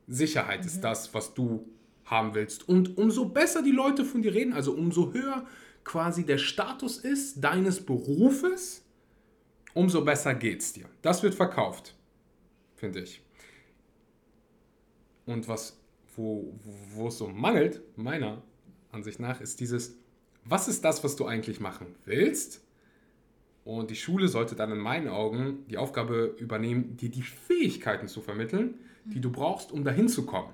Sicherheit 0.07 0.61
mhm. 0.61 0.67
ist 0.67 0.81
das, 0.81 1.13
was 1.13 1.33
du 1.33 1.65
haben 2.05 2.35
willst. 2.35 2.67
Und 2.67 2.97
umso 2.97 3.25
besser 3.25 3.63
die 3.63 3.71
Leute 3.71 4.05
von 4.05 4.21
dir 4.21 4.33
reden, 4.33 4.53
also 4.53 4.73
umso 4.73 5.13
höher 5.13 5.45
quasi 5.83 6.25
der 6.25 6.37
Status 6.37 6.97
ist 6.97 7.43
deines 7.43 7.85
Berufes, 7.85 8.83
umso 9.73 10.03
besser 10.03 10.33
geht's 10.35 10.73
dir. 10.73 10.85
Das 11.01 11.23
wird 11.23 11.35
verkauft, 11.35 11.95
finde 12.75 13.01
ich. 13.01 13.21
Und 15.25 15.47
was, 15.47 15.79
wo, 16.15 16.53
wo 16.93 17.07
es 17.07 17.17
so 17.17 17.27
mangelt, 17.27 17.81
meiner 17.95 18.41
Ansicht 18.91 19.19
nach, 19.19 19.41
ist 19.41 19.59
dieses, 19.59 19.95
was 20.43 20.67
ist 20.67 20.83
das, 20.85 21.03
was 21.03 21.15
du 21.15 21.25
eigentlich 21.25 21.59
machen 21.59 21.95
willst? 22.05 22.61
Und 23.65 23.89
die 23.89 23.95
Schule 23.95 24.27
sollte 24.27 24.55
dann 24.55 24.71
in 24.71 24.77
meinen 24.77 25.09
Augen 25.09 25.65
die 25.67 25.77
Aufgabe 25.77 26.35
übernehmen, 26.37 26.95
dir 26.97 27.09
die 27.09 27.23
Fähigkeiten 27.23 28.07
zu 28.07 28.21
vermitteln, 28.21 28.75
die 29.05 29.19
du 29.19 29.31
brauchst, 29.31 29.71
um 29.71 29.83
dahin 29.83 30.07
zu 30.07 30.25
kommen. 30.25 30.53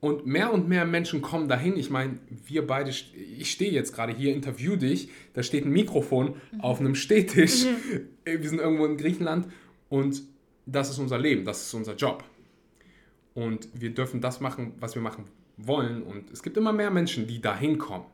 Und 0.00 0.26
mehr 0.26 0.52
und 0.52 0.68
mehr 0.68 0.84
Menschen 0.84 1.20
kommen 1.20 1.48
dahin. 1.48 1.76
Ich 1.76 1.90
meine, 1.90 2.18
wir 2.46 2.66
beide, 2.66 2.90
ich 2.90 3.50
stehe 3.50 3.72
jetzt 3.72 3.94
gerade 3.94 4.14
hier, 4.14 4.34
interview 4.34 4.76
dich, 4.76 5.10
da 5.34 5.42
steht 5.42 5.64
ein 5.64 5.72
Mikrofon 5.72 6.36
mhm. 6.52 6.60
auf 6.60 6.80
einem 6.80 6.94
Stehtisch. 6.94 7.64
Mhm. 7.64 8.08
Wir 8.40 8.48
sind 8.48 8.60
irgendwo 8.60 8.86
in 8.86 8.96
Griechenland 8.96 9.48
und 9.88 10.22
das 10.66 10.90
ist 10.90 10.98
unser 10.98 11.18
Leben, 11.18 11.44
das 11.44 11.62
ist 11.62 11.74
unser 11.74 11.96
Job. 11.96 12.22
Und 13.34 13.68
wir 13.72 13.90
dürfen 13.90 14.20
das 14.20 14.40
machen, 14.40 14.74
was 14.78 14.94
wir 14.94 15.02
machen 15.02 15.24
wollen. 15.56 16.02
Und 16.02 16.30
es 16.30 16.42
gibt 16.42 16.56
immer 16.56 16.72
mehr 16.72 16.90
Menschen, 16.90 17.26
die 17.26 17.40
dahin 17.40 17.78
kommen. 17.78 18.04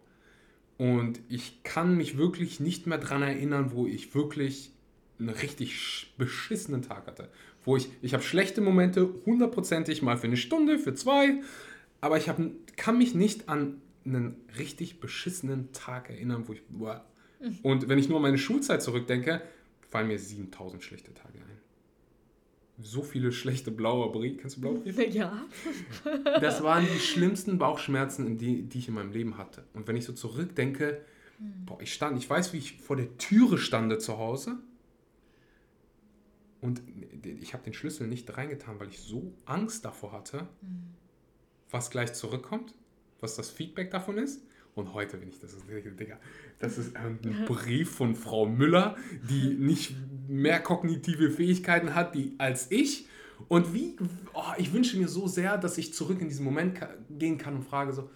Und 0.78 1.20
ich 1.28 1.62
kann 1.62 1.96
mich 1.96 2.18
wirklich 2.18 2.60
nicht 2.60 2.86
mehr 2.86 2.98
daran 2.98 3.22
erinnern, 3.22 3.72
wo 3.72 3.86
ich 3.86 4.14
wirklich 4.14 4.70
einen 5.18 5.30
richtig 5.30 6.14
beschissenen 6.18 6.82
Tag 6.82 7.06
hatte. 7.06 7.30
Wo 7.64 7.76
ich, 7.76 7.88
ich 8.02 8.12
habe 8.12 8.22
schlechte 8.22 8.60
Momente, 8.60 9.08
hundertprozentig 9.24 10.02
mal 10.02 10.18
für 10.18 10.26
eine 10.26 10.36
Stunde, 10.36 10.78
für 10.78 10.94
zwei, 10.94 11.40
aber 12.00 12.18
ich 12.18 12.28
hab, 12.28 12.38
kann 12.76 12.98
mich 12.98 13.14
nicht 13.14 13.48
an 13.48 13.80
einen 14.04 14.36
richtig 14.58 15.00
beschissenen 15.00 15.72
Tag 15.72 16.10
erinnern, 16.10 16.44
wo 16.46 16.52
ich. 16.52 16.62
Boah. 16.68 17.04
Mhm. 17.40 17.58
Und 17.62 17.88
wenn 17.88 17.98
ich 17.98 18.08
nur 18.08 18.18
an 18.18 18.22
meine 18.22 18.38
Schulzeit 18.38 18.82
zurückdenke, 18.82 19.42
fallen 19.88 20.08
mir 20.08 20.18
7000 20.18 20.82
schlechte 20.82 21.12
Tage 21.14 21.38
ein 21.38 21.55
so 22.78 23.02
viele 23.02 23.32
schlechte 23.32 23.70
blaue 23.70 24.10
Briefe. 24.12 24.38
Kennst 24.38 24.56
du 24.56 24.60
blaue 24.60 24.78
Briefe? 24.78 25.04
Ja. 25.10 25.44
das 26.40 26.62
waren 26.62 26.86
die 26.86 27.00
schlimmsten 27.00 27.58
Bauchschmerzen, 27.58 28.36
die, 28.36 28.62
die 28.62 28.78
ich 28.78 28.88
in 28.88 28.94
meinem 28.94 29.12
Leben 29.12 29.38
hatte. 29.38 29.64
Und 29.72 29.88
wenn 29.88 29.96
ich 29.96 30.04
so 30.04 30.12
zurückdenke, 30.12 31.02
hm. 31.38 31.66
boah, 31.66 31.80
ich 31.80 31.92
stand, 31.92 32.18
ich 32.18 32.28
weiß, 32.28 32.52
wie 32.52 32.58
ich 32.58 32.78
vor 32.78 32.96
der 32.96 33.16
Türe 33.18 33.58
stande 33.58 33.98
zu 33.98 34.18
Hause. 34.18 34.58
Und 36.60 36.82
ich 37.22 37.52
habe 37.52 37.64
den 37.64 37.74
Schlüssel 37.74 38.06
nicht 38.06 38.36
reingetan, 38.36 38.80
weil 38.80 38.88
ich 38.88 38.98
so 38.98 39.32
Angst 39.44 39.84
davor 39.84 40.12
hatte, 40.12 40.40
hm. 40.40 40.94
was 41.70 41.90
gleich 41.90 42.12
zurückkommt, 42.12 42.74
was 43.20 43.36
das 43.36 43.50
Feedback 43.50 43.90
davon 43.90 44.18
ist. 44.18 44.42
Und 44.76 44.92
heute 44.92 45.16
bin 45.16 45.30
ich, 45.30 45.40
das 45.40 45.56
Digga, 45.66 46.20
das 46.58 46.76
ist 46.76 46.96
ein 46.96 47.18
Brief 47.46 47.90
von 47.92 48.14
Frau 48.14 48.44
Müller, 48.44 48.94
die 49.22 49.54
nicht 49.54 49.96
mehr 50.28 50.60
kognitive 50.60 51.30
Fähigkeiten 51.30 51.94
hat 51.94 52.14
die, 52.14 52.34
als 52.36 52.70
ich. 52.70 53.08
Und 53.48 53.72
wie, 53.72 53.96
oh, 54.34 54.52
ich 54.58 54.74
wünsche 54.74 54.98
mir 54.98 55.08
so 55.08 55.28
sehr, 55.28 55.56
dass 55.56 55.78
ich 55.78 55.94
zurück 55.94 56.20
in 56.20 56.28
diesen 56.28 56.44
Moment 56.44 56.78
gehen 57.08 57.38
kann 57.38 57.56
und 57.56 57.62
frage 57.62 57.94
so, 57.94 58.10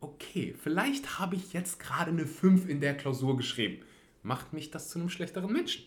okay, 0.00 0.54
vielleicht 0.56 1.18
habe 1.18 1.34
ich 1.34 1.52
jetzt 1.52 1.80
gerade 1.80 2.12
eine 2.12 2.26
5 2.26 2.68
in 2.68 2.80
der 2.80 2.96
Klausur 2.96 3.36
geschrieben. 3.36 3.82
Macht 4.22 4.52
mich 4.52 4.70
das 4.70 4.90
zu 4.90 5.00
einem 5.00 5.08
schlechteren 5.08 5.52
Menschen? 5.52 5.86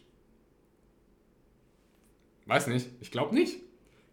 Weiß 2.45 2.67
nicht, 2.67 2.89
ich 2.99 3.11
glaube 3.11 3.33
nicht. 3.33 3.61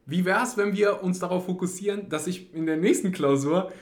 Wie 0.07 0.25
wäre 0.25 0.45
es, 0.45 0.57
wenn 0.57 0.77
wir 0.77 1.03
uns 1.03 1.18
darauf 1.18 1.47
fokussieren, 1.47 2.09
dass 2.11 2.29
ich 2.29 2.55
in 2.55 2.66
der 2.66 2.77
nächsten 2.77 3.11
Klausur 3.11 3.72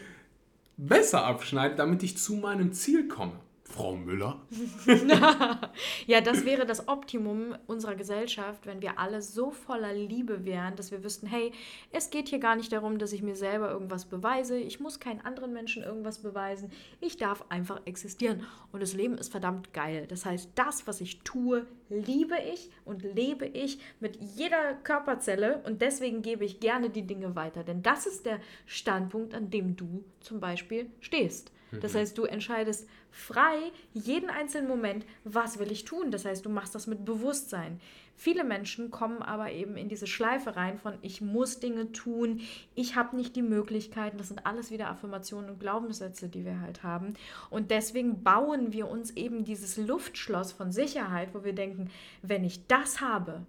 besser 0.76 1.24
abschneide, 1.24 1.76
damit 1.76 2.02
ich 2.02 2.18
zu 2.18 2.34
meinem 2.34 2.72
Ziel 2.72 3.08
komme. 3.08 3.38
Frau 3.64 3.96
Müller. 3.96 4.40
ja, 6.06 6.20
das 6.20 6.44
wäre 6.44 6.66
das 6.66 6.88
Optimum 6.88 7.56
unserer 7.66 7.94
Gesellschaft, 7.94 8.66
wenn 8.66 8.82
wir 8.82 8.98
alle 8.98 9.22
so 9.22 9.50
voller 9.50 9.94
Liebe 9.94 10.44
wären, 10.44 10.76
dass 10.76 10.90
wir 10.90 11.02
wüssten, 11.02 11.26
hey, 11.26 11.52
es 11.90 12.10
geht 12.10 12.28
hier 12.28 12.38
gar 12.38 12.56
nicht 12.56 12.72
darum, 12.72 12.98
dass 12.98 13.12
ich 13.12 13.22
mir 13.22 13.34
selber 13.34 13.70
irgendwas 13.70 14.04
beweise. 14.04 14.58
Ich 14.58 14.80
muss 14.80 15.00
keinen 15.00 15.20
anderen 15.22 15.52
Menschen 15.52 15.82
irgendwas 15.82 16.18
beweisen. 16.18 16.70
Ich 17.00 17.16
darf 17.16 17.44
einfach 17.48 17.80
existieren. 17.86 18.44
Und 18.72 18.82
das 18.82 18.92
Leben 18.92 19.16
ist 19.16 19.30
verdammt 19.30 19.72
geil. 19.72 20.06
Das 20.06 20.26
heißt, 20.26 20.50
das, 20.54 20.86
was 20.86 21.00
ich 21.00 21.20
tue, 21.20 21.66
liebe 21.88 22.36
ich 22.52 22.70
und 22.84 23.02
lebe 23.02 23.46
ich 23.46 23.78
mit 24.00 24.16
jeder 24.16 24.74
Körperzelle. 24.74 25.62
Und 25.64 25.80
deswegen 25.80 26.20
gebe 26.20 26.44
ich 26.44 26.60
gerne 26.60 26.90
die 26.90 27.06
Dinge 27.06 27.36
weiter. 27.36 27.64
Denn 27.64 27.82
das 27.82 28.06
ist 28.06 28.26
der 28.26 28.40
Standpunkt, 28.66 29.34
an 29.34 29.50
dem 29.50 29.76
du 29.76 30.04
zum 30.20 30.40
Beispiel 30.40 30.90
stehst. 31.00 31.52
Das 31.80 31.94
mhm. 31.94 31.98
heißt, 31.98 32.18
du 32.18 32.24
entscheidest 32.24 32.88
frei 33.10 33.72
jeden 33.92 34.30
einzelnen 34.30 34.68
Moment, 34.68 35.06
was 35.24 35.58
will 35.58 35.70
ich 35.70 35.84
tun. 35.84 36.10
Das 36.10 36.24
heißt, 36.24 36.44
du 36.44 36.50
machst 36.50 36.74
das 36.74 36.86
mit 36.86 37.04
Bewusstsein. 37.04 37.80
Viele 38.14 38.44
Menschen 38.44 38.90
kommen 38.90 39.22
aber 39.22 39.52
eben 39.52 39.76
in 39.76 39.88
diese 39.88 40.06
Schleife 40.06 40.54
rein 40.54 40.78
von 40.78 40.94
ich 41.02 41.20
muss 41.20 41.60
Dinge 41.60 41.92
tun, 41.92 42.40
ich 42.74 42.94
habe 42.94 43.16
nicht 43.16 43.34
die 43.34 43.42
Möglichkeiten. 43.42 44.18
Das 44.18 44.28
sind 44.28 44.46
alles 44.46 44.70
wieder 44.70 44.88
Affirmationen 44.90 45.50
und 45.50 45.60
Glaubenssätze, 45.60 46.28
die 46.28 46.44
wir 46.44 46.60
halt 46.60 46.82
haben. 46.82 47.14
Und 47.50 47.70
deswegen 47.70 48.22
bauen 48.22 48.72
wir 48.72 48.88
uns 48.88 49.10
eben 49.12 49.44
dieses 49.44 49.76
Luftschloss 49.76 50.52
von 50.52 50.72
Sicherheit, 50.72 51.30
wo 51.34 51.42
wir 51.42 51.54
denken, 51.54 51.90
wenn 52.22 52.44
ich 52.44 52.66
das 52.66 53.00
habe, 53.00 53.42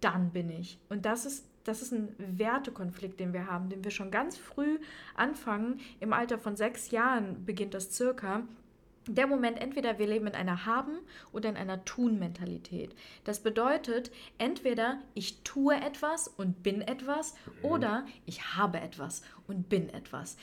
dann 0.00 0.30
bin 0.30 0.50
ich. 0.50 0.78
Und 0.88 1.04
das 1.04 1.24
ist 1.24 1.44
das 1.68 1.82
ist 1.82 1.92
ein 1.92 2.14
Wertekonflikt, 2.18 3.20
den 3.20 3.34
wir 3.34 3.46
haben, 3.46 3.68
den 3.68 3.84
wir 3.84 3.90
schon 3.90 4.10
ganz 4.10 4.38
früh 4.38 4.78
anfangen. 5.14 5.80
Im 6.00 6.14
Alter 6.14 6.38
von 6.38 6.56
sechs 6.56 6.90
Jahren 6.90 7.44
beginnt 7.44 7.74
das 7.74 7.94
circa. 7.94 8.42
Der 9.06 9.26
Moment, 9.26 9.58
entweder 9.60 9.98
wir 9.98 10.06
leben 10.06 10.26
in 10.26 10.34
einer 10.34 10.66
Haben- 10.66 10.98
oder 11.32 11.48
in 11.48 11.56
einer 11.56 11.84
Tun-Mentalität. 11.84 12.94
Das 13.24 13.42
bedeutet, 13.42 14.10
entweder 14.38 14.98
ich 15.14 15.42
tue 15.42 15.74
etwas 15.74 16.28
und 16.28 16.62
bin 16.62 16.82
etwas 16.82 17.34
mhm. 17.34 17.64
oder 17.64 18.06
ich 18.26 18.56
habe 18.56 18.80
etwas 18.80 19.22
und 19.46 19.68
bin 19.68 19.88
etwas. 19.90 20.36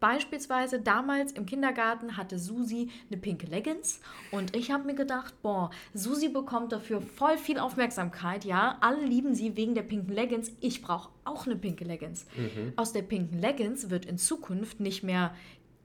Beispielsweise 0.00 0.80
damals 0.80 1.32
im 1.32 1.46
Kindergarten 1.46 2.16
hatte 2.16 2.38
Susi 2.38 2.90
eine 3.10 3.20
pinke 3.20 3.46
Leggings 3.46 4.00
und 4.30 4.54
ich 4.54 4.70
habe 4.70 4.84
mir 4.84 4.94
gedacht, 4.94 5.34
boah, 5.42 5.70
Susi 5.94 6.28
bekommt 6.28 6.72
dafür 6.72 7.00
voll 7.00 7.36
viel 7.38 7.58
Aufmerksamkeit, 7.58 8.44
ja. 8.44 8.78
Alle 8.80 9.04
lieben 9.04 9.34
sie 9.34 9.56
wegen 9.56 9.74
der 9.74 9.82
pinken 9.82 10.14
Leggings. 10.14 10.52
Ich 10.60 10.82
brauche 10.82 11.10
auch 11.24 11.46
eine 11.46 11.56
pinke 11.56 11.84
Leggings. 11.84 12.26
Mhm. 12.36 12.72
Aus 12.76 12.92
der 12.92 13.02
pinken 13.02 13.38
Leggings 13.38 13.90
wird 13.90 14.06
in 14.06 14.18
Zukunft 14.18 14.80
nicht 14.80 15.02
mehr 15.02 15.34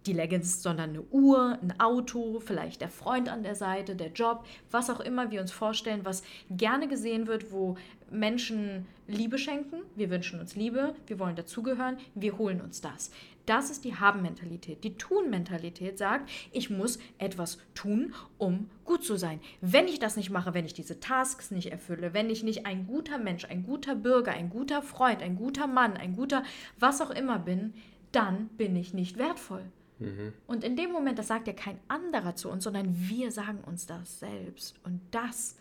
die 0.05 0.13
Leggings, 0.13 0.61
sondern 0.61 0.91
eine 0.91 1.01
Uhr, 1.01 1.57
ein 1.61 1.79
Auto, 1.79 2.39
vielleicht 2.39 2.81
der 2.81 2.89
Freund 2.89 3.29
an 3.29 3.43
der 3.43 3.55
Seite, 3.55 3.95
der 3.95 4.11
Job, 4.11 4.45
was 4.71 4.89
auch 4.89 4.99
immer 4.99 5.31
wir 5.31 5.41
uns 5.41 5.51
vorstellen, 5.51 6.01
was 6.03 6.23
gerne 6.49 6.87
gesehen 6.87 7.27
wird, 7.27 7.51
wo 7.51 7.77
Menschen 8.11 8.85
Liebe 9.07 9.37
schenken. 9.37 9.77
Wir 9.95 10.09
wünschen 10.09 10.39
uns 10.39 10.55
Liebe, 10.55 10.95
wir 11.07 11.19
wollen 11.19 11.35
dazugehören, 11.35 11.97
wir 12.15 12.37
holen 12.37 12.61
uns 12.61 12.81
das. 12.81 13.11
Das 13.45 13.69
ist 13.69 13.83
die 13.83 13.95
Haben-Mentalität. 13.95 14.83
Die 14.83 14.95
Tun-Mentalität 14.95 15.97
sagt, 15.97 16.29
ich 16.51 16.69
muss 16.69 16.99
etwas 17.17 17.57
tun, 17.73 18.13
um 18.37 18.69
gut 18.85 19.03
zu 19.03 19.17
sein. 19.17 19.39
Wenn 19.59 19.87
ich 19.87 19.99
das 19.99 20.15
nicht 20.15 20.29
mache, 20.29 20.53
wenn 20.53 20.65
ich 20.65 20.73
diese 20.73 20.99
Tasks 20.99 21.51
nicht 21.51 21.71
erfülle, 21.71 22.13
wenn 22.13 22.29
ich 22.29 22.43
nicht 22.43 22.65
ein 22.65 22.87
guter 22.87 23.17
Mensch, 23.17 23.45
ein 23.45 23.63
guter 23.63 23.95
Bürger, 23.95 24.31
ein 24.31 24.49
guter 24.49 24.81
Freund, 24.81 25.21
ein 25.21 25.35
guter 25.35 25.67
Mann, 25.67 25.97
ein 25.97 26.15
guter 26.15 26.43
was 26.79 27.01
auch 27.01 27.11
immer 27.11 27.39
bin, 27.39 27.73
dann 28.11 28.47
bin 28.49 28.75
ich 28.75 28.93
nicht 28.93 29.17
wertvoll. 29.17 29.65
Mhm. 29.99 30.33
Und 30.47 30.63
in 30.63 30.75
dem 30.75 30.91
Moment, 30.91 31.19
das 31.19 31.27
sagt 31.27 31.47
ja 31.47 31.53
kein 31.53 31.79
anderer 31.87 32.35
zu 32.35 32.49
uns, 32.49 32.63
sondern 32.63 32.95
wir 32.95 33.31
sagen 33.31 33.59
uns 33.65 33.85
das 33.85 34.19
selbst. 34.19 34.75
Und 34.83 35.01
das, 35.11 35.57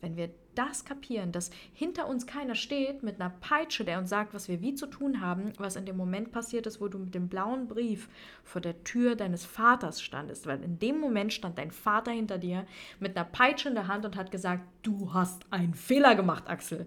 wenn 0.00 0.16
wir 0.16 0.30
das 0.54 0.84
kapieren, 0.84 1.32
dass 1.32 1.50
hinter 1.72 2.06
uns 2.06 2.26
keiner 2.26 2.54
steht 2.54 3.02
mit 3.02 3.20
einer 3.20 3.30
Peitsche, 3.30 3.84
der 3.84 3.98
uns 3.98 4.10
sagt, 4.10 4.34
was 4.34 4.48
wir 4.48 4.60
wie 4.60 4.74
zu 4.74 4.86
tun 4.86 5.20
haben, 5.20 5.52
was 5.58 5.76
in 5.76 5.86
dem 5.86 5.96
Moment 5.96 6.30
passiert 6.30 6.66
ist, 6.66 6.80
wo 6.80 6.88
du 6.88 6.98
mit 6.98 7.14
dem 7.14 7.28
blauen 7.28 7.66
Brief 7.66 8.08
vor 8.44 8.60
der 8.60 8.84
Tür 8.84 9.16
deines 9.16 9.44
Vaters 9.44 10.00
standest, 10.00 10.46
weil 10.46 10.62
in 10.62 10.78
dem 10.78 11.00
Moment 11.00 11.32
stand 11.32 11.58
dein 11.58 11.70
Vater 11.70 12.12
hinter 12.12 12.38
dir 12.38 12.66
mit 13.00 13.16
einer 13.16 13.24
Peitsche 13.24 13.68
in 13.68 13.74
der 13.74 13.88
Hand 13.88 14.04
und 14.04 14.16
hat 14.16 14.30
gesagt, 14.30 14.62
du 14.82 15.12
hast 15.12 15.42
einen 15.50 15.74
Fehler 15.74 16.14
gemacht, 16.14 16.44
Axel. 16.48 16.86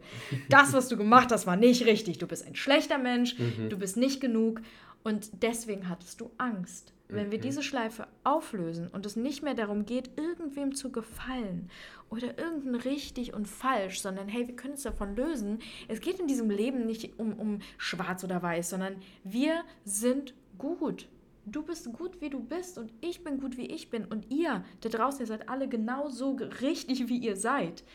Das, 0.50 0.74
was 0.74 0.88
du 0.88 0.98
gemacht 0.98 1.32
hast, 1.32 1.48
war 1.48 1.58
nicht 1.58 1.86
richtig. 1.86 2.20
Du 2.20 2.28
bist 2.28 2.46
ein 2.46 2.56
schlechter 2.56 2.98
Mensch, 2.98 3.38
mhm. 3.38 3.70
du 3.70 3.78
bist 3.78 3.98
nicht 3.98 4.22
genug 4.22 4.62
und 5.04 5.44
deswegen 5.44 5.90
hattest 5.90 6.22
du 6.22 6.32
Angst. 6.38 6.94
Wenn 7.10 7.32
wir 7.32 7.38
mhm. 7.38 7.44
diese 7.44 7.64
Schleife 7.64 8.08
auflösen 8.24 8.90
und 8.90 9.06
es 9.06 9.16
nicht 9.16 9.42
mehr 9.42 9.54
darum 9.54 9.86
geht, 9.86 10.12
irgendwem 10.18 10.76
zu 10.76 10.92
gefallen 10.92 11.70
oder 12.10 12.38
irgendein 12.38 12.76
richtig 12.76 13.34
und 13.34 13.48
falsch, 13.48 14.02
sondern 14.02 14.28
hey, 14.28 14.48
wir 14.48 14.56
können 14.56 14.74
es 14.74 14.84
davon 14.84 15.16
lösen. 15.16 15.60
Es 15.88 16.02
geht 16.02 16.20
in 16.20 16.28
diesem 16.28 16.50
Leben 16.50 16.86
nicht 16.86 17.18
um, 17.18 17.34
um 17.40 17.60
schwarz 17.78 18.24
oder 18.24 18.42
weiß, 18.42 18.70
sondern 18.70 18.98
wir 19.24 19.64
sind 19.86 20.34
gut. 20.58 21.08
Du 21.46 21.64
bist 21.64 21.94
gut, 21.94 22.20
wie 22.20 22.30
du 22.30 22.42
bist 22.42 22.78
und 22.78 22.92
ich 23.00 23.24
bin 23.24 23.40
gut, 23.40 23.56
wie 23.56 23.68
ich 23.68 23.90
bin 23.90 24.04
und 24.04 24.30
ihr 24.30 24.66
da 24.82 24.90
draußen, 24.90 25.22
ihr 25.22 25.28
seid 25.28 25.48
alle 25.48 25.70
genauso 25.70 26.38
richtig, 26.62 27.08
wie 27.08 27.20
ihr 27.20 27.38
seid 27.38 27.86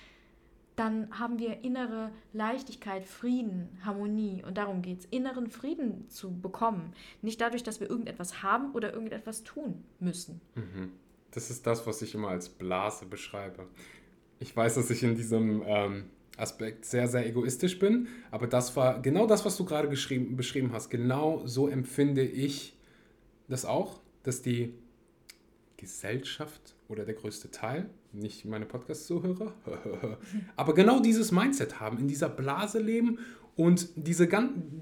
dann 0.77 1.19
haben 1.19 1.39
wir 1.39 1.63
innere 1.63 2.11
Leichtigkeit, 2.33 3.05
Frieden, 3.05 3.69
Harmonie. 3.85 4.43
Und 4.47 4.57
darum 4.57 4.83
geht 4.83 5.01
es, 5.01 5.05
inneren 5.07 5.49
Frieden 5.49 6.09
zu 6.09 6.41
bekommen. 6.41 6.93
Nicht 7.21 7.41
dadurch, 7.41 7.63
dass 7.63 7.81
wir 7.81 7.91
irgendetwas 7.91 8.43
haben 8.43 8.73
oder 8.73 8.93
irgendetwas 8.93 9.45
tun 9.45 9.85
müssen. 10.01 10.41
Mhm. 10.55 10.93
Das 11.31 11.51
ist 11.51 11.67
das, 11.67 11.87
was 11.87 12.03
ich 12.03 12.15
immer 12.15 12.29
als 12.29 12.49
Blase 12.49 13.07
beschreibe. 13.07 13.67
Ich 14.39 14.57
weiß, 14.57 14.75
dass 14.75 14.91
ich 14.91 15.03
in 15.03 15.15
diesem 15.15 15.63
ähm, 15.67 16.05
Aspekt 16.37 16.85
sehr, 16.85 17.07
sehr 17.07 17.27
egoistisch 17.27 17.79
bin, 17.79 18.09
aber 18.31 18.47
das 18.47 18.75
war 18.77 19.01
genau 19.01 19.27
das, 19.27 19.45
was 19.45 19.57
du 19.57 19.65
gerade 19.65 19.89
beschrieben 19.89 20.73
hast. 20.73 20.91
Genau 20.91 21.47
so 21.47 21.69
empfinde 21.69 22.23
ich 22.23 22.77
das 23.49 23.65
auch, 23.65 24.01
dass 24.23 24.43
die 24.43 24.75
Gesellschaft 25.77 26.75
oder 26.89 27.05
der 27.05 27.15
größte 27.15 27.51
Teil 27.51 27.89
nicht 28.13 28.45
meine 28.45 28.67
Podcast-Zuhörer, 28.67 29.53
aber 30.57 30.75
genau 30.75 31.01
dieses 31.01 31.33
Mindset 31.33 31.81
haben, 31.81 31.99
in 31.99 32.09
dieser 32.09 32.29
Blase 32.29 32.79
leben 32.79 33.19
und 33.57 33.89
diese, 33.97 34.29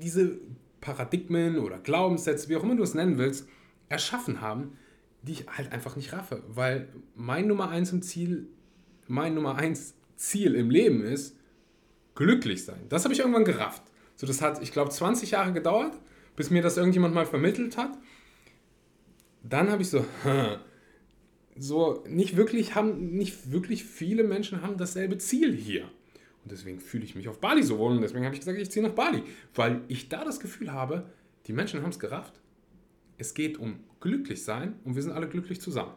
diese 0.00 0.38
Paradigmen 0.80 1.58
oder 1.58 1.78
Glaubenssätze, 1.78 2.48
wie 2.48 2.56
auch 2.56 2.62
immer 2.62 2.76
du 2.76 2.82
es 2.82 2.94
nennen 2.94 3.18
willst, 3.18 3.48
erschaffen 3.88 4.40
haben, 4.40 4.76
die 5.22 5.32
ich 5.32 5.46
halt 5.48 5.72
einfach 5.72 5.96
nicht 5.96 6.12
raffe. 6.12 6.42
Weil 6.48 6.88
mein 7.14 7.46
Nummer 7.46 7.68
eins 7.68 7.92
im 7.92 8.02
Ziel, 8.02 8.48
mein 9.06 9.34
Nummer 9.34 9.56
eins 9.56 9.94
Ziel 10.16 10.54
im 10.54 10.70
Leben 10.70 11.02
ist, 11.02 11.36
glücklich 12.14 12.64
sein. 12.64 12.80
Das 12.88 13.04
habe 13.04 13.14
ich 13.14 13.20
irgendwann 13.20 13.44
gerafft. 13.44 13.82
So, 14.16 14.26
das 14.26 14.42
hat, 14.42 14.62
ich 14.62 14.72
glaube, 14.72 14.90
20 14.90 15.32
Jahre 15.32 15.52
gedauert, 15.52 15.98
bis 16.36 16.50
mir 16.50 16.62
das 16.62 16.76
irgendjemand 16.76 17.14
mal 17.14 17.26
vermittelt 17.26 17.76
hat. 17.76 17.98
Dann 19.42 19.70
habe 19.70 19.82
ich 19.82 19.90
so, 19.90 20.04
so 21.60 22.02
nicht 22.08 22.36
wirklich 22.36 22.74
haben, 22.74 23.16
nicht 23.16 23.52
wirklich 23.52 23.84
viele 23.84 24.24
Menschen 24.24 24.62
haben 24.62 24.78
dasselbe 24.78 25.18
Ziel 25.18 25.54
hier. 25.54 25.84
Und 26.42 26.50
deswegen 26.50 26.80
fühle 26.80 27.04
ich 27.04 27.14
mich 27.14 27.28
auf 27.28 27.38
Bali 27.38 27.62
so 27.62 27.78
wohl 27.78 27.92
und 27.92 28.00
deswegen 28.00 28.24
habe 28.24 28.34
ich 28.34 28.40
gesagt, 28.40 28.58
ich 28.58 28.70
ziehe 28.70 28.84
nach 28.84 28.94
Bali, 28.94 29.22
weil 29.54 29.82
ich 29.88 30.08
da 30.08 30.24
das 30.24 30.40
Gefühl 30.40 30.72
habe, 30.72 31.04
die 31.46 31.52
Menschen 31.52 31.82
haben 31.82 31.90
es 31.90 31.98
gerafft. 31.98 32.40
Es 33.18 33.34
geht 33.34 33.58
um 33.58 33.80
glücklich 34.00 34.42
sein 34.42 34.76
und 34.84 34.94
wir 34.94 35.02
sind 35.02 35.12
alle 35.12 35.28
glücklich 35.28 35.60
zusammen. 35.60 35.92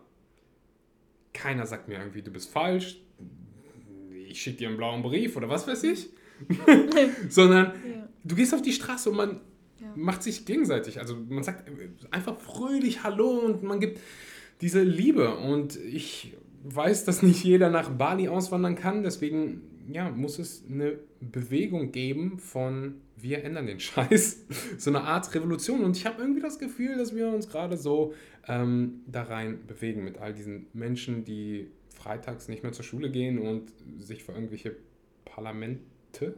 Keiner 1.33 1.65
sagt 1.65 1.87
mir 1.87 1.97
irgendwie, 1.97 2.21
du 2.21 2.31
bist 2.31 2.49
falsch, 2.49 3.01
ich 4.27 4.41
schicke 4.41 4.57
dir 4.57 4.67
einen 4.67 4.77
blauen 4.77 5.01
Brief 5.01 5.37
oder 5.37 5.47
was 5.47 5.65
weiß 5.65 5.83
ich. 5.83 6.09
Sondern 7.29 7.67
ja. 7.67 8.09
du 8.25 8.35
gehst 8.35 8.53
auf 8.53 8.61
die 8.61 8.73
Straße 8.73 9.09
und 9.09 9.15
man 9.15 9.39
ja. 9.79 9.93
macht 9.95 10.23
sich 10.23 10.45
gegenseitig. 10.45 10.99
Also 10.99 11.15
man 11.15 11.43
sagt 11.43 11.71
einfach 12.11 12.37
fröhlich 12.37 13.03
Hallo 13.03 13.29
und 13.29 13.63
man 13.63 13.79
gibt 13.79 14.01
diese 14.63 14.81
Liebe. 14.81 15.35
Und 15.35 15.75
ich 15.75 16.35
weiß, 16.63 17.03
dass 17.05 17.21
nicht 17.21 17.43
jeder 17.43 17.69
nach 17.69 17.89
Bali 17.89 18.29
auswandern 18.29 18.75
kann. 18.75 19.03
Deswegen 19.03 19.61
ja, 19.91 20.09
muss 20.09 20.39
es 20.39 20.63
eine 20.67 20.97
Bewegung 21.19 21.91
geben 21.91 22.39
von 22.39 23.01
wir 23.17 23.43
ändern 23.43 23.67
den 23.67 23.79
Scheiß. 23.79 24.45
so 24.77 24.89
eine 24.89 25.01
Art 25.01 25.33
Revolution. 25.35 25.83
Und 25.83 25.97
ich 25.97 26.05
habe 26.05 26.21
irgendwie 26.21 26.41
das 26.41 26.59
Gefühl, 26.59 26.97
dass 26.97 27.13
wir 27.13 27.27
uns 27.27 27.49
gerade 27.49 27.77
so 27.77 28.13
ähm, 28.47 29.01
da 29.05 29.23
rein 29.23 29.65
bewegen 29.67 30.03
mit 30.03 30.17
all 30.17 30.33
diesen 30.33 30.67
Menschen, 30.73 31.23
die 31.23 31.69
freitags 31.89 32.47
nicht 32.47 32.63
mehr 32.63 32.71
zur 32.71 32.85
Schule 32.85 33.11
gehen 33.11 33.39
und 33.39 33.71
sich 33.99 34.23
für 34.23 34.31
irgendwelche 34.31 34.75
Parlamente, 35.25 36.35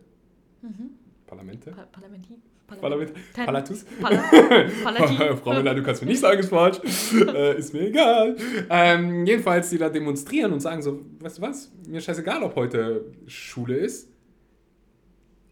mhm. 0.62 0.92
Parlamente, 1.26 1.72
pa 1.72 1.86
Parlamenti 1.86 2.36
Parlament. 2.68 3.14
Palatus. 3.34 3.86
Frau 5.44 5.54
Miller, 5.54 5.76
du 5.76 5.84
kannst 5.84 6.02
mir 6.02 6.08
nicht 6.08 6.20
sagen, 6.20 6.40
ist 6.40 6.50
falsch. 6.50 6.80
äh, 7.14 7.58
ist 7.58 7.74
mir 7.74 7.88
egal. 7.88 8.36
Ähm, 8.70 9.26
jedenfalls, 9.26 9.70
die 9.70 9.78
da 9.78 9.90
demonstrieren 9.90 10.52
und 10.52 10.60
sagen 10.60 10.82
so, 10.82 11.06
weißt 11.20 11.38
du 11.38 11.42
was, 11.42 11.72
mir 11.88 12.02
scheißegal, 12.02 12.44
ob 12.44 12.56
heute 12.56 13.06
Schule 13.28 13.78
ist. 13.78 14.10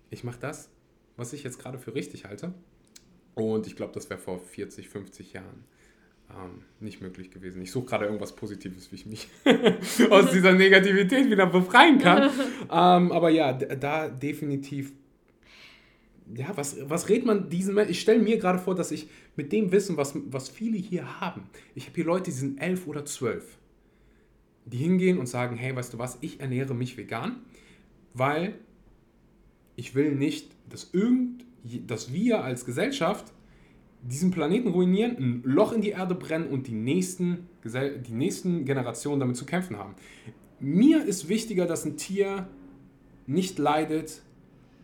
Ich 0.10 0.24
mache 0.24 0.40
das, 0.40 0.70
was 1.18 1.34
ich 1.34 1.44
jetzt 1.44 1.60
gerade 1.60 1.78
für 1.78 1.94
richtig 1.96 2.26
halte. 2.26 2.54
Und 3.36 3.68
ich 3.68 3.76
glaube, 3.76 3.94
das 3.94 4.10
wäre 4.10 4.20
vor 4.20 4.40
40, 4.40 4.90
50 4.90 5.34
Jahren 5.34 5.66
ähm, 6.30 6.64
nicht 6.80 7.02
möglich 7.02 7.32
gewesen. 7.32 7.62
Ich 7.62 7.72
suche 7.72 7.86
gerade 7.86 8.06
irgendwas 8.06 8.36
Positives, 8.36 8.92
wie 8.92 8.96
ich 8.96 9.06
mich 9.06 9.28
aus 10.10 10.32
dieser 10.32 10.54
Negativität 10.54 11.30
wieder 11.30 11.48
befreien 11.48 12.00
kann. 12.00 12.30
ähm, 12.72 13.12
aber 13.12 13.30
ja, 13.30 13.54
da 13.54 14.08
definitiv. 14.10 14.94
Ja, 16.36 16.56
was, 16.56 16.78
was 16.90 17.10
redet 17.10 17.26
man 17.26 17.50
diesen 17.50 17.76
Menschen? 17.76 17.92
Ich 17.92 18.02
stelle 18.02 18.22
mir 18.22 18.38
gerade 18.38 18.60
vor, 18.60 18.76
dass 18.76 18.92
ich 18.92 19.08
mit 19.36 19.52
dem 19.52 19.72
Wissen, 19.72 19.98
was, 19.98 20.14
was 20.26 20.50
viele 20.50 20.78
hier 20.78 21.20
haben, 21.20 21.44
ich 21.76 21.86
habe 21.86 21.96
hier 21.96 22.06
Leute, 22.06 22.26
die 22.26 22.32
sind 22.32 22.60
elf 22.60 22.88
oder 22.88 23.06
zwölf, 23.06 23.58
die 24.66 24.78
hingehen 24.78 25.20
und 25.20 25.28
sagen, 25.28 25.56
hey, 25.58 25.76
weißt 25.76 25.94
du 25.94 26.00
was, 26.00 26.18
ich 26.22 26.40
ernähre 26.40 26.74
mich 26.74 26.98
vegan, 26.98 27.42
weil 28.14 28.56
ich 29.76 29.96
will 29.96 30.16
nicht, 30.16 30.52
dass 30.70 30.94
irgend, 30.94 31.46
dass 31.88 32.14
wir 32.14 32.44
als 32.44 32.66
Gesellschaft 32.66 33.32
diesen 34.02 34.32
Planeten 34.32 34.70
ruinieren, 34.70 35.18
ein 35.18 35.42
Loch 35.46 35.72
in 35.72 35.82
die 35.82 35.92
Erde 35.92 36.16
brennen 36.16 36.48
und 36.48 36.68
die 36.68 36.74
nächsten, 36.74 37.48
die 37.64 38.14
nächsten 38.14 38.66
Generationen 38.66 39.20
damit 39.20 39.38
zu 39.38 39.46
kämpfen 39.46 39.78
haben. 39.78 39.96
Mir 40.60 41.06
ist 41.06 41.30
wichtiger, 41.30 41.66
dass 41.66 41.86
ein 41.86 41.98
Tier 41.98 42.48
nicht 43.26 43.58
leidet, 43.60 44.22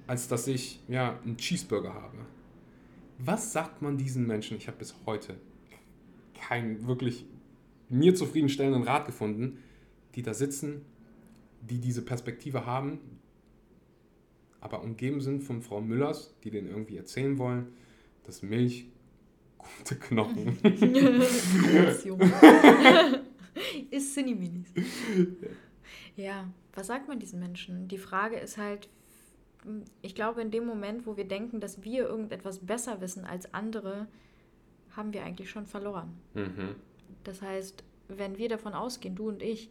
als 0.10 0.28
dass 0.28 0.47
ich 0.47 0.82
ja, 0.88 1.20
einen 1.24 1.38
Cheeseburger 1.38 1.93
habe. 1.93 2.18
Was 3.20 3.53
sagt 3.53 3.84
man 3.84 3.95
diesen 3.95 4.26
Menschen? 4.26 4.57
Ich 4.57 4.68
habe 4.68 4.80
bis 4.80 4.95
heute 5.05 5.36
keinen 6.34 6.88
wirklich 6.88 7.28
mir 7.89 8.16
zufriedenstellenden 8.16 8.82
Rat 8.82 9.05
gefunden, 9.05 9.60
die 10.16 10.24
da 10.24 10.34
sitzen, 10.34 10.84
die 11.62 11.78
diese 11.78 12.01
Perspektive 12.01 12.66
haben, 12.66 12.97
aber 14.62 14.82
umgeben 14.82 15.22
sind 15.22 15.43
von 15.43 15.62
Frau 15.62 15.80
Müllers, 15.80 16.34
die 16.43 16.49
denen 16.49 16.70
irgendwie 16.70 16.97
erzählen 16.97 17.38
wollen, 17.38 17.68
dass 18.24 18.41
Milch 18.41 18.88
gute 19.60 19.95
Knochen. 19.95 20.57
ist 23.91 24.16
Cineminis. 24.16 24.74
Ja, 26.16 26.51
was 26.74 26.88
sagt 26.88 27.07
man 27.07 27.20
diesen 27.20 27.39
Menschen? 27.39 27.88
Die 27.88 27.99
Frage 27.99 28.38
ist 28.38 28.57
halt, 28.57 28.89
ich 30.01 30.16
glaube, 30.16 30.41
in 30.41 30.51
dem 30.51 30.66
Moment, 30.66 31.05
wo 31.05 31.18
wir 31.18 31.28
denken, 31.28 31.60
dass 31.60 31.84
wir 31.84 32.07
irgendetwas 32.07 32.60
besser 32.60 33.01
wissen 33.01 33.26
als 33.26 33.53
andere, 33.53 34.07
haben 34.95 35.14
wir 35.14 35.24
eigentlich 35.24 35.49
schon 35.49 35.66
verloren. 35.66 36.18
Mhm. 36.34 36.76
Das 37.24 37.41
heißt, 37.41 37.84
wenn 38.07 38.38
wir 38.38 38.49
davon 38.49 38.74
ausgehen, 38.74 39.16
du 39.16 39.28
und 39.28 39.41
ich, 39.41 39.70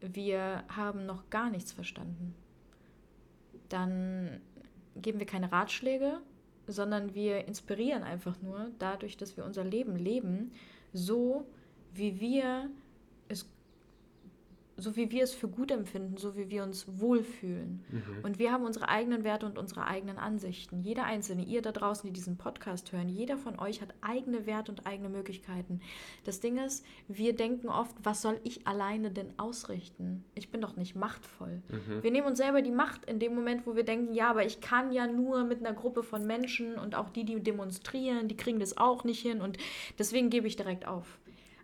wir 0.00 0.64
haben 0.68 1.06
noch 1.06 1.28
gar 1.30 1.50
nichts 1.50 1.72
verstanden, 1.72 2.34
dann 3.68 4.40
geben 4.96 5.18
wir 5.18 5.26
keine 5.26 5.50
Ratschläge, 5.50 6.20
sondern 6.66 7.14
wir 7.14 7.46
inspirieren 7.46 8.02
einfach 8.02 8.40
nur 8.42 8.70
dadurch, 8.78 9.16
dass 9.16 9.36
wir 9.36 9.44
unser 9.44 9.64
Leben 9.64 9.96
leben, 9.96 10.52
so 10.92 11.46
wie 11.92 12.20
wir 12.20 12.70
so 14.80 14.96
wie 14.96 15.10
wir 15.10 15.22
es 15.22 15.32
für 15.32 15.48
gut 15.48 15.70
empfinden, 15.70 16.16
so 16.16 16.36
wie 16.36 16.50
wir 16.50 16.62
uns 16.62 16.86
wohlfühlen. 16.98 17.84
Mhm. 17.90 18.24
Und 18.24 18.38
wir 18.38 18.52
haben 18.52 18.64
unsere 18.64 18.88
eigenen 18.88 19.24
Werte 19.24 19.46
und 19.46 19.58
unsere 19.58 19.86
eigenen 19.86 20.18
Ansichten. 20.18 20.80
Jeder 20.80 21.04
Einzelne, 21.04 21.44
ihr 21.44 21.62
da 21.62 21.72
draußen, 21.72 22.06
die 22.06 22.12
diesen 22.12 22.36
Podcast 22.36 22.92
hören, 22.92 23.08
jeder 23.08 23.36
von 23.36 23.58
euch 23.58 23.80
hat 23.82 23.94
eigene 24.00 24.46
Werte 24.46 24.72
und 24.72 24.86
eigene 24.86 25.08
Möglichkeiten. 25.08 25.80
Das 26.24 26.40
Ding 26.40 26.58
ist, 26.58 26.84
wir 27.08 27.34
denken 27.34 27.68
oft, 27.68 27.94
was 28.02 28.22
soll 28.22 28.40
ich 28.44 28.66
alleine 28.66 29.10
denn 29.10 29.32
ausrichten? 29.36 30.24
Ich 30.34 30.50
bin 30.50 30.60
doch 30.60 30.76
nicht 30.76 30.96
machtvoll. 30.96 31.62
Mhm. 31.68 32.02
Wir 32.02 32.10
nehmen 32.10 32.26
uns 32.26 32.38
selber 32.38 32.62
die 32.62 32.70
Macht 32.70 33.04
in 33.04 33.18
dem 33.18 33.34
Moment, 33.34 33.66
wo 33.66 33.76
wir 33.76 33.84
denken, 33.84 34.14
ja, 34.14 34.30
aber 34.30 34.44
ich 34.44 34.60
kann 34.60 34.92
ja 34.92 35.06
nur 35.06 35.44
mit 35.44 35.60
einer 35.60 35.74
Gruppe 35.74 36.02
von 36.02 36.26
Menschen 36.26 36.76
und 36.76 36.94
auch 36.94 37.10
die, 37.10 37.24
die 37.24 37.40
demonstrieren, 37.40 38.28
die 38.28 38.36
kriegen 38.36 38.58
das 38.58 38.76
auch 38.76 39.04
nicht 39.04 39.20
hin 39.20 39.40
und 39.40 39.58
deswegen 39.98 40.30
gebe 40.30 40.46
ich 40.46 40.56
direkt 40.56 40.86
auf. 40.86 41.19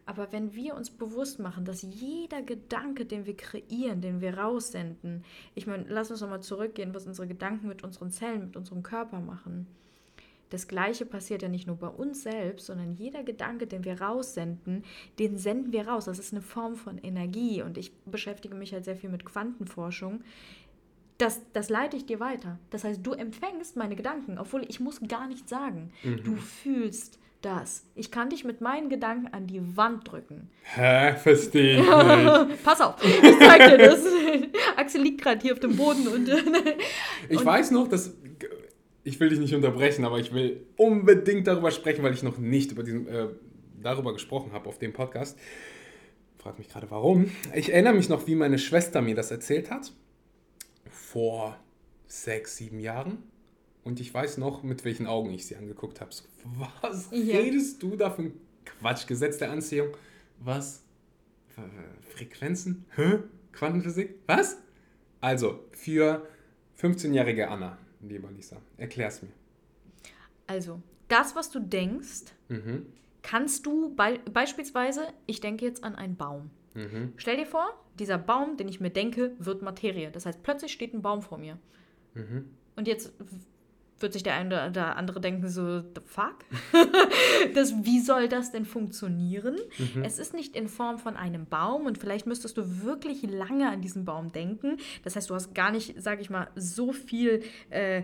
Aber 0.07 0.31
wenn 0.31 0.55
wir 0.55 0.77
uns 0.77 0.91
bewusst 0.91 1.41
machen, 1.41 1.65
dass 1.65 1.83
jeder 1.83 2.41
Gedanke, 2.41 3.05
den 3.05 3.27
wir 3.27 3.37
kreieren, 3.37 4.01
den 4.01 4.21
wir 4.21 4.39
raussenden, 4.39 5.25
ich 5.57 5.67
meine, 5.67 5.85
lass 5.89 6.13
uns 6.13 6.21
nochmal 6.21 6.43
zurückgehen, 6.43 6.95
was 6.95 7.09
unsere 7.09 7.27
Gedanken 7.27 7.67
mit 7.67 7.83
unseren 7.83 8.13
Zellen, 8.13 8.47
mit 8.47 8.57
unserem 8.57 8.85
Körper 8.85 9.19
machen. 9.19 9.67
Das 10.51 10.69
Gleiche 10.69 11.07
passiert 11.07 11.43
ja 11.43 11.49
nicht 11.49 11.67
nur 11.67 11.77
bei 11.77 11.89
uns 11.89 12.23
selbst, 12.23 12.67
sondern 12.67 12.95
jeder 12.95 13.25
Gedanke, 13.25 13.67
den 13.67 13.85
wir 13.85 14.01
raussenden, 14.01 14.85
den 15.19 15.37
senden 15.37 15.73
wir 15.73 15.89
raus. 15.89 16.05
Das 16.05 16.21
ist 16.21 16.33
eine 16.33 16.41
Form 16.41 16.77
von 16.77 16.99
Energie 16.99 17.63
und 17.63 17.77
ich 17.77 17.93
beschäftige 18.05 18.55
mich 18.55 18.73
halt 18.73 18.85
sehr 18.85 18.97
viel 18.97 19.11
mit 19.11 19.25
Quantenforschung. 19.25 20.23
Das, 21.19 21.41
das 21.53 21.69
leite 21.69 21.97
ich 21.97 22.07
dir 22.07 22.21
weiter. 22.21 22.61
Das 22.71 22.85
heißt, 22.85 23.05
du 23.05 23.13
empfängst 23.13 23.75
meine 23.75 23.97
Gedanken, 23.97 24.39
obwohl 24.39 24.65
ich 24.69 24.79
muss 24.79 25.01
gar 25.01 25.27
nichts 25.27 25.51
sagen. 25.51 25.91
Mhm. 26.05 26.23
Du 26.23 26.37
fühlst, 26.37 27.19
das. 27.43 27.85
Ich 27.95 28.11
kann 28.11 28.31
dich 28.31 28.45
mit 28.45 28.61
meinen 28.61 28.89
Gedanken 28.89 29.29
an 29.33 29.47
die 29.47 29.77
Wand 29.77 30.11
drücken. 30.11 30.51
Hä? 30.63 31.15
Verstehe 31.17 31.81
ich 31.81 31.81
nicht. 32.49 32.65
Pass 32.65 32.81
auf, 32.81 32.97
ich 33.03 33.39
zeig 33.39 33.71
dir 33.71 33.79
das. 33.79 34.05
Axel 34.77 35.03
liegt 35.03 35.23
gerade 35.23 35.41
hier 35.41 35.53
auf 35.53 35.61
dem 35.61 35.77
Boden 35.77 36.09
und. 36.09 36.29
ich 37.29 37.39
und 37.39 37.45
weiß 37.45 37.71
noch, 37.71 37.89
dass. 37.89 38.15
Ich 39.05 39.21
will 39.21 39.29
dich 39.29 39.39
nicht 39.39 39.55
unterbrechen, 39.55 40.05
aber 40.05 40.19
ich 40.19 40.35
will 40.35 40.67
unbedingt 40.77 41.47
darüber 41.47 41.71
sprechen, 41.71 42.03
weil 42.03 42.13
ich 42.13 42.25
noch 42.25 42.39
nicht 42.39 42.73
über 42.73 42.83
diesen, 42.83 43.07
äh, 43.07 43.29
darüber 43.81 44.13
gesprochen 44.13 44.53
habe 44.53 44.69
auf 44.69 44.79
dem 44.79 44.93
Podcast. 44.93 45.39
Frag 46.39 46.59
mich 46.59 46.69
gerade 46.69 46.91
warum. 46.91 47.31
Ich 47.55 47.73
erinnere 47.73 47.95
mich 47.95 48.09
noch, 48.09 48.27
wie 48.27 48.35
meine 48.35 48.59
Schwester 48.59 49.03
mir 49.03 49.15
das 49.15 49.31
erzählt 49.31 49.71
hat. 49.71 49.93
Vor 50.91 51.57
sechs, 52.09 52.57
sieben 52.57 52.81
Jahren 52.81 53.19
und 53.87 54.01
ich 54.01 54.13
weiß 54.13 54.39
noch, 54.39 54.65
mit 54.65 54.85
welchen 54.85 55.07
Augen 55.07 55.31
ich 55.31 55.47
sie 55.47 55.55
angeguckt 55.55 56.01
habe. 56.01 56.13
So, 56.13 56.25
was 56.81 57.09
ja. 57.13 57.39
redest 57.39 57.81
du 57.81 57.95
da 57.95 58.11
für 58.11 58.23
ein 58.23 58.33
Quatsch? 58.65 59.07
Gesetz 59.07 59.39
der 59.39 59.53
Anziehung. 59.53 59.91
Was? 60.41 60.83
Frequenzen? 62.09 62.85
Hä? 62.97 63.21
Quantenphysik? 63.53 64.17
Was? 64.27 64.59
Also, 65.21 65.61
für 65.71 66.27
15-jährige 66.81 67.49
Anna, 67.49 67.79
lieber 68.03 68.29
Lisa, 68.33 68.61
erklär's 68.77 69.23
mir. 69.23 69.31
Also, 70.49 70.83
das, 71.07 71.37
was 71.37 71.51
du 71.51 71.61
denkst, 71.61 72.33
mhm. 72.49 72.87
kannst 73.23 73.67
du 73.67 73.95
be 73.95 74.19
beispielsweise, 74.33 75.07
ich 75.27 75.41
denke 75.41 75.65
jetzt 75.65 75.85
an 75.85 75.95
einen 75.95 76.17
Baum. 76.17 76.51
Mhm. 76.75 77.13
Stell 77.19 77.37
dir 77.37 77.47
vor, 77.47 77.69
dieser 78.01 78.19
Baum, 78.19 78.57
den 78.57 78.67
ich 78.67 78.81
mir 78.81 78.91
denke, 78.91 79.37
wird 79.39 79.63
Materie. 79.63 80.11
Das 80.11 80.27
heißt, 80.27 80.43
plötzlich 80.43 80.73
steht 80.73 80.93
ein 80.93 81.03
Baum 81.03 81.23
vor 81.23 81.39
mir. 81.39 81.57
Mhm. 82.15 82.51
Und 82.75 82.89
jetzt 82.89 83.13
wird 84.01 84.13
sich 84.13 84.23
der 84.23 84.35
eine 84.35 84.69
oder 84.69 84.97
andere 84.97 85.21
denken, 85.21 85.49
so, 85.49 85.81
the 85.81 86.01
fuck? 86.05 86.37
das, 87.55 87.85
wie 87.85 88.01
soll 88.01 88.29
das 88.29 88.53
denn 88.53 88.65
funktionieren? 88.65 89.57
Mhm. 89.79 90.03
Es 90.05 90.19
ist 90.19 90.35
nicht 90.35 90.55
in 90.55 90.69
Form 90.69 90.99
von 90.99 91.17
einem 91.17 91.47
Baum 91.47 91.87
und 91.87 91.99
vielleicht 91.99 92.27
müsstest 92.27 92.57
du 92.57 92.83
wirklich 92.83 93.23
lange 93.23 93.71
an 93.71 93.81
diesen 93.81 94.05
Baum 94.05 94.33
denken. 94.33 94.79
Das 95.05 95.17
heißt, 95.17 95.31
du 95.31 95.35
hast 95.35 95.55
gar 95.55 95.71
nicht, 95.71 96.01
sage 96.03 96.21
ich 96.21 96.31
mal, 96.31 96.49
so 96.57 96.93
viel, 96.93 97.43
äh, 97.71 98.03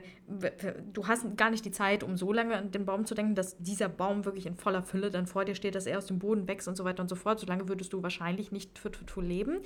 du 0.93 1.07
hast 1.07 1.37
gar 1.37 1.51
nicht 1.51 1.65
die 1.65 1.71
Zeit, 1.71 2.03
um 2.03 2.17
so 2.17 2.33
lange 2.33 2.57
an 2.57 2.71
den 2.71 2.85
Baum 2.85 3.07
zu 3.07 3.15
denken, 3.15 3.35
dass 3.35 3.57
dieser 3.59 3.89
Baum 3.89 4.25
wirklich 4.25 4.47
in 4.47 4.57
voller 4.57 4.83
Fülle 4.83 5.11
dann 5.11 5.27
vor 5.27 5.45
dir 5.45 5.55
steht, 5.55 5.75
dass 5.75 5.87
er 5.87 5.99
aus 5.99 6.07
dem 6.07 6.19
Boden 6.19 6.49
wächst 6.49 6.69
und 6.69 6.77
so 6.77 6.85
weiter 6.85 7.03
und 7.03 7.09
so 7.09 7.17
fort. 7.17 7.41
So 7.41 7.47
lange 7.47 7.69
würdest 7.69 7.93
du 7.93 8.03
wahrscheinlich 8.03 8.53
nicht 8.53 8.79
für, 8.79 8.91
für 9.07 9.21
leben. 9.21 9.61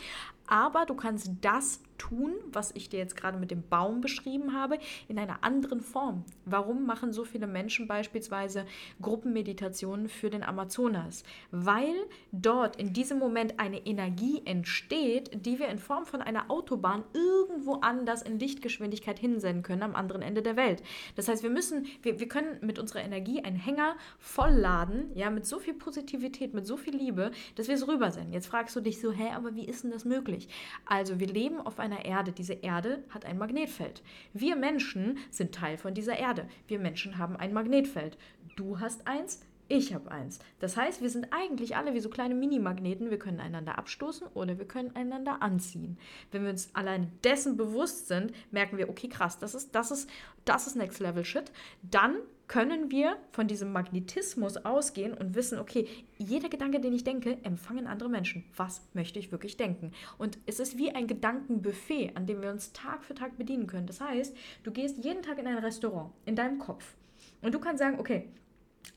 Aber 0.46 0.86
du 0.86 0.94
kannst 0.94 1.30
das 1.40 1.80
tun, 1.98 2.34
was 2.52 2.70
ich 2.74 2.88
dir 2.88 2.98
jetzt 2.98 3.16
gerade 3.16 3.38
mit 3.38 3.50
dem 3.50 3.62
Baum 3.68 4.00
beschrieben 4.00 4.52
habe, 4.52 4.78
in 5.08 5.18
einer 5.18 5.42
anderen 5.42 5.80
Form. 5.80 6.24
Warum 6.44 6.86
machen 6.86 7.12
so 7.12 7.24
viele 7.24 7.46
Menschen 7.46 7.88
beispielsweise 7.88 8.66
Gruppenmeditationen 9.00 10.08
für 10.08 10.30
den 10.30 10.42
Amazonas? 10.42 11.24
Weil 11.50 11.94
dort 12.32 12.76
in 12.76 12.92
diesem 12.92 13.18
Moment 13.18 13.58
eine 13.58 13.84
Energie 13.86 14.42
entsteht, 14.44 15.44
die 15.46 15.58
wir 15.58 15.68
in 15.68 15.78
Form 15.78 16.04
von 16.04 16.22
einer 16.22 16.50
Autobahn 16.50 17.04
irgendwo 17.12 17.74
anders 17.80 18.22
in 18.22 18.38
Lichtgeschwindigkeit 18.38 19.18
hinsenden 19.18 19.62
können 19.62 19.82
am 19.82 19.96
anderen 19.96 20.22
Ende 20.22 20.42
der 20.42 20.55
Welt. 20.56 20.82
Das 21.14 21.28
heißt, 21.28 21.42
wir 21.42 21.50
müssen, 21.50 21.86
wir, 22.02 22.18
wir 22.18 22.28
können 22.28 22.58
mit 22.60 22.78
unserer 22.78 23.02
Energie 23.02 23.42
einen 23.42 23.56
Hänger 23.56 23.96
vollladen, 24.18 25.10
ja, 25.14 25.30
mit 25.30 25.46
so 25.46 25.58
viel 25.58 25.74
Positivität, 25.74 26.54
mit 26.54 26.66
so 26.66 26.76
viel 26.76 26.96
Liebe, 26.96 27.30
dass 27.54 27.68
wir 27.68 27.74
es 27.74 27.86
rübersenden. 27.86 28.32
Jetzt 28.32 28.46
fragst 28.46 28.74
du 28.76 28.80
dich 28.80 29.00
so, 29.00 29.12
hä, 29.12 29.30
aber 29.34 29.54
wie 29.54 29.66
ist 29.66 29.84
denn 29.84 29.90
das 29.90 30.04
möglich? 30.04 30.48
Also 30.84 31.20
wir 31.20 31.28
leben 31.28 31.60
auf 31.60 31.78
einer 31.78 32.04
Erde. 32.04 32.32
Diese 32.32 32.54
Erde 32.54 33.04
hat 33.10 33.24
ein 33.24 33.38
Magnetfeld. 33.38 34.02
Wir 34.32 34.56
Menschen 34.56 35.18
sind 35.30 35.54
Teil 35.54 35.78
von 35.78 35.94
dieser 35.94 36.18
Erde. 36.18 36.48
Wir 36.68 36.78
Menschen 36.78 37.18
haben 37.18 37.36
ein 37.36 37.52
Magnetfeld. 37.52 38.18
Du 38.56 38.80
hast 38.80 39.06
eins, 39.06 39.40
ich 39.68 39.92
habe 39.94 40.10
eins. 40.10 40.38
Das 40.60 40.76
heißt, 40.76 41.02
wir 41.02 41.10
sind 41.10 41.28
eigentlich 41.32 41.76
alle 41.76 41.94
wie 41.94 42.00
so 42.00 42.08
kleine 42.08 42.34
Mini-Magneten. 42.34 43.10
Wir 43.10 43.18
können 43.18 43.40
einander 43.40 43.78
abstoßen 43.78 44.28
oder 44.34 44.58
wir 44.58 44.66
können 44.66 44.94
einander 44.94 45.42
anziehen. 45.42 45.98
Wenn 46.30 46.44
wir 46.44 46.50
uns 46.50 46.70
allein 46.74 47.10
dessen 47.24 47.56
bewusst 47.56 48.08
sind, 48.08 48.32
merken 48.50 48.78
wir, 48.78 48.88
okay, 48.88 49.08
krass, 49.08 49.38
das 49.38 49.54
ist, 49.54 49.74
das 49.74 49.90
ist, 49.90 50.08
das 50.44 50.66
ist 50.66 50.76
Next 50.76 51.00
Level 51.00 51.24
Shit. 51.24 51.50
Dann 51.82 52.16
können 52.48 52.90
wir 52.92 53.16
von 53.32 53.48
diesem 53.48 53.72
Magnetismus 53.72 54.56
ausgehen 54.58 55.14
und 55.14 55.34
wissen, 55.34 55.58
okay, 55.58 55.88
jeder 56.16 56.48
Gedanke, 56.48 56.78
den 56.80 56.92
ich 56.92 57.02
denke, 57.02 57.38
empfangen 57.42 57.88
andere 57.88 58.08
Menschen. 58.08 58.44
Was 58.56 58.82
möchte 58.94 59.18
ich 59.18 59.32
wirklich 59.32 59.56
denken? 59.56 59.90
Und 60.16 60.38
es 60.46 60.60
ist 60.60 60.78
wie 60.78 60.92
ein 60.92 61.08
Gedankenbuffet, 61.08 62.12
an 62.14 62.26
dem 62.26 62.42
wir 62.42 62.50
uns 62.50 62.72
Tag 62.72 63.04
für 63.04 63.14
Tag 63.14 63.36
bedienen 63.36 63.66
können. 63.66 63.86
Das 63.86 64.00
heißt, 64.00 64.36
du 64.62 64.70
gehst 64.70 65.04
jeden 65.04 65.22
Tag 65.22 65.38
in 65.38 65.46
ein 65.46 65.58
Restaurant, 65.58 66.12
in 66.24 66.36
deinem 66.36 66.58
Kopf. 66.58 66.94
Und 67.42 67.52
du 67.52 67.58
kannst 67.58 67.80
sagen, 67.80 67.98
okay, 67.98 68.28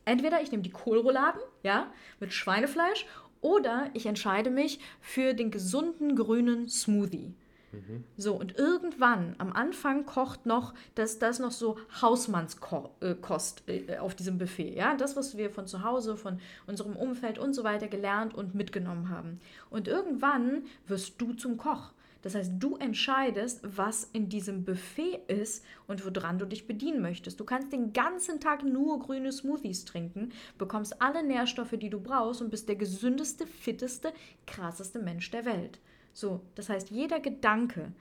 Entweder 0.06 0.42
ich 0.42 0.52
nehme 0.52 0.64
die 0.64 0.72
Kohlrouladen, 0.72 1.42
ja, 1.64 1.92
mit 2.20 2.34
Schweinefleisch, 2.34 3.06
oder 3.42 3.90
ich 3.94 4.06
entscheide 4.06 4.50
mich 4.50 4.80
für 5.00 5.34
den 5.34 5.52
gesunden 5.52 6.16
grünen 6.16 6.68
Smoothie. 6.68 7.34
So, 8.18 8.34
und 8.34 8.58
irgendwann, 8.58 9.36
am 9.38 9.54
Anfang 9.54 10.06
kocht 10.06 10.46
noch, 10.46 10.74
das, 10.96 11.20
das 11.20 11.40
noch 11.40 11.52
so 11.52 11.78
Hausmannskost 12.02 13.64
äh, 13.68 13.98
auf 14.00 14.16
diesem 14.16 14.40
Buffet. 14.40 14.76
Ja, 14.76 14.96
das, 14.96 15.16
was 15.16 15.38
wir 15.38 15.52
von 15.52 15.68
zu 15.68 15.84
Hause, 15.84 16.18
von 16.18 16.40
unserem 16.66 16.96
Umfeld 16.96 17.38
und 17.38 17.54
so 17.54 17.64
weiter 17.64 17.88
gelernt 17.88 18.34
und 18.34 18.56
mitgenommen 18.56 19.10
haben. 19.10 19.40
Und 19.70 19.88
irgendwann 19.88 20.64
wirst 20.88 21.22
du 21.22 21.34
zum 21.34 21.58
Koch. 21.58 21.92
Das 22.22 22.36
heißt, 22.36 22.54
du 22.60 22.76
entscheidest, 22.76 23.62
was 23.64 24.10
in 24.12 24.28
diesem 24.30 24.66
Buffet 24.66 25.20
ist 25.28 25.64
und 25.88 26.06
woran 26.06 26.38
du 26.38 26.46
dich 26.46 26.68
bedienen 26.68 27.02
möchtest. 27.02 27.40
Du 27.40 27.46
kannst 27.46 27.72
den 27.72 27.94
ganzen 27.94 28.40
Tag 28.40 28.64
nur 28.64 29.00
grüne 29.00 29.32
Smoothies 29.32 29.86
trinken, 29.86 30.30
bekommst 30.58 31.02
alle 31.02 31.24
Nährstoffe, 31.24 31.76
die 31.80 31.90
du 31.90 32.00
brauchst 32.00 32.42
und 32.42 32.52
bist 32.52 32.68
der 32.68 32.76
gesündeste, 32.76 33.48
fitteste, 33.48 34.12
krasseste 34.46 35.00
Mensch 35.00 35.32
der 35.32 35.46
Welt. 35.46 35.80
So, 36.14 36.42
das 36.56 36.70
heißt, 36.70 36.90
jeder 36.90 37.20
Gedanke, 37.20 37.94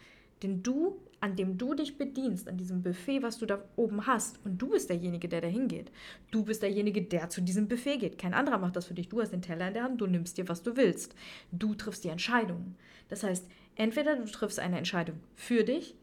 den 0.43 0.63
du, 0.63 0.97
an 1.21 1.37
dem 1.37 1.59
du 1.59 1.75
dich 1.75 1.99
bedienst, 1.99 2.49
an 2.49 2.57
diesem 2.57 2.83
Buffet, 2.83 3.23
was 3.23 3.39
du 3.39 3.47
da 3.47 3.63
oben 3.77 4.07
hast, 4.07 4.39
und 4.45 4.61
du 4.61 4.69
bist 4.69 4.89
derjenige, 4.89 5.29
der 5.29 5.41
da 5.41 5.49
hingeht. 5.49 5.91
Du 6.31 6.45
bist 6.45 6.63
derjenige, 6.63 7.03
der 7.03 7.29
zu 7.29 7.41
diesem 7.41 7.69
Buffet 7.69 7.99
geht. 7.99 8.19
Kein 8.19 8.35
anderer 8.35 8.59
macht 8.59 8.77
das 8.77 8.87
für 8.87 8.95
dich. 8.95 9.09
Du 9.09 9.21
hast 9.21 9.33
den 9.33 9.43
Teller 9.43 9.69
in 9.69 9.75
der 9.75 9.85
Hand, 9.85 10.01
du 10.01 10.07
nimmst 10.07 10.39
dir, 10.39 10.49
was 10.49 10.63
du 10.63 10.77
willst. 10.77 11.15
Du 11.51 11.75
triffst 11.75 12.05
die 12.05 12.09
Entscheidungen. 12.09 12.77
Das 13.09 13.25
heißt, 13.25 13.47
entweder 13.79 14.17
du 14.17 14.25
triffst 14.27 14.61
eine 14.61 14.77
Entscheidung 14.77 15.19
für 15.35 15.65
dich 15.65 15.95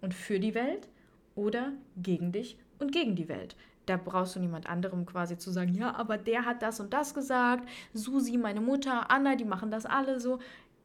und 0.00 0.14
für 0.14 0.38
die 0.38 0.54
Welt 0.54 0.88
oder 1.34 1.72
gegen 1.96 2.30
dich 2.30 2.56
und 2.78 2.92
gegen 2.92 3.16
die 3.16 3.28
Welt. 3.28 3.56
Da 3.86 3.96
brauchst 3.96 4.36
du 4.36 4.40
niemand 4.40 4.68
anderem 4.68 5.04
quasi 5.04 5.36
zu 5.36 5.50
sagen, 5.50 5.74
ja, 5.74 5.94
aber 5.94 6.16
der 6.16 6.44
hat 6.46 6.62
das 6.62 6.80
und 6.80 6.92
das 6.92 7.12
gesagt, 7.12 7.68
Susi, 7.92 8.38
meine 8.38 8.60
Mutter, 8.60 9.10
Anna, 9.10 9.36
die 9.36 9.44
machen 9.44 9.70
das 9.70 9.84
alle 9.84 10.20
so. 10.20 10.38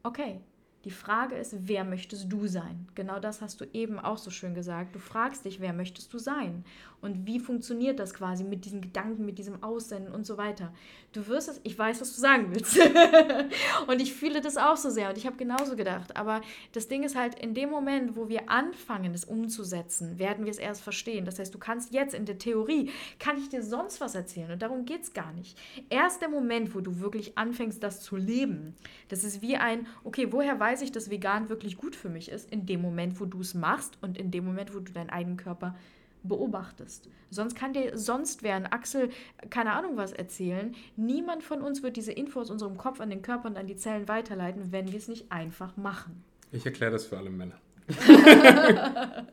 Okay, 0.04 0.42
die 0.86 0.92
Frage 0.92 1.36
ist, 1.36 1.56
wer 1.68 1.84
möchtest 1.84 2.32
du 2.32 2.48
sein? 2.48 2.88
Genau 2.96 3.20
das 3.20 3.42
hast 3.42 3.60
du 3.60 3.66
eben 3.74 4.00
auch 4.00 4.18
so 4.18 4.32
schön 4.32 4.54
gesagt. 4.54 4.96
Du 4.96 5.00
fragst 5.00 5.44
dich, 5.44 5.60
wer 5.60 5.74
möchtest 5.74 6.14
du 6.14 6.20
sein? 6.20 6.64
Und 7.02 7.26
wie 7.26 7.40
funktioniert 7.40 8.00
das 8.00 8.14
quasi 8.14 8.46
mit 8.46 8.64
diesen 8.64 8.80
Gedanken, 8.80 9.26
mit 9.26 9.38
diesem 9.40 9.62
Aussenden 9.62 10.14
und 10.14 10.26
so 10.26 10.38
weiter? 10.38 10.74
Du 11.12 11.28
wirst 11.28 11.50
es, 11.50 11.60
ich 11.64 11.78
weiß, 11.78 12.02
was 12.02 12.14
du 12.14 12.22
sagen 12.22 12.48
willst. 12.52 12.78
und 13.88 14.00
ich 14.00 14.14
fühle 14.14 14.42
das 14.42 14.58
auch 14.58 14.78
so 14.78 14.92
sehr 14.92 15.10
und 15.10 15.18
ich 15.18 15.26
habe 15.26 15.38
genauso 15.38 15.76
gedacht. 15.76 16.16
Aber 16.16 16.42
das 16.74 16.88
Ding 16.88 17.04
ist 17.04 17.16
halt, 17.16 17.40
in 17.40 17.56
dem 17.56 17.72
Moment, 17.72 18.16
wo 18.16 18.30
wir 18.30 18.50
anfangen, 18.50 19.14
es 19.16 19.26
umzusetzen, 19.26 20.20
werden 20.20 20.46
wir 20.46 20.52
es 20.52 20.60
erst 20.60 20.82
verstehen. 20.82 21.26
Das 21.26 21.40
heißt, 21.40 21.54
du 21.54 21.58
kannst 21.58 21.94
jetzt 21.94 22.14
in 22.14 22.26
der 22.26 22.38
Theorie, 22.38 22.92
kann 23.18 23.38
ich 23.38 23.50
dir 23.50 23.64
sonst 23.64 24.02
was 24.02 24.14
erzählen 24.14 24.52
und 24.52 24.62
darum 24.62 24.86
geht 24.86 25.02
es 25.02 25.14
gar 25.14 25.34
nicht. 25.34 25.58
Erst 25.90 26.22
der 26.22 26.30
Moment, 26.30 26.76
wo 26.76 26.82
du 26.82 27.00
wirklich 27.00 27.38
anfängst, 27.38 27.82
das 27.82 28.02
zu 28.02 28.16
leben, 28.16 28.76
das 29.08 29.24
ist 29.24 29.42
wie 29.42 29.58
ein, 29.58 29.88
okay, 30.04 30.32
woher 30.32 30.60
weiß 30.60 30.84
ich, 30.84 30.92
dass 30.92 31.10
vegan 31.10 31.50
wirklich 31.50 31.78
gut 31.78 31.96
für 31.96 32.10
mich 32.10 32.30
ist? 32.30 32.52
In 32.52 32.68
dem 32.68 32.82
Moment, 32.82 33.20
wo 33.20 33.26
du 33.26 33.42
es 33.42 33.56
machst 33.56 33.98
und 34.02 34.18
in 34.18 34.30
dem 34.30 34.46
Moment, 34.46 34.76
wo 34.76 34.80
du 34.80 34.92
deinen 34.92 35.10
eigenen 35.10 35.38
Körper 35.38 35.76
beobachtest. 36.24 37.10
Sonst 37.30 37.56
kann 37.56 37.74
dir 37.74 37.98
sonst 37.98 38.44
wer, 38.44 38.56
ein 38.56 38.66
Axel, 38.66 39.10
keine 39.50 39.74
Ahnung 39.74 39.98
was 39.98 40.12
erzählen. 40.12 40.76
Niemand 40.96 41.44
von 41.44 41.62
uns 41.62 41.84
wird 41.84 41.98
diese 41.98 42.12
Info 42.12 42.40
aus 42.42 42.50
unserem 42.50 42.78
Kopf 42.78 43.00
an 43.00 43.10
den 43.10 43.22
Körper 43.22 43.48
und 43.48 43.58
an 43.58 43.68
die 43.68 43.76
Zellen 43.76 44.08
weiterleiten, 44.08 44.72
wenn 44.72 44.92
wir 44.92 44.98
es 44.98 45.08
nicht 45.08 45.32
einfach 45.32 45.78
machen. 45.78 46.24
Ich 46.52 46.66
erkläre 46.66 46.92
das 46.92 47.06
für 47.06 47.18
alle 47.18 47.30
Männer. 47.30 47.60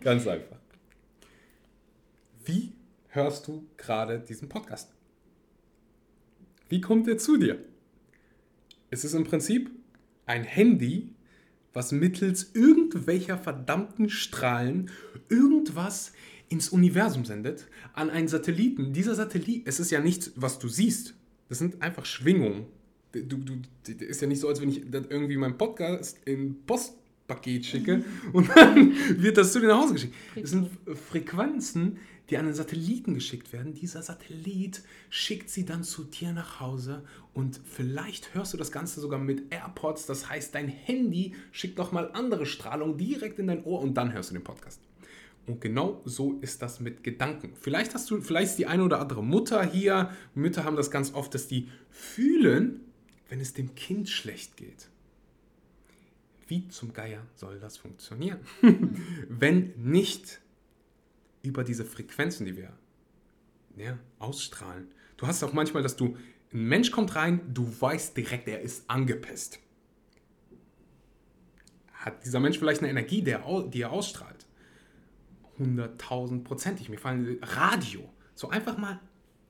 Ganz 0.00 0.26
einfach. 0.26 0.58
Wie 2.44 2.72
hörst 3.08 3.46
du 3.46 3.68
gerade 3.76 4.20
diesen 4.20 4.48
Podcast? 4.48 4.94
Wie 6.68 6.80
kommt 6.80 7.08
er 7.08 7.18
zu 7.18 7.36
dir? 7.36 7.58
Es 8.90 9.04
ist 9.04 9.14
im 9.14 9.24
Prinzip 9.24 9.70
ein 10.26 10.44
Handy, 10.44 11.14
was 11.78 11.92
mittels 11.92 12.50
irgendwelcher 12.54 13.38
verdammten 13.38 14.10
Strahlen 14.10 14.90
irgendwas 15.28 16.12
ins 16.48 16.70
Universum 16.70 17.24
sendet, 17.24 17.68
an 17.92 18.10
einen 18.10 18.26
Satelliten. 18.26 18.92
Dieser 18.92 19.14
Satellit, 19.14 19.62
es 19.64 19.78
ist 19.78 19.92
ja 19.92 20.00
nichts, 20.00 20.32
was 20.34 20.58
du 20.58 20.66
siehst. 20.66 21.14
Das 21.48 21.58
sind 21.58 21.80
einfach 21.80 22.04
Schwingungen. 22.04 22.66
Du, 23.12 23.36
du, 23.36 23.62
ist 23.86 24.20
ja 24.20 24.26
nicht 24.26 24.40
so, 24.40 24.48
als 24.48 24.60
wenn 24.60 24.70
ich 24.70 24.92
irgendwie 24.92 25.36
meinen 25.36 25.56
Podcast 25.56 26.18
in 26.24 26.56
Postpaket 26.66 27.64
schicke 27.64 28.04
und 28.32 28.50
dann 28.56 28.92
wird 29.16 29.36
das 29.36 29.52
zu 29.52 29.60
dir 29.60 29.68
nach 29.68 29.80
Hause 29.80 29.94
geschickt. 29.94 30.14
Das 30.34 30.50
sind 30.50 30.70
Frequenzen, 31.08 31.98
die 32.30 32.36
an 32.36 32.44
einen 32.44 32.54
Satelliten 32.54 33.14
geschickt 33.14 33.52
werden. 33.52 33.74
Dieser 33.74 34.02
Satellit 34.02 34.82
schickt 35.08 35.48
sie 35.48 35.64
dann 35.64 35.82
zu 35.82 36.04
dir 36.04 36.32
nach 36.32 36.60
Hause 36.60 37.04
und 37.32 37.60
vielleicht 37.64 38.34
hörst 38.34 38.52
du 38.52 38.58
das 38.58 38.72
Ganze 38.72 39.00
sogar 39.00 39.18
mit 39.18 39.52
AirPods. 39.52 40.06
Das 40.06 40.28
heißt, 40.28 40.54
dein 40.54 40.68
Handy 40.68 41.34
schickt 41.52 41.78
doch 41.78 41.92
mal 41.92 42.10
andere 42.12 42.46
Strahlung 42.46 42.98
direkt 42.98 43.38
in 43.38 43.46
dein 43.46 43.64
Ohr 43.64 43.80
und 43.80 43.94
dann 43.94 44.12
hörst 44.12 44.30
du 44.30 44.34
den 44.34 44.44
Podcast. 44.44 44.80
Und 45.46 45.62
genau 45.62 46.02
so 46.04 46.38
ist 46.42 46.60
das 46.60 46.78
mit 46.78 47.02
Gedanken. 47.02 47.52
Vielleicht 47.58 47.94
hast 47.94 48.10
du, 48.10 48.20
vielleicht 48.20 48.50
ist 48.50 48.58
die 48.58 48.66
eine 48.66 48.84
oder 48.84 49.00
andere 49.00 49.24
Mutter 49.24 49.64
hier. 49.64 50.10
Mütter 50.34 50.64
haben 50.64 50.76
das 50.76 50.90
ganz 50.90 51.14
oft, 51.14 51.32
dass 51.34 51.48
die 51.48 51.68
fühlen, 51.90 52.80
wenn 53.30 53.40
es 53.40 53.54
dem 53.54 53.74
Kind 53.74 54.10
schlecht 54.10 54.58
geht. 54.58 54.90
Wie 56.46 56.68
zum 56.68 56.92
Geier 56.92 57.26
soll 57.34 57.58
das 57.60 57.78
funktionieren? 57.78 58.40
wenn 59.28 59.72
nicht 59.76 60.40
über 61.42 61.64
diese 61.64 61.84
Frequenzen, 61.84 62.46
die 62.46 62.56
wir 62.56 62.72
ja, 63.76 63.98
ausstrahlen. 64.18 64.88
Du 65.16 65.26
hast 65.26 65.42
auch 65.42 65.52
manchmal, 65.52 65.82
dass 65.82 65.96
du, 65.96 66.16
ein 66.52 66.64
Mensch 66.64 66.90
kommt 66.90 67.14
rein, 67.14 67.40
du 67.52 67.68
weißt 67.80 68.16
direkt, 68.16 68.48
er 68.48 68.60
ist 68.60 68.88
angepisst. 68.88 69.58
Hat 71.92 72.24
dieser 72.24 72.40
Mensch 72.40 72.58
vielleicht 72.58 72.80
eine 72.80 72.90
Energie, 72.90 73.22
der, 73.22 73.44
die 73.68 73.82
er 73.82 73.90
ausstrahlt? 73.90 74.46
100.000 75.58 76.44
Prozentig. 76.44 76.88
Mir 76.88 76.98
fallen 76.98 77.38
Radio. 77.42 78.08
So 78.34 78.48
einfach 78.48 78.78
mal, 78.78 79.00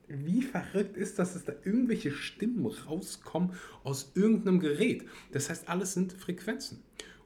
wie 0.07 0.41
verrückt 0.41 0.97
ist 0.97 1.19
das, 1.19 1.33
dass 1.33 1.45
da 1.45 1.53
irgendwelche 1.63 2.11
Stimmen 2.11 2.65
rauskommen 2.65 3.53
aus 3.83 4.11
irgendeinem 4.15 4.59
Gerät. 4.59 5.05
Das 5.31 5.49
heißt, 5.49 5.69
alles 5.69 5.93
sind 5.93 6.13
Frequenzen. 6.13 6.83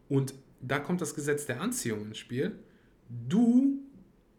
Und 0.09 0.35
da 0.61 0.79
kommt 0.79 1.01
das 1.01 1.15
Gesetz 1.15 1.45
der 1.45 1.61
Anziehung 1.61 2.07
ins 2.07 2.17
Spiel. 2.17 2.59
Du 3.29 3.82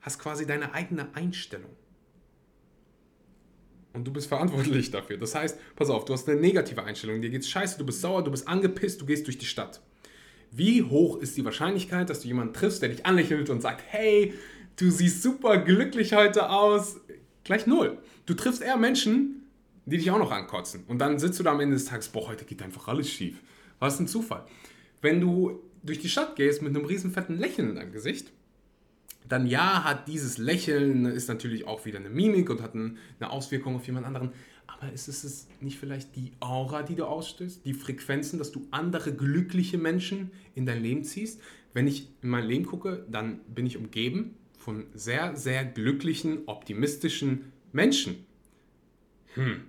hast 0.04 0.18
quasi 0.18 0.46
deine 0.46 0.74
eigene 0.74 1.14
Einstellung. 1.14 1.70
Und 3.94 4.04
du 4.04 4.12
bist 4.12 4.26
verantwortlich 4.26 4.90
dafür. 4.90 5.16
Das 5.16 5.34
heißt, 5.34 5.58
pass 5.76 5.88
auf, 5.88 6.04
du 6.04 6.12
hast 6.12 6.28
eine 6.28 6.38
negative 6.40 6.82
Einstellung, 6.82 7.22
dir 7.22 7.30
geht's 7.30 7.48
scheiße, 7.48 7.78
du 7.78 7.86
bist 7.86 8.00
sauer, 8.00 8.22
du 8.22 8.30
bist 8.30 8.46
angepisst, 8.46 9.00
du 9.00 9.06
gehst 9.06 9.26
durch 9.26 9.38
die 9.38 9.46
Stadt. 9.46 9.80
Wie 10.50 10.82
hoch 10.82 11.18
ist 11.20 11.36
die 11.36 11.44
Wahrscheinlichkeit, 11.44 12.10
dass 12.10 12.20
du 12.20 12.28
jemanden 12.28 12.52
triffst, 12.52 12.82
der 12.82 12.90
dich 12.90 13.06
anlächelt 13.06 13.48
und 13.50 13.62
sagt, 13.62 13.82
hey, 13.86 14.34
du 14.76 14.90
siehst 14.90 15.22
super 15.22 15.58
glücklich 15.58 16.12
heute 16.12 16.50
aus? 16.50 17.00
Gleich 17.44 17.66
null. 17.66 17.98
Du 18.26 18.34
triffst 18.34 18.62
eher 18.62 18.76
Menschen, 18.76 19.46
die 19.86 19.96
dich 19.96 20.10
auch 20.10 20.18
noch 20.18 20.32
ankotzen. 20.32 20.84
Und 20.86 20.98
dann 20.98 21.18
sitzt 21.18 21.38
du 21.38 21.44
da 21.44 21.52
am 21.52 21.60
Ende 21.60 21.76
des 21.76 21.86
Tages, 21.86 22.08
boah, 22.08 22.28
heute 22.28 22.44
geht 22.44 22.62
einfach 22.62 22.88
alles 22.88 23.08
schief. 23.08 23.40
Was 23.78 23.98
ein 24.00 24.06
Zufall. 24.06 24.44
Wenn 25.00 25.20
du 25.20 25.60
durch 25.82 26.00
die 26.00 26.08
Stadt 26.08 26.36
gehst 26.36 26.62
mit 26.62 26.74
einem 26.74 26.84
riesen 26.84 27.10
fetten 27.10 27.38
Lächeln 27.38 27.70
in 27.70 27.76
deinem 27.76 27.92
Gesicht, 27.92 28.32
dann 29.28 29.46
ja, 29.46 29.84
hat 29.84 30.08
dieses 30.08 30.38
Lächeln, 30.38 31.06
ist 31.06 31.28
natürlich 31.28 31.66
auch 31.66 31.86
wieder 31.86 31.98
eine 31.98 32.10
Mimik 32.10 32.50
und 32.50 32.62
hat 32.62 32.74
eine 32.74 33.30
Auswirkung 33.30 33.76
auf 33.76 33.86
jemand 33.86 34.06
anderen. 34.06 34.32
Aber 34.66 34.92
ist 34.92 35.08
es 35.08 35.46
nicht 35.60 35.78
vielleicht 35.78 36.14
die 36.16 36.32
Aura, 36.40 36.82
die 36.82 36.94
du 36.94 37.06
ausstößt, 37.06 37.64
die 37.64 37.74
Frequenzen, 37.74 38.38
dass 38.38 38.52
du 38.52 38.66
andere 38.70 39.14
glückliche 39.14 39.78
Menschen 39.78 40.30
in 40.54 40.66
dein 40.66 40.82
Leben 40.82 41.04
ziehst? 41.04 41.40
Wenn 41.72 41.86
ich 41.86 42.08
in 42.22 42.28
mein 42.28 42.46
Leben 42.46 42.66
gucke, 42.66 43.04
dann 43.10 43.40
bin 43.48 43.66
ich 43.66 43.76
umgeben 43.76 44.36
von 44.58 44.86
sehr, 44.94 45.36
sehr 45.36 45.64
glücklichen, 45.64 46.42
optimistischen 46.46 47.52
Menschen. 47.72 48.26
Hm. 49.34 49.64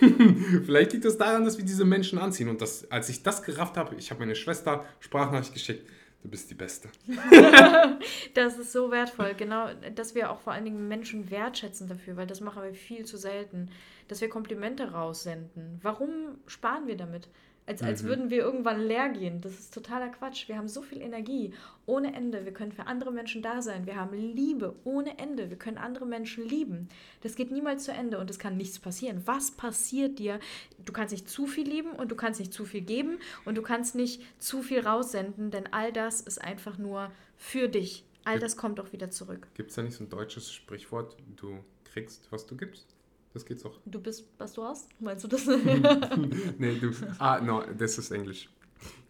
Vielleicht 0.64 0.92
liegt 0.92 1.04
es 1.04 1.16
das 1.16 1.26
daran, 1.26 1.44
dass 1.44 1.58
wir 1.58 1.64
diese 1.64 1.84
Menschen 1.84 2.18
anziehen. 2.18 2.48
Und 2.48 2.60
das, 2.60 2.90
als 2.90 3.08
ich 3.08 3.22
das 3.22 3.42
gerafft 3.42 3.76
habe, 3.76 3.96
ich 3.96 4.10
habe 4.10 4.20
meine 4.20 4.34
Schwester 4.34 4.84
Sprachnachricht 5.00 5.54
geschickt, 5.54 5.88
Du 6.22 6.28
bist 6.28 6.50
die 6.50 6.54
Beste. 6.54 6.88
das 8.34 8.56
ist 8.56 8.72
so 8.72 8.92
wertvoll, 8.92 9.34
genau, 9.34 9.68
dass 9.94 10.14
wir 10.14 10.30
auch 10.30 10.38
vor 10.38 10.52
allen 10.52 10.64
Dingen 10.64 10.86
Menschen 10.86 11.30
wertschätzen 11.30 11.88
dafür, 11.88 12.16
weil 12.16 12.28
das 12.28 12.40
machen 12.40 12.62
wir 12.62 12.74
viel 12.74 13.04
zu 13.04 13.16
selten, 13.16 13.70
dass 14.06 14.20
wir 14.20 14.28
Komplimente 14.28 14.92
raussenden. 14.92 15.80
Warum 15.82 16.38
sparen 16.46 16.86
wir 16.86 16.96
damit? 16.96 17.28
Als, 17.64 17.80
als 17.80 18.02
mhm. 18.02 18.08
würden 18.08 18.30
wir 18.30 18.38
irgendwann 18.38 18.80
leer 18.80 19.08
gehen. 19.08 19.40
Das 19.40 19.52
ist 19.52 19.72
totaler 19.72 20.08
Quatsch. 20.08 20.48
Wir 20.48 20.56
haben 20.56 20.66
so 20.66 20.82
viel 20.82 21.00
Energie 21.00 21.54
ohne 21.86 22.14
Ende. 22.14 22.44
Wir 22.44 22.52
können 22.52 22.72
für 22.72 22.86
andere 22.86 23.12
Menschen 23.12 23.40
da 23.40 23.62
sein. 23.62 23.86
Wir 23.86 23.96
haben 23.96 24.16
Liebe 24.16 24.74
ohne 24.84 25.18
Ende. 25.18 25.48
Wir 25.48 25.56
können 25.56 25.78
andere 25.78 26.04
Menschen 26.04 26.48
lieben. 26.48 26.88
Das 27.20 27.36
geht 27.36 27.52
niemals 27.52 27.84
zu 27.84 27.92
Ende 27.92 28.18
und 28.18 28.30
es 28.30 28.40
kann 28.40 28.56
nichts 28.56 28.80
passieren. 28.80 29.22
Was 29.26 29.52
passiert 29.52 30.18
dir? 30.18 30.40
Du 30.84 30.92
kannst 30.92 31.12
nicht 31.12 31.28
zu 31.28 31.46
viel 31.46 31.68
lieben 31.68 31.92
und 31.92 32.10
du 32.10 32.16
kannst 32.16 32.40
nicht 32.40 32.52
zu 32.52 32.64
viel 32.64 32.82
geben 32.82 33.18
und 33.44 33.56
du 33.56 33.62
kannst 33.62 33.94
nicht 33.94 34.22
zu 34.38 34.62
viel 34.62 34.80
raussenden, 34.80 35.52
denn 35.52 35.72
all 35.72 35.92
das 35.92 36.20
ist 36.20 36.42
einfach 36.42 36.78
nur 36.78 37.12
für 37.36 37.68
dich. 37.68 38.04
All 38.24 38.38
das 38.38 38.56
kommt 38.56 38.80
auch 38.80 38.92
wieder 38.92 39.10
zurück. 39.10 39.48
Gibt 39.54 39.70
es 39.70 39.76
da 39.76 39.82
nicht 39.82 39.96
so 39.96 40.04
ein 40.04 40.10
deutsches 40.10 40.52
Sprichwort, 40.52 41.16
du 41.36 41.64
kriegst, 41.84 42.30
was 42.30 42.46
du 42.46 42.56
gibst? 42.56 42.94
Das 43.32 43.46
geht's 43.46 43.64
auch. 43.64 43.78
Du 43.86 44.00
bist, 44.00 44.26
was 44.38 44.52
du 44.52 44.62
hast? 44.62 44.88
Meinst 45.00 45.24
du 45.24 45.28
das? 45.28 45.46
nee, 46.58 46.78
du. 46.78 46.92
Ah, 47.18 47.40
no, 47.40 47.62
das 47.78 47.98
ist 47.98 48.10
Englisch. 48.10 48.48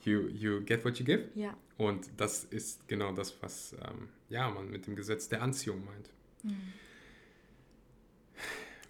You, 0.05 0.29
you 0.29 0.61
get 0.64 0.85
what 0.85 0.99
you 0.99 1.05
give. 1.05 1.29
Ja. 1.35 1.57
Und 1.77 2.11
das 2.16 2.45
ist 2.45 2.87
genau 2.89 3.12
das, 3.12 3.35
was 3.41 3.75
ähm, 3.75 4.09
ja, 4.29 4.49
man 4.51 4.70
mit 4.70 4.87
dem 4.87 4.97
Gesetz 4.97 5.29
der 5.29 5.43
Anziehung 5.43 5.85
meint. 5.85 6.11
Mhm. 6.43 6.73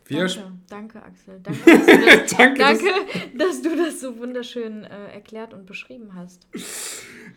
Wir 0.07 0.27
danke, 0.27 0.53
danke, 0.69 1.03
Axel. 1.03 1.41
Danke, 1.41 1.61
dass 1.65 1.87
du 1.87 2.07
das, 2.07 2.33
danke, 2.37 2.59
danke 2.59 3.39
dass 3.39 3.63
du 3.63 3.77
das 3.77 4.01
so 4.01 4.19
wunderschön 4.19 4.85
äh, 4.85 5.13
erklärt 5.13 5.55
und 5.55 5.65
beschrieben 5.65 6.15
hast. 6.15 6.47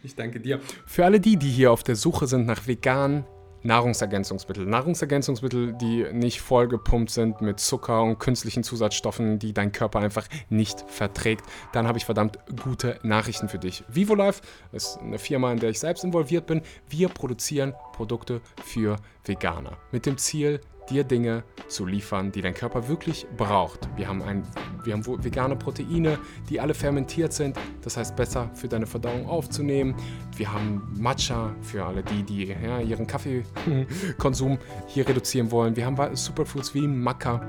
Ich 0.04 0.16
danke 0.16 0.40
dir. 0.40 0.60
Für 0.86 1.06
alle 1.06 1.20
die, 1.20 1.38
die 1.38 1.50
hier 1.50 1.72
auf 1.72 1.84
der 1.84 1.96
Suche 1.96 2.28
sind 2.28 2.46
nach 2.46 2.68
veganen 2.68 3.26
Nahrungsergänzungsmittel. 3.66 4.66
Nahrungsergänzungsmittel, 4.66 5.74
die 5.74 6.06
nicht 6.14 6.40
vollgepumpt 6.40 7.10
sind 7.10 7.42
mit 7.42 7.60
Zucker 7.60 8.04
und 8.04 8.20
künstlichen 8.20 8.64
Zusatzstoffen, 8.64 9.40
die 9.40 9.54
dein 9.54 9.72
Körper 9.72 10.00
einfach 10.00 10.28
nicht 10.50 10.86
verträgt. 10.88 11.44
Dann 11.74 11.88
habe 11.88 11.98
ich 11.98 12.06
verdammt 12.06 12.38
gute 12.64 13.00
Nachrichten 13.02 13.50
für 13.50 13.58
dich. 13.58 13.84
VivoLife 13.88 14.42
ist 14.72 15.00
eine 15.00 15.18
Firma, 15.18 15.52
in 15.52 15.60
der 15.60 15.72
ich 15.72 15.80
selbst 15.80 16.04
involviert 16.04 16.46
bin. 16.46 16.62
Wir 16.90 17.10
produzieren 17.10 17.74
Produkte 17.94 18.40
für 18.64 18.98
Veganer 19.26 19.78
mit 19.92 20.06
dem 20.06 20.18
Ziel, 20.20 20.62
dir 20.90 21.04
Dinge 21.04 21.44
zu 21.68 21.86
liefern, 21.86 22.32
die 22.32 22.42
dein 22.42 22.54
Körper 22.54 22.88
wirklich 22.88 23.26
braucht. 23.38 23.90
Wir 23.96 24.08
haben, 24.08 24.22
ein, 24.22 24.44
wir 24.84 24.94
haben 24.94 25.06
vegane 25.24 25.56
Proteine, 25.56 26.20
die 26.50 26.60
alle 26.60 26.74
fermentiert 26.74 27.34
sind, 27.34 27.58
das 27.82 27.98
heißt 27.98 28.16
besser 28.16 28.50
für 28.54 28.68
deine 28.68 28.86
Verdauung 28.86 29.28
aufzunehmen. 29.28 29.96
Wir 30.36 30.52
haben 30.52 30.82
Matcha 30.98 31.56
für 31.62 31.86
alle 31.86 32.04
die, 32.04 32.24
die 32.24 32.46
ja, 32.48 32.80
ihren 32.80 33.08
Kaffeekonsum 33.08 34.58
hier 34.88 35.08
reduzieren 35.08 35.52
wollen. 35.52 35.76
Wir 35.76 35.86
haben 35.86 36.16
Superfoods 36.16 36.74
wie 36.74 36.88
Maca 36.88 37.42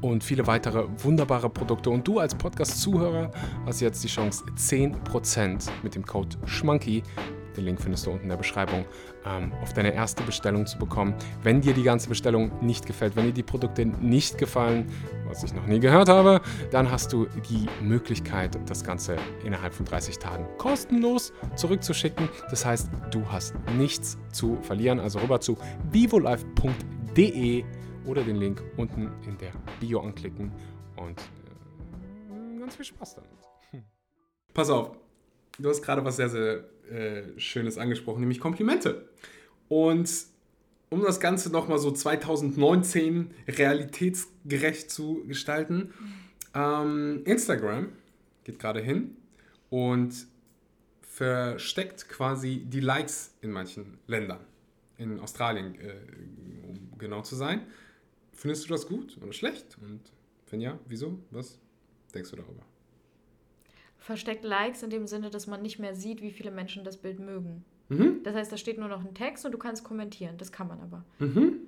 und 0.00 0.22
viele 0.22 0.46
weitere 0.46 0.86
wunderbare 0.98 1.50
Produkte. 1.50 1.90
Und 1.90 2.06
du 2.06 2.18
als 2.18 2.34
Podcast-Zuhörer 2.34 3.30
hast 3.64 3.80
jetzt 3.80 4.04
die 4.04 4.08
Chance, 4.08 4.44
10% 4.56 5.68
mit 5.82 5.94
dem 5.94 6.04
Code 6.04 6.36
SCHMANKY 6.46 7.02
den 7.56 7.64
Link 7.64 7.80
findest 7.80 8.06
du 8.06 8.10
unten 8.10 8.24
in 8.24 8.28
der 8.28 8.36
Beschreibung, 8.36 8.84
ähm, 9.24 9.52
auf 9.62 9.72
deine 9.72 9.92
erste 9.92 10.22
Bestellung 10.22 10.66
zu 10.66 10.78
bekommen. 10.78 11.14
Wenn 11.42 11.60
dir 11.60 11.74
die 11.74 11.82
ganze 11.82 12.08
Bestellung 12.08 12.50
nicht 12.60 12.86
gefällt, 12.86 13.16
wenn 13.16 13.26
dir 13.26 13.32
die 13.32 13.42
Produkte 13.42 13.84
nicht 13.86 14.38
gefallen, 14.38 14.90
was 15.26 15.42
ich 15.42 15.54
noch 15.54 15.66
nie 15.66 15.80
gehört 15.80 16.08
habe, 16.08 16.40
dann 16.70 16.90
hast 16.90 17.12
du 17.12 17.26
die 17.48 17.66
Möglichkeit, 17.82 18.58
das 18.66 18.84
Ganze 18.84 19.16
innerhalb 19.44 19.74
von 19.74 19.86
30 19.86 20.18
Tagen 20.18 20.46
kostenlos 20.58 21.32
zurückzuschicken. 21.56 22.28
Das 22.50 22.64
heißt, 22.64 22.88
du 23.10 23.24
hast 23.30 23.54
nichts 23.76 24.18
zu 24.32 24.56
verlieren. 24.62 25.00
Also 25.00 25.18
rüber 25.18 25.40
zu 25.40 25.56
vivolife.de 25.90 27.64
oder 28.04 28.22
den 28.22 28.36
Link 28.36 28.62
unten 28.76 29.10
in 29.26 29.36
der 29.38 29.52
Bio 29.80 30.00
anklicken 30.00 30.52
und 30.96 31.20
äh, 31.20 32.58
ganz 32.58 32.76
viel 32.76 32.84
Spaß 32.84 33.16
damit. 33.16 33.30
Pass 34.54 34.70
auf, 34.70 34.96
du 35.58 35.68
hast 35.68 35.82
gerade 35.82 36.04
was 36.04 36.16
sehr, 36.16 36.28
sehr 36.28 36.64
äh, 36.90 37.38
Schönes 37.38 37.78
angesprochen, 37.78 38.20
nämlich 38.20 38.40
Komplimente. 38.40 39.08
Und 39.68 40.08
um 40.90 41.02
das 41.02 41.20
Ganze 41.20 41.50
nochmal 41.50 41.78
so 41.78 41.90
2019 41.90 43.30
realitätsgerecht 43.48 44.90
zu 44.90 45.24
gestalten, 45.26 45.92
ähm, 46.54 47.22
Instagram 47.24 47.88
geht 48.44 48.58
gerade 48.58 48.80
hin 48.80 49.16
und 49.70 50.14
versteckt 51.02 52.08
quasi 52.08 52.64
die 52.66 52.80
Likes 52.80 53.34
in 53.40 53.50
manchen 53.50 53.98
Ländern. 54.06 54.40
In 54.98 55.20
Australien, 55.20 55.74
äh, 55.80 55.94
um 56.68 56.98
genau 56.98 57.22
zu 57.22 57.36
sein. 57.36 57.62
Findest 58.32 58.64
du 58.64 58.68
das 58.68 58.86
gut 58.86 59.18
oder 59.20 59.32
schlecht? 59.32 59.76
Und 59.82 60.00
wenn 60.50 60.60
ja, 60.60 60.78
wieso? 60.86 61.18
Was 61.30 61.58
denkst 62.14 62.30
du 62.30 62.36
darüber? 62.36 62.62
Versteckt 64.06 64.44
Likes 64.44 64.84
in 64.84 64.90
dem 64.90 65.08
Sinne, 65.08 65.30
dass 65.30 65.48
man 65.48 65.62
nicht 65.62 65.80
mehr 65.80 65.96
sieht, 65.96 66.22
wie 66.22 66.30
viele 66.30 66.52
Menschen 66.52 66.84
das 66.84 66.96
Bild 66.96 67.18
mögen. 67.18 67.64
Mhm. 67.88 68.20
Das 68.22 68.36
heißt, 68.36 68.52
da 68.52 68.56
steht 68.56 68.78
nur 68.78 68.88
noch 68.88 69.04
ein 69.04 69.14
Text 69.14 69.44
und 69.44 69.50
du 69.52 69.58
kannst 69.58 69.82
kommentieren. 69.82 70.36
Das 70.38 70.52
kann 70.52 70.68
man 70.68 70.80
aber. 70.80 71.04
Mhm. 71.18 71.65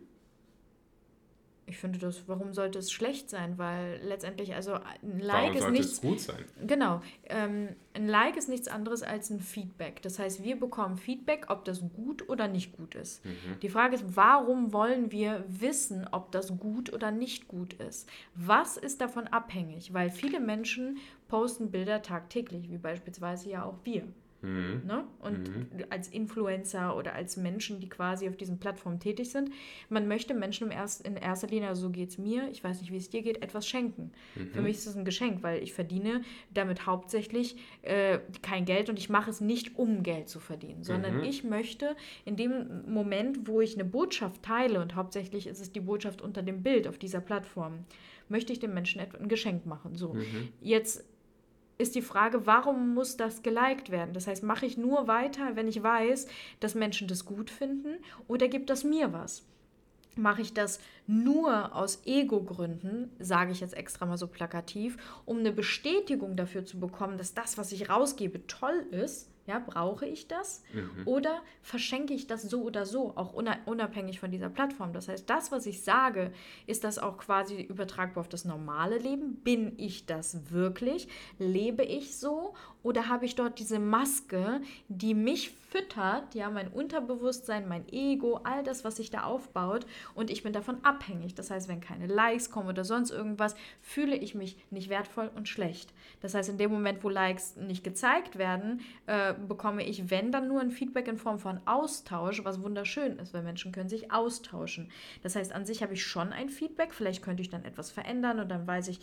Ich 1.69 1.77
finde 1.77 1.99
das, 1.99 2.27
warum 2.27 2.55
sollte 2.55 2.79
es 2.79 2.91
schlecht 2.91 3.29
sein? 3.29 3.59
Weil 3.59 4.01
letztendlich, 4.03 4.55
also 4.55 4.75
ein 4.75 5.21
Like 5.21 5.55
warum 5.55 5.57
ist 5.57 5.71
nichts. 5.71 5.93
Es 5.93 6.01
gut 6.01 6.21
sein? 6.21 6.45
Genau. 6.67 7.03
Ähm, 7.27 7.77
ein 7.95 8.09
Like 8.09 8.37
ist 8.37 8.49
nichts 8.49 8.69
anderes 8.69 9.03
als 9.03 9.31
ein 9.31 9.41
Feedback. 9.41 10.01
Das 10.03 10.19
heißt, 10.19 10.43
wir 10.43 10.59
bekommen 10.59 10.97
Feedback, 10.97 11.47
ob 11.49 11.65
das 11.65 11.83
gut 11.95 12.29
oder 12.29 12.49
nicht 12.49 12.73
gut 12.73 12.95
ist. 12.95 13.25
Mhm. 13.25 13.61
Die 13.61 13.69
Frage 13.69 13.97
ist, 13.97 14.05
warum 14.17 14.73
wollen 14.73 15.13
wir 15.13 15.45
wissen, 15.49 16.09
ob 16.11 16.33
das 16.33 16.57
gut 16.59 16.93
oder 16.93 17.11
nicht 17.11 17.49
gut 17.49 17.75
ist? 17.75 18.09
Was 18.35 18.77
ist 18.77 19.01
davon 19.01 19.27
abhängig? 19.27 19.93
Weil 19.93 20.11
viele 20.11 20.41
Menschen 20.41 20.99
posten 21.29 21.71
Bilder 21.71 22.01
tagtäglich, 22.01 22.71
wie 22.71 22.79
beispielsweise 22.79 23.51
ja 23.51 23.65
auch 23.65 23.77
wir. 23.85 24.05
Mhm. 24.41 24.83
Ne? 24.87 25.05
Und 25.21 25.49
mhm. 25.49 25.85
als 25.91 26.09
Influencer 26.09 26.97
oder 26.97 27.15
als 27.15 27.37
Menschen, 27.37 27.81
die 27.81 27.89
quasi 27.89 28.29
auf 28.29 28.37
diesen 28.37 28.59
Plattformen 28.59 29.01
tätig 29.01 29.31
sind, 29.31 29.51
man 29.89 30.07
möchte 30.07 30.35
Menschen 30.35 30.71
erst, 30.71 31.07
in 31.07 31.17
erster 31.17 31.49
Linie, 31.49 31.69
also 31.69 31.83
so 31.83 31.91
geht 31.91 32.11
es 32.11 32.19
mir, 32.19 32.49
ich 32.51 32.63
weiß 32.63 32.81
nicht, 32.81 32.93
wie 32.93 32.97
es 32.97 33.11
dir 33.11 33.23
geht, 33.23 33.43
etwas 33.43 33.67
schenken. 33.67 34.13
Mhm. 34.37 34.51
Für 34.53 34.63
mich 34.63 34.77
ist 34.77 34.87
das 34.87 34.97
ein 34.97 35.05
Geschenk, 35.05 35.43
weil 35.43 35.63
ich 35.63 35.73
verdiene 35.73 36.23
damit 36.55 36.87
hauptsächlich 36.87 37.57
äh, 37.83 38.21
kein 38.43 38.65
Geld 38.65 38.89
und 38.89 38.99
ich 38.99 39.09
mache 39.09 39.31
es 39.31 39.41
nicht, 39.41 39.77
um 39.77 40.03
Geld 40.03 40.29
zu 40.29 40.39
verdienen, 40.39 40.85
sondern 40.85 41.19
mhm. 41.19 41.25
ich 41.25 41.43
möchte 41.43 41.97
in 42.25 42.37
dem 42.37 42.85
Moment, 42.87 43.49
wo 43.49 43.61
ich 43.61 43.75
eine 43.75 43.85
Botschaft 43.85 44.43
teile 44.43 44.81
und 44.81 44.95
hauptsächlich 44.95 45.47
ist 45.47 45.61
es 45.61 45.73
die 45.73 45.81
Botschaft 45.81 46.23
unter 46.23 46.43
dem 46.43 46.63
Bild 46.63 46.87
auf 46.87 46.99
dieser 46.99 47.21
Plattform, 47.21 47.85
möchte 48.29 48.53
ich 48.53 48.61
dem 48.61 48.75
Menschen 48.75 49.01
ein 49.01 49.29
Geschenk 49.29 49.67
machen. 49.67 49.97
So, 49.97 50.15
mhm. 50.15 50.49
jetzt 50.61 51.05
ist 51.79 51.95
die 51.95 52.03
Frage, 52.03 52.47
warum 52.47 52.95
muss 52.95 53.17
das 53.17 53.43
geliked 53.43 53.91
werden? 53.91 54.13
Das 54.13 54.27
heißt, 54.27 54.43
mache 54.43 54.67
ich 54.67 54.77
nur 54.77 55.07
weiter, 55.07 55.55
wenn 55.55 55.69
ich 55.69 55.83
weiß, 55.83 56.27
dass 56.61 56.75
Menschen 56.75 57.09
das 57.09 57.25
gut 57.25 57.51
finden 57.51 57.99
oder 58.27 58.49
gibt 58.49 58.69
das 58.69 58.85
mir 58.85 59.13
was? 59.13 59.45
Mache 60.17 60.43
ich 60.43 60.53
das 60.53 60.81
nur 61.07 61.77
aus 61.77 62.03
Ego-Gründen, 62.05 63.13
sage 63.21 63.53
ich 63.53 63.61
jetzt 63.61 63.77
extra 63.77 64.05
mal 64.05 64.19
so 64.19 64.27
plakativ, 64.27 64.97
um 65.25 65.39
eine 65.39 65.53
Bestätigung 65.53 66.35
dafür 66.35 66.65
zu 66.65 66.81
bekommen, 66.81 67.19
dass 67.19 67.35
das, 67.35 67.57
was 67.57 67.71
ich 67.71 67.89
rausgebe, 67.89 68.45
toll 68.49 68.85
ist? 68.91 69.31
Ja, 69.49 69.59
brauche 69.59 70.05
ich 70.05 70.29
das? 70.29 70.63
Mhm. 70.75 71.07
Oder 71.07 71.41
verschenke 71.63 72.13
ich 72.13 72.27
das 72.27 72.43
so 72.43 72.63
oder 72.65 72.85
so, 72.85 73.15
auch 73.17 73.33
unabhängig 73.33 74.21
von 74.21 74.31
dieser 74.31 74.51
Plattform? 74.51 74.93
Das 74.93 75.09
heißt, 75.09 75.29
das, 75.31 75.51
was 75.51 75.65
ich 75.65 75.83
sage, 75.83 76.33
ist 76.67 76.85
das 76.85 76.99
auch 76.99 77.17
quasi 77.17 77.63
übertragbar 77.63 78.21
auf 78.21 78.29
das 78.29 78.45
normale 78.45 78.99
Leben? 78.99 79.37
Bin 79.37 79.73
ich 79.79 80.05
das 80.05 80.51
wirklich? 80.51 81.09
Lebe 81.39 81.83
ich 81.83 82.19
so? 82.19 82.53
Oder 82.83 83.09
habe 83.09 83.25
ich 83.25 83.37
dort 83.37 83.59
diese 83.59 83.79
Maske, 83.79 84.61
die 84.89 85.15
mich 85.15 85.51
füttert, 85.69 86.35
ja, 86.35 86.51
mein 86.51 86.69
Unterbewusstsein, 86.69 87.69
mein 87.69 87.87
Ego, 87.93 88.41
all 88.45 88.63
das, 88.63 88.85
was 88.85 88.97
sich 88.97 89.11
da 89.11 89.25
aufbaut 89.25 89.87
und 90.15 90.31
ich 90.31 90.43
bin 90.43 90.53
davon 90.53 90.83
abhängig. 90.83 91.35
Das 91.35 91.51
heißt, 91.51 91.69
wenn 91.69 91.81
keine 91.81 92.07
Likes 92.07 92.51
kommen 92.51 92.69
oder 92.69 92.85
sonst 92.85 93.11
irgendwas, 93.11 93.55
fühle 93.83 94.17
ich 94.17 94.35
mich 94.35 94.57
nicht 94.71 94.89
wertvoll 94.89 95.31
und 95.35 95.49
schlecht. 95.49 95.93
Das 96.21 96.35
heißt, 96.35 96.49
in 96.49 96.59
dem 96.59 96.71
Moment, 96.71 97.05
wo 97.05 97.09
Likes 97.09 97.57
nicht 97.57 97.85
gezeigt 97.85 98.39
werden, 98.39 98.81
äh, 99.07 99.35
bekomme 99.35 99.85
ich, 99.85 100.11
wenn 100.11 100.33
dann 100.33 100.49
nur 100.49 100.61
ein 100.61 100.71
Feedback 100.71 101.07
in 101.07 101.19
Form 101.19 101.39
von 101.39 101.61
Austausch, 101.67 102.45
was 102.45 102.63
wunderschön 102.63 103.19
ist, 103.19 103.35
weil 103.35 103.43
Menschen 103.43 103.73
können 103.73 103.89
sich 103.89 104.11
austauschen. 104.11 104.91
Das 105.23 105.37
heißt, 105.37 105.53
an 105.53 105.67
sich 105.67 105.83
habe 105.83 105.95
ich 105.95 106.05
schon 106.05 106.33
ein 106.33 106.49
Feedback, 106.49 106.95
vielleicht 106.95 107.23
könnte 107.23 107.43
ich 107.43 107.51
dann 107.51 107.65
etwas 107.65 107.91
verändern 107.91 108.41
und 108.41 108.49
dann 108.49 108.67
weiß 108.67 108.89
ich, 108.89 109.01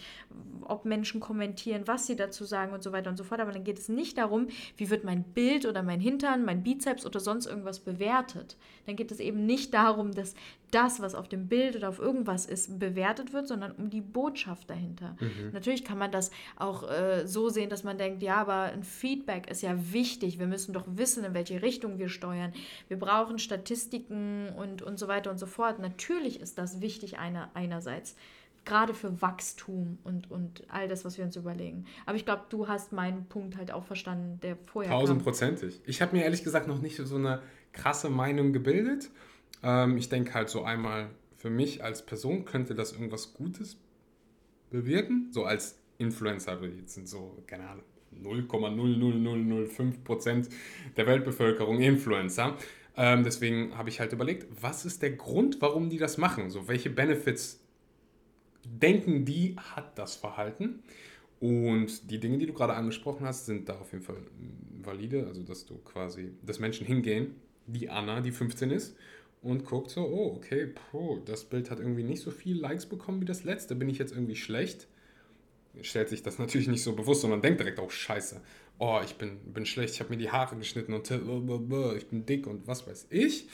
ob 0.61 0.85
Menschen 0.85 1.19
kommentieren, 1.19 1.83
was 1.85 2.07
sie 2.07 2.15
dazu 2.15 2.43
sagen 2.43 2.73
und 2.73 2.83
so 2.83 2.91
weiter 2.91 3.09
und 3.09 3.17
so 3.17 3.23
fort. 3.23 3.39
Aber 3.39 3.51
dann 3.51 3.63
geht 3.63 3.77
es 3.77 3.87
nicht 3.87 4.17
darum, 4.17 4.47
wie 4.77 4.89
wird 4.89 5.03
mein 5.03 5.23
Bild 5.23 5.65
oder 5.65 5.83
mein 5.83 5.99
Hintern, 5.99 6.43
mein 6.43 6.54
Bizeps 6.55 7.05
oder 7.05 7.19
sonst 7.19 7.45
irgendwas 7.45 7.79
bewertet. 7.79 8.57
Dann 8.85 8.95
geht 8.95 9.11
es 9.11 9.19
eben 9.19 9.45
nicht 9.45 9.73
darum, 9.73 10.11
dass 10.11 10.35
das, 10.71 10.99
was 10.99 11.15
auf 11.15 11.29
dem 11.29 11.47
Bild 11.47 11.75
oder 11.75 11.89
auf 11.89 11.99
irgendwas 11.99 12.45
ist, 12.45 12.79
bewertet 12.79 13.33
wird, 13.33 13.47
sondern 13.47 13.71
um 13.71 13.89
die 13.89 14.01
Botschaft 14.01 14.69
dahinter. 14.69 15.15
Mhm. 15.19 15.51
Natürlich 15.53 15.85
kann 15.85 15.97
man 15.97 16.11
das 16.11 16.31
auch 16.57 16.89
äh, 16.89 17.25
so 17.25 17.49
sehen, 17.49 17.69
dass 17.69 17.83
man 17.83 17.97
denkt, 17.97 18.21
ja, 18.21 18.35
aber 18.37 18.63
ein 18.63 18.83
Feedback 18.83 19.49
ist 19.49 19.61
ja 19.61 19.93
wichtig. 19.93 20.37
Wir 20.39 20.47
müssen 20.47 20.73
doch 20.73 20.85
wissen, 20.87 21.23
in 21.23 21.33
welche 21.33 21.61
Richtung 21.61 21.97
wir 21.97 22.09
steuern. 22.09 22.51
Wir 22.87 22.99
brauchen 22.99 23.39
Statistiken 23.39 24.49
und, 24.49 24.81
und 24.81 24.99
so 24.99 25.07
weiter 25.07 25.31
und 25.31 25.37
so 25.37 25.45
fort. 25.45 25.79
Natürlich 25.79 26.41
ist 26.41 26.57
das 26.57 26.81
wichtig 26.81 27.19
einer, 27.19 27.49
einerseits 27.53 28.15
gerade 28.65 28.93
für 28.93 29.21
Wachstum 29.21 29.99
und, 30.03 30.29
und 30.31 30.63
all 30.69 30.87
das, 30.87 31.03
was 31.05 31.17
wir 31.17 31.25
uns 31.25 31.35
überlegen. 31.35 31.85
Aber 32.05 32.17
ich 32.17 32.25
glaube, 32.25 32.43
du 32.49 32.67
hast 32.67 32.91
meinen 32.91 33.25
Punkt 33.27 33.57
halt 33.57 33.71
auch 33.71 33.85
verstanden, 33.85 34.39
der 34.41 34.57
vorher 34.65 34.91
Tausendprozentig. 34.91 35.81
Ich 35.85 36.01
habe 36.01 36.15
mir 36.15 36.23
ehrlich 36.23 36.43
gesagt 36.43 36.67
noch 36.67 36.81
nicht 36.81 36.97
so 36.97 37.15
eine 37.15 37.41
krasse 37.73 38.09
Meinung 38.09 38.53
gebildet. 38.53 39.09
Ähm, 39.63 39.97
ich 39.97 40.09
denke 40.09 40.33
halt 40.33 40.49
so 40.49 40.63
einmal, 40.63 41.09
für 41.37 41.49
mich 41.49 41.83
als 41.83 42.05
Person 42.05 42.45
könnte 42.45 42.75
das 42.75 42.93
irgendwas 42.93 43.33
Gutes 43.33 43.77
bewirken. 44.71 45.29
So 45.31 45.45
als 45.45 45.79
Influencer, 45.97 46.61
jetzt 46.63 46.95
sind 46.95 47.07
so, 47.07 47.41
keine 47.47 47.69
Ahnung, 47.69 47.85
0,00005% 48.23 50.49
der 50.97 51.07
Weltbevölkerung 51.07 51.79
Influencer. 51.79 52.57
Ähm, 52.97 53.23
deswegen 53.23 53.77
habe 53.77 53.89
ich 53.89 53.99
halt 53.99 54.13
überlegt, 54.13 54.47
was 54.61 54.85
ist 54.85 55.01
der 55.01 55.11
Grund, 55.11 55.61
warum 55.61 55.89
die 55.89 55.97
das 55.97 56.17
machen? 56.17 56.49
So, 56.49 56.67
welche 56.67 56.89
Benefits 56.89 57.64
denken 58.65 59.25
die, 59.25 59.55
hat 59.57 59.97
das 59.97 60.15
Verhalten? 60.15 60.83
Und 61.39 62.09
die 62.09 62.19
Dinge, 62.19 62.37
die 62.37 62.45
du 62.45 62.53
gerade 62.53 62.73
angesprochen 62.73 63.25
hast, 63.25 63.45
sind 63.45 63.69
da 63.69 63.79
auf 63.79 63.91
jeden 63.91 64.03
Fall 64.03 64.17
valide. 64.81 65.27
Also, 65.27 65.43
dass 65.43 65.65
du 65.65 65.77
quasi, 65.79 66.31
dass 66.43 66.59
Menschen 66.59 66.85
hingehen, 66.85 67.35
wie 67.67 67.89
Anna, 67.89 68.21
die 68.21 68.31
15 68.31 68.71
ist, 68.71 68.95
und 69.41 69.65
guckt 69.65 69.91
so, 69.91 70.01
oh, 70.01 70.35
okay, 70.35 70.67
puh, 70.67 71.19
das 71.25 71.45
Bild 71.45 71.69
hat 71.69 71.79
irgendwie 71.79 72.03
nicht 72.03 72.21
so 72.21 72.31
viel 72.31 72.59
Likes 72.59 72.85
bekommen 72.85 73.21
wie 73.21 73.25
das 73.25 73.43
letzte. 73.43 73.75
Bin 73.75 73.89
ich 73.89 73.99
jetzt 73.99 74.11
irgendwie 74.11 74.35
schlecht? 74.35 74.87
Stellt 75.81 76.09
sich 76.09 76.23
das 76.23 76.39
natürlich 76.39 76.67
nicht 76.67 76.83
so 76.83 76.95
bewusst, 76.95 77.21
sondern 77.21 77.41
denkt 77.41 77.59
direkt, 77.59 77.79
oh, 77.79 77.89
scheiße, 77.89 78.41
oh, 78.79 78.99
ich 79.03 79.15
bin, 79.15 79.37
bin 79.53 79.65
schlecht, 79.65 79.93
ich 79.93 79.99
habe 79.99 80.09
mir 80.11 80.17
die 80.17 80.31
Haare 80.31 80.55
geschnitten 80.55 80.93
und 80.93 81.09
ich 81.11 82.07
bin 82.07 82.25
dick 82.25 82.47
und 82.47 82.65
was 82.65 82.87
weiß 82.87 83.07
ich. 83.09 83.47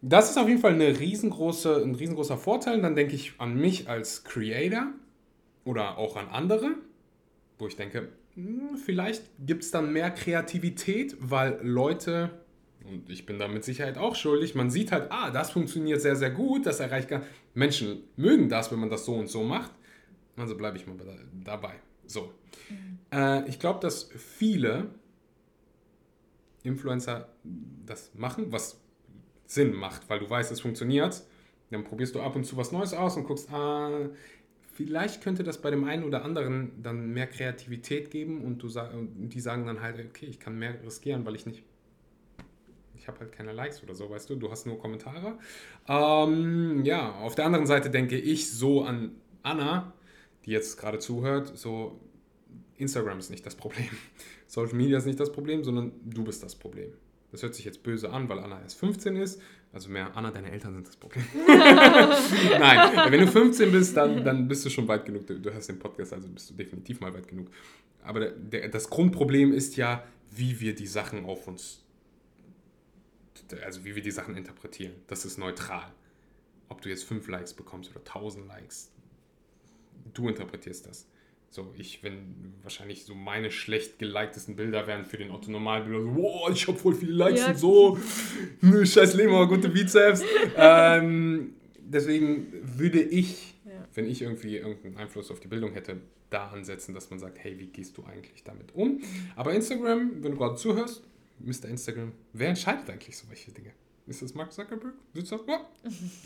Das 0.00 0.30
ist 0.30 0.38
auf 0.38 0.48
jeden 0.48 0.60
Fall 0.60 0.74
eine 0.74 0.98
riesengroße, 0.98 1.82
ein 1.82 1.94
riesengroßer 1.94 2.36
Vorteil. 2.36 2.80
dann 2.80 2.94
denke 2.94 3.14
ich 3.14 3.34
an 3.38 3.56
mich 3.56 3.88
als 3.88 4.24
Creator 4.24 4.92
oder 5.64 5.98
auch 5.98 6.16
an 6.16 6.28
andere, 6.28 6.76
wo 7.58 7.66
ich 7.66 7.76
denke, 7.76 8.08
hm, 8.34 8.76
vielleicht 8.76 9.24
gibt 9.44 9.64
es 9.64 9.70
dann 9.70 9.92
mehr 9.92 10.10
Kreativität, 10.10 11.16
weil 11.18 11.58
Leute, 11.62 12.30
und 12.84 13.10
ich 13.10 13.26
bin 13.26 13.38
da 13.38 13.48
mit 13.48 13.64
Sicherheit 13.64 13.98
auch 13.98 14.14
schuldig, 14.14 14.54
man 14.54 14.70
sieht 14.70 14.92
halt, 14.92 15.10
ah, 15.10 15.30
das 15.30 15.50
funktioniert 15.50 16.00
sehr, 16.00 16.14
sehr 16.14 16.30
gut, 16.30 16.66
das 16.66 16.78
erreicht 16.78 17.08
gar 17.08 17.22
Menschen 17.54 18.04
mögen 18.16 18.48
das, 18.48 18.70
wenn 18.70 18.78
man 18.78 18.90
das 18.90 19.04
so 19.04 19.14
und 19.14 19.28
so 19.28 19.42
macht. 19.42 19.72
Also 20.36 20.56
bleibe 20.56 20.76
ich 20.76 20.86
mal 20.86 20.96
dabei. 21.44 21.74
So. 22.06 22.32
Mhm. 22.70 22.98
Äh, 23.10 23.48
ich 23.48 23.58
glaube, 23.58 23.80
dass 23.80 24.04
viele 24.04 24.90
Influencer 26.62 27.28
das 27.84 28.14
machen, 28.14 28.52
was 28.52 28.80
Sinn 29.48 29.74
macht, 29.74 30.08
weil 30.08 30.20
du 30.20 30.30
weißt, 30.30 30.52
es 30.52 30.60
funktioniert. 30.60 31.24
Dann 31.70 31.84
probierst 31.84 32.14
du 32.14 32.20
ab 32.20 32.36
und 32.36 32.44
zu 32.44 32.56
was 32.56 32.70
Neues 32.70 32.94
aus 32.94 33.16
und 33.16 33.24
guckst, 33.24 33.50
ah, 33.50 34.08
vielleicht 34.74 35.22
könnte 35.22 35.42
das 35.42 35.60
bei 35.60 35.70
dem 35.70 35.84
einen 35.84 36.04
oder 36.04 36.24
anderen 36.24 36.80
dann 36.82 37.12
mehr 37.12 37.26
Kreativität 37.26 38.10
geben 38.10 38.42
und, 38.42 38.62
du 38.62 38.68
und 38.68 39.30
die 39.30 39.40
sagen 39.40 39.66
dann 39.66 39.80
halt, 39.80 39.98
okay, 39.98 40.26
ich 40.26 40.38
kann 40.38 40.58
mehr 40.58 40.80
riskieren, 40.84 41.26
weil 41.26 41.34
ich 41.34 41.46
nicht 41.46 41.64
ich 42.94 43.06
habe 43.06 43.20
halt 43.20 43.32
keine 43.32 43.52
Likes 43.52 43.82
oder 43.82 43.94
so, 43.94 44.10
weißt 44.10 44.28
du, 44.28 44.36
du 44.36 44.50
hast 44.50 44.66
nur 44.66 44.78
Kommentare. 44.78 45.38
Ähm, 45.86 46.84
ja, 46.84 47.14
auf 47.20 47.34
der 47.34 47.46
anderen 47.46 47.66
Seite 47.66 47.90
denke 47.90 48.18
ich 48.18 48.50
so 48.50 48.82
an 48.82 49.12
Anna, 49.42 49.94
die 50.44 50.50
jetzt 50.50 50.78
gerade 50.78 50.98
zuhört, 50.98 51.56
so 51.56 52.00
Instagram 52.76 53.18
ist 53.18 53.30
nicht 53.30 53.46
das 53.46 53.54
Problem. 53.54 53.88
Social 54.46 54.74
Media 54.74 54.98
ist 54.98 55.06
nicht 55.06 55.20
das 55.20 55.32
Problem, 55.32 55.64
sondern 55.64 55.92
du 56.04 56.24
bist 56.24 56.42
das 56.42 56.54
Problem. 56.54 56.92
Das 57.30 57.42
hört 57.42 57.54
sich 57.54 57.64
jetzt 57.64 57.82
böse 57.82 58.10
an, 58.10 58.28
weil 58.28 58.38
Anna 58.38 58.60
erst 58.60 58.78
15 58.78 59.16
ist. 59.16 59.40
Also 59.72 59.90
mehr 59.90 60.16
Anna, 60.16 60.30
deine 60.30 60.50
Eltern 60.50 60.74
sind 60.74 60.88
das 60.88 60.96
Problem. 60.96 61.24
Nein, 61.46 63.12
wenn 63.12 63.20
du 63.20 63.26
15 63.26 63.70
bist, 63.70 63.96
dann, 63.96 64.24
dann 64.24 64.48
bist 64.48 64.64
du 64.64 64.70
schon 64.70 64.88
weit 64.88 65.04
genug. 65.04 65.26
Du, 65.26 65.52
hast 65.52 65.68
den 65.68 65.78
Podcast, 65.78 66.14
also 66.14 66.28
bist 66.28 66.50
du 66.50 66.54
definitiv 66.54 67.00
mal 67.00 67.12
weit 67.12 67.28
genug. 67.28 67.50
Aber 68.02 68.20
der, 68.20 68.30
der, 68.30 68.68
das 68.68 68.88
Grundproblem 68.88 69.52
ist 69.52 69.76
ja, 69.76 70.04
wie 70.30 70.58
wir 70.60 70.74
die 70.74 70.86
Sachen 70.86 71.26
auf 71.26 71.46
uns, 71.46 71.84
also 73.62 73.84
wie 73.84 73.94
wir 73.94 74.02
die 74.02 74.10
Sachen 74.10 74.36
interpretieren. 74.36 74.94
Das 75.06 75.26
ist 75.26 75.36
neutral. 75.36 75.92
Ob 76.70 76.80
du 76.80 76.88
jetzt 76.88 77.04
5 77.04 77.28
Likes 77.28 77.52
bekommst 77.52 77.90
oder 77.90 78.00
1000 78.00 78.46
Likes, 78.48 78.90
du 80.14 80.28
interpretierst 80.28 80.86
das. 80.86 81.06
So, 81.50 81.72
ich, 81.78 82.02
wenn 82.02 82.52
wahrscheinlich 82.62 83.04
so 83.04 83.14
meine 83.14 83.50
schlecht 83.50 83.98
gelikedesten 83.98 84.54
Bilder 84.54 84.86
wären 84.86 85.06
für 85.06 85.16
den 85.16 85.30
Otto 85.30 85.50
Normalbilder, 85.50 86.02
so, 86.02 86.16
wow, 86.16 86.50
ich 86.52 86.68
habe 86.68 86.78
voll 86.78 86.94
viele 86.94 87.12
Likes 87.12 87.40
ja. 87.40 87.48
und 87.48 87.58
so, 87.58 87.98
ne, 88.60 88.86
scheiß 88.86 89.14
Leben, 89.14 89.32
aber 89.32 89.48
gute 89.48 89.70
Bizeps. 89.70 90.22
ähm, 90.56 91.54
deswegen 91.80 92.52
würde 92.78 93.00
ich, 93.00 93.54
ja. 93.64 93.72
wenn 93.94 94.06
ich 94.06 94.20
irgendwie 94.22 94.56
irgendeinen 94.56 94.98
Einfluss 94.98 95.30
auf 95.30 95.40
die 95.40 95.48
Bildung 95.48 95.72
hätte, 95.72 95.96
da 96.28 96.48
ansetzen, 96.48 96.94
dass 96.94 97.08
man 97.08 97.18
sagt, 97.18 97.38
hey, 97.42 97.58
wie 97.58 97.68
gehst 97.68 97.96
du 97.96 98.04
eigentlich 98.04 98.44
damit 98.44 98.74
um? 98.74 99.00
Aber 99.34 99.54
Instagram, 99.54 100.22
wenn 100.22 100.32
du 100.32 100.36
gerade 100.36 100.56
zuhörst, 100.56 101.02
Mr. 101.38 101.70
Instagram, 101.70 102.12
wer 102.34 102.50
entscheidet 102.50 102.90
eigentlich 102.90 103.16
solche 103.16 103.50
Dinge? 103.52 103.70
Ist 104.06 104.20
das 104.20 104.34
Mark 104.34 104.52
Zuckerberg? 104.52 104.94
Sitzt 105.14 105.32
das? 105.32 105.40
Ja, 105.46 105.66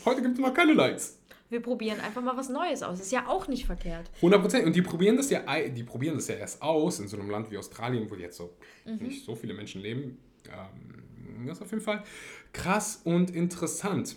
heute 0.03 0.21
gibt 0.21 0.33
es 0.33 0.41
mal 0.41 0.53
keine 0.53 0.73
Likes 0.73 1.17
wir 1.53 1.61
probieren 1.61 1.99
einfach 2.01 2.21
mal 2.21 2.35
was 2.35 2.49
Neues 2.49 2.83
aus. 2.83 2.99
Ist 2.99 3.11
ja 3.11 3.27
auch 3.27 3.47
nicht 3.47 3.65
verkehrt. 3.65 4.09
100 4.17 4.41
Prozent. 4.41 4.65
Und 4.65 4.75
die 4.75 4.81
probieren 4.81 5.15
das 5.15 5.29
ja, 5.29 5.41
die 5.69 5.83
probieren 5.83 6.15
das 6.15 6.27
ja 6.27 6.35
erst 6.35 6.61
aus 6.61 6.99
in 6.99 7.07
so 7.07 7.15
einem 7.15 7.29
Land 7.29 7.51
wie 7.51 7.57
Australien, 7.57 8.09
wo 8.09 8.15
jetzt 8.15 8.37
so 8.37 8.57
mhm. 8.85 8.97
nicht 8.97 9.23
so 9.23 9.35
viele 9.35 9.53
Menschen 9.53 9.81
leben. 9.81 10.17
Ähm, 10.47 11.45
das 11.47 11.57
ist 11.57 11.63
auf 11.63 11.71
jeden 11.71 11.83
Fall 11.83 12.03
krass 12.51 13.01
und 13.03 13.33
interessant. 13.33 14.15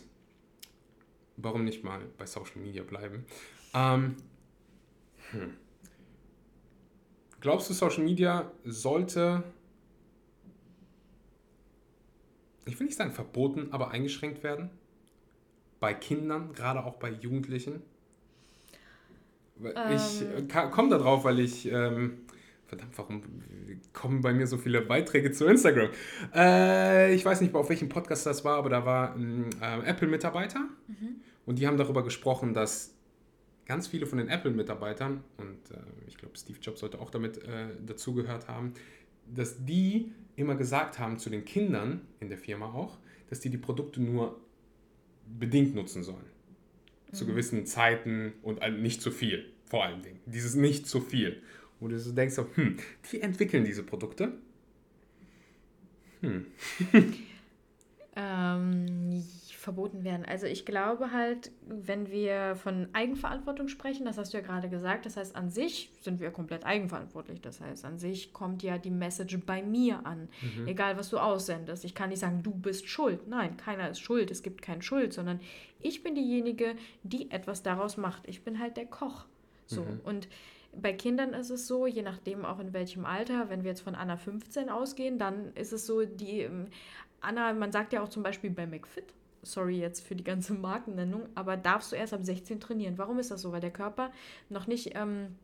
Warum 1.36 1.64
nicht 1.64 1.84
mal 1.84 2.00
bei 2.16 2.24
Social 2.24 2.58
Media 2.62 2.82
bleiben? 2.82 3.26
Ähm, 3.74 4.16
hm. 5.32 5.54
Glaubst 7.42 7.68
du, 7.68 7.74
Social 7.74 8.02
Media 8.02 8.50
sollte, 8.64 9.44
ich 12.64 12.80
will 12.80 12.86
nicht 12.86 12.96
sagen 12.96 13.12
verboten, 13.12 13.68
aber 13.72 13.90
eingeschränkt 13.90 14.42
werden? 14.42 14.70
Bei 15.80 15.94
Kindern, 15.94 16.52
gerade 16.52 16.84
auch 16.84 16.94
bei 16.94 17.10
Jugendlichen? 17.10 17.82
Ähm. 19.62 19.96
Ich 19.96 20.48
komme 20.70 20.90
da 20.90 20.98
drauf, 20.98 21.24
weil 21.24 21.40
ich. 21.40 21.70
Ähm, 21.70 22.18
verdammt, 22.66 22.98
warum 22.98 23.22
kommen 23.92 24.20
bei 24.20 24.32
mir 24.32 24.46
so 24.46 24.58
viele 24.58 24.82
Beiträge 24.82 25.30
zu 25.30 25.46
Instagram? 25.46 25.90
Äh, 26.34 27.14
ich 27.14 27.24
weiß 27.24 27.40
nicht, 27.40 27.54
auf 27.54 27.68
welchem 27.68 27.88
Podcast 27.88 28.26
das 28.26 28.44
war, 28.44 28.58
aber 28.58 28.68
da 28.68 28.84
war 28.84 29.14
ein 29.14 29.50
äh, 29.60 29.88
Apple-Mitarbeiter 29.88 30.60
mhm. 30.88 31.20
und 31.46 31.58
die 31.58 31.66
haben 31.66 31.76
darüber 31.76 32.02
gesprochen, 32.02 32.54
dass 32.54 32.94
ganz 33.66 33.86
viele 33.86 34.06
von 34.06 34.18
den 34.18 34.28
Apple-Mitarbeitern, 34.28 35.22
und 35.36 35.70
äh, 35.70 35.78
ich 36.06 36.16
glaube, 36.16 36.36
Steve 36.36 36.58
Jobs 36.60 36.80
sollte 36.80 37.00
auch 37.00 37.10
damit 37.10 37.38
äh, 37.38 37.68
dazugehört 37.84 38.48
haben, 38.48 38.74
dass 39.32 39.64
die 39.64 40.12
immer 40.36 40.54
gesagt 40.54 40.98
haben 40.98 41.18
zu 41.18 41.30
den 41.30 41.44
Kindern 41.44 42.02
in 42.20 42.28
der 42.28 42.38
Firma 42.38 42.66
auch, 42.66 42.98
dass 43.28 43.40
die 43.40 43.50
die 43.50 43.58
Produkte 43.58 44.00
nur 44.00 44.40
bedingt 45.26 45.74
nutzen 45.74 46.02
sollen. 46.02 46.18
Mhm. 47.10 47.14
Zu 47.14 47.26
gewissen 47.26 47.66
Zeiten 47.66 48.32
und 48.42 48.60
nicht 48.80 49.02
zu 49.02 49.10
viel, 49.10 49.52
vor 49.64 49.84
allen 49.84 50.02
Dingen. 50.02 50.20
Dieses 50.26 50.54
nicht 50.54 50.86
zu 50.86 51.00
viel. 51.00 51.42
Wo 51.78 51.88
du 51.88 51.98
so 51.98 52.12
denkst, 52.12 52.34
so, 52.34 52.46
hm, 52.54 52.78
die 53.12 53.20
entwickeln 53.20 53.64
diese 53.64 53.82
Produkte. 53.82 54.32
Hm. 56.20 56.46
ähm, 58.16 59.24
verboten 59.66 60.04
werden. 60.04 60.24
Also 60.24 60.46
ich 60.46 60.64
glaube 60.64 61.10
halt, 61.10 61.50
wenn 61.66 62.08
wir 62.08 62.54
von 62.54 62.86
Eigenverantwortung 62.92 63.66
sprechen, 63.66 64.06
das 64.06 64.16
hast 64.16 64.32
du 64.32 64.38
ja 64.38 64.44
gerade 64.44 64.68
gesagt, 64.68 65.06
das 65.06 65.16
heißt 65.16 65.34
an 65.34 65.50
sich 65.50 65.90
sind 66.00 66.20
wir 66.20 66.30
komplett 66.30 66.64
eigenverantwortlich. 66.64 67.40
Das 67.40 67.60
heißt 67.60 67.84
an 67.84 67.98
sich 67.98 68.32
kommt 68.32 68.62
ja 68.62 68.78
die 68.78 68.92
Message 68.92 69.40
bei 69.44 69.64
mir 69.64 70.06
an, 70.06 70.28
mhm. 70.40 70.68
egal 70.68 70.96
was 70.96 71.10
du 71.10 71.18
aussendest. 71.18 71.84
Ich 71.84 71.96
kann 71.96 72.10
nicht 72.10 72.20
sagen, 72.20 72.44
du 72.44 72.52
bist 72.52 72.88
schuld. 72.88 73.26
Nein, 73.26 73.56
keiner 73.56 73.90
ist 73.90 73.98
schuld. 73.98 74.30
Es 74.30 74.44
gibt 74.44 74.62
keine 74.62 74.82
Schuld, 74.82 75.12
sondern 75.12 75.40
ich 75.80 76.04
bin 76.04 76.14
diejenige, 76.14 76.76
die 77.02 77.32
etwas 77.32 77.64
daraus 77.64 77.96
macht. 77.96 78.22
Ich 78.28 78.44
bin 78.44 78.60
halt 78.60 78.76
der 78.76 78.86
Koch. 78.86 79.24
So 79.66 79.82
mhm. 79.82 80.00
und 80.04 80.28
bei 80.80 80.92
Kindern 80.92 81.32
ist 81.32 81.50
es 81.50 81.66
so, 81.66 81.88
je 81.88 82.02
nachdem 82.02 82.44
auch 82.44 82.60
in 82.60 82.72
welchem 82.72 83.04
Alter, 83.04 83.48
wenn 83.50 83.64
wir 83.64 83.70
jetzt 83.70 83.80
von 83.80 83.96
Anna 83.96 84.16
15 84.16 84.68
ausgehen, 84.68 85.18
dann 85.18 85.52
ist 85.54 85.72
es 85.72 85.86
so, 85.86 86.04
die 86.04 86.42
ähm, 86.42 86.66
Anna, 87.20 87.52
man 87.54 87.72
sagt 87.72 87.92
ja 87.94 88.02
auch 88.02 88.08
zum 88.08 88.22
Beispiel 88.22 88.50
bei 88.50 88.66
McFit, 88.66 89.15
sorry 89.46 89.78
jetzt 89.78 90.06
für 90.06 90.14
die 90.16 90.24
ganze 90.24 90.54
Markennennung, 90.54 91.28
aber 91.34 91.56
darfst 91.56 91.92
du 91.92 91.96
erst 91.96 92.12
ab 92.12 92.20
16 92.22 92.60
trainieren. 92.60 92.98
Warum 92.98 93.18
ist 93.18 93.30
das 93.30 93.42
so? 93.42 93.52
Weil 93.52 93.60
der 93.60 93.72
Körper 93.72 94.10
noch 94.48 94.66
nicht 94.66 94.92
ähm, 94.94 95.36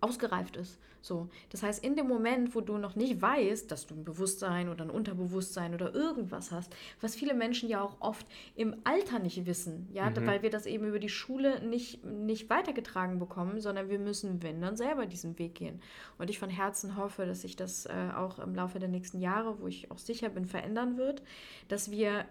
ausgereift 0.00 0.56
ist. 0.56 0.78
So, 1.04 1.28
das 1.50 1.62
heißt, 1.62 1.84
in 1.84 1.96
dem 1.96 2.08
Moment, 2.08 2.54
wo 2.54 2.62
du 2.62 2.78
noch 2.78 2.96
nicht 2.96 3.20
weißt, 3.20 3.70
dass 3.70 3.86
du 3.86 3.94
ein 3.94 4.04
Bewusstsein 4.04 4.70
oder 4.70 4.84
ein 4.84 4.90
Unterbewusstsein 4.90 5.74
oder 5.74 5.94
irgendwas 5.94 6.50
hast, 6.50 6.74
was 7.02 7.14
viele 7.14 7.34
Menschen 7.34 7.68
ja 7.68 7.82
auch 7.82 8.00
oft 8.00 8.26
im 8.54 8.74
Alter 8.84 9.18
nicht 9.18 9.44
wissen, 9.44 9.86
ja, 9.92 10.08
mhm. 10.08 10.26
weil 10.26 10.40
wir 10.40 10.48
das 10.48 10.64
eben 10.64 10.86
über 10.86 10.98
die 10.98 11.10
Schule 11.10 11.62
nicht, 11.62 12.02
nicht 12.06 12.48
weitergetragen 12.48 13.18
bekommen, 13.18 13.60
sondern 13.60 13.90
wir 13.90 13.98
müssen, 13.98 14.42
wenn, 14.42 14.62
dann 14.62 14.78
selber 14.78 15.04
diesen 15.04 15.38
Weg 15.38 15.56
gehen. 15.56 15.82
Und 16.16 16.30
ich 16.30 16.38
von 16.38 16.48
Herzen 16.48 16.96
hoffe, 16.96 17.26
dass 17.26 17.42
sich 17.42 17.54
das 17.54 17.84
äh, 17.84 17.92
auch 18.16 18.38
im 18.38 18.54
Laufe 18.54 18.78
der 18.78 18.88
nächsten 18.88 19.20
Jahre, 19.20 19.60
wo 19.60 19.66
ich 19.66 19.90
auch 19.90 19.98
sicher 19.98 20.30
bin, 20.30 20.46
verändern 20.46 20.96
wird, 20.96 21.22
dass 21.68 21.90
wir 21.90 22.24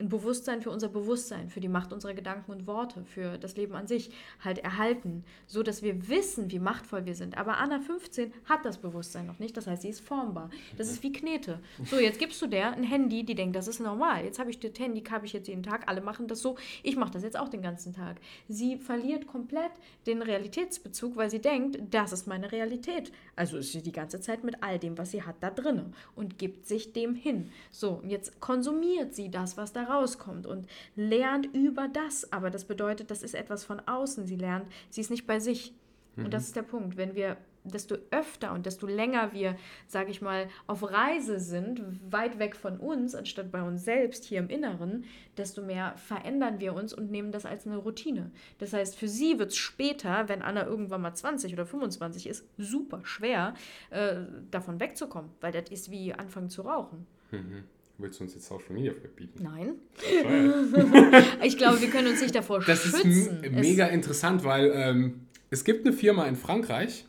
ein 0.00 0.08
Bewusstsein 0.08 0.62
für 0.62 0.70
unser 0.70 0.88
Bewusstsein, 0.88 1.50
für 1.50 1.60
die 1.60 1.68
Macht 1.68 1.92
unserer 1.92 2.14
Gedanken 2.14 2.52
und 2.52 2.66
Worte, 2.66 3.04
für 3.04 3.36
das 3.36 3.56
Leben 3.56 3.74
an 3.74 3.88
sich 3.88 4.10
halt 4.44 4.58
erhalten, 4.58 5.24
so 5.46 5.62
dass 5.62 5.82
wir 5.82 6.08
wissen, 6.08 6.50
wie 6.52 6.60
machtvoll 6.60 7.04
wir 7.04 7.16
sind. 7.16 7.36
Aber 7.36 7.56
Anna 7.56 7.80
15 7.80 8.32
hat 8.44 8.64
das 8.64 8.78
Bewusstsein 8.78 9.26
noch 9.26 9.40
nicht, 9.40 9.56
das 9.56 9.66
heißt, 9.66 9.82
sie 9.82 9.88
ist 9.88 10.00
formbar. 10.00 10.50
Das 10.76 10.88
ist 10.88 11.02
wie 11.02 11.12
Knete. 11.12 11.60
So, 11.84 11.98
jetzt 11.98 12.20
gibst 12.20 12.40
du 12.40 12.46
der 12.46 12.72
ein 12.72 12.84
Handy, 12.84 13.24
die 13.24 13.34
denkt, 13.34 13.56
das 13.56 13.66
ist 13.66 13.80
normal. 13.80 14.24
Jetzt 14.24 14.38
habe 14.38 14.50
ich 14.50 14.60
das 14.60 14.78
Handy, 14.78 15.02
habe 15.02 15.26
ich 15.26 15.32
jetzt 15.32 15.48
jeden 15.48 15.64
Tag, 15.64 15.88
alle 15.88 16.00
machen 16.00 16.28
das 16.28 16.40
so, 16.40 16.56
ich 16.84 16.96
mache 16.96 17.12
das 17.12 17.24
jetzt 17.24 17.38
auch 17.38 17.48
den 17.48 17.62
ganzen 17.62 17.92
Tag. 17.92 18.18
Sie 18.48 18.76
verliert 18.76 19.26
komplett 19.26 19.72
den 20.06 20.22
Realitätsbezug, 20.22 21.16
weil 21.16 21.30
sie 21.30 21.40
denkt, 21.40 21.78
das 21.90 22.12
ist 22.12 22.28
meine 22.28 22.52
Realität. 22.52 23.10
Also 23.34 23.58
ist 23.58 23.72
sie 23.72 23.82
die 23.82 23.92
ganze 23.92 24.20
Zeit 24.20 24.44
mit 24.44 24.62
all 24.62 24.78
dem, 24.78 24.96
was 24.96 25.10
sie 25.10 25.22
hat, 25.22 25.36
da 25.40 25.50
drinne 25.50 25.92
und 26.14 26.38
gibt 26.38 26.68
sich 26.68 26.92
dem 26.92 27.16
hin. 27.16 27.50
So, 27.72 28.00
und 28.02 28.10
jetzt 28.10 28.40
konsumiert 28.40 29.14
sie 29.14 29.30
das, 29.30 29.56
was 29.56 29.72
da 29.72 29.87
rauskommt 29.88 30.46
und 30.46 30.66
lernt 30.96 31.46
über 31.54 31.88
das. 31.88 32.32
Aber 32.32 32.50
das 32.50 32.64
bedeutet, 32.64 33.10
das 33.10 33.22
ist 33.22 33.34
etwas 33.34 33.64
von 33.64 33.80
außen. 33.80 34.26
Sie 34.26 34.36
lernt, 34.36 34.66
sie 34.90 35.00
ist 35.00 35.10
nicht 35.10 35.26
bei 35.26 35.40
sich. 35.40 35.74
Mhm. 36.16 36.26
Und 36.26 36.34
das 36.34 36.44
ist 36.44 36.56
der 36.56 36.62
Punkt. 36.62 36.96
Wenn 36.96 37.14
wir 37.14 37.36
desto 37.64 37.96
öfter 38.10 38.52
und 38.52 38.66
desto 38.66 38.86
länger 38.86 39.32
wir, 39.32 39.56
sage 39.86 40.10
ich 40.10 40.22
mal, 40.22 40.48
auf 40.66 40.90
Reise 40.90 41.38
sind, 41.38 41.82
weit 42.10 42.38
weg 42.38 42.56
von 42.56 42.78
uns, 42.78 43.14
anstatt 43.14 43.50
bei 43.50 43.62
uns 43.62 43.84
selbst 43.84 44.24
hier 44.24 44.38
im 44.38 44.48
Inneren, 44.48 45.04
desto 45.36 45.62
mehr 45.62 45.96
verändern 45.96 46.60
wir 46.60 46.74
uns 46.74 46.92
und 46.92 47.10
nehmen 47.10 47.32
das 47.32 47.46
als 47.46 47.66
eine 47.66 47.76
Routine. 47.76 48.30
Das 48.58 48.72
heißt, 48.72 48.96
für 48.96 49.08
sie 49.08 49.38
wird 49.38 49.50
es 49.50 49.56
später, 49.56 50.28
wenn 50.28 50.42
Anna 50.42 50.66
irgendwann 50.66 51.02
mal 51.02 51.14
20 51.14 51.52
oder 51.52 51.66
25 51.66 52.26
ist, 52.26 52.46
super 52.56 53.00
schwer, 53.04 53.54
äh, 53.90 54.16
davon 54.50 54.80
wegzukommen, 54.80 55.30
weil 55.40 55.52
das 55.52 55.70
ist 55.70 55.90
wie 55.90 56.14
anfangen 56.14 56.50
zu 56.50 56.62
rauchen. 56.62 57.06
Mhm. 57.30 57.64
Willst 57.98 58.20
du 58.20 58.24
uns 58.24 58.34
jetzt 58.34 58.46
Social 58.46 58.72
Media 58.72 58.92
verbieten? 58.94 59.42
Nein. 59.42 59.74
ich 61.42 61.58
glaube, 61.58 61.80
wir 61.80 61.90
können 61.90 62.06
uns 62.08 62.20
nicht 62.20 62.34
davor 62.34 62.60
das 62.60 62.82
schützen. 62.82 63.40
Das 63.42 63.50
ist 63.50 63.52
mega 63.52 63.88
es 63.88 63.94
interessant, 63.94 64.44
weil 64.44 64.70
ähm, 64.72 65.26
es 65.50 65.64
gibt 65.64 65.84
eine 65.84 65.94
Firma 65.94 66.26
in 66.26 66.36
Frankreich, 66.36 67.06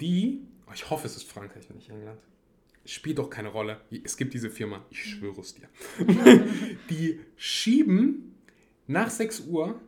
die, 0.00 0.42
oh, 0.68 0.70
ich 0.72 0.88
hoffe, 0.90 1.06
es 1.06 1.16
ist 1.16 1.28
Frankreich 1.28 1.68
und 1.68 1.76
nicht 1.76 1.90
England, 1.90 2.20
spielt 2.84 3.18
doch 3.18 3.28
keine 3.28 3.48
Rolle. 3.48 3.80
Es 4.04 4.16
gibt 4.16 4.32
diese 4.32 4.48
Firma, 4.48 4.84
ich 4.90 5.04
schwöre 5.04 5.40
es 5.40 5.54
dir. 5.54 5.68
die 6.90 7.18
schieben 7.36 8.36
nach 8.86 9.10
6 9.10 9.40
Uhr 9.40 9.80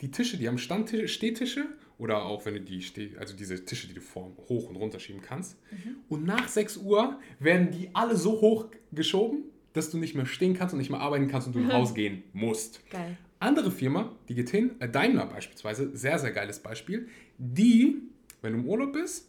die 0.00 0.10
Tische, 0.10 0.38
die 0.38 0.48
haben 0.48 0.58
Standtische, 0.58 1.08
Stehtische 1.08 1.66
oder 1.98 2.24
auch 2.24 2.44
wenn 2.44 2.54
du 2.54 2.60
die 2.60 2.84
also 3.18 3.36
diese 3.36 3.64
Tische, 3.64 3.86
die 3.86 3.94
du 3.94 4.00
vor, 4.00 4.32
hoch 4.48 4.68
und 4.68 4.76
runter 4.76 4.98
schieben 4.98 5.22
kannst. 5.22 5.56
Mhm. 5.70 5.96
Und 6.08 6.24
nach 6.24 6.48
6 6.48 6.78
Uhr 6.78 7.18
werden 7.38 7.70
die 7.70 7.90
alle 7.92 8.16
so 8.16 8.40
hoch 8.40 8.66
geschoben, 8.92 9.44
dass 9.72 9.90
du 9.90 9.98
nicht 9.98 10.14
mehr 10.14 10.26
stehen 10.26 10.54
kannst 10.54 10.74
und 10.74 10.78
nicht 10.78 10.90
mehr 10.90 11.00
arbeiten 11.00 11.28
kannst 11.28 11.46
und 11.46 11.54
du 11.54 11.60
rausgehen 11.70 12.24
musst. 12.32 12.88
Geil. 12.90 13.16
Andere 13.38 13.70
Firma, 13.70 14.14
die 14.28 14.34
geht 14.34 14.50
hin, 14.50 14.72
äh 14.80 14.88
Daimler 14.88 15.26
beispielsweise, 15.26 15.94
sehr, 15.96 16.18
sehr 16.18 16.32
geiles 16.32 16.60
Beispiel, 16.60 17.08
die, 17.38 18.02
wenn 18.40 18.54
du 18.54 18.60
im 18.60 18.66
Urlaub 18.66 18.92
bist, 18.92 19.28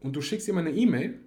und 0.00 0.14
du 0.14 0.20
schickst 0.20 0.46
jemand 0.46 0.68
eine 0.68 0.76
E-Mail, 0.76 1.18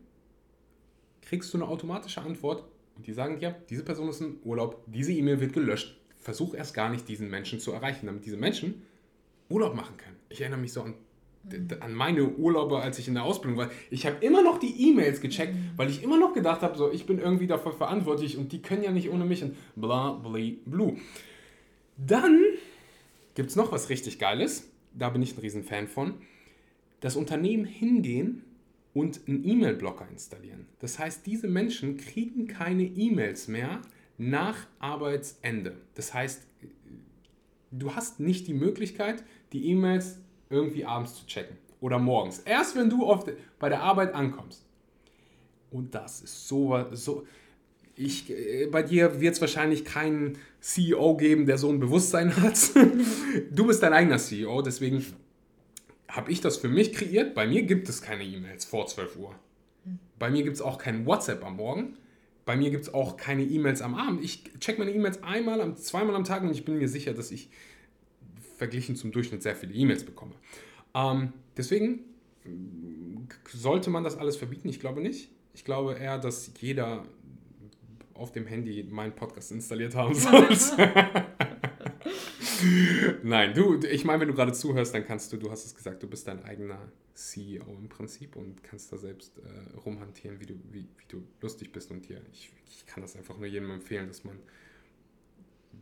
kriegst 1.21 1.53
du 1.53 1.57
eine 1.57 1.67
automatische 1.67 2.21
Antwort 2.21 2.63
und 2.95 3.07
die 3.07 3.13
sagen 3.13 3.39
dir, 3.39 3.55
diese 3.69 3.83
Person 3.83 4.09
ist 4.09 4.21
im 4.21 4.39
Urlaub, 4.43 4.83
diese 4.87 5.11
E-Mail 5.11 5.39
wird 5.39 5.53
gelöscht. 5.53 5.99
Versuch 6.17 6.55
erst 6.55 6.73
gar 6.73 6.89
nicht, 6.89 7.07
diesen 7.07 7.29
Menschen 7.29 7.59
zu 7.59 7.71
erreichen, 7.71 8.05
damit 8.05 8.25
diese 8.25 8.37
Menschen 8.37 8.83
Urlaub 9.49 9.75
machen 9.75 9.97
können. 9.97 10.15
Ich 10.29 10.41
erinnere 10.41 10.59
mich 10.59 10.73
so 10.73 10.81
an, 10.81 10.93
mhm. 11.43 11.67
an 11.79 11.93
meine 11.93 12.27
Urlaube, 12.27 12.79
als 12.79 12.99
ich 12.99 13.07
in 13.07 13.13
der 13.13 13.23
Ausbildung 13.23 13.57
war. 13.57 13.71
Ich 13.89 14.05
habe 14.05 14.23
immer 14.25 14.43
noch 14.43 14.59
die 14.59 14.89
E-Mails 14.89 15.21
gecheckt, 15.21 15.53
mhm. 15.53 15.71
weil 15.75 15.89
ich 15.89 16.03
immer 16.03 16.19
noch 16.19 16.33
gedacht 16.33 16.61
habe, 16.61 16.77
so, 16.77 16.91
ich 16.91 17.05
bin 17.05 17.19
irgendwie 17.19 17.47
dafür 17.47 17.71
verantwortlich 17.71 18.37
und 18.37 18.51
die 18.51 18.61
können 18.61 18.83
ja 18.83 18.91
nicht 18.91 19.09
ohne 19.09 19.25
mich 19.25 19.43
und 19.43 19.55
bla, 19.75 20.11
bla, 20.13 20.39
blue. 20.65 20.97
Dann 21.97 22.39
gibt 23.35 23.49
es 23.49 23.55
noch 23.55 23.71
was 23.71 23.89
richtig 23.89 24.19
Geiles. 24.19 24.69
Da 24.93 25.09
bin 25.09 25.21
ich 25.21 25.35
ein 25.35 25.39
Riesenfan 25.39 25.87
von. 25.87 26.15
Das 26.99 27.15
Unternehmen 27.15 27.65
hingehen 27.65 28.43
und 28.93 29.21
einen 29.27 29.47
E-Mail-Blocker 29.47 30.07
installieren. 30.09 30.65
Das 30.79 30.97
heißt, 30.97 31.25
diese 31.27 31.47
Menschen 31.47 31.97
kriegen 31.97 32.47
keine 32.47 32.83
E-Mails 32.83 33.47
mehr 33.47 33.81
nach 34.17 34.65
Arbeitsende. 34.79 35.75
Das 35.93 36.13
heißt, 36.15 36.47
du 37.71 37.93
hast 37.93 38.19
nicht 38.19 38.47
die 38.47 38.55
Möglichkeit, 38.55 39.23
die 39.53 39.69
E-Mails 39.69 40.19
irgendwie 40.49 40.85
abends 40.85 41.15
zu 41.15 41.25
checken 41.25 41.57
oder 41.81 41.99
morgens. 41.99 42.39
Erst 42.39 42.75
wenn 42.75 42.89
du 42.89 43.05
auf 43.05 43.23
de, 43.23 43.35
bei 43.59 43.69
der 43.69 43.81
Arbeit 43.81 44.13
ankommst. 44.13 44.65
Und 45.69 45.93
das 45.93 46.21
ist 46.21 46.47
so, 46.47 46.85
so 46.91 47.25
ich, 47.95 48.29
äh, 48.29 48.67
bei 48.67 48.83
dir 48.83 49.19
wird 49.19 49.35
es 49.35 49.41
wahrscheinlich 49.41 49.83
keinen 49.83 50.37
CEO 50.61 51.17
geben, 51.17 51.45
der 51.45 51.57
so 51.57 51.69
ein 51.69 51.79
Bewusstsein 51.79 52.35
hat. 52.37 52.57
du 53.51 53.67
bist 53.67 53.83
dein 53.83 53.93
eigener 53.93 54.17
CEO, 54.17 54.61
deswegen 54.61 55.03
habe 56.07 56.31
ich 56.31 56.41
das 56.41 56.57
für 56.57 56.69
mich 56.69 56.93
kreiert. 56.93 57.33
Bei 57.35 57.45
mir 57.45 57.63
gibt 57.63 57.89
es 57.89 58.01
keine 58.01 58.23
E-Mails 58.23 58.65
vor 58.65 58.87
12 58.87 59.17
Uhr. 59.17 59.35
Bei 60.17 60.29
mir 60.29 60.43
gibt 60.43 60.55
es 60.55 60.61
auch 60.61 60.77
kein 60.77 61.05
WhatsApp 61.05 61.43
am 61.43 61.57
Morgen. 61.57 61.97
Bei 62.45 62.55
mir 62.55 62.69
gibt 62.69 62.83
es 62.83 62.93
auch 62.93 63.17
keine 63.17 63.43
E-Mails 63.43 63.81
am 63.81 63.95
Abend. 63.95 64.23
Ich 64.23 64.43
check 64.59 64.79
meine 64.79 64.91
E-Mails 64.91 65.21
einmal, 65.21 65.75
zweimal 65.75 66.15
am 66.15 66.23
Tag 66.23 66.43
und 66.43 66.51
ich 66.51 66.63
bin 66.63 66.77
mir 66.77 66.87
sicher, 66.87 67.13
dass 67.13 67.31
ich 67.31 67.49
verglichen 68.57 68.95
zum 68.95 69.11
Durchschnitt 69.11 69.43
sehr 69.43 69.55
viele 69.55 69.73
E-Mails 69.73 70.03
bekomme. 70.03 70.33
Ähm, 70.93 71.33
deswegen 71.55 71.99
sollte 73.49 73.89
man 73.89 74.03
das 74.03 74.17
alles 74.17 74.35
verbieten? 74.35 74.69
Ich 74.69 74.79
glaube 74.79 75.01
nicht. 75.01 75.29
Ich 75.53 75.63
glaube 75.63 75.93
eher, 75.93 76.17
dass 76.17 76.51
jeder 76.59 77.05
auf 78.13 78.31
dem 78.31 78.47
Handy 78.47 78.83
meinen 78.83 79.13
Podcast 79.13 79.51
installiert 79.51 79.95
haben 79.95 80.13
sollte. 80.15 81.25
Nein, 83.23 83.53
du, 83.53 83.79
ich 83.85 84.05
meine, 84.05 84.21
wenn 84.21 84.27
du 84.27 84.33
gerade 84.33 84.53
zuhörst, 84.53 84.93
dann 84.93 85.05
kannst 85.05 85.31
du, 85.31 85.37
du 85.37 85.51
hast 85.51 85.65
es 85.65 85.75
gesagt, 85.75 86.01
du 86.01 86.07
bist 86.07 86.27
dein 86.27 86.43
eigener 86.43 86.79
CEO 87.13 87.65
im 87.77 87.89
Prinzip 87.89 88.35
und 88.35 88.63
kannst 88.63 88.91
da 88.91 88.97
selbst 88.97 89.39
äh, 89.39 89.77
rumhantieren, 89.79 90.39
wie 90.39 90.45
du, 90.45 90.55
wie, 90.71 90.81
wie 90.97 91.05
du 91.07 91.23
lustig 91.41 91.71
bist. 91.71 91.91
Und 91.91 92.07
dir, 92.07 92.21
ich, 92.31 92.51
ich 92.67 92.85
kann 92.85 93.01
das 93.01 93.15
einfach 93.15 93.37
nur 93.37 93.47
jedem 93.47 93.69
empfehlen, 93.71 94.07
dass 94.07 94.23
man 94.23 94.37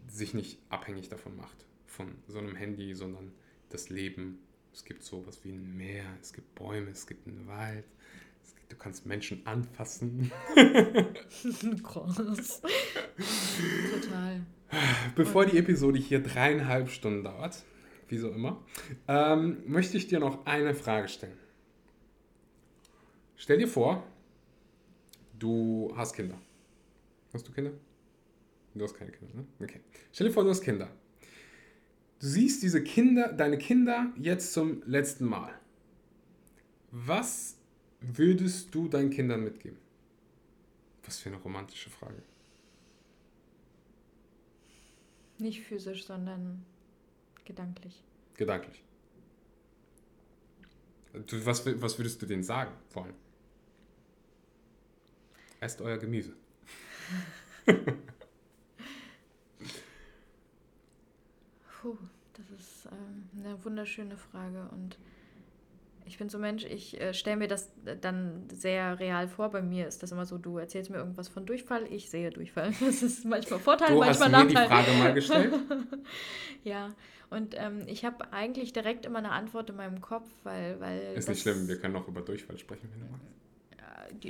sich 0.07 0.33
nicht 0.33 0.59
abhängig 0.69 1.09
davon 1.09 1.35
macht, 1.35 1.65
von 1.95 2.15
so 2.27 2.39
einem 2.39 2.55
Handy, 2.55 2.93
sondern 2.93 3.31
das 3.69 3.89
Leben. 3.89 4.39
Es 4.73 4.83
gibt 4.83 5.03
sowas 5.03 5.43
wie 5.43 5.51
ein 5.51 5.77
Meer, 5.77 6.05
es 6.21 6.33
gibt 6.33 6.53
Bäume, 6.55 6.91
es 6.91 7.07
gibt 7.07 7.27
einen 7.27 7.47
Wald, 7.47 7.85
gibt, 8.65 8.71
du 8.71 8.75
kannst 8.75 9.05
Menschen 9.05 9.45
anfassen. 9.45 10.31
Groß. 11.83 12.61
Total. 13.91 14.41
Bevor 15.15 15.45
die 15.45 15.57
Episode 15.57 15.99
hier 15.99 16.21
dreieinhalb 16.21 16.89
Stunden 16.89 17.23
dauert, 17.23 17.63
wie 18.07 18.17
so 18.17 18.29
immer, 18.29 18.63
ähm, 19.07 19.63
möchte 19.65 19.97
ich 19.97 20.07
dir 20.07 20.19
noch 20.19 20.45
eine 20.45 20.73
Frage 20.73 21.07
stellen. 21.07 21.37
Stell 23.37 23.57
dir 23.57 23.67
vor, 23.67 24.03
du 25.37 25.93
hast 25.95 26.13
Kinder. 26.15 26.39
Hast 27.33 27.47
du 27.47 27.51
Kinder? 27.51 27.71
Du 28.73 28.83
hast 28.83 28.95
keine 28.95 29.11
Kinder, 29.11 29.33
ne? 29.35 29.45
Okay. 29.61 29.81
Stell 30.11 30.27
dir 30.27 30.33
vor, 30.33 30.43
du 30.43 30.49
hast 30.49 30.61
Kinder. 30.61 30.89
Du 32.25 32.31
siehst 32.31 32.63
diese 32.63 32.83
Kinder, 32.83 33.31
deine 33.31 33.59
Kinder 33.59 34.11
jetzt 34.17 34.51
zum 34.51 34.81
letzten 34.87 35.25
Mal. 35.25 35.53
Was 36.89 37.55
würdest 38.01 38.73
du 38.73 38.87
deinen 38.87 39.11
Kindern 39.11 39.43
mitgeben? 39.43 39.77
Was 41.03 41.19
für 41.19 41.29
eine 41.29 41.37
romantische 41.37 41.91
Frage. 41.91 42.23
Nicht 45.37 45.61
physisch, 45.61 46.03
sondern 46.03 46.65
gedanklich. 47.45 48.01
Gedanklich. 48.37 48.83
Du, 51.27 51.45
was, 51.45 51.63
was 51.79 51.99
würdest 51.99 52.19
du 52.23 52.25
denen 52.25 52.41
sagen 52.41 52.71
wollen? 52.93 53.13
Esst 55.59 55.79
euer 55.79 55.99
Gemüse. 55.99 56.33
Puh, 61.85 61.95
eine 63.45 63.63
wunderschöne 63.63 64.17
Frage 64.17 64.67
und 64.71 64.97
ich 66.07 66.19
bin 66.19 66.29
so 66.29 66.37
Mensch, 66.37 66.65
ich 66.65 67.01
äh, 67.01 67.13
stelle 67.13 67.37
mir 67.37 67.47
das 67.47 67.71
dann 68.01 68.47
sehr 68.53 68.99
real 68.99 69.27
vor. 69.27 69.49
Bei 69.49 69.63
mir 69.63 69.87
ist 69.87 70.03
das 70.03 70.11
immer 70.11 70.25
so, 70.25 70.37
du 70.37 70.57
erzählst 70.57 70.91
mir 70.91 70.97
irgendwas 70.97 71.27
von 71.29 71.45
Durchfall, 71.47 71.91
ich 71.91 72.09
sehe 72.09 72.29
Durchfall. 72.29 72.73
Das 72.79 73.01
ist 73.01 73.25
manchmal 73.25 73.59
Vorteil, 73.59 73.93
du 73.93 73.99
manchmal 73.99 74.29
Nachteil. 74.29 74.69
Hast 74.69 74.87
mir 74.87 74.87
die 74.87 74.87
Frage 74.87 74.97
mal 74.99 75.13
gestellt. 75.13 75.53
ja, 76.63 76.89
und 77.31 77.55
ähm, 77.57 77.83
ich 77.87 78.05
habe 78.05 78.31
eigentlich 78.31 78.71
direkt 78.71 79.05
immer 79.05 79.17
eine 79.17 79.31
Antwort 79.31 79.71
in 79.71 79.77
meinem 79.77 79.99
Kopf, 79.99 80.29
weil... 80.43 80.79
weil 80.79 81.15
ist 81.15 81.27
nicht 81.27 81.41
schlimm, 81.41 81.67
wir 81.67 81.79
können 81.79 81.93
noch 81.93 82.07
über 82.07 82.21
Durchfall 82.21 82.59
sprechen, 82.59 82.87
wenn 82.93 83.01
du 83.01 83.11
magst. 83.11 83.44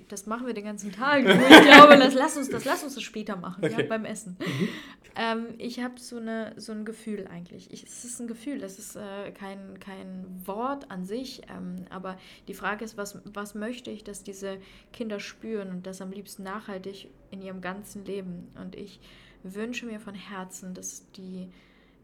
Das 0.09 0.25
machen 0.25 0.47
wir 0.47 0.53
den 0.53 0.65
ganzen 0.65 0.91
Tag. 0.91 1.25
Ich 1.25 1.61
glaube, 1.61 1.97
das, 1.97 2.13
lass, 2.13 2.37
uns, 2.37 2.49
das, 2.49 2.65
lass 2.65 2.83
uns 2.83 2.95
das 2.95 3.03
später 3.03 3.35
machen, 3.35 3.63
okay. 3.63 3.81
ja, 3.81 3.87
beim 3.87 4.05
Essen. 4.05 4.37
Mhm. 4.39 4.69
Ähm, 5.15 5.45
ich 5.57 5.79
habe 5.79 5.99
so, 5.99 6.19
so 6.57 6.71
ein 6.71 6.85
Gefühl 6.85 7.27
eigentlich. 7.27 7.71
Ich, 7.71 7.83
es 7.83 8.03
ist 8.03 8.19
ein 8.19 8.27
Gefühl, 8.27 8.59
das 8.59 8.79
ist 8.79 8.95
äh, 8.95 9.31
kein, 9.31 9.79
kein 9.79 10.25
Wort 10.45 10.91
an 10.91 11.05
sich. 11.05 11.41
Ähm, 11.49 11.85
aber 11.89 12.17
die 12.47 12.53
Frage 12.53 12.83
ist, 12.83 12.97
was, 12.97 13.19
was 13.23 13.55
möchte 13.55 13.91
ich, 13.91 14.03
dass 14.03 14.23
diese 14.23 14.57
Kinder 14.91 15.19
spüren 15.19 15.69
und 15.69 15.87
das 15.87 16.01
am 16.01 16.11
liebsten 16.11 16.43
nachhaltig 16.43 17.09
in 17.31 17.41
ihrem 17.41 17.61
ganzen 17.61 18.03
Leben. 18.05 18.51
Und 18.61 18.75
ich 18.75 18.99
wünsche 19.43 19.85
mir 19.85 19.99
von 19.99 20.15
Herzen, 20.15 20.73
dass 20.73 21.09
die 21.11 21.49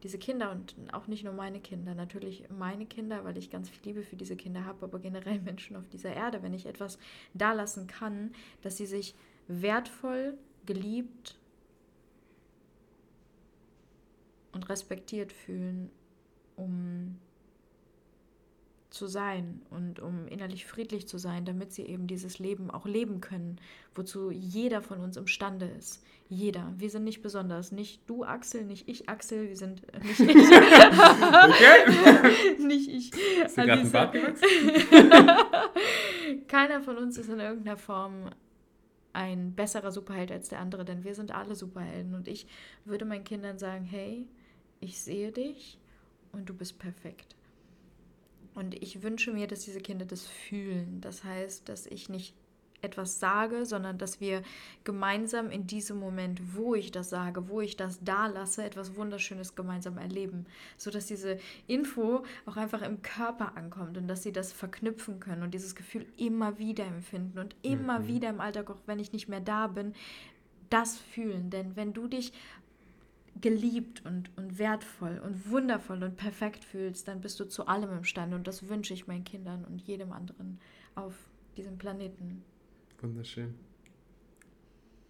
diese 0.04 0.18
Kinder 0.18 0.52
und 0.52 0.76
auch 0.94 1.08
nicht 1.08 1.24
nur 1.24 1.34
meine 1.34 1.60
Kinder, 1.60 1.94
natürlich 1.94 2.46
meine 2.50 2.86
Kinder, 2.86 3.24
weil 3.24 3.38
ich 3.38 3.50
ganz 3.50 3.70
viel 3.70 3.82
Liebe 3.86 4.04
für 4.04 4.16
diese 4.16 4.36
Kinder 4.36 4.66
habe, 4.66 4.86
aber 4.86 5.00
generell 5.00 5.40
Menschen 5.46 5.76
auf 5.76 5.88
dieser 5.90 6.14
Erde, 6.14 6.42
wenn 6.44 6.54
ich 6.54 6.66
etwas 6.66 6.98
da 7.34 7.54
lassen 7.54 7.88
kann, 7.88 8.32
dass 8.62 8.78
sie 8.78 8.86
sich 8.86 9.16
wertvoll, 9.48 10.38
geliebt 10.66 11.38
und 14.52 14.70
respektiert 14.70 15.32
fühlen, 15.34 15.90
um 16.56 17.18
zu 18.92 19.08
sein 19.08 19.62
und 19.70 20.02
um 20.02 20.28
innerlich 20.28 20.66
friedlich 20.66 21.08
zu 21.08 21.18
sein, 21.18 21.46
damit 21.46 21.72
sie 21.72 21.86
eben 21.86 22.08
dieses 22.08 22.40
Leben 22.40 22.70
auch 22.70 22.86
leben 22.86 23.22
können, 23.22 23.56
wozu 23.96 24.32
jeder 24.32 24.82
von 24.82 25.00
uns 25.00 25.16
imstande 25.16 25.66
ist. 25.66 26.04
Jeder. 26.28 26.74
Wir 26.78 26.90
sind 26.90 27.06
nicht 27.06 27.22
besonders. 27.22 27.72
Nicht 27.72 28.02
du, 28.10 28.26
Axel, 28.26 28.66
nicht 28.66 28.90
ich, 28.90 29.08
Axel. 29.10 29.48
Wir 29.48 29.56
sind 29.56 29.82
äh, 29.94 30.00
nicht 30.00 30.20
ich. 30.20 30.28
okay. 30.28 30.42
nicht 32.60 32.90
ich. 32.90 33.14
Ist 33.44 33.56
dir 33.58 33.66
gerade 33.66 33.82
ein 33.82 33.92
Bart 33.92 34.14
Keiner 36.48 36.82
von 36.82 36.98
uns 36.98 37.18
ist 37.18 37.30
in 37.30 37.40
irgendeiner 37.40 37.78
Form 37.78 38.30
ein 39.14 39.56
besserer 39.56 39.92
Superheld 39.92 40.32
als 40.32 40.50
der 40.50 40.60
andere, 40.60 40.86
denn 40.86 41.04
wir 41.06 41.16
sind 41.16 41.34
alle 41.34 41.56
Superhelden. 41.56 42.14
Und 42.14 42.28
ich 42.28 42.46
würde 42.86 43.06
meinen 43.06 43.24
Kindern 43.24 43.58
sagen, 43.58 43.86
hey, 43.86 44.28
ich 44.82 45.02
sehe 45.02 45.32
dich 45.32 45.80
und 46.34 46.50
du 46.50 46.54
bist 46.54 46.78
perfekt. 46.78 47.36
Und 48.54 48.76
ich 48.82 49.02
wünsche 49.02 49.32
mir, 49.32 49.48
dass 49.48 49.62
diese 49.62 49.80
Kinder 49.80 50.06
das 50.06 50.28
fühlen. 50.28 51.00
Das 51.02 51.24
heißt, 51.24 51.70
dass 51.70 51.86
ich 51.86 52.10
nicht 52.10 52.34
etwas 52.82 53.20
sage, 53.20 53.66
sondern 53.66 53.98
dass 53.98 54.20
wir 54.20 54.42
gemeinsam 54.84 55.52
in 55.52 55.68
diesem 55.68 56.00
Moment, 56.00 56.56
wo 56.56 56.76
ich 56.76 56.92
das 56.92 57.10
sage, 57.10 57.48
wo 57.48 57.62
ich 57.62 57.78
das 57.78 58.00
da 58.04 58.28
lasse, 58.28 58.64
etwas 58.64 58.96
Wunderschönes 58.96 59.56
gemeinsam 59.56 59.98
erleben, 59.98 60.46
so 60.78 60.90
dass 60.90 61.06
diese 61.06 61.40
Info 61.68 62.24
auch 62.46 62.58
einfach 62.58 62.82
im 62.82 63.02
Körper 63.02 63.56
ankommt 63.56 63.98
und 63.98 64.08
dass 64.08 64.24
sie 64.24 64.32
das 64.32 64.52
verknüpfen 64.52 65.20
können 65.20 65.44
und 65.44 65.54
dieses 65.54 65.76
Gefühl 65.76 66.06
immer 66.18 66.58
wieder 66.58 66.86
empfinden 66.86 67.40
und 67.40 67.56
immer 67.62 68.00
mhm. 68.00 68.08
wieder 68.08 68.30
im 68.30 68.42
Alltag, 68.42 68.70
auch 68.70 68.82
wenn 68.86 69.00
ich 69.00 69.14
nicht 69.14 69.30
mehr 69.30 69.42
da 69.42 69.68
bin, 69.68 69.94
das 70.70 70.98
fühlen. 70.98 71.50
Denn 71.50 71.76
wenn 71.76 71.94
du 71.94 72.08
dich 72.08 72.34
geliebt 73.40 74.04
und, 74.06 74.30
und 74.52 74.60
wertvoll 74.60 75.22
und 75.24 75.50
wundervoll 75.50 76.04
und 76.04 76.18
perfekt 76.18 76.64
fühlst, 76.64 77.08
dann 77.08 77.22
bist 77.22 77.40
du 77.40 77.46
zu 77.46 77.68
allem 77.68 77.92
imstande. 77.92 78.36
Und 78.36 78.48
das 78.48 78.68
wünsche 78.68 78.94
ich 78.94 79.08
meinen 79.08 79.24
Kindern 79.24 79.66
und 79.66 79.82
jedem 79.82 80.12
anderen 80.12 80.60
auf 80.96 81.14
diesem 81.58 81.78
Planeten. 81.78 82.44
Wunderschön. 83.02 83.54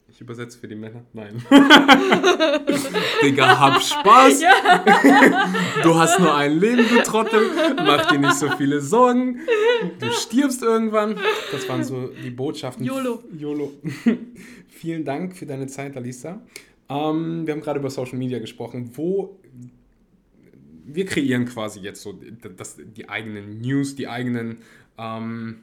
Ich 0.09 0.19
übersetze 0.19 0.59
für 0.59 0.67
die 0.67 0.75
Männer. 0.75 1.05
Nein. 1.13 1.41
Digga, 3.23 3.59
hab 3.59 3.81
Spaß. 3.81 4.41
Du 5.83 5.95
hast 5.95 6.19
nur 6.19 6.35
ein 6.35 6.59
Leben, 6.59 6.85
du 6.89 7.01
Trottel. 7.01 7.49
Mach 7.77 8.07
dir 8.07 8.19
nicht 8.19 8.35
so 8.35 8.49
viele 8.57 8.81
Sorgen. 8.81 9.39
Du 9.99 10.11
stirbst 10.11 10.63
irgendwann. 10.63 11.17
Das 11.53 11.67
waren 11.69 11.85
so 11.85 12.07
die 12.07 12.29
Botschaften. 12.29 12.85
YOLO. 12.85 13.23
YOLO. 13.31 13.71
Vielen 14.67 15.05
Dank 15.05 15.37
für 15.37 15.45
deine 15.45 15.67
Zeit, 15.67 15.95
Alisa. 15.95 16.41
Ähm, 16.91 17.47
wir 17.47 17.53
haben 17.53 17.61
gerade 17.61 17.79
über 17.79 17.89
Social 17.89 18.17
Media 18.17 18.39
gesprochen. 18.39 18.91
Wo 18.95 19.39
wir 20.85 21.05
kreieren 21.05 21.45
quasi 21.45 21.79
jetzt 21.79 22.01
so 22.01 22.13
das, 22.13 22.77
die 22.77 23.07
eigenen 23.07 23.61
News, 23.61 23.95
die 23.95 24.07
eigenen, 24.07 24.57
ähm, 24.97 25.61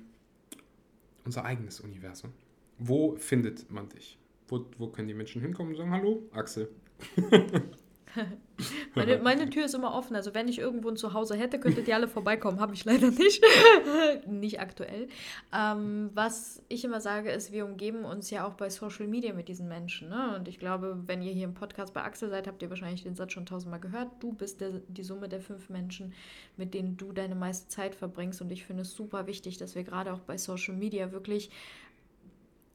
unser 1.24 1.44
eigenes 1.44 1.80
Universum. 1.80 2.32
Wo 2.78 3.16
findet 3.16 3.70
man 3.70 3.88
dich? 3.88 4.18
Wo, 4.48 4.64
wo 4.78 4.86
können 4.86 5.08
die 5.08 5.14
Menschen 5.14 5.42
hinkommen 5.42 5.72
und 5.72 5.76
sagen, 5.76 5.90
hallo, 5.90 6.22
Axel? 6.32 6.70
meine, 8.94 9.18
meine 9.22 9.50
Tür 9.50 9.64
ist 9.64 9.74
immer 9.74 9.94
offen. 9.94 10.16
Also 10.16 10.34
wenn 10.34 10.48
ich 10.48 10.58
irgendwo 10.58 10.88
ein 10.88 10.96
Zuhause 10.96 11.36
hätte, 11.36 11.58
könntet 11.58 11.88
ihr 11.88 11.94
alle 11.94 12.08
vorbeikommen. 12.08 12.60
Habe 12.60 12.74
ich 12.74 12.84
leider 12.84 13.10
nicht. 13.10 13.44
nicht 14.26 14.60
aktuell. 14.60 15.08
Ähm, 15.52 16.10
was 16.14 16.62
ich 16.68 16.84
immer 16.84 17.00
sage, 17.00 17.30
ist, 17.30 17.52
wir 17.52 17.64
umgeben 17.64 18.04
uns 18.04 18.30
ja 18.30 18.46
auch 18.46 18.54
bei 18.54 18.70
Social 18.70 19.06
Media 19.06 19.32
mit 19.32 19.48
diesen 19.48 19.68
Menschen. 19.68 20.08
Ne? 20.08 20.36
Und 20.36 20.48
ich 20.48 20.58
glaube, 20.58 20.98
wenn 21.06 21.22
ihr 21.22 21.32
hier 21.32 21.44
im 21.44 21.54
Podcast 21.54 21.94
bei 21.94 22.02
Axel 22.02 22.30
seid, 22.30 22.46
habt 22.46 22.62
ihr 22.62 22.70
wahrscheinlich 22.70 23.02
den 23.02 23.14
Satz 23.14 23.32
schon 23.32 23.46
tausendmal 23.46 23.80
gehört. 23.80 24.08
Du 24.20 24.32
bist 24.32 24.60
der, 24.60 24.80
die 24.88 25.02
Summe 25.02 25.28
der 25.28 25.40
fünf 25.40 25.68
Menschen, 25.68 26.14
mit 26.56 26.74
denen 26.74 26.96
du 26.96 27.12
deine 27.12 27.34
meiste 27.34 27.68
Zeit 27.68 27.94
verbringst. 27.94 28.40
Und 28.40 28.50
ich 28.50 28.64
finde 28.64 28.82
es 28.82 28.92
super 28.92 29.26
wichtig, 29.26 29.58
dass 29.58 29.74
wir 29.74 29.84
gerade 29.84 30.12
auch 30.12 30.20
bei 30.20 30.38
Social 30.38 30.74
Media 30.74 31.12
wirklich 31.12 31.50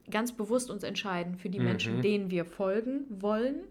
ganz 0.09 0.33
bewusst 0.33 0.69
uns 0.69 0.83
entscheiden 0.83 1.37
für 1.37 1.49
die 1.49 1.59
mhm. 1.59 1.65
Menschen, 1.65 2.01
denen 2.01 2.29
wir 2.29 2.43
folgen 2.43 3.05
wollen 3.09 3.63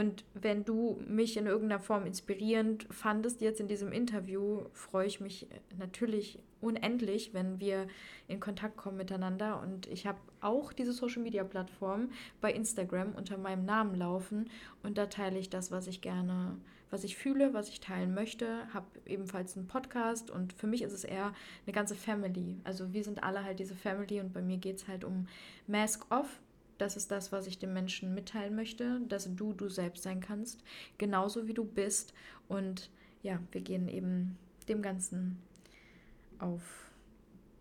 und 0.00 0.24
wenn 0.32 0.64
du 0.64 0.98
mich 1.06 1.36
in 1.36 1.44
irgendeiner 1.44 1.78
Form 1.78 2.06
inspirierend 2.06 2.86
fandest 2.90 3.42
jetzt 3.42 3.60
in 3.60 3.68
diesem 3.68 3.92
Interview, 3.92 4.62
freue 4.72 5.06
ich 5.06 5.20
mich 5.20 5.46
natürlich 5.78 6.38
unendlich, 6.62 7.34
wenn 7.34 7.60
wir 7.60 7.86
in 8.26 8.40
Kontakt 8.40 8.78
kommen 8.78 8.96
miteinander. 8.96 9.60
Und 9.60 9.86
ich 9.88 10.06
habe 10.06 10.18
auch 10.40 10.72
diese 10.72 10.94
Social-Media-Plattform 10.94 12.08
bei 12.40 12.50
Instagram 12.50 13.12
unter 13.14 13.36
meinem 13.36 13.66
Namen 13.66 13.94
laufen. 13.94 14.48
Und 14.82 14.96
da 14.96 15.04
teile 15.04 15.38
ich 15.38 15.50
das, 15.50 15.70
was 15.70 15.86
ich 15.86 16.00
gerne, 16.00 16.56
was 16.90 17.04
ich 17.04 17.18
fühle, 17.18 17.52
was 17.52 17.68
ich 17.68 17.80
teilen 17.80 18.14
möchte. 18.14 18.72
Habe 18.72 18.86
ebenfalls 19.04 19.54
einen 19.54 19.68
Podcast. 19.68 20.30
Und 20.30 20.54
für 20.54 20.66
mich 20.66 20.80
ist 20.80 20.94
es 20.94 21.04
eher 21.04 21.34
eine 21.66 21.74
ganze 21.74 21.94
Family. 21.94 22.56
Also 22.64 22.94
wir 22.94 23.04
sind 23.04 23.22
alle 23.22 23.44
halt 23.44 23.58
diese 23.58 23.74
Family. 23.74 24.18
Und 24.20 24.32
bei 24.32 24.40
mir 24.40 24.56
geht 24.56 24.76
es 24.76 24.88
halt 24.88 25.04
um 25.04 25.28
Mask 25.66 26.10
Off 26.10 26.40
das 26.80 26.96
ist 26.96 27.10
das, 27.10 27.32
was 27.32 27.46
ich 27.46 27.58
den 27.58 27.72
Menschen 27.72 28.14
mitteilen 28.14 28.54
möchte, 28.54 29.00
dass 29.08 29.28
du 29.34 29.52
du 29.52 29.68
selbst 29.68 30.02
sein 30.02 30.20
kannst, 30.20 30.62
genauso 30.98 31.46
wie 31.46 31.54
du 31.54 31.64
bist. 31.64 32.14
Und 32.48 32.90
ja, 33.22 33.40
wir 33.52 33.60
gehen 33.60 33.88
eben 33.88 34.36
dem 34.68 34.82
Ganzen 34.82 35.38
auf 36.38 36.62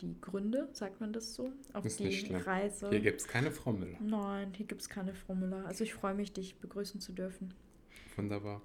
die 0.01 0.15
Gründe, 0.21 0.69
sagt 0.71 1.01
man 1.01 1.11
das 1.11 1.35
so? 1.35 1.51
Auf 1.73 1.83
ist 1.83 1.99
die 1.99 2.33
Reise. 2.33 2.89
Hier 2.89 3.01
gibt 3.01 3.19
es 3.19 3.27
keine 3.27 3.51
Frau 3.51 3.73
Müller. 3.73 3.97
Nein, 3.99 4.53
hier 4.55 4.65
gibt 4.65 4.81
es 4.81 4.87
keine 4.87 5.13
Frau 5.13 5.35
Müller. 5.35 5.65
Also 5.65 5.83
ich 5.83 5.93
freue 5.93 6.13
mich, 6.13 6.31
dich 6.31 6.55
begrüßen 6.55 7.01
zu 7.01 7.11
dürfen. 7.11 7.53
Wunderbar 8.15 8.61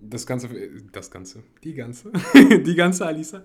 das 0.00 0.26
ganze, 0.26 0.48
das 0.92 1.10
ganze, 1.10 1.42
die 1.64 1.74
ganze, 1.74 2.12
die 2.34 2.74
ganze 2.74 3.06
Alisa 3.06 3.44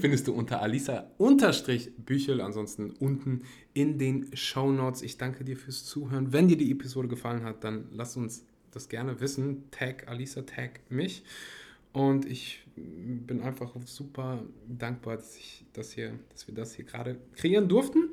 findest 0.00 0.28
du 0.28 0.34
unter 0.34 0.60
Alisa 0.60 1.10
unterstrich 1.16 1.92
Büchel, 1.96 2.40
ansonsten 2.40 2.90
unten 2.90 3.42
in 3.72 3.98
den 3.98 4.36
Show 4.36 4.70
Notes. 4.70 5.02
Ich 5.02 5.16
danke 5.16 5.44
dir 5.44 5.56
fürs 5.56 5.84
Zuhören. 5.84 6.32
Wenn 6.32 6.48
dir 6.48 6.58
die 6.58 6.70
Episode 6.70 7.08
gefallen 7.08 7.44
hat, 7.44 7.64
dann 7.64 7.86
lass 7.90 8.16
uns 8.16 8.44
das 8.70 8.88
gerne 8.88 9.20
wissen. 9.20 9.70
Tag 9.70 10.08
Alisa, 10.08 10.42
tag 10.42 10.80
mich. 10.90 11.24
Und 11.92 12.26
ich 12.26 12.66
bin 12.76 13.40
einfach 13.40 13.72
super 13.86 14.42
dankbar, 14.66 15.16
dass, 15.16 15.36
ich 15.36 15.64
das 15.72 15.92
hier, 15.92 16.18
dass 16.30 16.46
wir 16.48 16.54
das 16.54 16.74
hier 16.74 16.84
gerade 16.84 17.16
kreieren 17.34 17.68
durften 17.68 18.08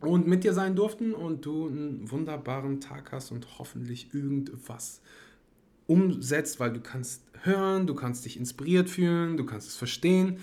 und 0.00 0.28
mit 0.28 0.44
dir 0.44 0.52
sein 0.52 0.76
durften 0.76 1.12
und 1.12 1.44
du 1.44 1.66
einen 1.66 2.10
wunderbaren 2.10 2.80
Tag 2.80 3.12
hast 3.12 3.32
und 3.32 3.58
hoffentlich 3.58 4.14
irgendwas 4.14 5.02
umsetzt, 5.92 6.58
weil 6.58 6.72
du 6.72 6.80
kannst 6.80 7.22
hören, 7.42 7.86
du 7.86 7.94
kannst 7.94 8.24
dich 8.24 8.38
inspiriert 8.38 8.88
fühlen, 8.88 9.36
du 9.36 9.44
kannst 9.44 9.68
es 9.68 9.76
verstehen. 9.76 10.38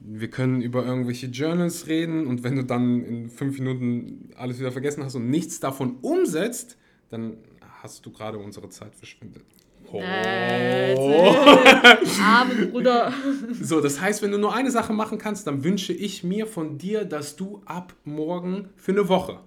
Wir 0.00 0.30
können 0.30 0.62
über 0.62 0.86
irgendwelche 0.86 1.26
Journals 1.26 1.88
reden 1.88 2.28
und 2.28 2.44
wenn 2.44 2.54
du 2.54 2.62
dann 2.62 3.04
in 3.04 3.30
fünf 3.30 3.58
Minuten 3.58 4.30
alles 4.36 4.60
wieder 4.60 4.70
vergessen 4.70 5.02
hast 5.02 5.16
und 5.16 5.28
nichts 5.28 5.58
davon 5.58 5.96
umsetzt, 6.02 6.76
dann 7.10 7.38
hast 7.82 8.06
du 8.06 8.12
gerade 8.12 8.38
unsere 8.38 8.68
Zeit 8.68 8.94
verschwendet. 8.94 9.44
Oh. 9.90 10.00
Arme 12.22 12.66
Bruder. 12.66 13.12
So, 13.60 13.80
das 13.80 14.00
heißt, 14.00 14.22
wenn 14.22 14.30
du 14.30 14.38
nur 14.38 14.54
eine 14.54 14.70
Sache 14.70 14.92
machen 14.92 15.18
kannst, 15.18 15.46
dann 15.46 15.64
wünsche 15.64 15.92
ich 15.92 16.22
mir 16.22 16.46
von 16.46 16.78
dir, 16.78 17.04
dass 17.04 17.36
du 17.36 17.62
ab 17.64 17.94
morgen 18.04 18.68
für 18.76 18.92
eine 18.92 19.08
Woche 19.08 19.40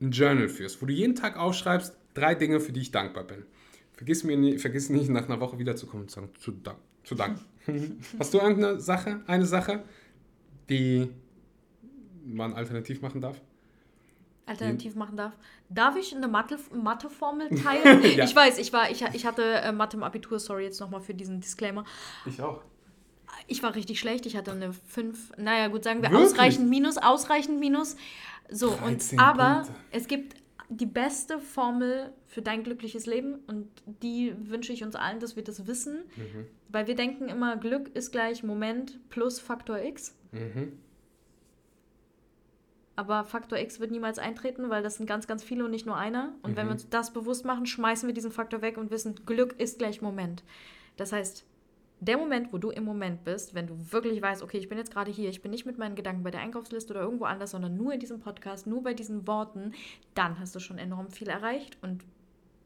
ein 0.00 0.10
Journal 0.10 0.48
führst, 0.48 0.82
wo 0.82 0.86
du 0.86 0.92
jeden 0.92 1.14
Tag 1.14 1.36
aufschreibst, 1.36 1.96
drei 2.14 2.34
Dinge, 2.34 2.60
für 2.60 2.72
die 2.72 2.80
ich 2.80 2.90
dankbar 2.90 3.24
bin. 3.24 3.44
Vergiss, 4.02 4.24
mir 4.24 4.36
nie, 4.36 4.58
vergiss 4.58 4.90
nicht, 4.90 5.08
nach 5.10 5.28
einer 5.28 5.38
Woche 5.38 5.60
wiederzukommen 5.60 6.06
und 6.06 6.08
zu 6.08 6.16
sagen, 6.16 6.30
zu, 6.40 6.50
dank, 6.50 6.78
zu 7.04 7.14
Dank. 7.14 7.38
Hast 8.18 8.34
du 8.34 8.38
irgendeine 8.38 8.80
Sache, 8.80 9.20
eine 9.28 9.46
Sache, 9.46 9.84
die 10.68 11.08
man 12.24 12.52
alternativ 12.52 13.00
machen 13.00 13.20
darf? 13.20 13.40
Alternativ 14.44 14.96
machen 14.96 15.16
darf. 15.16 15.34
Darf 15.68 15.94
ich 15.94 16.16
eine 16.16 16.26
Mathe-Formel 16.26 17.48
teilen? 17.62 18.02
ja. 18.16 18.24
Ich 18.24 18.34
weiß, 18.34 18.58
ich 18.58 18.72
war, 18.72 18.90
ich, 18.90 19.04
ich 19.12 19.24
hatte 19.24 19.44
äh, 19.44 19.70
Mathe 19.70 19.98
im 19.98 20.02
Abitur, 20.02 20.40
sorry 20.40 20.64
jetzt 20.64 20.80
nochmal 20.80 21.00
für 21.00 21.14
diesen 21.14 21.40
Disclaimer. 21.40 21.84
Ich 22.26 22.42
auch. 22.42 22.60
Ich 23.46 23.62
war 23.62 23.76
richtig 23.76 24.00
schlecht, 24.00 24.26
ich 24.26 24.36
hatte 24.36 24.50
eine 24.50 24.72
5, 24.72 25.34
naja 25.36 25.68
gut, 25.68 25.84
sagen 25.84 26.02
wir 26.02 26.10
Wirklich? 26.10 26.32
ausreichend 26.32 26.68
Minus, 26.68 26.98
ausreichend 26.98 27.60
Minus. 27.60 27.94
So, 28.50 28.72
und 28.72 29.00
aber 29.16 29.62
Punkte. 29.62 29.74
es 29.92 30.08
gibt 30.08 30.41
die 30.76 30.86
beste 30.86 31.38
Formel 31.38 32.12
für 32.26 32.42
dein 32.42 32.62
glückliches 32.62 33.06
Leben 33.06 33.36
und 33.46 33.68
die 33.86 34.34
wünsche 34.48 34.72
ich 34.72 34.82
uns 34.82 34.94
allen, 34.96 35.20
dass 35.20 35.36
wir 35.36 35.44
das 35.44 35.66
wissen, 35.66 36.04
mhm. 36.16 36.46
weil 36.68 36.86
wir 36.86 36.94
denken 36.94 37.28
immer, 37.28 37.56
Glück 37.56 37.94
ist 37.94 38.12
gleich 38.12 38.42
Moment 38.42 38.98
plus 39.10 39.40
Faktor 39.40 39.78
X. 39.78 40.16
Mhm. 40.32 40.78
Aber 42.94 43.24
Faktor 43.24 43.58
X 43.58 43.80
wird 43.80 43.90
niemals 43.90 44.18
eintreten, 44.18 44.68
weil 44.68 44.82
das 44.82 44.96
sind 44.96 45.06
ganz, 45.06 45.26
ganz 45.26 45.42
viele 45.42 45.64
und 45.64 45.70
nicht 45.70 45.86
nur 45.86 45.96
einer. 45.96 46.34
Und 46.42 46.52
mhm. 46.52 46.56
wenn 46.56 46.66
wir 46.66 46.72
uns 46.72 46.88
das 46.88 47.12
bewusst 47.12 47.44
machen, 47.44 47.66
schmeißen 47.66 48.06
wir 48.06 48.14
diesen 48.14 48.30
Faktor 48.30 48.62
weg 48.62 48.76
und 48.76 48.90
wissen, 48.90 49.14
Glück 49.26 49.58
ist 49.58 49.78
gleich 49.78 50.02
Moment. 50.02 50.44
Das 50.96 51.12
heißt, 51.12 51.44
der 52.02 52.18
Moment, 52.18 52.52
wo 52.52 52.58
du 52.58 52.70
im 52.70 52.84
Moment 52.84 53.22
bist, 53.22 53.54
wenn 53.54 53.68
du 53.68 53.76
wirklich 53.92 54.20
weißt, 54.20 54.42
okay, 54.42 54.58
ich 54.58 54.68
bin 54.68 54.76
jetzt 54.76 54.92
gerade 54.92 55.12
hier, 55.12 55.28
ich 55.28 55.40
bin 55.40 55.52
nicht 55.52 55.66
mit 55.66 55.78
meinen 55.78 55.94
Gedanken 55.94 56.24
bei 56.24 56.32
der 56.32 56.40
Einkaufsliste 56.40 56.92
oder 56.92 57.02
irgendwo 57.02 57.26
anders, 57.26 57.52
sondern 57.52 57.76
nur 57.76 57.94
in 57.94 58.00
diesem 58.00 58.18
Podcast, 58.18 58.66
nur 58.66 58.82
bei 58.82 58.92
diesen 58.92 59.28
Worten, 59.28 59.72
dann 60.14 60.40
hast 60.40 60.52
du 60.56 60.58
schon 60.58 60.78
enorm 60.78 61.10
viel 61.10 61.28
erreicht 61.28 61.78
und 61.80 62.04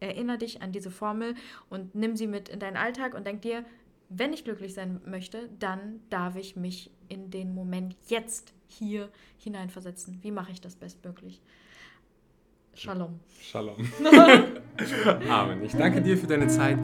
erinnere 0.00 0.38
dich 0.38 0.62
an 0.62 0.72
diese 0.72 0.90
Formel 0.90 1.34
und 1.68 1.94
nimm 1.94 2.16
sie 2.16 2.26
mit 2.26 2.48
in 2.48 2.60
deinen 2.60 2.78
Alltag 2.78 3.14
und 3.14 3.26
denk 3.26 3.42
dir, 3.42 3.64
wenn 4.08 4.32
ich 4.32 4.44
glücklich 4.44 4.72
sein 4.72 5.02
möchte, 5.04 5.50
dann 5.58 6.00
darf 6.08 6.36
ich 6.36 6.56
mich 6.56 6.90
in 7.08 7.30
den 7.30 7.54
Moment 7.54 7.94
jetzt 8.08 8.54
hier 8.68 9.10
hineinversetzen. 9.36 10.18
Wie 10.22 10.30
mache 10.30 10.52
ich 10.52 10.62
das 10.62 10.76
bestmöglich? 10.76 11.42
Shalom. 12.72 13.20
Shalom. 13.42 13.76
Amen. 15.28 15.62
Ich 15.62 15.72
danke 15.72 16.00
dir 16.00 16.16
für 16.16 16.26
deine 16.26 16.46
Zeit. 16.48 16.78